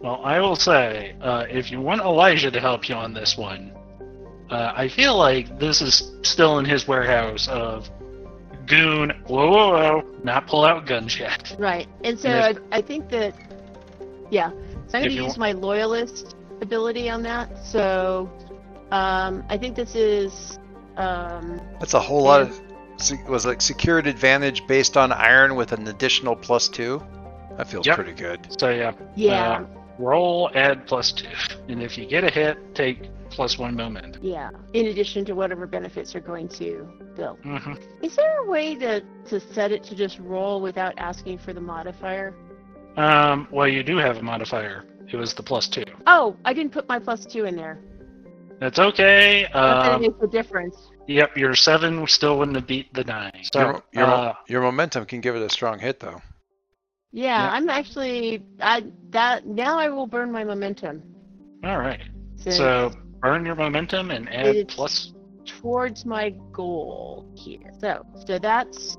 Well, 0.00 0.20
I 0.24 0.40
will 0.40 0.56
say, 0.56 1.14
uh, 1.20 1.46
if 1.48 1.70
you 1.70 1.80
want 1.80 2.00
Elijah 2.00 2.50
to 2.50 2.60
help 2.60 2.88
you 2.88 2.94
on 2.96 3.12
this 3.14 3.36
one, 3.36 3.72
uh, 4.50 4.72
I 4.76 4.88
feel 4.88 5.16
like 5.16 5.58
this 5.58 5.80
is 5.80 6.12
still 6.22 6.58
in 6.58 6.64
his 6.64 6.88
warehouse 6.88 7.48
of 7.48 7.88
goon. 8.66 9.10
Whoa, 9.26 9.50
whoa, 9.50 9.70
whoa! 9.72 10.18
Not 10.24 10.46
pull 10.46 10.64
out 10.64 10.86
guns 10.86 11.18
yet. 11.18 11.54
Right. 11.58 11.88
And 12.04 12.18
so 12.18 12.28
And 12.28 12.58
I, 12.72 12.78
I 12.78 12.82
think 12.82 13.08
that, 13.10 13.34
yeah. 14.30 14.50
So 14.88 14.98
I'm 14.98 15.04
going 15.04 15.16
to 15.16 15.22
use 15.24 15.38
my 15.38 15.52
loyalist 15.52 16.34
ability 16.60 17.08
on 17.08 17.22
that. 17.22 17.64
So 17.64 18.28
um, 18.92 19.44
I 19.48 19.56
think 19.58 19.74
this 19.76 19.94
is. 19.94 20.58
Um, 20.96 21.60
That's 21.80 21.94
a 21.94 22.00
whole 22.00 22.22
lot 22.22 22.42
of 22.42 22.60
was 23.28 23.44
like 23.46 23.60
secured 23.60 24.06
advantage 24.06 24.64
based 24.68 24.96
on 24.96 25.10
iron 25.10 25.56
with 25.56 25.72
an 25.72 25.88
additional 25.88 26.36
plus 26.36 26.68
two. 26.68 27.02
That 27.56 27.66
feels 27.68 27.86
Yep. 27.86 27.96
pretty 27.96 28.12
good. 28.12 28.46
So 28.60 28.68
yeah, 28.70 28.92
yeah. 29.16 29.52
Uh, 29.52 29.66
roll, 29.98 30.50
add 30.54 30.86
plus 30.86 31.10
two, 31.12 31.26
and 31.68 31.82
if 31.82 31.96
you 31.98 32.06
get 32.06 32.22
a 32.24 32.30
hit, 32.30 32.58
take 32.74 33.10
plus 33.30 33.58
one 33.58 33.74
moment. 33.74 34.18
yeah. 34.20 34.50
In 34.74 34.86
addition 34.86 35.24
to 35.24 35.32
whatever 35.34 35.66
benefits 35.66 36.14
are 36.14 36.20
going 36.20 36.48
to 36.60 36.86
Bill. 37.16 37.38
hmm 37.42 37.72
Is 38.02 38.14
there 38.14 38.38
a 38.40 38.46
way 38.46 38.74
to, 38.76 39.00
to 39.30 39.40
set 39.40 39.72
it 39.72 39.82
to 39.84 39.94
just 39.94 40.18
roll 40.18 40.60
without 40.60 40.92
asking 40.98 41.38
for 41.38 41.54
the 41.54 41.60
modifier? 41.60 42.34
Um, 42.98 43.48
well, 43.50 43.66
you 43.66 43.82
do 43.82 43.96
have 43.96 44.18
a 44.18 44.22
modifier. 44.22 44.84
It 45.10 45.16
was 45.16 45.32
the 45.32 45.42
plus 45.42 45.66
two. 45.66 45.84
Oh, 46.06 46.36
I 46.44 46.52
didn't 46.52 46.72
put 46.72 46.86
my 46.88 46.98
plus 46.98 47.24
two 47.24 47.46
in 47.46 47.56
there. 47.56 47.78
That's 48.60 48.78
okay. 48.78 49.48
Not 49.54 49.82
that 49.82 49.86
it 49.92 49.94
Um, 49.96 50.00
makes 50.02 50.22
a 50.22 50.26
difference. 50.26 50.76
yep, 51.08 51.36
your 51.36 51.54
seven 51.54 52.06
still 52.06 52.38
wouldn't 52.38 52.56
have 52.56 52.66
beat 52.66 52.92
the 52.94 53.04
nine. 53.04 53.32
So, 53.52 53.60
your, 53.60 53.82
your, 53.92 54.04
uh, 54.04 54.34
your 54.48 54.62
momentum 54.62 55.04
can 55.06 55.20
give 55.20 55.34
it 55.36 55.42
a 55.42 55.50
strong 55.50 55.78
hit 55.78 56.00
though. 56.00 56.20
Yeah, 57.12 57.44
yeah. 57.44 57.50
I'm 57.52 57.68
actually. 57.68 58.42
I 58.60 58.84
that 59.10 59.46
now 59.46 59.78
I 59.78 59.88
will 59.88 60.06
burn 60.06 60.30
my 60.32 60.44
momentum. 60.44 61.02
all 61.64 61.78
right. 61.78 62.00
since- 62.36 62.56
So 62.56 62.90
burn 63.20 63.44
your 63.44 63.54
momentum 63.54 64.10
and 64.10 64.28
add 64.32 64.68
plus. 64.68 65.12
towards 65.44 66.04
my 66.06 66.30
goal 66.52 67.30
here. 67.36 67.70
So, 67.80 68.04
so 68.26 68.38
that's 68.38 68.96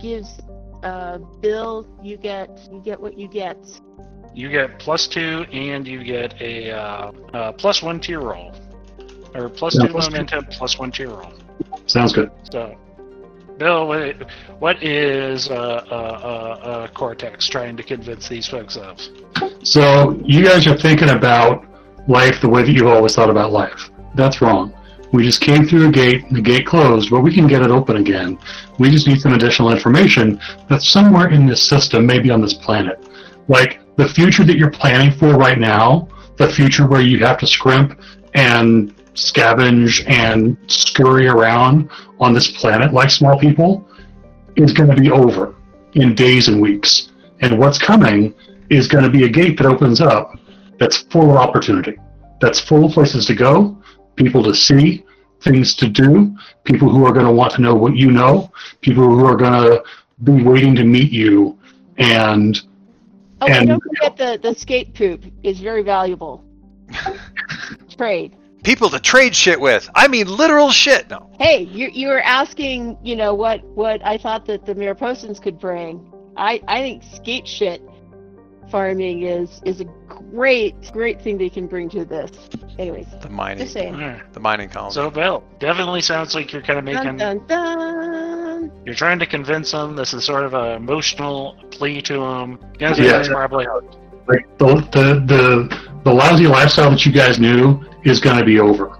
gives 0.00 0.40
uh, 0.82 1.18
Bill. 1.40 1.86
You 2.02 2.16
get 2.16 2.50
you 2.72 2.80
get 2.84 3.00
what 3.00 3.18
you 3.18 3.28
get. 3.28 3.58
You 4.34 4.50
get 4.50 4.78
plus 4.78 5.06
two, 5.06 5.46
and 5.52 5.86
you 5.86 6.04
get 6.04 6.38
a 6.42 6.70
uh, 6.72 7.10
uh, 7.32 7.52
plus 7.52 7.82
one 7.82 8.00
to 8.00 8.12
your 8.12 8.20
roll, 8.22 8.52
or 9.34 9.48
plus 9.48 9.74
Yeah, 9.74 9.86
two 9.86 9.92
plus 9.92 10.06
two. 10.06 10.12
momentum, 10.12 10.46
plus 10.50 10.78
one 10.78 10.92
your 10.96 11.10
roll. 11.10 11.32
sounds 11.86 12.12
good. 12.12 12.30
So, 12.52 12.76
Bill, 13.58 13.86
what, 14.58 14.82
is 14.82 15.48
uh, 15.50 15.54
uh, 15.54 15.94
uh, 15.94 16.68
uh, 16.68 16.88
Cortex 16.88 17.46
trying 17.48 17.76
to 17.76 17.82
convince 17.82 18.28
these 18.28 18.46
folks 18.46 18.76
of? 18.76 19.00
So 19.62 20.20
you 20.24 20.44
guys 20.44 20.66
are 20.66 20.76
thinking 20.76 21.10
about 21.10 21.64
life 22.08 22.40
the 22.40 22.48
way 22.48 22.62
that 22.62 22.70
you've 22.72 22.86
always 22.86 23.14
thought 23.14 23.30
about 23.30 23.52
life. 23.52 23.90
That's 24.14 24.40
wrong. 24.42 24.74
We 25.12 25.22
just 25.22 25.40
came 25.40 25.66
through 25.66 25.88
a 25.88 25.92
gate, 25.92 26.24
and 26.24 26.36
the 26.36 26.42
gate 26.42 26.66
closed, 26.66 27.10
but 27.10 27.20
we 27.20 27.32
can 27.32 27.46
get 27.46 27.62
it 27.62 27.70
open 27.70 27.96
again. 27.96 28.38
We 28.78 28.90
just 28.90 29.06
need 29.06 29.20
some 29.20 29.32
additional 29.32 29.70
information 29.72 30.40
that's 30.68 30.88
somewhere 30.88 31.30
in 31.30 31.46
this 31.46 31.62
system, 31.62 32.04
maybe 32.04 32.30
on 32.30 32.40
this 32.42 32.54
planet. 32.54 33.02
Like 33.48 33.80
the 33.96 34.08
future 34.08 34.44
that 34.44 34.58
you're 34.58 34.70
planning 34.70 35.12
for 35.12 35.36
right 35.36 35.58
now, 35.58 36.08
the 36.36 36.48
future 36.48 36.86
where 36.86 37.00
you 37.00 37.18
have 37.24 37.38
to 37.38 37.46
scrimp 37.46 37.98
and 38.34 38.94
scavenge 39.16 40.08
and 40.08 40.56
scurry 40.66 41.26
around 41.26 41.90
on 42.20 42.32
this 42.32 42.50
planet 42.50 42.92
like 42.92 43.10
small 43.10 43.38
people, 43.38 43.88
is 44.56 44.72
going 44.72 44.90
to 44.90 44.96
be 44.96 45.10
over 45.10 45.54
in 45.94 46.14
days 46.14 46.48
and 46.48 46.60
weeks. 46.60 47.10
And 47.40 47.58
what's 47.58 47.78
coming 47.78 48.34
is 48.70 48.88
going 48.88 49.04
to 49.04 49.10
be 49.10 49.24
a 49.24 49.28
gate 49.28 49.58
that 49.58 49.66
opens 49.66 50.00
up 50.00 50.32
that's 50.78 50.98
full 50.98 51.30
of 51.30 51.36
opportunity, 51.36 51.96
that's 52.40 52.60
full 52.60 52.84
of 52.84 52.92
places 52.92 53.26
to 53.26 53.34
go, 53.34 53.76
people 54.16 54.42
to 54.44 54.54
see, 54.54 55.04
things 55.40 55.74
to 55.76 55.88
do, 55.88 56.36
people 56.64 56.88
who 56.88 57.04
are 57.04 57.12
going 57.12 57.26
to 57.26 57.32
want 57.32 57.52
to 57.54 57.60
know 57.60 57.74
what 57.74 57.96
you 57.96 58.10
know, 58.10 58.50
people 58.80 59.04
who 59.04 59.24
are 59.24 59.36
going 59.36 59.52
to 59.52 59.82
be 60.24 60.42
waiting 60.42 60.74
to 60.74 60.84
meet 60.84 61.12
you, 61.12 61.58
and 61.98 62.60
Oh, 63.42 63.46
and 63.46 63.68
don't 63.68 63.82
forget 63.82 64.16
the 64.16 64.38
the 64.42 64.54
skate 64.54 64.94
poop 64.94 65.24
is 65.42 65.60
very 65.60 65.82
valuable. 65.82 66.42
Trade. 67.96 68.36
People 68.66 68.90
to 68.90 68.98
trade 69.00 69.34
shit 69.34 69.60
with. 69.60 69.88
I 69.94 70.08
mean 70.08 70.26
literal 70.26 70.70
shit. 70.72 71.08
No. 71.08 71.30
Hey, 71.38 71.62
you 71.62 71.88
you 71.92 72.08
were 72.08 72.20
asking, 72.20 72.98
you 73.02 73.14
know, 73.14 73.32
what 73.32 73.62
what 73.64 74.04
I 74.04 74.18
thought 74.18 74.44
that 74.46 74.66
the 74.66 74.74
Mariposans 74.74 75.40
could 75.40 75.58
bring. 75.58 76.12
I 76.36 76.60
I 76.66 76.80
think 76.80 77.02
skate 77.14 77.46
shit 77.46 77.80
farming 78.70 79.22
is 79.22 79.62
is 79.64 79.80
a 79.80 79.84
great 80.08 80.74
great 80.92 81.22
thing 81.22 81.38
they 81.38 81.48
can 81.48 81.68
bring 81.68 81.88
to 81.90 82.04
this. 82.04 82.30
Anyways, 82.78 83.06
The 83.22 83.30
mining 83.30 83.58
just 83.58 83.72
saying. 83.72 83.94
Alright. 83.94 84.32
the 84.32 84.40
mining 84.40 84.68
colony. 84.68 84.92
So, 84.92 85.10
Bill, 85.10 85.44
definitely 85.60 86.00
sounds 86.02 86.34
like 86.34 86.52
you're 86.52 86.60
kind 86.62 86.78
of 86.80 86.84
making. 86.84 87.16
dun, 87.18 87.46
dun. 87.46 88.72
You're 88.84 88.96
trying 88.96 89.20
to 89.20 89.26
convince 89.26 89.70
them. 89.70 89.94
This 89.96 90.12
is 90.12 90.24
sort 90.24 90.44
of 90.44 90.54
an 90.54 90.72
emotional 90.72 91.56
plea 91.70 92.02
to 92.02 92.14
them. 92.14 92.58
Guys, 92.78 92.98
Yeah. 92.98 93.12
that's 93.12 93.28
probably 93.28 93.64
hard. 93.64 93.84
like 94.26 94.44
the 94.58 94.66
the 94.90 95.04
the, 95.24 95.85
the 96.06 96.12
lousy 96.12 96.46
lifestyle 96.46 96.88
that 96.88 97.04
you 97.04 97.10
guys 97.10 97.40
knew 97.40 97.82
is 98.04 98.20
going 98.20 98.38
to 98.38 98.44
be 98.44 98.60
over, 98.60 98.96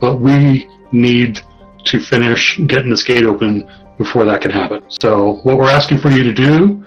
but 0.00 0.20
we 0.20 0.70
need 0.92 1.40
to 1.84 1.98
finish 1.98 2.60
getting 2.68 2.90
this 2.90 3.02
gate 3.02 3.24
open 3.24 3.68
before 3.98 4.24
that 4.24 4.40
can 4.40 4.52
happen. 4.52 4.80
So 4.88 5.40
what 5.42 5.58
we're 5.58 5.68
asking 5.68 5.98
for 5.98 6.10
you 6.10 6.22
to 6.22 6.32
do 6.32 6.86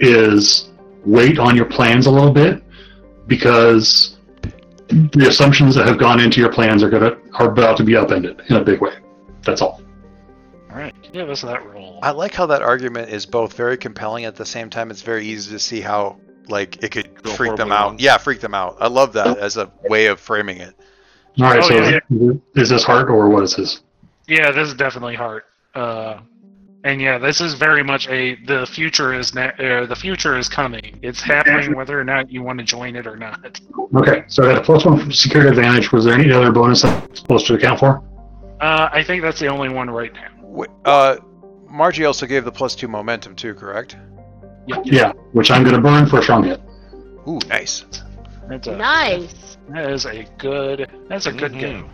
is 0.00 0.70
wait 1.04 1.38
on 1.38 1.54
your 1.54 1.66
plans 1.66 2.06
a 2.06 2.10
little 2.10 2.32
bit 2.32 2.62
because 3.26 4.16
the 4.88 5.26
assumptions 5.28 5.74
that 5.74 5.86
have 5.86 5.98
gone 5.98 6.18
into 6.18 6.40
your 6.40 6.50
plans 6.50 6.82
are 6.82 6.88
gonna 6.88 7.18
are 7.34 7.50
about 7.50 7.76
to 7.76 7.84
be 7.84 7.94
upended 7.94 8.40
in 8.48 8.56
a 8.56 8.64
big 8.64 8.80
way. 8.80 8.94
That's 9.44 9.60
all. 9.60 9.82
All 10.70 10.78
right, 10.78 10.94
give 11.12 11.28
us 11.28 11.42
that 11.42 11.62
roll. 11.66 11.98
I 12.02 12.12
like 12.12 12.32
how 12.32 12.46
that 12.46 12.62
argument 12.62 13.10
is 13.10 13.26
both 13.26 13.52
very 13.52 13.76
compelling 13.76 14.24
at 14.24 14.34
the 14.34 14.46
same 14.46 14.70
time. 14.70 14.90
It's 14.90 15.02
very 15.02 15.26
easy 15.26 15.52
to 15.52 15.58
see 15.58 15.82
how 15.82 16.18
like 16.48 16.82
it 16.82 16.90
could 16.90 17.22
Go 17.22 17.30
freak 17.32 17.56
them 17.56 17.72
out. 17.72 17.84
wrong. 17.90 17.96
Yeah, 17.98 18.18
freak 18.18 18.40
them 18.40 18.54
out. 18.54 18.76
I 18.80 18.88
love 18.88 19.12
that 19.14 19.38
as 19.38 19.56
a 19.56 19.70
way 19.88 20.06
of 20.06 20.20
framing 20.20 20.58
it. 20.58 20.74
All 21.38 21.44
right. 21.44 21.58
Oh, 21.62 21.68
so 21.68 21.74
yeah, 21.74 22.00
is, 22.10 22.36
is 22.56 22.68
this 22.70 22.84
heart 22.84 23.08
or 23.10 23.28
what 23.28 23.42
is 23.42 23.56
this? 23.56 23.82
Yeah, 24.28 24.50
this 24.50 24.68
is 24.68 24.74
definitely 24.74 25.14
heart. 25.14 25.46
Uh, 25.74 26.20
and 26.84 27.00
yeah, 27.00 27.16
this 27.16 27.40
is 27.40 27.54
very 27.54 27.82
much 27.84 28.08
a 28.08 28.34
the 28.44 28.66
future 28.66 29.14
is 29.14 29.34
na- 29.34 29.52
uh, 29.58 29.86
the 29.86 29.96
future 29.96 30.36
is 30.36 30.48
coming. 30.48 30.98
It's 31.02 31.22
happening 31.22 31.74
whether 31.76 31.98
or 31.98 32.04
not 32.04 32.30
you 32.30 32.42
want 32.42 32.58
to 32.58 32.64
join 32.64 32.96
it 32.96 33.06
or 33.06 33.16
not. 33.16 33.60
Okay. 33.96 34.24
So 34.26 34.42
I 34.44 34.52
got 34.52 34.58
a 34.58 34.64
plus 34.64 34.84
one 34.84 34.98
from 34.98 35.12
security 35.12 35.48
advantage. 35.50 35.92
Was 35.92 36.04
there 36.04 36.14
any 36.14 36.30
other 36.32 36.50
bonus 36.52 36.84
I'm 36.84 37.14
supposed 37.14 37.46
to 37.46 37.54
account 37.54 37.78
for? 37.80 38.02
Uh, 38.60 38.88
I 38.92 39.02
think 39.02 39.22
that's 39.22 39.40
the 39.40 39.46
only 39.48 39.68
one 39.68 39.88
right 39.90 40.12
now. 40.12 40.28
Wait, 40.42 40.70
uh, 40.84 41.16
Margie 41.68 42.04
also 42.04 42.26
gave 42.26 42.44
the 42.44 42.52
plus 42.52 42.74
two 42.74 42.88
momentum 42.88 43.34
too, 43.36 43.54
correct? 43.54 43.96
Yeah, 44.66 44.76
Yeah, 44.84 45.12
which 45.32 45.50
I'm 45.50 45.62
going 45.62 45.74
to 45.74 45.80
burn 45.80 46.06
for 46.06 46.18
a 46.18 46.22
strong 46.22 46.44
hit. 46.44 46.60
Ooh, 47.28 47.38
nice. 47.48 47.84
That's 48.48 48.66
a, 48.66 48.76
Nice. 48.76 49.56
That 49.70 49.90
is 49.90 50.06
a 50.06 50.24
good. 50.38 50.90
That's 51.08 51.26
a 51.26 51.32
good 51.32 51.52
Mhm. 51.52 51.60
game. 51.60 51.90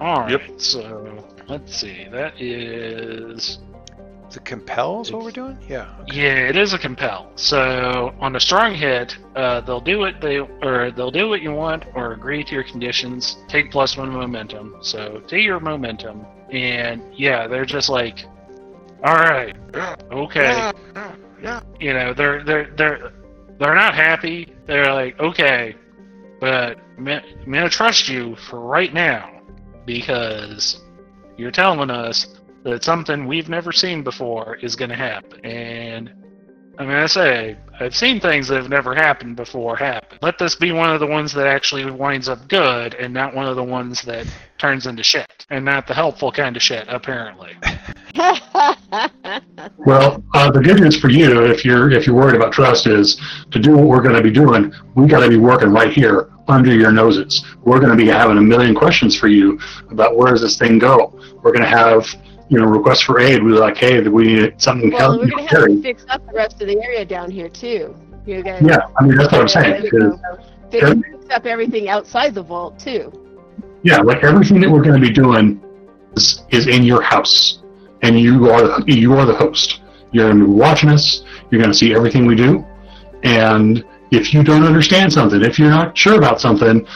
All 0.00 0.20
right. 0.20 0.30
Yep. 0.30 0.42
So 0.58 1.24
let's 1.48 1.76
see. 1.76 2.06
That 2.10 2.40
is. 2.40 3.58
Is 4.30 4.36
it 4.36 4.44
compel 4.44 5.00
is 5.00 5.10
what 5.10 5.24
we're 5.24 5.30
doing? 5.30 5.56
Yeah. 5.66 5.86
Yeah, 6.08 6.48
it 6.48 6.56
is 6.56 6.74
a 6.74 6.78
compel. 6.78 7.32
So 7.36 8.14
on 8.20 8.36
a 8.36 8.40
strong 8.40 8.74
hit, 8.74 9.16
uh, 9.34 9.62
they'll 9.62 9.80
do 9.80 9.98
what 9.98 10.20
they 10.20 10.38
or 10.38 10.90
they'll 10.94 11.10
do 11.10 11.28
what 11.30 11.40
you 11.40 11.52
want 11.52 11.86
or 11.94 12.12
agree 12.12 12.44
to 12.44 12.54
your 12.54 12.64
conditions. 12.64 13.38
Take 13.48 13.70
plus 13.72 13.96
one 13.96 14.10
momentum. 14.10 14.76
So 14.82 15.22
take 15.26 15.44
your 15.44 15.60
momentum, 15.60 16.26
and 16.52 17.02
yeah, 17.16 17.46
they're 17.46 17.64
just 17.64 17.88
like, 17.88 18.26
all 19.02 19.14
right, 19.14 19.56
okay. 20.12 20.72
You 21.80 21.92
know, 21.94 22.14
they're 22.14 22.44
they're 22.44 22.70
they're 22.76 23.12
they're 23.58 23.74
not 23.74 23.94
happy. 23.94 24.54
They're 24.66 24.92
like, 24.92 25.18
okay, 25.18 25.74
but 26.40 26.78
I'm 26.96 27.04
gonna, 27.04 27.22
gonna 27.44 27.68
trust 27.68 28.08
you 28.08 28.36
for 28.36 28.60
right 28.60 28.92
now 28.92 29.40
because 29.84 30.80
you're 31.36 31.50
telling 31.50 31.90
us 31.90 32.38
that 32.64 32.84
something 32.84 33.26
we've 33.26 33.48
never 33.48 33.72
seen 33.72 34.02
before 34.02 34.56
is 34.56 34.76
to 34.90 34.96
happen. 34.96 35.44
And 35.44 36.12
I'm 36.78 36.86
going 36.86 37.02
to 37.02 37.08
say, 37.08 37.56
I've 37.80 37.96
seen 37.96 38.20
things 38.20 38.46
that 38.48 38.56
have 38.56 38.68
never 38.68 38.94
happened 38.94 39.34
before 39.34 39.74
happen. 39.74 40.16
Let 40.22 40.38
this 40.38 40.54
be 40.54 40.70
one 40.70 40.90
of 40.90 41.00
the 41.00 41.06
ones 41.08 41.32
that 41.32 41.48
actually 41.48 41.90
winds 41.90 42.28
up 42.28 42.46
good 42.46 42.94
and 42.94 43.12
not 43.12 43.34
one 43.34 43.46
of 43.46 43.56
the 43.56 43.64
ones 43.64 44.00
that 44.02 44.28
turns 44.58 44.86
into 44.86 45.02
shit. 45.02 45.44
And 45.50 45.64
not 45.64 45.88
the 45.88 45.94
helpful 45.94 46.30
kind 46.30 46.56
of 46.56 46.62
shit, 46.62 46.86
apparently. 46.88 47.56
Well, 49.78 50.22
uh, 50.34 50.50
the 50.50 50.60
good 50.60 50.80
news 50.80 50.98
for 50.98 51.08
you, 51.08 51.44
if 51.46 51.64
you're 51.64 51.90
if 51.90 52.06
you're 52.06 52.16
worried 52.16 52.36
about 52.36 52.52
trust, 52.52 52.86
is 52.86 53.20
to 53.50 53.58
do 53.58 53.76
what 53.76 53.86
we're 53.86 54.02
going 54.02 54.16
to 54.16 54.22
be 54.22 54.30
doing. 54.30 54.72
We 54.94 55.06
got 55.06 55.20
to 55.20 55.28
be 55.28 55.36
working 55.36 55.70
right 55.70 55.92
here 55.92 56.30
under 56.48 56.74
your 56.74 56.92
noses. 56.92 57.44
We're 57.64 57.78
going 57.78 57.96
to 57.96 57.96
be 57.96 58.06
having 58.06 58.38
a 58.38 58.42
million 58.42 58.74
questions 58.74 59.16
for 59.16 59.28
you 59.28 59.58
about 59.90 60.16
where 60.16 60.32
does 60.32 60.40
this 60.40 60.58
thing 60.58 60.78
go. 60.78 61.18
We're 61.42 61.52
going 61.52 61.62
to 61.62 61.68
have 61.68 62.06
you 62.48 62.58
know 62.58 62.66
requests 62.66 63.02
for 63.02 63.20
aid. 63.20 63.42
We're 63.42 63.60
like, 63.60 63.76
hey, 63.76 64.00
we 64.08 64.24
need 64.24 64.60
something 64.60 64.90
well, 64.90 65.12
help 65.12 65.20
we're 65.20 65.30
gonna 65.30 65.48
have 65.48 65.66
to 65.66 65.82
fix 65.82 66.04
up 66.08 66.26
the 66.26 66.32
rest 66.32 66.60
of 66.60 66.68
the 66.68 66.80
area 66.82 67.04
down 67.04 67.30
here 67.30 67.48
too. 67.48 67.94
You 68.26 68.42
guys. 68.42 68.62
Yeah, 68.64 68.88
I 68.98 69.04
mean 69.04 69.16
that's 69.16 69.32
what 69.32 69.42
I'm 69.42 69.48
saying. 69.48 69.82
Fix, 70.70 70.86
fix 70.86 71.30
up 71.30 71.46
everything 71.46 71.88
outside 71.88 72.34
the 72.34 72.42
vault 72.42 72.78
too. 72.78 73.12
Yeah, 73.82 73.98
like 73.98 74.24
everything 74.24 74.60
that 74.60 74.70
we're 74.70 74.82
going 74.82 75.00
to 75.00 75.06
be 75.06 75.12
doing 75.12 75.62
is, 76.16 76.42
is 76.50 76.66
in 76.66 76.82
your 76.82 77.00
house, 77.00 77.62
and 78.02 78.18
you 78.18 78.50
are 78.50 78.62
the, 78.62 78.84
you 78.92 79.14
are 79.14 79.24
the 79.24 79.34
host. 79.34 79.80
You're 80.10 80.28
going 80.28 80.40
to 80.40 80.46
be 80.46 80.50
watching 80.50 80.88
us. 80.90 81.22
You're 81.50 81.60
going 81.60 81.72
to 81.72 81.78
see 81.78 81.94
everything 81.94 82.26
we 82.26 82.34
do, 82.34 82.64
and 83.22 83.84
if 84.10 84.34
you 84.34 84.42
don't 84.42 84.64
understand 84.64 85.12
something, 85.12 85.42
if 85.42 85.58
you're 85.58 85.70
not 85.70 85.96
sure 85.96 86.16
about 86.16 86.40
something, 86.40 86.86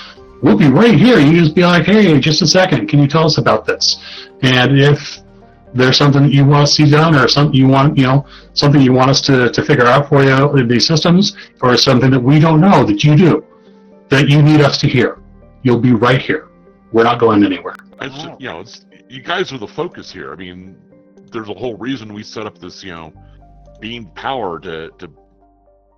we'll 0.43 0.59
be 0.59 0.69
right 0.69 0.99
here. 0.99 1.19
You 1.19 1.39
just 1.39 1.55
be 1.55 1.63
like, 1.63 1.85
"Hey, 1.85 2.19
just 2.21 2.43
a 2.43 2.47
second, 2.47 2.89
can 2.89 2.99
you 2.99 3.07
tell 3.07 3.25
us 3.25 3.39
about 3.39 3.65
this?" 3.65 3.99
And 4.43 4.79
if 4.79 5.22
there's 5.75 5.97
something 5.97 6.23
that 6.23 6.33
you 6.33 6.45
want 6.45 6.67
to 6.67 6.73
see 6.73 6.91
done, 6.91 7.15
or 7.15 7.29
something 7.29 7.55
you 7.55 7.69
want, 7.69 7.97
you 7.97 8.05
know, 8.05 8.27
something 8.53 8.81
you 8.81 8.93
want 8.93 9.11
us 9.11 9.21
to, 9.23 9.51
to 9.51 9.65
figure 9.65 9.87
out 9.87 10.09
for 10.09 10.23
you 10.23 10.57
in 10.57 10.69
these 10.69 10.87
systems, 10.87 11.37
or 11.63 11.77
something 11.77 12.11
that 12.11 12.21
we 12.21 12.39
don't 12.39 12.61
know 12.61 12.85
that 12.85 13.03
you 13.03 13.17
do, 13.17 13.45
that 14.09 14.29
you 14.29 14.43
need 14.43 14.61
us 14.61 14.79
to 14.79 14.87
hear, 14.87 15.19
you'll 15.63 15.81
be 15.81 15.93
right 15.93 16.21
here. 16.21 16.49
We're 16.93 17.05
not 17.05 17.19
going 17.19 17.43
anywhere. 17.45 17.77
You 18.39 18.49
know, 18.49 18.65
you 19.09 19.23
guys 19.23 19.53
are 19.53 19.59
the 19.59 19.67
focus 19.67 20.13
here. 20.13 20.33
I 20.33 20.37
mean, 20.37 20.77
there's 21.31 21.49
a 21.49 21.55
whole 21.55 21.77
reason 21.77 22.13
we 22.13 22.23
set 22.23 22.47
up 22.47 22.59
this, 22.59 22.85
you 22.85 22.93
know, 22.93 23.13
beam 23.81 24.07
power 24.15 24.61
to 24.61 24.91
to 24.99 25.11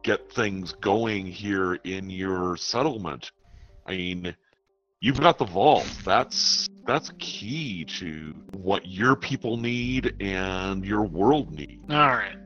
get 0.03 0.31
things 0.33 0.73
going 0.81 1.27
here 1.27 1.75
in 1.85 2.11
your 2.11 2.57
settlement. 2.57 3.33
I 3.87 3.93
mean, 3.93 4.37
you've 5.01 5.21
got 5.21 5.39
the 5.39 5.47
vault. 5.47 5.87
That's 6.05 6.69
that's 6.87 7.11
key 7.19 7.85
to 7.85 8.35
what 8.53 8.87
your 8.87 9.17
people 9.17 9.57
need 9.57 10.15
and 10.21 10.85
your 10.85 11.03
world 11.03 11.53
need. 11.53 11.81
All 11.91 11.97
right. 11.97 12.37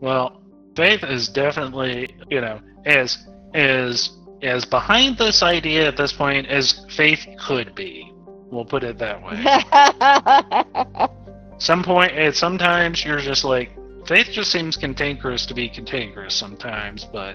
Well, 0.00 0.42
Faith 0.76 1.02
is 1.02 1.28
definitely, 1.28 2.14
you 2.30 2.40
know, 2.40 2.60
as 2.84 3.26
as 3.54 4.10
as 4.42 4.64
behind 4.64 5.18
this 5.18 5.42
idea 5.42 5.88
at 5.88 5.96
this 5.96 6.12
point 6.12 6.46
as 6.46 6.84
Faith 6.96 7.26
could 7.40 7.74
be. 7.74 8.12
We'll 8.50 8.64
put 8.64 8.84
it 8.84 8.96
that 8.98 9.20
way. 9.22 11.08
Some 11.58 11.82
point, 11.82 12.12
at 12.12 12.36
sometimes 12.36 13.04
you're 13.04 13.18
just 13.18 13.44
like 13.44 13.72
Faith 14.06 14.28
just 14.30 14.52
seems 14.52 14.76
cantankerous 14.76 15.44
to 15.46 15.54
be 15.54 15.68
cantankerous 15.68 16.34
sometimes, 16.34 17.04
but 17.04 17.34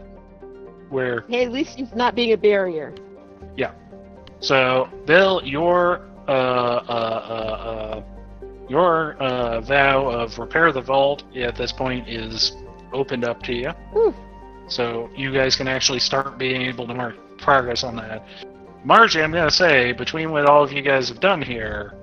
where 0.90 1.26
hey, 1.28 1.44
at 1.44 1.52
least 1.52 1.78
he's 1.78 1.94
not 1.94 2.16
being 2.16 2.32
a 2.32 2.38
barrier. 2.38 2.96
Yeah. 3.58 3.74
So, 4.40 4.90
Bill, 5.06 5.42
your 5.44 6.08
uh, 6.28 6.32
uh, 6.32 8.02
uh, 8.02 8.04
your 8.70 9.14
uh, 9.16 9.62
vow 9.62 10.08
of 10.08 10.38
repair 10.40 10.72
the 10.72 10.82
vault 10.82 11.24
at 11.36 11.56
this 11.56 11.72
point 11.72 12.08
is 12.08 12.56
opened 12.94 13.26
up 13.26 13.44
to 13.44 13.54
you. 13.54 13.70
Whew. 13.92 14.14
So 14.68 15.10
you 15.16 15.34
guys 15.34 15.56
can 15.56 15.68
actually 15.68 16.00
start 16.00 16.38
being 16.38 16.62
able 16.62 16.88
to 16.88 16.94
mark 16.94 17.16
progress 17.38 17.84
on 17.84 17.96
that. 17.98 18.26
Margie, 18.86 19.22
I'm 19.22 19.32
gonna 19.32 19.52
say, 19.52 19.92
between 19.94 20.32
what 20.32 20.46
all 20.46 20.64
of 20.64 20.72
you 20.72 20.82
guys 20.82 21.10
have 21.10 21.20
done 21.20 21.42
here, 21.42 21.94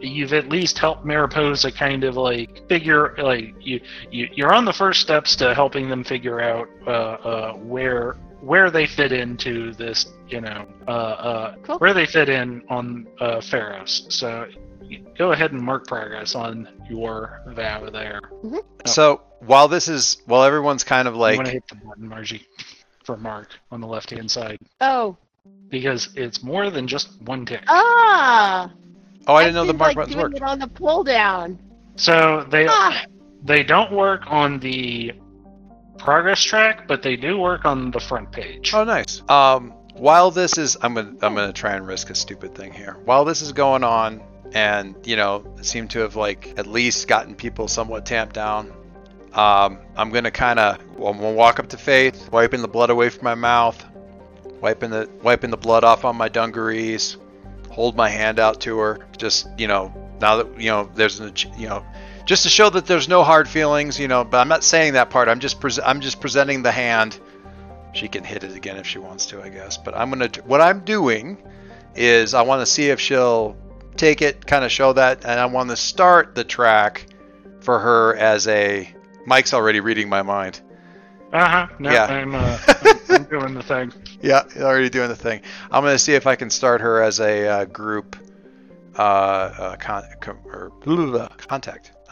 you've 0.00 0.32
at 0.32 0.48
least 0.48 0.78
helped 0.78 1.04
Mariposa 1.04 1.70
kind 1.70 2.04
of 2.04 2.16
like 2.16 2.68
figure 2.68 3.14
like 3.18 3.54
you, 3.60 3.80
you 4.10 4.28
you're 4.34 4.52
on 4.52 4.64
the 4.64 4.72
first 4.72 5.00
steps 5.00 5.36
to 5.36 5.54
helping 5.54 5.88
them 5.88 6.04
figure 6.04 6.40
out 6.40 6.68
uh, 6.86 6.90
uh, 6.90 7.52
where 7.54 8.16
where 8.42 8.70
they 8.70 8.86
fit 8.86 9.12
into 9.12 9.72
this, 9.74 10.12
you 10.28 10.40
know, 10.40 10.66
uh, 10.88 10.90
uh, 10.90 11.54
Cool. 11.62 11.78
where 11.78 11.94
they 11.94 12.06
fit 12.06 12.28
in 12.28 12.62
on 12.68 13.06
uh, 13.20 13.40
Pharos. 13.40 14.06
So 14.08 14.46
go 15.16 15.32
ahead 15.32 15.52
and 15.52 15.62
mark 15.62 15.86
progress 15.86 16.34
on 16.34 16.68
your 16.90 17.40
vow 17.48 17.88
there. 17.88 18.20
So 18.84 19.22
while 19.46 19.68
this 19.68 19.86
is 19.88 20.18
while 20.26 20.42
everyone's 20.42 20.84
kind 20.84 21.06
of 21.08 21.14
like. 21.16 21.34
you 21.34 21.38
want 21.38 21.46
to 21.46 21.52
hit 21.52 21.68
the 21.68 21.76
button, 21.76 22.08
Margie, 22.08 22.46
for 23.04 23.16
mark 23.16 23.48
on 23.70 23.80
the 23.80 23.86
left 23.86 24.10
hand 24.10 24.30
side 24.30 24.58
Oh, 24.80 25.16
because 25.70 26.10
it's 26.16 26.42
more 26.42 26.68
than 26.70 26.86
just 26.86 27.20
one 27.22 27.46
tick. 27.46 27.62
ah! 27.68 28.70
oh 29.28 29.34
I 29.34 29.44
didn't 29.44 29.54
know 29.54 29.62
the 29.64 29.68
seems 29.70 29.78
mark 29.78 29.88
like 29.88 29.96
buttons 29.96 30.14
doing 30.14 30.24
worked. 30.24 30.36
it 30.36 30.42
on 30.42 30.58
the 30.58 30.66
pull 30.68 31.04
down. 31.04 31.58
So 31.96 32.44
they 32.50 32.66
Ah, 32.68 33.04
they 33.44 33.62
don't 33.62 33.92
work 33.92 34.22
on 34.26 34.58
the 34.58 35.12
progress 36.02 36.42
track, 36.42 36.86
but 36.86 37.02
they 37.02 37.16
do 37.16 37.38
work 37.38 37.64
on 37.64 37.90
the 37.90 38.00
front 38.00 38.32
page. 38.32 38.72
Oh, 38.74 38.84
nice. 38.84 39.22
Um, 39.28 39.72
while 39.94 40.30
this 40.30 40.58
is, 40.58 40.76
I'm 40.80 40.94
gonna 40.94 41.14
I'm 41.22 41.34
gonna 41.34 41.52
try 41.52 41.74
and 41.74 41.86
risk 41.86 42.10
a 42.10 42.14
stupid 42.14 42.54
thing 42.54 42.72
here. 42.72 42.96
While 43.04 43.24
this 43.24 43.42
is 43.42 43.52
going 43.52 43.84
on, 43.84 44.22
and 44.54 44.94
you 45.04 45.16
know, 45.16 45.44
seem 45.62 45.88
to 45.88 46.00
have 46.00 46.16
like 46.16 46.54
at 46.58 46.66
least 46.66 47.08
gotten 47.08 47.34
people 47.34 47.68
somewhat 47.68 48.06
tamped 48.06 48.34
down. 48.34 48.72
Um, 49.32 49.78
I'm 49.96 50.10
gonna 50.10 50.30
kind 50.30 50.58
of, 50.58 50.80
I'm 50.96 51.18
gonna 51.18 51.32
walk 51.32 51.58
up 51.58 51.68
to 51.70 51.78
Faith, 51.78 52.30
wiping 52.30 52.60
the 52.60 52.68
blood 52.68 52.90
away 52.90 53.08
from 53.08 53.24
my 53.24 53.34
mouth, 53.34 53.82
wiping 54.60 54.90
the 54.90 55.08
wiping 55.22 55.50
the 55.50 55.56
blood 55.56 55.84
off 55.84 56.04
on 56.04 56.16
my 56.16 56.28
dungarees, 56.28 57.16
hold 57.70 57.96
my 57.96 58.08
hand 58.08 58.38
out 58.38 58.60
to 58.62 58.78
her, 58.78 58.98
just 59.16 59.48
you 59.58 59.68
know, 59.68 59.92
now 60.20 60.36
that 60.36 60.60
you 60.60 60.68
know, 60.68 60.90
there's 60.94 61.20
an, 61.20 61.32
you 61.56 61.68
know, 61.68 61.84
just 62.24 62.44
to 62.44 62.48
show 62.48 62.70
that 62.70 62.86
there's 62.86 63.08
no 63.08 63.22
hard 63.22 63.48
feelings, 63.48 63.98
you 63.98 64.08
know. 64.08 64.24
But 64.24 64.38
I'm 64.40 64.48
not 64.48 64.64
saying 64.64 64.94
that 64.94 65.10
part. 65.10 65.28
I'm 65.28 65.40
just 65.40 65.60
pres 65.60 65.78
I'm 65.78 66.00
just 66.00 66.20
presenting 66.20 66.62
the 66.62 66.72
hand. 66.72 67.18
She 67.92 68.08
can 68.08 68.24
hit 68.24 68.44
it 68.44 68.56
again 68.56 68.76
if 68.76 68.86
she 68.86 68.98
wants 68.98 69.26
to, 69.26 69.42
I 69.42 69.48
guess. 69.48 69.76
But 69.76 69.96
I'm 69.96 70.10
gonna. 70.10 70.30
What 70.44 70.60
I'm 70.60 70.80
doing 70.80 71.42
is 71.94 72.34
I 72.34 72.42
want 72.42 72.60
to 72.60 72.66
see 72.66 72.88
if 72.88 73.00
she'll 73.00 73.56
take 73.96 74.22
it, 74.22 74.46
kind 74.46 74.64
of 74.64 74.72
show 74.72 74.92
that, 74.94 75.24
and 75.24 75.38
I 75.38 75.46
want 75.46 75.70
to 75.70 75.76
start 75.76 76.34
the 76.34 76.44
track 76.44 77.06
for 77.60 77.78
her 77.78 78.16
as 78.16 78.48
a. 78.48 78.88
Mike's 79.26 79.54
already 79.54 79.80
reading 79.80 80.08
my 80.08 80.22
mind. 80.22 80.60
Uh 81.32 81.48
huh. 81.48 81.66
No, 81.78 81.90
Yeah. 81.90 82.04
I'm, 82.06 82.34
uh, 82.34 82.58
I'm, 82.66 82.98
I'm 83.08 83.24
doing 83.24 83.54
the 83.54 83.62
thing. 83.62 83.92
Yeah, 84.20 84.42
already 84.58 84.90
doing 84.90 85.08
the 85.08 85.16
thing. 85.16 85.40
I'm 85.70 85.82
gonna 85.82 85.98
see 85.98 86.14
if 86.14 86.26
I 86.26 86.36
can 86.36 86.50
start 86.50 86.80
her 86.80 87.02
as 87.02 87.20
a 87.20 87.48
uh, 87.48 87.64
group 87.66 88.16
uh, 88.98 89.02
uh 89.02 89.76
con- 89.76 90.04
com- 90.20 90.38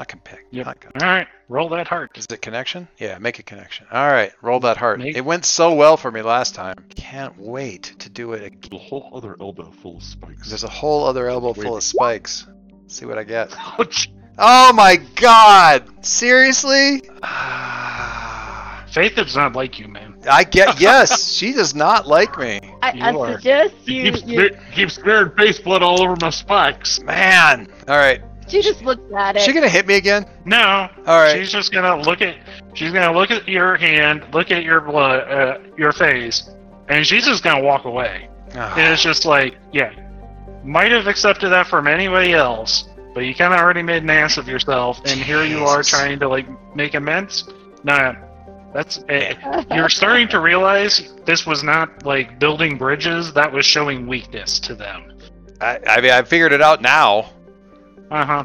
or 0.02 0.05
can 0.05 0.20
pick. 0.20 0.51
blah, 0.51 0.52
contact, 0.52 0.52
not 0.52 0.55
compact. 0.55 0.55
Yep. 0.55 0.66
not 0.66 0.81
con- 0.81 0.93
All 1.02 1.09
right, 1.16 1.28
roll 1.48 1.68
that 1.70 1.89
heart. 1.89 2.10
Is 2.16 2.27
it 2.31 2.43
connection? 2.43 2.89
Yeah, 2.98 3.18
make 3.18 3.39
a 3.39 3.43
connection. 3.43 3.86
All 3.93 4.09
right, 4.09 4.32
roll 4.43 4.60
that 4.60 4.77
heart. 4.77 4.98
Make- 4.98 5.16
It 5.16 5.24
went 5.24 5.44
so 5.44 5.74
well 5.74 5.97
for 5.97 6.10
me 6.10 6.22
last 6.22 6.55
time. 6.55 6.77
Can't 6.94 7.39
wait 7.39 7.94
to 8.01 8.09
do 8.09 8.32
it 8.32 8.43
again. 8.44 8.60
The 8.70 8.78
whole 8.78 9.10
other 9.14 9.36
elbow 9.40 9.70
full 9.70 9.97
of 9.98 10.02
spikes. 10.02 10.48
There's 10.48 10.64
a 10.64 10.68
whole 10.68 11.05
other 11.05 11.28
elbow 11.28 11.52
full 11.52 11.77
of 11.77 11.82
spikes. 11.82 12.47
See 12.86 13.06
what 13.06 13.18
I 13.18 13.24
get. 13.24 13.55
Ouch. 13.78 14.10
Oh 14.39 14.72
my 14.72 14.97
god! 15.16 16.05
Seriously? 16.05 17.02
Faith 18.90 19.14
does 19.14 19.36
not 19.36 19.55
like 19.55 19.78
you, 19.78 19.86
man. 19.86 20.16
I 20.28 20.43
get 20.43 20.81
yes. 20.81 21.31
She 21.32 21.52
does 21.52 21.74
not 21.77 22.09
like 22.09 22.36
me. 22.39 22.60
I, 22.82 22.93
You 22.93 23.02
I 23.05 23.14
are. 23.14 23.32
suggest 23.35 23.74
He 23.86 23.94
you, 23.98 24.02
keeps, 24.12 24.22
you 24.24 24.35
smear- 24.48 24.60
keeps 24.72 24.94
smearing 24.94 25.32
face 25.36 25.60
blood 25.60 25.82
all 25.85 26.02
over 26.02 26.16
my 26.20 26.31
spikes. 26.31 27.01
Man. 27.02 27.68
All 27.86 27.97
right. 27.97 28.20
She 28.51 28.62
just 28.62 28.82
looks 28.82 29.02
at 29.16 29.36
it. 29.36 29.43
She 29.43 29.52
gonna 29.52 29.68
hit 29.68 29.86
me 29.86 29.97
again? 29.97 30.27
No. 30.44 30.89
All 31.06 31.20
right. 31.20 31.36
She's 31.39 31.51
just 31.52 31.72
gonna 31.72 32.01
look 32.02 32.20
at. 32.22 32.36
She's 32.74 32.93
gonna 32.93 33.16
look 33.16 33.31
at 33.31 33.48
your 33.48 33.77
hand, 33.77 34.24
look 34.32 34.51
at 34.51 34.62
your 34.64 34.81
blood, 34.81 35.28
uh, 35.31 35.59
your 35.77 35.93
face, 35.93 36.51
and 36.89 37.06
she's 37.06 37.24
just 37.24 37.43
gonna 37.43 37.62
walk 37.62 37.85
away. 37.85 38.28
Ah. 38.55 38.74
And 38.77 38.93
it's 38.93 39.02
just 39.02 39.24
like, 39.24 39.56
yeah, 39.72 39.93
might 40.64 40.90
have 40.93 41.06
accepted 41.06 41.51
that 41.51 41.66
from 41.66 41.86
anybody 41.86 42.32
else, 42.32 42.89
but 43.14 43.20
you 43.20 43.35
kind 43.35 43.52
of 43.55 43.60
already 43.60 43.82
made 43.82 44.02
an 44.02 44.10
ass 44.10 44.36
of 44.39 44.47
yourself, 44.48 45.01
and 45.06 45.20
here 45.20 45.43
you 45.44 45.64
are 45.64 45.82
trying 45.82 46.18
to 46.20 46.28
like 46.28 46.47
make 46.77 46.94
amends. 46.94 47.48
Nah, 47.85 48.14
that's. 48.74 49.02
eh, 49.09 49.35
you're 49.74 49.89
starting 49.89 50.28
to 50.28 50.40
realize 50.40 51.12
this 51.24 51.47
was 51.47 51.62
not 51.62 52.05
like 52.05 52.39
building 52.39 52.77
bridges. 52.78 53.32
That 53.32 53.52
was 53.52 53.64
showing 53.66 54.06
weakness 54.06 54.59
to 54.60 54.74
them. 54.74 55.18
I, 55.60 55.78
I 55.86 56.01
mean, 56.01 56.10
I 56.12 56.22
figured 56.22 56.52
it 56.52 56.62
out 56.62 56.81
now. 56.82 57.31
Uh 58.11 58.45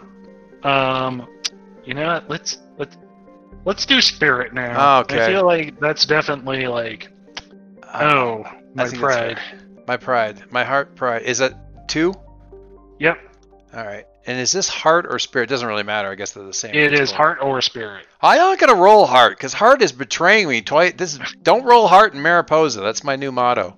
huh. 0.63 0.67
Um, 0.67 1.27
you 1.83 1.93
know 1.93 2.07
what? 2.07 2.29
Let's 2.29 2.59
let's 2.77 2.97
let's 3.65 3.85
do 3.85 4.01
spirit 4.01 4.53
now. 4.53 4.99
Okay. 5.01 5.23
I 5.23 5.27
feel 5.27 5.45
like 5.45 5.79
that's 5.79 6.05
definitely 6.05 6.67
like 6.67 7.09
oh 7.83 8.43
I 8.45 8.61
my 8.73 8.89
pride. 8.89 9.39
My 9.87 9.97
pride. 9.97 10.51
My 10.51 10.63
heart 10.63 10.95
pride. 10.95 11.23
Is 11.23 11.39
it 11.39 11.53
two? 11.87 12.13
Yep, 12.99 13.17
All 13.73 13.85
right. 13.85 14.05
And 14.27 14.39
is 14.39 14.51
this 14.51 14.67
heart 14.69 15.05
or 15.07 15.19
spirit? 15.19 15.49
Doesn't 15.49 15.67
really 15.67 15.83
matter. 15.83 16.09
I 16.09 16.15
guess 16.15 16.31
they're 16.31 16.43
the 16.43 16.53
same. 16.53 16.73
it 16.73 16.93
is 16.93 17.11
heart 17.11 17.39
or 17.41 17.61
spirit. 17.61 18.07
I'm 18.21 18.37
not 18.37 18.57
gonna 18.57 18.73
roll 18.81 19.05
heart 19.05 19.37
because 19.37 19.53
heart 19.53 19.81
is 19.81 19.91
betraying 19.91 20.47
me 20.47 20.61
twice. 20.61 20.93
This 20.97 21.13
is 21.13 21.19
don't 21.43 21.63
roll 21.63 21.87
heart 21.87 22.13
in 22.13 22.21
Mariposa. 22.21 22.81
That's 22.81 23.03
my 23.03 23.15
new 23.15 23.31
motto. 23.31 23.77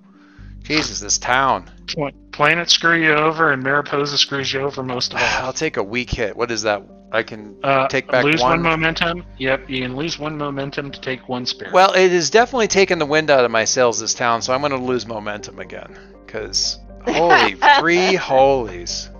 Jesus, 0.62 1.00
this 1.00 1.18
town. 1.18 1.70
Pl- 1.86 2.12
Planet 2.38 2.70
screw 2.70 2.94
you 3.02 3.14
over, 3.14 3.50
and 3.52 3.60
Mariposa 3.64 4.16
screws 4.16 4.52
you 4.52 4.60
over 4.60 4.84
most 4.84 5.12
of 5.12 5.18
all. 5.20 5.46
I'll 5.46 5.52
take 5.52 5.76
a 5.76 5.82
weak 5.82 6.08
hit. 6.08 6.36
What 6.36 6.52
is 6.52 6.62
that? 6.62 6.84
I 7.10 7.24
can 7.24 7.56
Uh, 7.64 7.88
take 7.88 8.06
back 8.06 8.22
lose 8.22 8.40
one. 8.40 8.50
one. 8.50 8.62
momentum. 8.62 9.24
Yep, 9.38 9.68
you 9.68 9.82
can 9.82 9.96
lose 9.96 10.20
one 10.20 10.38
momentum 10.38 10.92
to 10.92 11.00
take 11.00 11.28
one 11.28 11.46
spirit. 11.46 11.72
Well, 11.74 11.92
it 11.94 12.12
has 12.12 12.30
definitely 12.30 12.68
taken 12.68 13.00
the 13.00 13.06
wind 13.06 13.28
out 13.28 13.44
of 13.44 13.50
my 13.50 13.64
sails 13.64 13.98
this 13.98 14.14
town, 14.14 14.40
so 14.42 14.52
I'm 14.54 14.60
going 14.60 14.70
to 14.70 14.78
lose 14.78 15.04
momentum 15.04 15.58
again. 15.58 15.98
Because 16.24 16.78
holy 17.08 17.56
free 17.80 18.14
holies, 18.14 19.10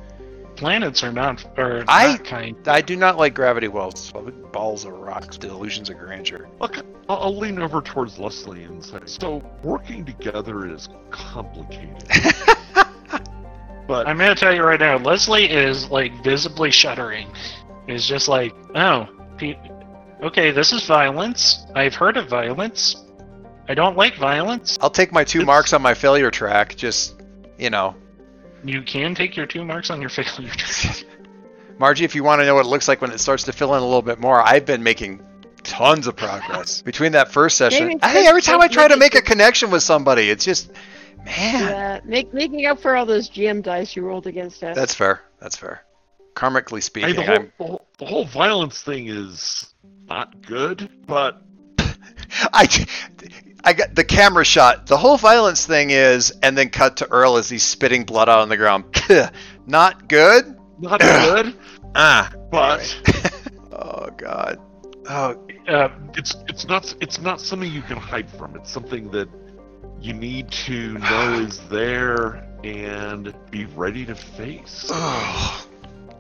planets 0.55 1.03
are 1.03 1.11
not 1.11 1.45
are 1.59 1.85
I- 1.89 2.13
not 2.13 2.25
kind. 2.25 2.57
I 2.69 2.81
do 2.83 2.95
not 2.95 3.17
like 3.19 3.35
gravity 3.35 3.67
wells. 3.67 4.13
Balls 4.53 4.85
of 4.85 4.93
rocks, 4.93 5.37
delusions 5.39 5.91
of 5.91 5.99
grandeur. 5.99 6.49
Look, 6.61 6.77
I'll, 7.09 7.17
I'll 7.17 7.37
lean 7.37 7.59
over 7.59 7.81
towards 7.83 8.21
Leslie 8.21 8.63
and 8.63 8.85
say, 8.85 9.01
"So 9.07 9.43
working 9.65 10.05
together 10.05 10.73
is 10.73 10.89
complicated, 11.11 12.05
but 13.89 14.07
I'm 14.07 14.17
gonna 14.19 14.35
tell 14.37 14.55
you 14.55 14.63
right 14.63 14.79
now, 14.79 14.99
Leslie 14.99 15.51
is 15.51 15.91
like 15.91 16.23
visibly 16.23 16.71
shuddering. 16.71 17.27
Is 17.89 18.07
just 18.07 18.29
like, 18.29 18.55
oh, 18.77 19.09
pe- 19.39 19.57
okay, 20.23 20.51
this 20.53 20.73
is 20.73 20.85
violence. 20.85 21.67
I've 21.75 21.95
heard 21.95 22.17
of 22.19 22.29
violence. 22.29 23.03
I 23.69 23.75
don't 23.75 23.97
like 23.97 24.15
violence. 24.17 24.79
I'll 24.81 24.91
take 24.91 25.11
my 25.11 25.25
two 25.25 25.39
It's- 25.41 25.47
marks 25.47 25.73
on 25.73 25.83
my 25.83 25.95
failure 25.95 26.31
track. 26.31 26.77
Just 26.77 27.15
you 27.59 27.71
know, 27.71 27.97
You 28.65 28.83
can 28.83 29.15
take 29.17 29.37
your 29.37 29.47
two 29.47 29.65
marks 29.65 29.91
on 29.91 30.01
your 30.01 30.11
failure. 30.17 30.51
track. 30.51 31.05
Margie, 31.79 32.05
if 32.05 32.15
you 32.15 32.23
want 32.25 32.41
to 32.41 32.47
know 32.47 32.55
what 32.57 32.67
it 32.67 32.69
looks 32.69 32.89
like 32.89 33.01
when 33.01 33.11
it 33.13 33.19
starts 33.21 33.45
to 33.45 33.53
fill 33.53 33.75
in 33.75 33.81
a 33.83 33.85
little 33.87 34.03
bit 34.03 34.19
more, 34.21 34.43
I've 34.43 34.67
been 34.67 34.83
making 34.83 35.21
tons 35.63 36.07
of 36.09 36.17
progress 36.17 36.83
between 36.91 37.13
that 37.13 37.31
first 37.33 37.57
session. 37.57 37.87
Maybe 37.89 38.01
Hey, 38.03 38.27
every 38.27 38.43
time 38.43 38.61
I 38.61 38.69
try 38.69 38.89
to 38.89 38.97
make 38.97 39.15
make 39.15 39.23
a 39.23 39.25
connection 39.25 39.71
with 39.71 39.83
somebody, 39.85 40.29
it's 40.29 40.45
just, 40.45 40.73
man. 41.37 41.69
Yeah, 41.69 42.01
make, 42.05 42.33
making 42.35 42.67
up 42.67 42.81
for 42.81 42.97
all 42.97 43.07
those 43.07 43.31
GM 43.31 43.63
dice 43.63 43.95
you 43.97 44.03
rolled 44.03 44.27
against 44.27 44.63
us. 44.63 44.77
That's 44.77 44.95
fair. 44.95 45.23
That's 45.41 45.57
fair. 45.57 45.85
Karmically 46.35 46.77
hey, 46.77 46.81
speaking, 46.81 47.15
the, 47.17 47.23
whole, 47.23 47.37
the, 47.37 47.65
whole, 47.65 47.87
the 47.99 48.07
whole 48.07 48.25
violence 48.25 48.83
thing 48.83 49.09
is 49.09 49.75
not 50.09 50.41
good. 50.43 50.89
But 51.07 51.43
I, 52.53 52.87
I 53.65 53.73
got 53.73 53.95
the 53.95 54.05
camera 54.05 54.45
shot. 54.45 54.87
The 54.87 54.97
whole 54.97 55.17
violence 55.17 55.67
thing 55.67 55.91
is, 55.91 56.33
and 56.43 56.57
then 56.57 56.71
cut 56.71 56.99
to 56.99 57.11
Earl 57.11 57.37
as 57.37 57.49
he's 57.49 57.65
spitting 57.65 58.05
blood 58.05 58.29
out 58.29 58.41
on 58.41 58.49
the 58.49 58.57
ground. 58.57 58.85
Not 59.67 60.09
good. 60.09 60.57
not 60.79 61.01
good. 61.01 61.55
Ah. 61.95 62.33
But 62.51 62.97
Oh 63.73 64.09
God. 64.17 64.59
Oh, 65.09 65.47
Uh, 65.67 65.89
it's 66.15 66.37
it's 66.49 66.67
not 66.67 66.95
it's 67.01 67.21
not 67.21 67.41
something 67.41 67.71
you 67.71 67.83
can 67.83 67.97
hide 67.97 68.29
from. 68.31 68.57
It's 68.57 68.71
something 68.71 69.11
that 69.11 69.29
you 70.01 70.13
need 70.13 70.51
to 70.51 70.95
know 70.99 71.41
is 71.41 71.59
there 71.69 72.45
and 72.65 73.35
be 73.51 73.65
ready 73.67 74.05
to 74.07 74.15
face. 74.15 74.87
oh. 74.91 75.67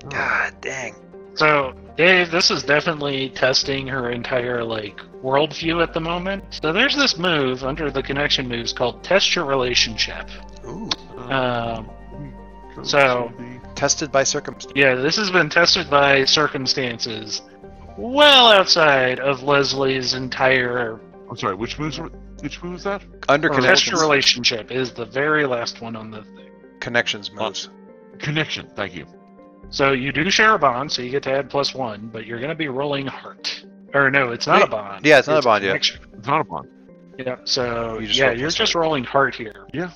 God 0.08 0.54
dang. 0.60 0.94
so, 1.34 1.74
Dave, 1.96 2.30
this 2.30 2.50
is 2.50 2.62
definitely 2.62 3.30
testing 3.30 3.86
her 3.88 4.10
entire 4.10 4.62
like 4.62 4.98
worldview 5.22 5.82
at 5.82 5.92
the 5.92 6.00
moment. 6.00 6.44
So 6.62 6.72
there's 6.72 6.94
this 6.94 7.18
move 7.18 7.64
under 7.64 7.90
the 7.90 8.02
connection 8.02 8.48
moves 8.48 8.72
called 8.72 9.02
test 9.02 9.34
your 9.34 9.44
relationship. 9.44 10.28
Ooh. 10.64 10.88
Um, 11.30 11.90
Go 12.76 12.82
so- 12.82 13.32
Tested 13.74 14.10
by 14.10 14.24
circumstance. 14.24 14.72
Yeah, 14.74 14.96
this 14.96 15.16
has 15.16 15.30
been 15.30 15.48
tested 15.48 15.88
by 15.88 16.24
circumstances 16.24 17.42
well 17.96 18.48
outside 18.48 19.20
of 19.20 19.42
Leslie's 19.42 20.14
entire. 20.14 21.00
I'm 21.30 21.36
sorry. 21.36 21.54
Which 21.54 21.78
moves? 21.78 21.98
were- 21.98 22.10
Which 22.40 22.62
one 22.62 22.72
was 22.72 22.84
that? 22.84 23.02
Under 23.28 23.50
Or 23.52 23.60
test 23.60 23.86
your 23.86 24.00
relationship 24.00 24.70
is 24.70 24.92
the 24.92 25.04
very 25.04 25.46
last 25.46 25.80
one 25.80 25.96
on 25.96 26.10
the 26.10 26.22
thing. 26.22 26.50
Connections 26.80 27.32
moves. 27.32 27.68
Connection. 28.18 28.68
Thank 28.76 28.94
you. 28.94 29.06
So 29.70 29.92
you 29.92 30.12
do 30.12 30.30
share 30.30 30.54
a 30.54 30.58
bond, 30.58 30.90
so 30.90 31.02
you 31.02 31.10
get 31.10 31.22
to 31.24 31.32
add 31.32 31.50
plus 31.50 31.74
one, 31.74 32.08
but 32.12 32.26
you're 32.26 32.38
going 32.38 32.50
to 32.50 32.54
be 32.54 32.68
rolling 32.68 33.06
heart. 33.06 33.64
Or 33.94 34.10
no, 34.10 34.30
it's 34.32 34.46
not 34.46 34.62
a 34.62 34.66
bond. 34.66 35.04
yeah, 35.04 35.18
it's 35.18 35.28
not 35.28 35.40
a 35.40 35.42
bond, 35.42 35.64
yeah. 35.64 35.74
It's 35.74 35.98
not 36.26 36.40
a 36.40 36.44
bond. 36.44 36.68
Yeah, 37.18 37.36
so 37.44 37.98
You 37.98 38.06
just 38.06 38.18
yeah, 38.18 38.26
roll 38.28 38.36
you're 38.36 38.46
plus 38.46 38.54
just 38.54 38.74
rolling 38.74 39.04
heart 39.04 39.34
here. 39.34 39.66
Yeah. 39.74 39.90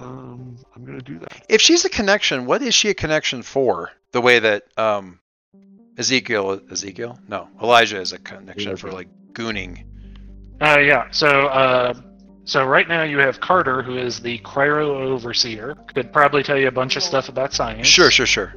Um, 0.00 0.56
I'm 0.74 0.84
gonna 0.84 1.00
do 1.00 1.18
that. 1.20 1.46
If 1.48 1.60
she's 1.60 1.84
a 1.84 1.88
connection, 1.88 2.44
what 2.46 2.60
is 2.62 2.74
she 2.74 2.90
a 2.90 2.94
connection 2.94 3.42
for? 3.42 3.90
The 4.12 4.20
way 4.20 4.40
that 4.40 4.64
um, 4.76 5.20
Ezekiel, 5.96 6.60
Ezekiel, 6.70 7.18
no, 7.28 7.48
Elijah 7.62 8.00
is 8.00 8.12
a 8.12 8.18
connection 8.18 8.76
for 8.76 8.90
like 8.90 9.08
gooning. 9.32 9.84
Uh, 10.64 10.78
yeah. 10.78 11.08
So, 11.10 11.28
uh, 11.28 11.92
so 12.44 12.64
right 12.64 12.88
now 12.88 13.02
you 13.02 13.18
have 13.18 13.40
Carter, 13.40 13.82
who 13.82 13.98
is 13.98 14.20
the 14.20 14.38
cryo 14.38 14.88
overseer. 14.88 15.74
Could 15.94 16.10
probably 16.10 16.42
tell 16.42 16.58
you 16.58 16.68
a 16.68 16.72
bunch 16.72 16.96
of 16.96 17.02
stuff 17.02 17.28
about 17.28 17.52
science. 17.52 17.86
Sure, 17.86 18.10
sure, 18.10 18.26
sure. 18.26 18.54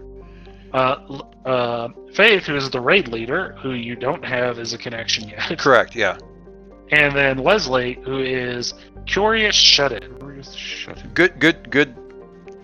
Uh, 0.73 1.21
uh, 1.45 1.89
Faith, 2.13 2.43
who 2.43 2.55
is 2.55 2.69
the 2.69 2.79
raid 2.79 3.09
leader, 3.09 3.57
who 3.61 3.71
you 3.71 3.95
don't 3.95 4.23
have 4.23 4.57
as 4.57 4.71
a 4.71 4.77
connection 4.77 5.27
yet. 5.27 5.59
Correct. 5.59 5.95
Yeah. 5.95 6.17
And 6.91 7.13
then 7.13 7.39
Leslie, 7.39 7.99
who 8.05 8.19
is 8.19 8.73
curious 9.05 9.55
shut-in. 9.55 10.17
Curious 10.17 10.53
shut 10.53 10.97
it. 10.99 11.13
Good, 11.13 11.39
good, 11.39 11.69
good, 11.69 11.93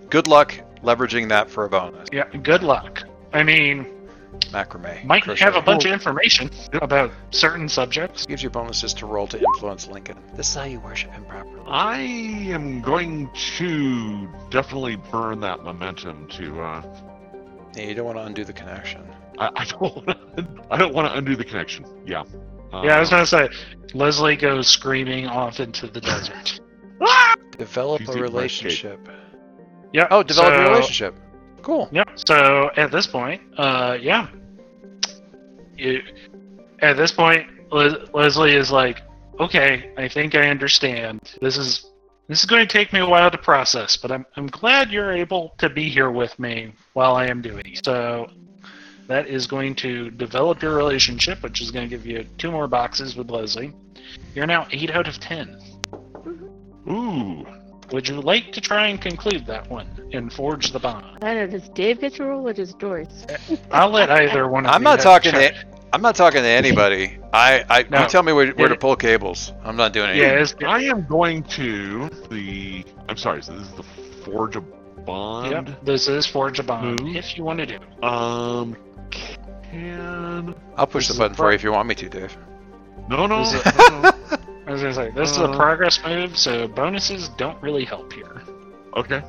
good 0.08 0.26
luck 0.26 0.58
leveraging 0.82 1.28
that 1.28 1.50
for 1.50 1.64
a 1.64 1.68
bonus. 1.68 2.08
Yeah. 2.12 2.28
Good 2.42 2.62
luck. 2.62 3.04
I 3.34 3.42
mean, 3.42 3.86
Macrame. 4.52 5.04
might 5.04 5.22
crochet. 5.24 5.44
have 5.44 5.56
a 5.56 5.60
bunch 5.62 5.84
of 5.84 5.92
information 5.92 6.50
about 6.74 7.10
certain 7.30 7.68
subjects. 7.68 8.24
Gives 8.26 8.42
you 8.42 8.50
bonuses 8.50 8.94
to 8.94 9.06
roll 9.06 9.26
to 9.28 9.38
influence 9.40 9.88
Lincoln. 9.88 10.18
This 10.34 10.48
is 10.48 10.54
how 10.54 10.64
you 10.64 10.80
worship 10.80 11.10
him 11.12 11.24
properly. 11.24 11.60
I 11.66 11.98
am 12.00 12.80
going 12.80 13.30
to 13.58 14.28
definitely 14.50 14.96
burn 14.96 15.40
that 15.40 15.62
momentum 15.64 16.28
to. 16.28 16.60
Uh, 16.60 16.82
Yeah, 17.76 17.84
you 17.84 17.94
don't 17.94 18.06
want 18.06 18.18
to 18.18 18.24
undo 18.24 18.44
the 18.44 18.52
connection. 18.52 19.02
I, 19.38 19.50
I 19.56 19.64
don't. 19.64 19.80
Wanna, 19.96 20.18
I 20.70 20.76
don't 20.78 20.94
want 20.94 21.10
to 21.10 21.18
undo 21.18 21.34
the 21.36 21.44
connection. 21.44 21.84
Yeah. 22.06 22.22
Yeah, 22.72 22.96
I 22.96 23.00
was 23.00 23.08
Uh, 23.12 23.16
gonna 23.16 23.26
say, 23.26 23.48
Leslie 23.94 24.36
goes 24.36 24.66
screaming 24.68 25.26
off 25.26 25.58
into 25.60 25.86
the 25.88 26.00
desert. 26.00 26.60
Develop 27.58 28.00
She's 28.00 28.08
a 28.08 28.12
eating 28.12 28.22
my 28.22 28.26
cake. 28.28 28.34
relationship. 28.34 29.08
Yeah. 29.92 30.08
Oh, 30.10 30.22
develop 30.22 30.54
so- 30.54 30.60
a 30.60 30.68
relationship. 30.70 31.14
Cool. 31.64 31.88
Yep. 31.92 32.10
So 32.16 32.70
at 32.76 32.92
this 32.92 33.06
point, 33.06 33.40
uh, 33.56 33.96
yeah. 33.98 34.28
You, 35.78 36.02
at 36.80 36.98
this 36.98 37.10
point, 37.10 37.48
Les- 37.72 38.06
Leslie 38.12 38.54
is 38.54 38.70
like, 38.70 39.00
"Okay, 39.40 39.90
I 39.96 40.06
think 40.06 40.34
I 40.34 40.48
understand. 40.48 41.20
This 41.40 41.56
is 41.56 41.90
this 42.28 42.40
is 42.40 42.44
going 42.44 42.66
to 42.66 42.70
take 42.70 42.92
me 42.92 43.00
a 43.00 43.08
while 43.08 43.30
to 43.30 43.38
process, 43.38 43.96
but 43.96 44.12
I'm 44.12 44.26
I'm 44.36 44.46
glad 44.46 44.92
you're 44.92 45.10
able 45.10 45.54
to 45.56 45.70
be 45.70 45.88
here 45.88 46.10
with 46.10 46.38
me 46.38 46.74
while 46.92 47.16
I 47.16 47.26
am 47.28 47.40
doing 47.40 47.64
it. 47.64 47.82
So 47.82 48.28
that 49.08 49.26
is 49.26 49.46
going 49.46 49.74
to 49.76 50.10
develop 50.10 50.60
your 50.60 50.76
relationship, 50.76 51.42
which 51.42 51.62
is 51.62 51.70
going 51.70 51.88
to 51.88 51.96
give 51.96 52.04
you 52.04 52.26
two 52.36 52.50
more 52.50 52.68
boxes 52.68 53.16
with 53.16 53.30
Leslie. 53.30 53.72
You're 54.34 54.46
now 54.46 54.66
eight 54.70 54.90
out 54.90 55.08
of 55.08 55.18
ten. 55.18 55.58
Ooh. 56.90 57.46
Would 57.92 58.08
you 58.08 58.20
like 58.20 58.50
to 58.52 58.60
try 58.60 58.88
and 58.88 59.00
conclude 59.00 59.46
that 59.46 59.68
one 59.70 59.86
and 60.12 60.32
forge 60.32 60.72
the 60.72 60.78
bond? 60.80 61.18
I 61.22 61.34
don't 61.34 61.50
know. 61.50 61.58
Does 61.58 61.68
Dave 61.70 62.00
get 62.00 62.14
to 62.14 62.24
roll 62.24 62.48
or 62.48 62.52
does 62.52 62.74
Doris? 62.74 63.26
I'll 63.70 63.90
let 63.90 64.10
either 64.10 64.48
one 64.48 64.64
of 64.66 64.72
I'm 64.72 64.80
you 64.80 64.84
not 64.84 64.90
have 64.92 65.00
a 65.00 65.02
talking 65.02 65.32
check. 65.32 65.54
to. 65.54 65.66
I'm 65.92 66.02
not 66.02 66.16
talking 66.16 66.42
to 66.42 66.48
anybody. 66.48 67.18
I, 67.32 67.64
I 67.70 67.84
No. 67.88 68.02
you 68.02 68.08
tell 68.08 68.22
me 68.24 68.32
where, 68.32 68.50
where 68.52 68.68
to 68.68 68.76
pull 68.76 68.96
cables. 68.96 69.52
I'm 69.62 69.76
not 69.76 69.92
doing 69.92 70.16
Yeah, 70.16 70.24
anything. 70.24 70.42
it's, 70.42 70.54
I 70.66 70.80
am 70.82 71.06
going 71.06 71.42
to 71.44 72.08
the. 72.30 72.84
I'm 73.08 73.16
sorry. 73.16 73.42
So 73.42 73.52
this 73.56 73.68
is 73.68 73.74
the 73.74 73.82
forge 74.24 74.56
a 74.56 74.60
bond. 74.60 75.68
Yep, 75.68 75.84
this 75.84 76.08
is 76.08 76.26
forge 76.26 76.58
a 76.58 76.62
bond 76.64 77.00
Move. 77.02 77.14
if 77.16 77.36
you 77.36 77.44
want 77.44 77.60
to 77.60 77.66
do. 77.66 77.74
it. 77.76 78.04
Um. 78.04 78.76
Can. 79.62 80.54
I'll 80.76 80.86
push 80.86 81.06
This 81.08 81.16
the 81.16 81.20
button 81.22 81.36
for 81.36 81.50
you 81.50 81.54
if 81.54 81.62
you 81.62 81.70
want 81.72 81.88
me 81.88 81.94
to, 81.96 82.08
Dave. 82.08 82.36
No, 83.08 83.26
no. 83.26 83.42
No, 83.44 83.60
no. 84.02 84.10
I 84.66 84.72
was 84.72 84.80
gonna 84.82 84.94
say 84.94 85.10
this 85.10 85.30
is 85.30 85.38
Uh. 85.38 85.50
a 85.52 85.56
progress 85.56 86.02
move, 86.04 86.36
so 86.38 86.66
bonuses 86.68 87.28
don't 87.30 87.60
really 87.62 87.84
help 87.84 88.12
here. 88.12 88.42
Okay. 88.96 89.22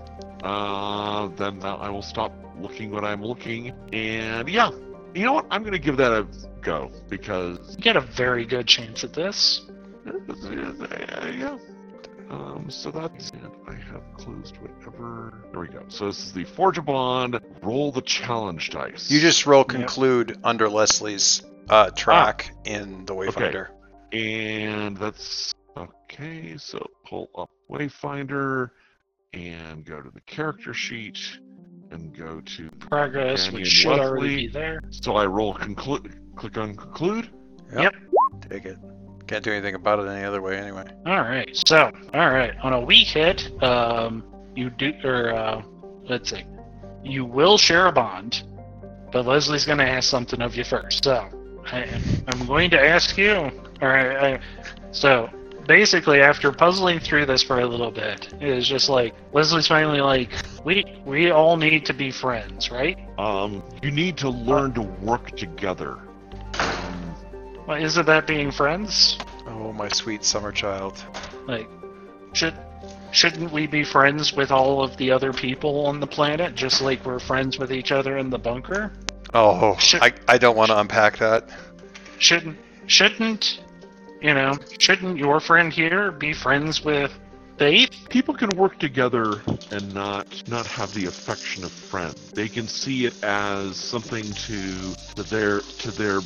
Uh, 0.43 1.27
then 1.35 1.59
now 1.59 1.77
I 1.77 1.89
will 1.89 2.01
stop 2.03 2.31
looking 2.59 2.91
what 2.91 3.03
I'm 3.03 3.23
looking. 3.23 3.73
And 3.91 4.47
yeah, 4.47 4.69
you 5.13 5.25
know 5.25 5.33
what? 5.33 5.45
I'm 5.51 5.63
gonna 5.63 5.79
give 5.79 5.97
that 5.97 6.11
a 6.11 6.27
go 6.61 6.91
because 7.09 7.75
You 7.77 7.83
get 7.83 7.95
a 7.97 8.01
very 8.01 8.45
good 8.45 8.67
chance 8.67 9.03
at 9.03 9.13
this. 9.13 9.61
uh, 10.07 11.31
yeah. 11.37 11.57
Um, 12.29 12.65
so 12.69 12.89
that's 12.89 13.29
it. 13.29 13.35
I 13.67 13.73
have 13.73 14.01
closed 14.17 14.57
whatever. 14.57 15.43
There 15.51 15.61
we 15.61 15.67
go. 15.67 15.83
So 15.89 16.07
this 16.07 16.25
is 16.25 16.33
the 16.33 16.43
Forge 16.43 16.77
a 16.79 16.81
Bond. 16.81 17.39
Roll 17.61 17.91
the 17.91 18.01
challenge 18.01 18.71
dice. 18.71 19.11
You 19.11 19.19
just 19.19 19.45
roll 19.45 19.59
Yep. 19.61 19.67
conclude 19.67 20.37
under 20.43 20.67
Leslie's 20.67 21.43
uh, 21.69 21.91
track 21.91 22.51
in 22.65 23.05
the 23.05 23.13
Wayfinder. 23.13 23.67
And 24.11 24.97
that's 24.97 25.53
okay. 25.77 26.57
So 26.57 26.85
pull 27.05 27.29
up 27.37 27.49
Wayfinder 27.69 28.71
and 29.33 29.85
go 29.85 30.01
to 30.01 30.09
the 30.09 30.21
character 30.21 30.73
sheet 30.73 31.39
and 31.91 32.15
go 32.17 32.41
to. 32.41 32.69
Progress, 32.79 33.51
which 33.51 33.67
should 33.67 33.99
already 33.99 34.35
be 34.35 34.47
there. 34.47 34.81
So 34.91 35.15
I 35.15 35.25
roll 35.25 35.53
conclude. 35.53 36.19
Click 36.35 36.57
on 36.57 36.75
conclude. 36.75 37.29
Yep. 37.75 37.93
Take 38.49 38.65
it. 38.65 38.77
Can't 39.27 39.43
do 39.43 39.51
anything 39.51 39.75
about 39.75 39.99
it 39.99 40.07
any 40.07 40.23
other 40.23 40.41
way 40.41 40.57
anyway. 40.57 40.85
All 41.05 41.21
right. 41.21 41.49
So, 41.67 41.91
all 42.13 42.29
right. 42.29 42.53
On 42.61 42.73
a 42.73 42.79
weak 42.79 43.07
hit, 43.07 43.51
um, 43.63 44.23
you 44.55 44.69
do, 44.69 44.93
or 45.03 45.33
uh, 45.33 45.63
let's 46.07 46.29
see, 46.29 46.43
you 47.03 47.25
will 47.25 47.57
share 47.57 47.87
a 47.87 47.91
bond, 47.91 48.43
but 49.11 49.25
Leslie's 49.25 49.65
going 49.65 49.79
to 49.79 49.87
ask 49.87 50.09
something 50.09 50.41
of 50.41 50.55
you 50.55 50.63
first. 50.63 51.05
So, 51.05 51.27
I, 51.65 51.87
I'm 52.27 52.45
going 52.45 52.69
to 52.71 52.79
ask 52.79 53.17
you. 53.17 53.51
All 53.81 53.87
right. 53.89 54.17
I, 54.17 54.39
so, 54.91 55.29
basically, 55.67 56.21
after 56.21 56.51
puzzling 56.51 56.99
through 56.99 57.25
this 57.25 57.43
for 57.43 57.59
a 57.59 57.65
little 57.65 57.91
bit, 57.91 58.33
it's 58.39 58.67
just 58.67 58.89
like 58.89 59.13
Leslie's 59.33 59.67
finally 59.67 60.01
like, 60.01 60.29
we 60.63 61.01
we 61.05 61.31
all 61.31 61.57
need 61.57 61.85
to 61.85 61.93
be 61.93 62.11
friends, 62.11 62.71
right? 62.71 62.97
Um, 63.19 63.63
you 63.81 63.91
need 63.91 64.17
to 64.17 64.29
learn 64.29 64.73
to 64.73 64.81
work 64.81 65.31
together. 65.37 65.99
Well, 67.67 67.81
isn't 67.81 68.05
that 68.05 68.27
being 68.27 68.51
friends? 68.51 69.17
Oh, 69.47 69.73
my 69.73 69.89
sweet 69.89 70.23
summer 70.23 70.51
child. 70.51 71.03
Like, 71.47 71.67
should 72.33 72.53
shouldn't 73.11 73.51
we 73.51 73.65
be 73.65 73.83
friends 73.83 74.33
with 74.33 74.51
all 74.51 74.83
of 74.83 74.97
the 74.97 75.11
other 75.11 75.31
people 75.33 75.85
on 75.85 75.99
the 75.99 76.07
planet, 76.07 76.53
just 76.55 76.81
like 76.81 77.05
we're 77.05 77.19
friends 77.19 77.57
with 77.57 77.71
each 77.71 77.91
other 77.91 78.17
in 78.17 78.29
the 78.29 78.37
bunker? 78.37 78.91
Oh, 79.33 79.75
Should- 79.77 80.01
I, 80.03 80.13
I 80.27 80.37
don't 80.37 80.55
want 80.55 80.69
to 80.69 80.79
unpack 80.79 81.17
that. 81.17 81.49
Shouldn't 82.19 82.57
shouldn't 82.87 83.61
you 84.25 84.33
know? 84.33 84.57
Shouldn't 84.79 85.17
your 85.17 85.39
friend 85.39 85.71
here 85.71 86.11
be 86.11 86.33
friends 86.33 86.83
with 86.83 87.11
Faith? 87.59 87.91
people 88.09 88.33
can 88.33 88.49
work 88.57 88.79
together 88.79 89.41
and 89.71 89.93
not 89.93 90.25
not 90.49 90.65
have 90.65 90.93
the 90.93 91.05
affection 91.05 91.63
of 91.63 91.71
friends. 91.71 92.31
They 92.33 92.49
can 92.49 92.67
see 92.67 93.05
it 93.05 93.13
as 93.23 93.77
something 93.77 94.33
to 94.47 94.95
to 95.15 95.23
their 95.23 95.59
to 95.83 95.91
their 95.91 96.21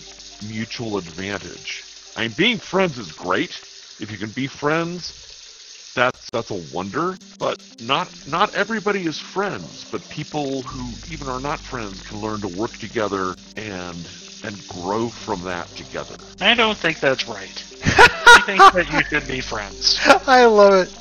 mutual 0.48 0.98
advantage. 0.98 1.84
I 2.16 2.22
mean, 2.24 2.36
being 2.38 2.58
friends 2.58 2.98
is 2.98 3.12
great. 3.12 3.60
If 4.00 4.10
you 4.10 4.18
can 4.18 4.32
be 4.32 4.48
friends, 4.48 5.14
that's 5.96 6.30
that's 6.32 6.52
a 6.52 6.62
wonder. 6.74 7.18
But 7.38 7.62
not 7.82 8.08
not 8.26 8.56
everybody 8.56 9.06
is 9.06 9.20
friends. 9.20 9.86
But 9.92 10.02
people 10.10 10.64
who 10.64 10.94
even 11.14 11.28
are 11.28 11.42
not 11.42 11.60
friends 11.60 12.02
can 12.08 12.22
learn 12.22 12.40
to 12.42 12.48
work 12.58 12.72
together 12.78 13.36
and 13.58 14.08
and 14.44 14.68
grow 14.68 15.10
from 15.10 15.42
that 15.44 15.68
together. 15.70 16.16
I 16.42 16.54
don't 16.56 16.78
think 16.78 17.00
that's 17.00 17.28
right. 17.28 17.64
I 17.86 18.42
think 18.46 18.60
that 18.74 18.92
you 18.92 19.04
should 19.20 19.28
be 19.28 19.42
friends. 19.42 20.00
I 20.28 20.46
love 20.46 20.74
it. 20.74 20.96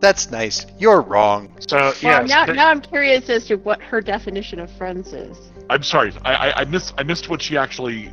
That's 0.00 0.30
nice. 0.30 0.66
You're 0.78 1.00
wrong. 1.00 1.50
So 1.66 1.76
Well, 1.76 1.94
yes, 2.02 2.28
now, 2.28 2.46
but- 2.46 2.56
now 2.56 2.68
I'm 2.68 2.80
curious 2.80 3.28
as 3.30 3.46
to 3.46 3.56
what 3.56 3.80
her 3.82 4.00
definition 4.00 4.60
of 4.60 4.70
friends 4.72 5.12
is. 5.12 5.36
I'm 5.70 5.82
sorry. 5.82 6.12
I 6.24 6.34
I, 6.34 6.60
I 6.60 6.64
missed 6.64 6.94
I 6.98 7.02
missed 7.04 7.28
what 7.30 7.40
she 7.40 7.56
actually. 7.56 8.10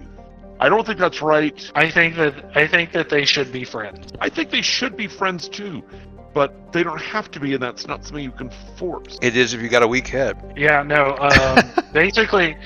I 0.60 0.70
don't 0.70 0.86
think 0.86 1.00
that's 1.00 1.22
right. 1.22 1.72
I 1.76 1.90
think 1.92 2.16
that 2.16 2.56
I 2.56 2.68
think 2.68 2.92
that 2.94 3.10
they 3.10 3.26
should 3.26 3.52
be 3.52 3.66
friends. 3.66 4.14
I 4.22 4.30
think 4.30 4.52
they 4.52 4.62
should 4.62 4.96
be 4.96 5.08
friends 5.08 5.50
too, 5.50 5.84
but 6.34 6.72
they 6.74 6.84
don't 6.84 7.02
have 7.02 7.30
to 7.32 7.40
be, 7.40 7.54
and 7.54 7.62
that's 7.62 7.88
not 7.88 8.04
something 8.06 8.24
you 8.24 8.32
can 8.32 8.50
force. 8.78 9.18
It 9.22 9.36
is 9.36 9.54
if 9.54 9.62
you 9.62 9.70
got 9.70 9.84
a 9.84 9.88
weak 9.88 10.08
head. 10.08 10.54
Yeah, 10.56 10.84
no. 10.84 11.16
Um, 11.18 11.72
basically, 11.94 12.58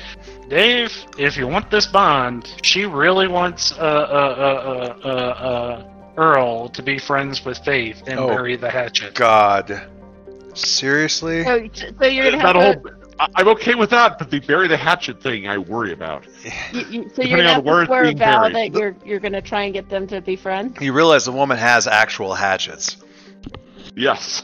Dave, 0.49 0.93
if 1.17 1.37
you 1.37 1.47
want 1.47 1.71
this 1.71 1.85
bond, 1.87 2.53
she 2.61 2.85
really 2.85 3.27
wants 3.27 3.71
uh, 3.73 3.75
uh, 3.75 4.97
uh, 5.03 5.07
uh, 5.07 5.09
uh, 5.09 5.91
Earl 6.17 6.69
to 6.69 6.83
be 6.83 6.99
friends 6.99 7.43
with 7.43 7.57
Faith 7.59 8.03
and 8.07 8.19
Oh. 8.19 8.27
bury 8.27 8.55
the 8.55 8.69
hatchet. 8.69 9.15
God. 9.15 9.81
Seriously? 10.53 11.43
So, 11.43 11.67
so 11.99 12.05
you're 12.05 12.31
gonna 12.31 12.41
have 12.41 12.53
that 12.53 12.53
to, 12.53 12.89
whole, 12.89 12.95
I, 13.19 13.27
I'm 13.35 13.47
okay 13.49 13.75
with 13.75 13.89
that, 13.89 14.17
but 14.17 14.29
the 14.29 14.39
bury 14.39 14.67
the 14.67 14.77
hatchet 14.77 15.21
thing, 15.21 15.47
I 15.47 15.57
worry 15.57 15.91
about. 15.91 16.25
you, 16.71 16.79
you, 16.89 17.09
so 17.09 17.23
depending 17.23 17.29
you're 17.29 17.37
gonna 17.37 17.49
on 17.49 17.55
have 17.55 17.65
where 17.65 17.75
to 17.75 17.81
it's 17.81 17.87
swear 17.87 18.13
vow 18.13 18.49
that 18.49 18.73
you're 18.73 18.95
you're 19.05 19.19
gonna 19.19 19.41
try 19.41 19.63
and 19.63 19.73
get 19.73 19.89
them 19.89 20.07
to 20.07 20.21
be 20.21 20.35
friends. 20.35 20.79
You 20.79 20.93
realize 20.93 21.25
the 21.25 21.31
woman 21.33 21.57
has 21.57 21.87
actual 21.87 22.33
hatchets. 22.33 22.97
Yes. 23.95 24.43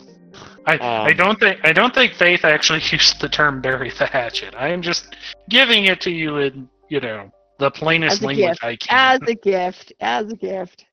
I, 0.66 0.76
Um, 0.76 1.08
I 1.08 1.14
don't 1.14 1.40
think 1.40 1.60
I 1.64 1.74
don't 1.74 1.94
think 1.94 2.14
Faith 2.14 2.46
actually 2.46 2.80
used 2.92 3.20
the 3.20 3.30
term 3.30 3.62
"bury 3.62 3.92
the 3.98 4.06
hatchet." 4.06 4.56
I 4.56 4.70
am 4.70 4.82
just 4.82 5.16
giving 5.50 5.86
it 5.86 6.02
to 6.02 6.12
you 6.12 6.38
in 6.38 6.70
you 6.90 7.00
know 7.00 7.32
the 7.60 7.72
plainest 7.72 8.22
language 8.22 8.60
gift. 8.60 8.64
I 8.64 8.76
can. 8.76 9.22
As 9.24 9.30
a 9.30 9.36
gift. 9.36 9.94
As 10.00 10.32
a 10.32 10.36
gift. 10.36 10.86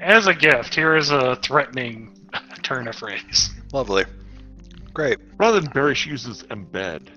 As 0.00 0.26
a 0.26 0.34
gift, 0.34 0.74
here 0.74 0.96
is 0.96 1.10
a 1.10 1.36
threatening 1.36 2.16
turn 2.62 2.88
of 2.88 2.96
phrase. 2.96 3.50
Lovely. 3.72 4.04
Great. 4.94 5.18
Rather 5.36 5.60
than 5.60 5.70
bury, 5.72 5.94
she 5.94 6.10
uses 6.10 6.42
embed. 6.44 7.08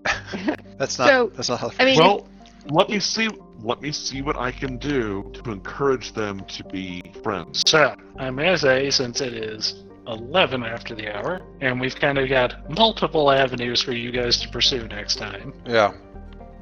That's 0.77 0.99
not 0.99 1.07
So, 1.07 1.31
that's 1.33 1.49
not 1.49 1.59
how 1.59 1.71
I 1.79 1.85
mean, 1.85 1.97
Well, 1.97 2.27
let 2.69 2.89
me 2.89 2.99
see. 2.99 3.29
Let 3.61 3.81
me 3.81 3.91
see 3.91 4.21
what 4.21 4.37
I 4.37 4.51
can 4.51 4.77
do 4.77 5.31
to 5.33 5.51
encourage 5.51 6.13
them 6.13 6.41
to 6.45 6.63
be 6.65 7.01
friends. 7.23 7.63
So, 7.65 7.95
I 8.17 8.29
may 8.31 8.55
say, 8.55 8.89
since 8.89 9.21
it 9.21 9.33
is 9.33 9.83
11 10.09 10.63
after 10.63 10.95
the 10.95 11.15
hour, 11.15 11.41
and 11.61 11.79
we've 11.79 11.95
kind 11.95 12.17
of 12.17 12.27
got 12.29 12.69
multiple 12.69 13.31
avenues 13.31 13.81
for 13.81 13.91
you 13.93 14.11
guys 14.11 14.39
to 14.41 14.49
pursue 14.49 14.87
next 14.87 15.15
time, 15.17 15.53
Yeah. 15.65 15.93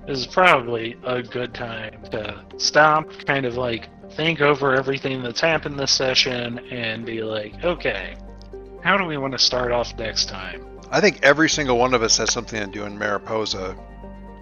this 0.06 0.20
is 0.20 0.28
probably 0.28 0.96
a 1.06 1.22
good 1.24 1.54
time 1.54 2.02
to 2.12 2.44
stop, 2.58 3.10
kind 3.26 3.46
of 3.46 3.56
like 3.58 3.90
think 4.12 4.42
over 4.42 4.74
everything 4.76 5.22
that's 5.24 5.42
happened 5.42 5.80
this 5.80 5.92
session, 5.92 6.60
and 6.72 7.06
be 7.06 7.22
like, 7.24 7.64
okay, 7.64 8.16
how 8.84 8.98
do 8.98 9.04
we 9.06 9.18
want 9.18 9.34
to 9.34 9.40
start 9.40 9.72
off 9.72 9.98
next 9.98 10.30
time? 10.30 10.66
I 10.92 11.02
think 11.02 11.20
every 11.24 11.50
single 11.50 11.78
one 11.78 11.94
of 11.94 12.02
us 12.04 12.18
has 12.18 12.32
something 12.32 12.60
to 12.60 12.68
do 12.68 12.86
in 12.86 12.98
Mariposa. 12.98 13.76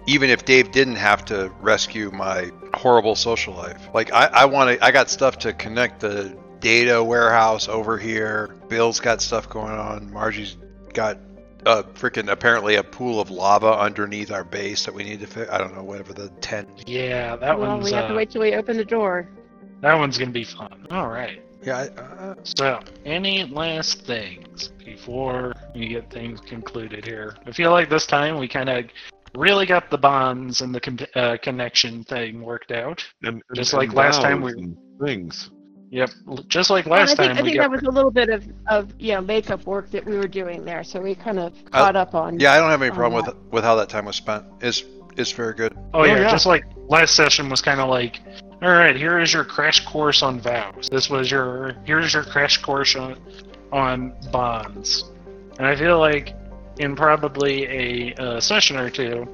Even 0.06 0.30
if 0.30 0.44
Dave 0.44 0.70
didn't 0.70 0.94
have 0.94 1.24
to 1.24 1.50
rescue 1.60 2.12
my 2.12 2.52
horrible 2.74 3.16
social 3.16 3.54
life. 3.54 3.88
Like 3.92 4.12
I, 4.12 4.26
I 4.26 4.44
want 4.44 4.78
to 4.78 4.84
I 4.84 4.92
got 4.92 5.10
stuff 5.10 5.36
to 5.38 5.52
connect 5.52 5.98
the 5.98 6.36
data 6.60 7.02
warehouse 7.02 7.68
over 7.68 7.98
here. 7.98 8.54
Bill's 8.68 9.00
got 9.00 9.20
stuff 9.22 9.48
going 9.48 9.72
on. 9.72 10.12
Margie's 10.12 10.56
got 10.92 11.18
a 11.66 11.82
freaking 11.82 12.30
apparently 12.30 12.76
a 12.76 12.82
pool 12.82 13.20
of 13.20 13.30
lava 13.30 13.78
underneath 13.78 14.30
our 14.30 14.44
base 14.44 14.84
that 14.84 14.94
we 14.94 15.04
need 15.04 15.20
to 15.20 15.26
fix. 15.26 15.50
I 15.50 15.58
don't 15.58 15.74
know, 15.74 15.82
whatever 15.82 16.12
the 16.12 16.28
ten. 16.40 16.66
Yeah, 16.86 17.36
that 17.36 17.58
well, 17.58 17.76
one's 17.76 17.84
we 17.84 17.92
have 17.92 18.08
to 18.08 18.14
uh, 18.14 18.16
wait 18.16 18.30
till 18.30 18.42
we 18.42 18.54
open 18.54 18.76
the 18.76 18.84
door. 18.84 19.28
that 19.80 19.94
one's 19.94 20.16
gonna 20.18 20.30
be 20.30 20.44
fun. 20.44 20.86
All 20.90 21.08
right. 21.08 21.42
Yeah, 21.62 21.78
I, 21.78 22.00
uh, 22.00 22.34
So, 22.44 22.80
any 23.04 23.44
last 23.44 24.02
things 24.02 24.68
before 24.84 25.52
we 25.74 25.88
get 25.88 26.10
things 26.10 26.40
concluded 26.40 27.04
here. 27.04 27.34
I 27.46 27.50
feel 27.50 27.72
like 27.72 27.90
this 27.90 28.06
time 28.06 28.38
we 28.38 28.46
kind 28.46 28.68
of 28.68 28.84
really 29.34 29.66
got 29.66 29.90
the 29.90 29.98
bonds 29.98 30.60
and 30.60 30.72
the 30.72 30.80
con- 30.80 30.98
uh, 31.16 31.36
connection 31.42 32.04
thing 32.04 32.42
worked 32.42 32.70
out. 32.70 33.04
And, 33.22 33.42
and- 33.48 33.56
Just 33.56 33.72
and 33.72 33.80
like 33.80 33.94
last 33.94 34.22
time 34.22 34.42
we- 34.42 34.52
and 34.52 34.76
things. 35.04 35.50
Yep, 35.90 36.10
just 36.48 36.68
like 36.68 36.86
Well, 36.86 36.94
I 36.94 37.00
last 37.00 37.16
think, 37.16 37.28
time 37.28 37.38
I 37.38 37.42
think 37.42 37.56
got. 37.56 37.62
that 37.62 37.70
was 37.70 37.82
a 37.82 37.90
little 37.90 38.10
bit 38.10 38.28
of, 38.28 38.44
of 38.66 38.92
you 38.98 39.12
know 39.12 39.20
makeup 39.20 39.64
work 39.66 39.90
that 39.90 40.04
we 40.04 40.16
were 40.16 40.26
doing 40.26 40.64
there, 40.64 40.82
so 40.82 41.00
we 41.00 41.14
kind 41.14 41.38
of 41.38 41.52
caught 41.70 41.94
up 41.94 42.14
on. 42.14 42.40
Yeah, 42.40 42.52
I 42.52 42.58
don't 42.58 42.70
have 42.70 42.82
any 42.82 42.90
problem 42.90 43.24
yeah. 43.24 43.32
with 43.32 43.52
with 43.52 43.64
how 43.64 43.76
that 43.76 43.88
time 43.88 44.06
was 44.06 44.16
spent. 44.16 44.44
It's 44.60 44.84
it's 45.16 45.30
very 45.32 45.54
good. 45.54 45.76
Oh 45.94 46.04
yeah, 46.04 46.16
yeah. 46.16 46.30
just 46.30 46.46
like 46.46 46.64
last 46.88 47.14
session 47.14 47.48
was 47.48 47.62
kind 47.62 47.80
of 47.80 47.88
like, 47.88 48.20
all 48.62 48.70
right, 48.70 48.96
here 48.96 49.20
is 49.20 49.32
your 49.32 49.44
crash 49.44 49.84
course 49.84 50.22
on 50.22 50.40
vows. 50.40 50.88
This 50.90 51.08
was 51.08 51.30
your 51.30 51.76
here's 51.84 52.12
your 52.12 52.24
crash 52.24 52.58
course 52.58 52.96
on 52.96 53.16
on 53.70 54.12
bonds, 54.32 55.04
and 55.58 55.66
I 55.66 55.76
feel 55.76 55.98
like 56.00 56.34
in 56.78 56.96
probably 56.96 57.64
a 57.66 58.14
uh, 58.14 58.40
session 58.40 58.76
or 58.76 58.90
two, 58.90 59.26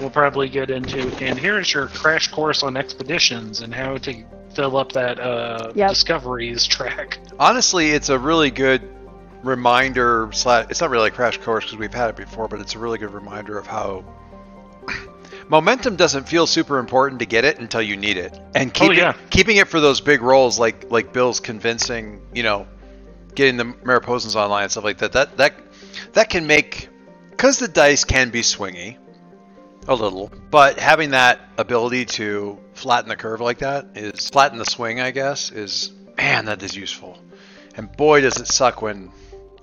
we'll 0.00 0.10
probably 0.10 0.48
get 0.48 0.70
into 0.70 1.00
and 1.22 1.38
here's 1.38 1.72
your 1.72 1.88
crash 1.88 2.28
course 2.28 2.62
on 2.62 2.76
expeditions 2.76 3.60
and 3.60 3.74
how 3.74 3.98
to 3.98 4.24
fill 4.54 4.76
up 4.76 4.92
that 4.92 5.18
uh, 5.20 5.72
Yep. 5.74 5.90
discoveries 5.90 6.66
track. 6.66 7.18
Honestly, 7.38 7.90
it's 7.90 8.08
a 8.08 8.18
really 8.18 8.50
good 8.50 8.82
reminder. 9.42 10.28
Slash, 10.32 10.66
it's 10.70 10.80
not 10.80 10.90
really 10.90 11.08
a 11.08 11.12
crash 11.12 11.38
course 11.38 11.64
because 11.64 11.78
we've 11.78 11.92
had 11.94 12.10
it 12.10 12.16
before, 12.16 12.48
but 12.48 12.60
it's 12.60 12.74
a 12.74 12.78
really 12.78 12.98
good 12.98 13.12
reminder 13.12 13.58
of 13.58 13.66
how 13.66 14.04
momentum 15.48 15.96
doesn't 15.96 16.28
feel 16.28 16.46
super 16.46 16.78
important 16.78 17.20
to 17.20 17.26
get 17.26 17.44
it 17.44 17.58
until 17.58 17.82
you 17.82 17.96
need 17.96 18.16
it, 18.16 18.38
and 18.54 18.72
keeping 18.72 18.98
yeah. 18.98 19.14
keeping 19.30 19.56
it 19.56 19.68
for 19.68 19.80
those 19.80 20.00
big 20.00 20.22
roles 20.22 20.58
like 20.58 20.90
like 20.90 21.12
Bill's 21.12 21.40
convincing, 21.40 22.20
you 22.34 22.42
know, 22.42 22.66
getting 23.34 23.56
the 23.56 23.64
Mariposans 23.64 24.36
online 24.36 24.64
and 24.64 24.72
stuff 24.72 24.84
like 24.84 24.98
that. 24.98 25.12
That 25.12 25.36
that 25.36 25.54
that 26.12 26.30
can 26.30 26.46
make 26.46 26.88
because 27.30 27.58
the 27.58 27.68
dice 27.68 28.04
can 28.04 28.30
be 28.30 28.42
swingy 28.42 28.96
a 29.88 29.94
little, 29.94 30.30
but 30.50 30.78
having 30.78 31.10
that 31.10 31.40
ability 31.58 32.04
to 32.04 32.58
flatten 32.74 33.08
the 33.08 33.16
curve 33.16 33.40
like 33.40 33.58
that 33.58 33.86
is 33.96 34.30
flatten 34.30 34.58
the 34.58 34.64
swing, 34.64 35.00
I 35.00 35.10
guess, 35.10 35.50
is 35.50 35.92
man, 36.16 36.46
that 36.46 36.62
is 36.62 36.76
useful. 36.76 37.18
And 37.76 37.94
boy, 37.96 38.20
does 38.20 38.36
it 38.38 38.46
suck 38.46 38.82
when 38.82 39.10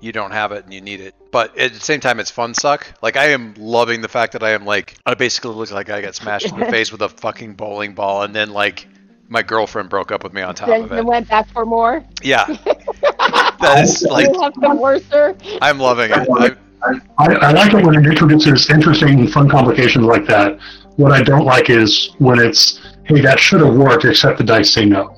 you 0.00 0.12
don't 0.12 0.30
have 0.32 0.52
it 0.52 0.64
and 0.64 0.72
you 0.72 0.80
need 0.80 1.00
it. 1.00 1.14
But 1.30 1.56
at 1.58 1.72
the 1.72 1.80
same 1.80 2.00
time, 2.00 2.18
it's 2.20 2.30
fun 2.30 2.54
suck. 2.54 2.86
Like 3.02 3.16
I 3.16 3.26
am 3.30 3.54
loving 3.56 4.00
the 4.00 4.08
fact 4.08 4.32
that 4.32 4.42
I 4.42 4.50
am 4.50 4.64
like 4.64 4.96
I 5.06 5.14
basically 5.14 5.54
look 5.54 5.70
like 5.70 5.90
I 5.90 6.00
got 6.02 6.14
smashed 6.14 6.50
in 6.52 6.58
the 6.58 6.66
face 6.70 6.90
with 6.90 7.02
a 7.02 7.08
fucking 7.08 7.54
bowling 7.54 7.94
ball, 7.94 8.22
and 8.22 8.34
then 8.34 8.50
like 8.50 8.86
my 9.28 9.42
girlfriend 9.42 9.90
broke 9.90 10.10
up 10.10 10.24
with 10.24 10.32
me 10.32 10.42
on 10.42 10.54
top 10.54 10.68
Then 10.68 10.84
of 10.84 10.92
it. 10.92 10.98
it. 10.98 11.04
went 11.04 11.28
back 11.28 11.48
for 11.50 11.64
more. 11.64 12.04
Yeah, 12.22 12.46
that 13.02 13.80
is 13.82 14.02
like 14.02 14.28
you 14.32 14.40
have 14.40 14.54
some 14.60 14.78
worse, 14.78 15.04
sir. 15.06 15.36
I'm 15.62 15.78
loving 15.78 16.10
it. 16.10 16.28
I, 16.36 16.56
I, 16.82 17.00
I 17.18 17.52
like 17.52 17.74
it 17.74 17.84
when 17.84 17.94
it 17.94 18.06
introduces 18.06 18.70
interesting, 18.70 19.20
and 19.20 19.32
fun 19.32 19.48
complications 19.48 20.04
like 20.04 20.26
that. 20.26 20.58
What 20.96 21.12
I 21.12 21.22
don't 21.22 21.44
like 21.44 21.70
is 21.70 22.10
when 22.18 22.38
it's, 22.38 22.80
hey, 23.04 23.20
that 23.20 23.38
should 23.38 23.60
have 23.60 23.74
worked, 23.74 24.04
except 24.04 24.38
the 24.38 24.44
dice 24.44 24.72
say 24.72 24.84
no. 24.84 25.16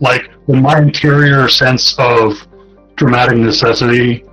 Like 0.00 0.30
when 0.46 0.62
my 0.62 0.78
interior 0.78 1.48
sense 1.48 1.98
of 1.98 2.46
dramatic 2.96 3.38
necessity 3.38 4.24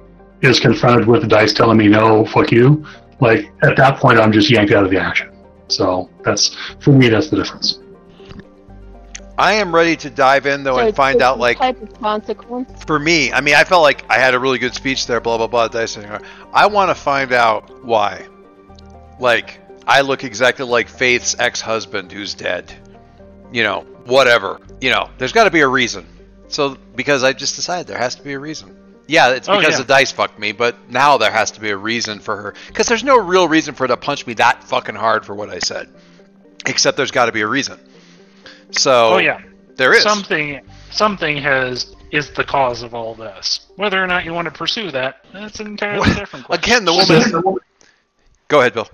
is 0.42 0.60
confronted 0.60 1.08
with 1.08 1.22
the 1.22 1.28
dice 1.28 1.54
telling 1.54 1.78
me 1.78 1.88
no, 1.88 2.26
fuck 2.26 2.52
you. 2.52 2.86
Like 3.20 3.52
at 3.64 3.78
that 3.78 3.98
point, 3.98 4.20
I'm 4.20 4.32
just 4.32 4.50
yanked 4.50 4.74
out 4.74 4.84
of 4.84 4.92
the 4.92 5.00
action. 5.00 5.32
So 5.68 6.10
that's 6.24 6.56
for 6.80 6.92
me, 6.92 7.10
that's 7.10 7.30
the 7.30 7.38
difference. 7.38 7.80
I 9.38 9.54
am 9.54 9.76
ready 9.76 9.96
to 9.98 10.10
dive 10.10 10.46
in 10.46 10.64
though 10.64 10.76
So 10.76 10.80
and 10.80 10.90
it's 10.90 10.98
find 10.98 11.22
out 11.22 11.40
like 11.40 11.58
type 11.58 11.82
of 11.82 11.94
consequence. 12.00 12.84
for 12.86 12.98
me, 13.00 13.32
I 13.34 13.42
mean, 13.42 13.56
I 13.56 13.64
felt 13.64 13.82
like 13.82 14.06
I 14.10 14.16
had 14.18 14.34
a 14.34 14.40
really 14.40 14.60
good 14.60 14.74
speech 14.74 15.08
there, 15.08 15.20
blah 15.20 15.38
blah 15.38 15.48
blah. 15.48 15.68
Dice. 15.68 15.98
I 16.54 16.68
want 16.68 16.90
to 16.90 16.96
find 16.96 17.32
out 17.34 17.84
why. 17.84 18.26
Like, 19.20 19.60
I 19.88 20.02
look 20.02 20.24
exactly 20.24 20.66
like 20.66 20.90
Faith's 20.90 21.36
ex-husband 21.40 22.12
who's 22.12 22.34
dead. 22.34 22.74
You 23.52 23.64
know, 23.64 23.82
whatever. 24.06 24.60
You 24.82 24.92
know, 24.92 25.10
there's 25.18 25.32
got 25.32 25.46
to 25.46 25.52
be 25.52 25.62
a 25.62 25.68
reason. 25.68 26.06
So 26.48 26.78
because 26.96 27.24
I 27.24 27.34
just 27.34 27.56
decided 27.56 27.88
there 27.88 27.98
has 27.98 28.16
to 28.16 28.24
be 28.24 28.34
a 28.34 28.40
reason. 28.40 28.76
Yeah, 29.08 29.32
it's 29.34 29.48
Oh, 29.48 29.58
because 29.60 29.76
yeah. 29.76 29.82
the 29.82 29.88
dice 29.88 30.12
fucked 30.12 30.40
me, 30.40 30.52
but 30.52 30.90
now 30.90 31.18
there 31.18 31.32
has 31.32 31.52
to 31.52 31.62
be 31.62 31.70
a 31.70 31.78
reason 31.78 32.20
for 32.20 32.36
her. 32.38 32.56
Because 32.68 32.88
there's 32.88 33.04
no 33.04 33.18
real 33.18 33.48
reason 33.48 33.76
for 33.76 33.84
her 33.84 33.90
to 33.90 33.98
punch 33.98 34.26
me 34.26 34.34
that 34.36 34.64
fucking 34.64 34.96
hard 34.96 35.26
for 35.26 35.36
what 35.36 35.50
I 35.50 35.60
said. 35.60 35.90
Except 36.66 36.98
there's 36.98 37.12
got 37.12 37.28
to 37.28 37.32
be 37.32 37.42
a 37.42 37.48
reason. 37.48 37.80
So 38.78 39.14
Oh 39.16 39.18
yeah, 39.18 39.42
there 39.76 39.94
is. 39.94 40.04
something 40.04 40.62
something 40.92 41.38
has 41.38 41.96
is 42.12 42.32
the 42.32 42.44
cause 42.44 42.84
of 42.84 42.94
all 42.94 43.14
this. 43.16 43.68
Whether 43.76 44.02
or 44.02 44.08
not 44.08 44.26
you 44.26 44.34
want 44.34 44.46
to 44.46 44.52
pursue 44.52 44.92
that, 44.92 45.26
that's 45.34 45.60
an 45.60 45.68
entirely 45.68 46.00
What- 46.00 46.18
different 46.18 46.46
question. 46.46 46.64
Again, 46.64 46.86
the 46.86 46.94
woman. 46.94 47.30
So, 47.30 47.60
Go 48.48 48.60
ahead, 48.60 48.74
Bill. 48.74 48.88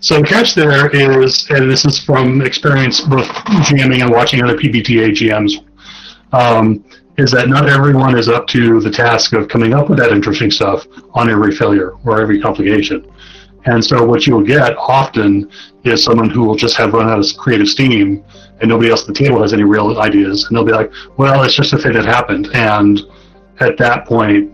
so 0.00 0.18
the 0.20 0.26
catch 0.26 0.54
there 0.54 0.88
is, 0.90 1.46
and 1.50 1.70
this 1.70 1.84
is 1.84 1.98
from 2.02 2.40
experience 2.42 3.00
both 3.02 3.26
GMing 3.68 4.00
and 4.02 4.10
watching 4.10 4.42
other 4.42 4.56
PBTA 4.56 5.10
GMs, 5.12 5.62
um, 6.32 6.82
is 7.18 7.30
that 7.32 7.48
not 7.48 7.68
everyone 7.68 8.18
is 8.18 8.28
up 8.28 8.46
to 8.48 8.80
the 8.80 8.90
task 8.90 9.32
of 9.34 9.48
coming 9.48 9.74
up 9.74 9.88
with 9.88 9.98
that 9.98 10.12
interesting 10.12 10.50
stuff 10.50 10.86
on 11.14 11.30
every 11.30 11.54
failure 11.54 11.92
or 12.04 12.20
every 12.20 12.40
complication. 12.40 13.06
And 13.66 13.84
so 13.84 14.04
what 14.04 14.26
you'll 14.26 14.44
get 14.44 14.76
often 14.78 15.50
is 15.84 16.02
someone 16.02 16.30
who 16.30 16.44
will 16.44 16.54
just 16.56 16.76
have 16.76 16.92
run 16.94 17.08
out 17.08 17.18
of 17.18 17.26
creative 17.36 17.68
steam 17.68 18.24
and 18.60 18.68
nobody 18.68 18.90
else 18.90 19.02
at 19.02 19.08
the 19.08 19.14
table 19.14 19.42
has 19.42 19.52
any 19.52 19.64
real 19.64 19.98
ideas. 20.00 20.46
And 20.46 20.56
they'll 20.56 20.64
be 20.64 20.72
like, 20.72 20.90
well, 21.16 21.42
it's 21.42 21.54
just 21.54 21.72
a 21.72 21.78
thing 21.78 21.92
that 21.92 22.04
happened. 22.04 22.48
And 22.54 23.00
at 23.60 23.76
that 23.78 24.06
point, 24.06 24.52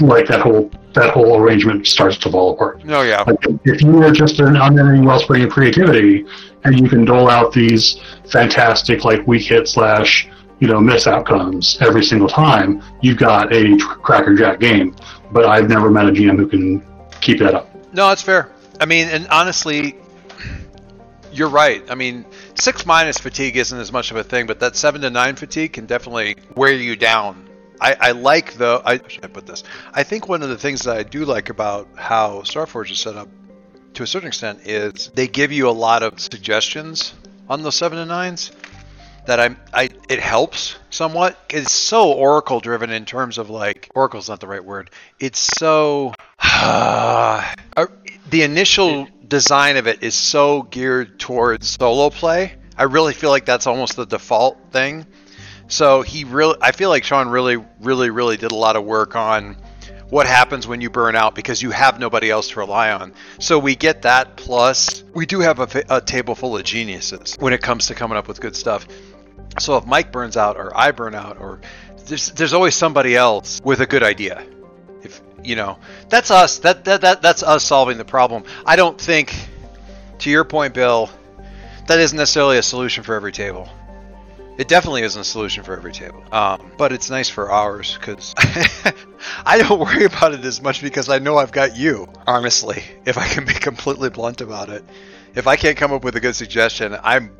like 0.00 0.26
that 0.26 0.40
whole, 0.40 0.70
that 0.94 1.10
whole 1.10 1.38
arrangement 1.38 1.86
starts 1.86 2.16
to 2.18 2.30
fall 2.30 2.54
apart. 2.54 2.84
No, 2.84 3.02
yeah. 3.02 3.22
Like, 3.26 3.38
if 3.64 3.82
you 3.82 4.02
are 4.02 4.10
just 4.10 4.40
an 4.40 4.56
unending 4.56 5.04
wellspring 5.04 5.44
of 5.44 5.50
creativity, 5.50 6.24
and 6.64 6.80
you 6.80 6.88
can 6.88 7.04
dole 7.04 7.30
out 7.30 7.52
these 7.52 8.00
fantastic 8.30 9.04
like 9.04 9.26
weak 9.26 9.42
hit 9.46 9.68
slash 9.68 10.28
you 10.58 10.66
know 10.66 10.80
miss 10.80 11.06
outcomes 11.06 11.78
every 11.80 12.02
single 12.02 12.28
time, 12.28 12.82
you've 13.02 13.18
got 13.18 13.52
a 13.52 13.76
crackerjack 14.02 14.58
game. 14.58 14.96
But 15.32 15.44
I've 15.44 15.68
never 15.68 15.90
met 15.90 16.06
a 16.06 16.10
GM 16.10 16.36
who 16.36 16.48
can 16.48 16.84
keep 17.20 17.38
that 17.38 17.54
up. 17.54 17.70
No, 17.92 18.10
it's 18.10 18.22
fair. 18.22 18.50
I 18.80 18.86
mean, 18.86 19.08
and 19.08 19.26
honestly, 19.28 19.96
you're 21.36 21.48
right. 21.48 21.84
I 21.90 21.94
mean, 21.94 22.24
six 22.54 22.86
minus 22.86 23.18
fatigue 23.18 23.56
isn't 23.56 23.78
as 23.78 23.92
much 23.92 24.10
of 24.10 24.16
a 24.16 24.24
thing, 24.24 24.46
but 24.46 24.60
that 24.60 24.76
seven 24.76 25.02
to 25.02 25.10
nine 25.10 25.36
fatigue 25.36 25.74
can 25.74 25.86
definitely 25.86 26.36
wear 26.54 26.72
you 26.72 26.96
down. 26.96 27.46
I, 27.80 27.96
I 28.00 28.10
like 28.12 28.54
though. 28.54 28.80
I 28.84 29.00
should 29.06 29.32
put 29.32 29.46
this? 29.46 29.62
I 29.92 30.02
think 30.02 30.28
one 30.28 30.42
of 30.42 30.48
the 30.48 30.56
things 30.56 30.82
that 30.82 30.96
I 30.96 31.02
do 31.02 31.24
like 31.24 31.50
about 31.50 31.88
how 31.94 32.40
Starforged 32.40 32.90
is 32.90 33.00
set 33.00 33.16
up, 33.16 33.28
to 33.94 34.02
a 34.02 34.06
certain 34.06 34.28
extent, 34.28 34.60
is 34.64 35.10
they 35.14 35.28
give 35.28 35.52
you 35.52 35.68
a 35.68 35.72
lot 35.72 36.02
of 36.02 36.18
suggestions 36.18 37.12
on 37.48 37.62
those 37.62 37.74
seven 37.74 37.98
to 37.98 38.06
nines. 38.06 38.52
That 39.26 39.40
I'm, 39.40 39.56
I 39.74 39.90
it 40.08 40.20
helps 40.20 40.76
somewhat. 40.90 41.36
It's 41.50 41.72
so 41.72 42.12
Oracle 42.12 42.60
driven 42.60 42.90
in 42.90 43.04
terms 43.04 43.38
of 43.38 43.50
like 43.50 43.90
Oracle's 43.92 44.28
not 44.28 44.38
the 44.38 44.46
right 44.46 44.64
word. 44.64 44.90
It's 45.18 45.40
so 45.40 46.14
uh, 46.38 47.44
the 48.30 48.42
initial 48.42 49.08
design 49.28 49.76
of 49.76 49.86
it 49.86 50.02
is 50.02 50.14
so 50.14 50.62
geared 50.62 51.18
towards 51.18 51.68
solo 51.68 52.10
play. 52.10 52.54
I 52.76 52.84
really 52.84 53.14
feel 53.14 53.30
like 53.30 53.44
that's 53.44 53.66
almost 53.66 53.96
the 53.96 54.06
default 54.06 54.58
thing. 54.70 55.06
So 55.68 56.02
he 56.02 56.24
really, 56.24 56.56
I 56.60 56.72
feel 56.72 56.90
like 56.90 57.04
Shawn 57.04 57.28
really, 57.28 57.56
really, 57.80 58.10
really 58.10 58.36
did 58.36 58.52
a 58.52 58.54
lot 58.56 58.76
of 58.76 58.84
work 58.84 59.16
on 59.16 59.56
what 60.10 60.26
happens 60.26 60.66
when 60.66 60.80
you 60.80 60.90
burn 60.90 61.16
out 61.16 61.34
because 61.34 61.62
you 61.62 61.70
have 61.72 61.98
nobody 61.98 62.30
else 62.30 62.50
to 62.50 62.60
rely 62.60 62.92
on. 62.92 63.12
So 63.40 63.58
we 63.58 63.74
get 63.74 64.02
that. 64.02 64.36
Plus, 64.36 65.02
we 65.14 65.26
do 65.26 65.40
have 65.40 65.58
a, 65.58 65.84
a 65.88 66.00
table 66.00 66.34
full 66.34 66.56
of 66.56 66.64
geniuses 66.64 67.36
when 67.40 67.52
it 67.52 67.60
comes 67.62 67.88
to 67.88 67.94
coming 67.94 68.16
up 68.16 68.28
with 68.28 68.40
good 68.40 68.54
stuff. 68.54 68.86
So 69.58 69.76
if 69.76 69.86
Mike 69.86 70.12
burns 70.12 70.36
out 70.36 70.56
or 70.56 70.76
I 70.76 70.92
burn 70.92 71.14
out 71.14 71.40
or 71.40 71.60
there's 72.06 72.30
there's 72.32 72.52
always 72.52 72.74
somebody 72.74 73.16
else 73.16 73.60
with 73.64 73.80
a 73.80 73.86
good 73.86 74.02
idea. 74.02 74.46
You 75.42 75.56
know, 75.56 75.78
that's 76.08 76.30
us. 76.30 76.58
That 76.60 76.84
that, 76.84 77.02
that 77.02 77.22
that's 77.22 77.42
us 77.42 77.64
solving 77.64 77.98
the 77.98 78.04
problem. 78.04 78.44
I 78.64 78.76
don't 78.76 79.00
think 79.00 79.34
to 80.18 80.30
your 80.30 80.44
point, 80.44 80.74
Bill, 80.74 81.10
that 81.86 81.98
isn't 82.00 82.16
necessarily 82.16 82.58
a 82.58 82.62
solution 82.62 83.04
for 83.04 83.14
every 83.14 83.32
table. 83.32 83.68
It 84.58 84.68
definitely 84.68 85.02
isn't 85.02 85.20
a 85.20 85.24
solution 85.24 85.64
for 85.64 85.76
every 85.76 85.92
table. 85.92 86.24
Um, 86.32 86.72
but 86.78 86.90
it's 86.90 87.10
nice 87.10 87.28
for 87.28 87.50
ours 87.50 87.96
because 87.98 88.34
I 89.44 89.58
don't 89.58 89.78
worry 89.78 90.04
about 90.04 90.32
it 90.32 90.44
as 90.44 90.62
much 90.62 90.80
because 90.80 91.10
I 91.10 91.18
know 91.18 91.36
I've 91.36 91.52
got 91.52 91.76
you, 91.76 92.08
honestly, 92.26 92.82
if 93.04 93.18
I 93.18 93.28
can 93.28 93.44
be 93.44 93.52
completely 93.52 94.08
blunt 94.08 94.40
about 94.40 94.70
it. 94.70 94.82
If 95.34 95.46
I 95.46 95.56
can't 95.56 95.76
come 95.76 95.92
up 95.92 96.04
with 96.04 96.16
a 96.16 96.20
good 96.20 96.34
suggestion, 96.34 96.96
I'm 97.02 97.36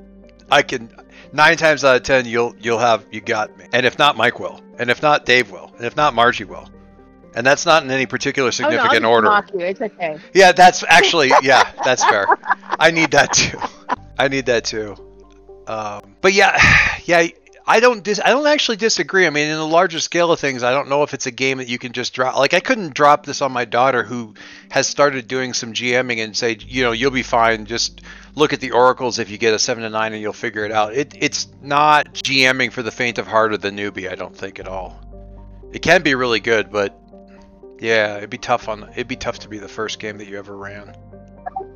I 0.50 0.62
can 0.62 0.90
nine 1.32 1.56
times 1.56 1.84
out 1.84 1.96
of 1.96 2.02
ten 2.02 2.26
you'll 2.26 2.54
you'll 2.60 2.78
have 2.78 3.06
you 3.10 3.22
got 3.22 3.56
me. 3.56 3.64
And 3.72 3.86
if 3.86 3.98
not 3.98 4.18
Mike 4.18 4.38
will. 4.38 4.60
And 4.78 4.90
if 4.90 5.00
not 5.00 5.24
Dave 5.24 5.50
will. 5.50 5.72
And 5.76 5.86
if 5.86 5.96
not 5.96 6.14
Margie 6.14 6.44
will. 6.44 6.68
And 7.36 7.46
that's 7.46 7.64
not 7.66 7.84
in 7.84 7.90
any 7.90 8.06
particular 8.06 8.46
Oh, 8.46 8.48
no, 8.48 8.50
significant 8.70 9.04
order. 9.04 9.28
mock 9.28 9.52
you. 9.52 9.60
It's 9.60 9.80
okay. 9.80 10.18
Yeah, 10.34 10.52
that's 10.52 10.82
actually 10.88 11.30
yeah, 11.42 11.70
that's 11.84 12.02
fair. 12.02 12.26
I 12.68 12.90
need 12.90 13.10
that 13.12 13.32
too. 13.32 13.58
I 14.18 14.28
need 14.28 14.46
that 14.46 14.64
too. 14.64 14.96
Um, 15.66 16.16
but 16.22 16.32
yeah, 16.32 16.58
yeah, 17.04 17.26
I 17.66 17.80
don't 17.80 18.02
dis- 18.02 18.20
I 18.24 18.30
don't 18.30 18.46
actually 18.46 18.76
disagree. 18.78 19.26
I 19.26 19.30
mean, 19.30 19.48
in 19.50 19.56
the 19.56 19.66
larger 19.66 19.98
scale 20.00 20.32
of 20.32 20.40
things, 20.40 20.62
I 20.62 20.70
don't 20.70 20.88
know 20.88 21.02
if 21.02 21.12
it's 21.14 21.26
a 21.26 21.30
game 21.30 21.58
that 21.58 21.68
you 21.68 21.78
can 21.78 21.92
just 21.92 22.14
drop. 22.14 22.36
Like, 22.36 22.54
I 22.54 22.60
couldn't 22.60 22.94
drop 22.94 23.26
this 23.26 23.42
on 23.42 23.52
my 23.52 23.64
daughter 23.64 24.02
who 24.02 24.34
has 24.70 24.86
started 24.86 25.26
doing 25.28 25.52
some 25.52 25.72
GMing 25.72 26.22
and 26.24 26.36
say, 26.36 26.56
you 26.60 26.84
know, 26.84 26.92
you'll 26.92 27.10
be 27.10 27.22
fine. 27.24 27.66
Just 27.66 28.02
look 28.34 28.52
at 28.52 28.60
the 28.60 28.70
oracles 28.70 29.18
if 29.18 29.28
you 29.30 29.36
get 29.36 29.52
a 29.52 29.58
seven 29.58 29.82
to 29.82 29.90
nine, 29.90 30.12
and 30.12 30.22
you'll 30.22 30.32
figure 30.32 30.64
it 30.64 30.72
out. 30.72 30.94
It 30.94 31.14
it's 31.18 31.48
not 31.60 32.14
GMing 32.14 32.72
for 32.72 32.82
the 32.82 32.92
faint 32.92 33.18
of 33.18 33.26
heart 33.26 33.52
or 33.52 33.58
the 33.58 33.70
newbie. 33.70 34.10
I 34.10 34.14
don't 34.14 34.34
think 34.36 34.58
at 34.60 34.68
all. 34.68 35.02
It 35.72 35.82
can 35.82 36.02
be 36.02 36.14
really 36.14 36.40
good, 36.40 36.70
but 36.70 36.96
yeah, 37.78 38.16
it'd 38.18 38.30
be 38.30 38.38
tough 38.38 38.68
on. 38.68 38.88
It'd 38.92 39.08
be 39.08 39.16
tough 39.16 39.38
to 39.40 39.48
be 39.48 39.58
the 39.58 39.68
first 39.68 39.98
game 39.98 40.18
that 40.18 40.26
you 40.28 40.38
ever 40.38 40.56
ran. 40.56 40.94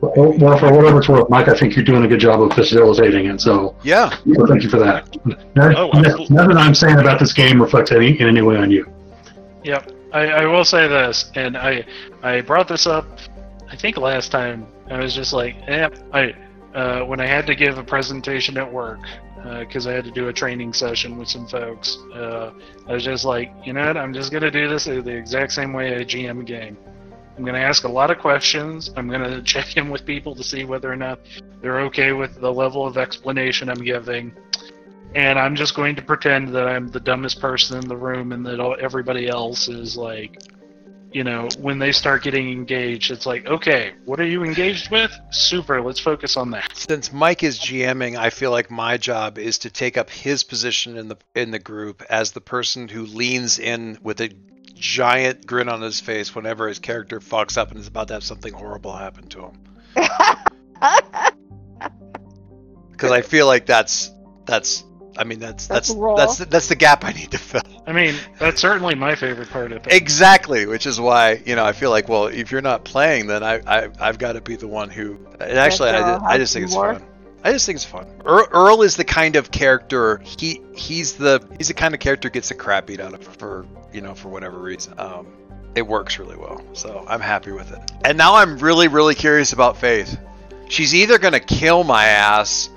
Well, 0.00 0.34
well, 0.38 0.58
for 0.58 0.72
whatever 0.72 0.98
it's 0.98 1.08
worth, 1.08 1.28
Mike, 1.28 1.48
I 1.48 1.54
think 1.54 1.76
you're 1.76 1.84
doing 1.84 2.04
a 2.04 2.08
good 2.08 2.20
job 2.20 2.42
of 2.42 2.52
facilitating 2.52 3.26
it. 3.26 3.40
So, 3.40 3.76
Yeah, 3.82 4.10
so 4.34 4.46
thank 4.46 4.62
you 4.62 4.68
for 4.68 4.78
that. 4.78 5.14
None- 5.54 5.76
Oh, 5.76 5.90
absolutely. 5.94 6.34
Nothing 6.34 6.56
I'm 6.56 6.74
saying 6.74 6.98
about 6.98 7.20
this 7.20 7.32
game 7.32 7.60
reflects 7.60 7.92
any 7.92 8.18
in 8.20 8.26
any 8.26 8.42
way 8.42 8.56
on 8.56 8.70
you. 8.70 8.90
Yep. 9.64 9.92
I, 10.12 10.26
I 10.26 10.46
will 10.46 10.64
say 10.64 10.88
this, 10.88 11.30
and 11.34 11.56
I 11.56 11.84
I 12.22 12.40
brought 12.40 12.66
this 12.66 12.86
up. 12.86 13.06
I 13.70 13.76
think 13.76 13.96
last 13.96 14.32
time 14.32 14.66
I 14.90 14.98
was 14.98 15.14
just 15.14 15.32
like, 15.32 15.54
eh, 15.68 15.88
I 16.12 16.34
uh, 16.74 17.04
when 17.04 17.20
I 17.20 17.26
had 17.26 17.46
to 17.46 17.54
give 17.54 17.78
a 17.78 17.84
presentation 17.84 18.56
at 18.56 18.70
work 18.72 19.00
because 19.42 19.86
I 19.86 19.92
had 19.92 20.04
to 20.04 20.10
do 20.10 20.28
a 20.28 20.32
training 20.32 20.72
session 20.72 21.16
with 21.16 21.28
some 21.28 21.46
folks. 21.46 21.96
Uh, 22.14 22.52
I 22.86 22.92
was 22.92 23.04
just 23.04 23.24
like, 23.24 23.52
you 23.64 23.72
know 23.72 23.86
what? 23.86 23.96
I'm 23.96 24.12
just 24.12 24.32
gonna 24.32 24.50
do 24.50 24.68
this 24.68 24.84
the 24.84 25.10
exact 25.10 25.52
same 25.52 25.72
way 25.72 25.96
I 25.96 26.04
GM 26.04 26.40
a 26.40 26.44
game. 26.44 26.76
I'm 27.36 27.44
gonna 27.44 27.58
ask 27.58 27.84
a 27.84 27.88
lot 27.88 28.10
of 28.10 28.18
questions. 28.18 28.90
I'm 28.96 29.08
gonna 29.08 29.42
check 29.54 29.76
in 29.76 29.90
with 29.90 30.04
people 30.04 30.34
to 30.34 30.42
see 30.42 30.64
whether 30.64 30.92
or 30.92 30.96
not 30.96 31.20
they're 31.60 31.80
okay 31.82 32.12
with 32.12 32.40
the 32.40 32.52
level 32.52 32.86
of 32.86 32.98
explanation 32.98 33.68
I'm 33.70 33.82
giving 33.82 34.34
and 35.14 35.38
I'm 35.38 35.56
just 35.56 35.74
going 35.74 35.96
to 35.96 36.02
pretend 36.02 36.54
that 36.54 36.68
I'm 36.68 36.88
the 36.88 37.00
dumbest 37.00 37.40
person 37.40 37.78
in 37.78 37.88
the 37.88 37.96
room, 37.96 38.32
and 38.32 38.46
that 38.46 38.60
everybody 38.80 39.28
else 39.28 39.68
is 39.68 39.96
like, 39.96 40.40
you 41.12 41.24
know, 41.24 41.48
when 41.58 41.78
they 41.78 41.92
start 41.92 42.22
getting 42.22 42.50
engaged, 42.50 43.10
it's 43.10 43.26
like, 43.26 43.46
okay, 43.46 43.92
what 44.04 44.20
are 44.20 44.26
you 44.26 44.44
engaged 44.44 44.90
with? 44.90 45.12
Super, 45.30 45.80
let's 45.82 45.98
focus 45.98 46.36
on 46.36 46.50
that. 46.52 46.76
since 46.76 47.12
Mike 47.12 47.42
is 47.42 47.58
GMing, 47.58 48.16
I 48.16 48.30
feel 48.30 48.50
like 48.50 48.70
my 48.70 48.96
job 48.96 49.38
is 49.38 49.58
to 49.60 49.70
take 49.70 49.96
up 49.96 50.10
his 50.10 50.44
position 50.44 50.96
in 50.96 51.08
the 51.08 51.16
in 51.34 51.50
the 51.50 51.58
group 51.58 52.02
as 52.08 52.32
the 52.32 52.40
person 52.40 52.88
who 52.88 53.06
leans 53.06 53.58
in 53.58 53.98
with 54.02 54.20
a 54.20 54.30
giant 54.74 55.46
grin 55.46 55.68
on 55.68 55.82
his 55.82 56.00
face 56.00 56.34
whenever 56.34 56.68
his 56.68 56.78
character 56.78 57.20
fucks 57.20 57.58
up 57.58 57.70
and 57.70 57.80
is 57.80 57.86
about 57.86 58.08
to 58.08 58.14
have 58.14 58.24
something 58.24 58.52
horrible 58.52 58.92
happen 58.92 59.26
to 59.28 59.46
him. 59.46 59.52
Because 62.90 63.12
I 63.12 63.22
feel 63.22 63.46
like 63.46 63.64
that's 63.64 64.10
that's 64.44 64.84
I 65.18 65.24
mean 65.24 65.38
that's 65.40 65.66
That's 65.66 65.88
that's 65.88 65.98
raw. 65.98 66.14
that's 66.16 66.38
that's 66.38 66.68
the 66.68 66.76
gap 66.76 67.04
I 67.04 67.12
need 67.12 67.30
to 67.32 67.38
fill. 67.38 67.62
I 67.86 67.92
mean, 67.92 68.14
that's 68.38 68.60
certainly 68.60 68.94
my 68.94 69.14
favorite 69.16 69.50
part 69.50 69.72
of 69.72 69.86
it. 69.86 69.92
Exactly, 69.92 70.66
which 70.66 70.86
is 70.86 71.00
why 71.00 71.42
you 71.44 71.56
know 71.56 71.64
I 71.64 71.72
feel 71.72 71.90
like 71.90 72.08
well 72.08 72.26
if 72.26 72.52
you're 72.52 72.60
not 72.62 72.84
playing 72.84 73.26
then 73.26 73.42
I, 73.42 73.60
I 73.66 73.88
I've 73.98 74.18
got 74.18 74.32
to 74.34 74.40
be 74.40 74.56
the 74.56 74.68
one 74.68 74.90
who 74.90 75.18
and 75.40 75.58
actually 75.58 75.90
I, 75.90 76.00
Earl 76.14 76.22
I 76.24 76.38
just 76.38 76.52
think 76.52 76.64
it's 76.66 76.74
more? 76.74 76.94
fun. 76.94 77.04
I 77.42 77.52
just 77.52 77.64
think 77.66 77.76
it's 77.76 77.84
fun. 77.86 78.06
Earl, 78.24 78.46
Earl 78.52 78.82
is 78.82 78.96
the 78.96 79.04
kind 79.04 79.34
of 79.36 79.50
character 79.50 80.18
he 80.24 80.60
he's 80.76 81.14
the 81.14 81.42
he's 81.58 81.68
the 81.68 81.74
kind 81.74 81.94
of 81.94 82.00
character 82.00 82.28
who 82.28 82.32
gets 82.32 82.48
the 82.50 82.54
crap 82.54 82.86
beat 82.86 83.00
out 83.00 83.14
of 83.14 83.22
for 83.24 83.66
you 83.92 84.00
know 84.02 84.14
for 84.14 84.28
whatever 84.28 84.58
reason. 84.58 84.94
Um, 84.98 85.26
it 85.74 85.82
works 85.82 86.18
really 86.18 86.36
well, 86.36 86.62
so 86.74 87.04
I'm 87.08 87.20
happy 87.20 87.52
with 87.52 87.72
it. 87.72 87.78
And 88.04 88.18
now 88.18 88.34
I'm 88.36 88.58
really 88.58 88.88
really 88.88 89.14
curious 89.14 89.52
about 89.52 89.76
Faith. 89.78 90.18
She's 90.68 90.94
either 90.94 91.18
gonna 91.18 91.40
kill 91.40 91.82
my 91.82 92.06
ass 92.06 92.68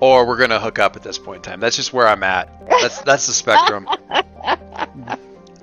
or 0.00 0.26
we're 0.26 0.38
gonna 0.38 0.60
hook 0.60 0.78
up 0.78 0.96
at 0.96 1.02
this 1.02 1.18
point 1.18 1.46
in 1.46 1.50
time. 1.52 1.60
That's 1.60 1.76
just 1.76 1.92
where 1.92 2.08
I'm 2.08 2.22
at. 2.22 2.48
That's 2.68 3.00
that's 3.02 3.26
the 3.26 3.32
spectrum. 3.32 3.88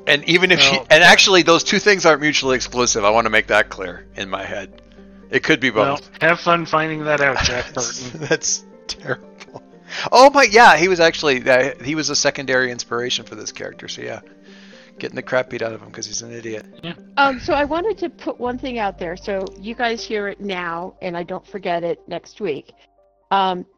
And 0.07 0.23
even 0.23 0.51
if 0.51 0.61
she, 0.61 0.71
Well- 0.77 0.87
and 0.89 1.03
actually, 1.03 1.41
those 1.41 1.65
two 1.65 1.79
things 1.79 2.05
aren't 2.05 2.21
mutually 2.21 2.55
exclusive. 2.55 3.03
I 3.03 3.09
want 3.09 3.25
to 3.25 3.29
make 3.29 3.47
that 3.47 3.67
clear 3.67 4.07
in 4.15 4.29
my 4.29 4.45
head. 4.45 4.81
It 5.29 5.43
could 5.43 5.59
be 5.59 5.69
well, 5.69 5.97
both. 5.97 6.09
have 6.21 6.39
fun 6.39 6.65
finding 6.65 7.03
that 7.03 7.19
out, 7.19 7.37
Jack 7.43 7.73
Burton. 7.73 8.21
That's 8.21 8.63
terrible. 8.87 9.61
Oh 10.11 10.29
my, 10.29 10.43
yeah, 10.43 10.77
he 10.77 10.87
was 10.87 11.01
actually 11.01 11.47
uh, 11.49 11.73
he 11.83 11.95
was 11.95 12.09
a 12.09 12.15
secondary 12.15 12.71
inspiration 12.71 13.25
for 13.25 13.35
this 13.35 13.51
character. 13.51 13.89
So 13.89 14.01
yeah, 14.01 14.21
getting 14.97 15.15
the 15.17 15.21
crap 15.21 15.49
beat 15.49 15.61
out 15.61 15.73
of 15.73 15.81
him 15.81 15.89
because 15.89 16.05
he's 16.05 16.21
an 16.21 16.31
idiot. 16.31 16.65
Yeah. 16.81 16.93
Um, 17.17 17.41
so 17.41 17.53
I 17.53 17.65
wanted 17.65 17.97
to 17.97 18.09
put 18.09 18.39
one 18.39 18.57
thing 18.57 18.79
out 18.79 18.97
there, 18.97 19.17
so 19.17 19.43
you 19.59 19.75
guys 19.75 20.05
hear 20.05 20.29
it 20.29 20.39
now, 20.39 20.95
and 21.01 21.17
I 21.17 21.23
don't 21.23 21.45
forget 21.45 21.83
it 21.83 21.99
next 22.07 22.39
week. 22.39 22.71
Um, 23.29 23.65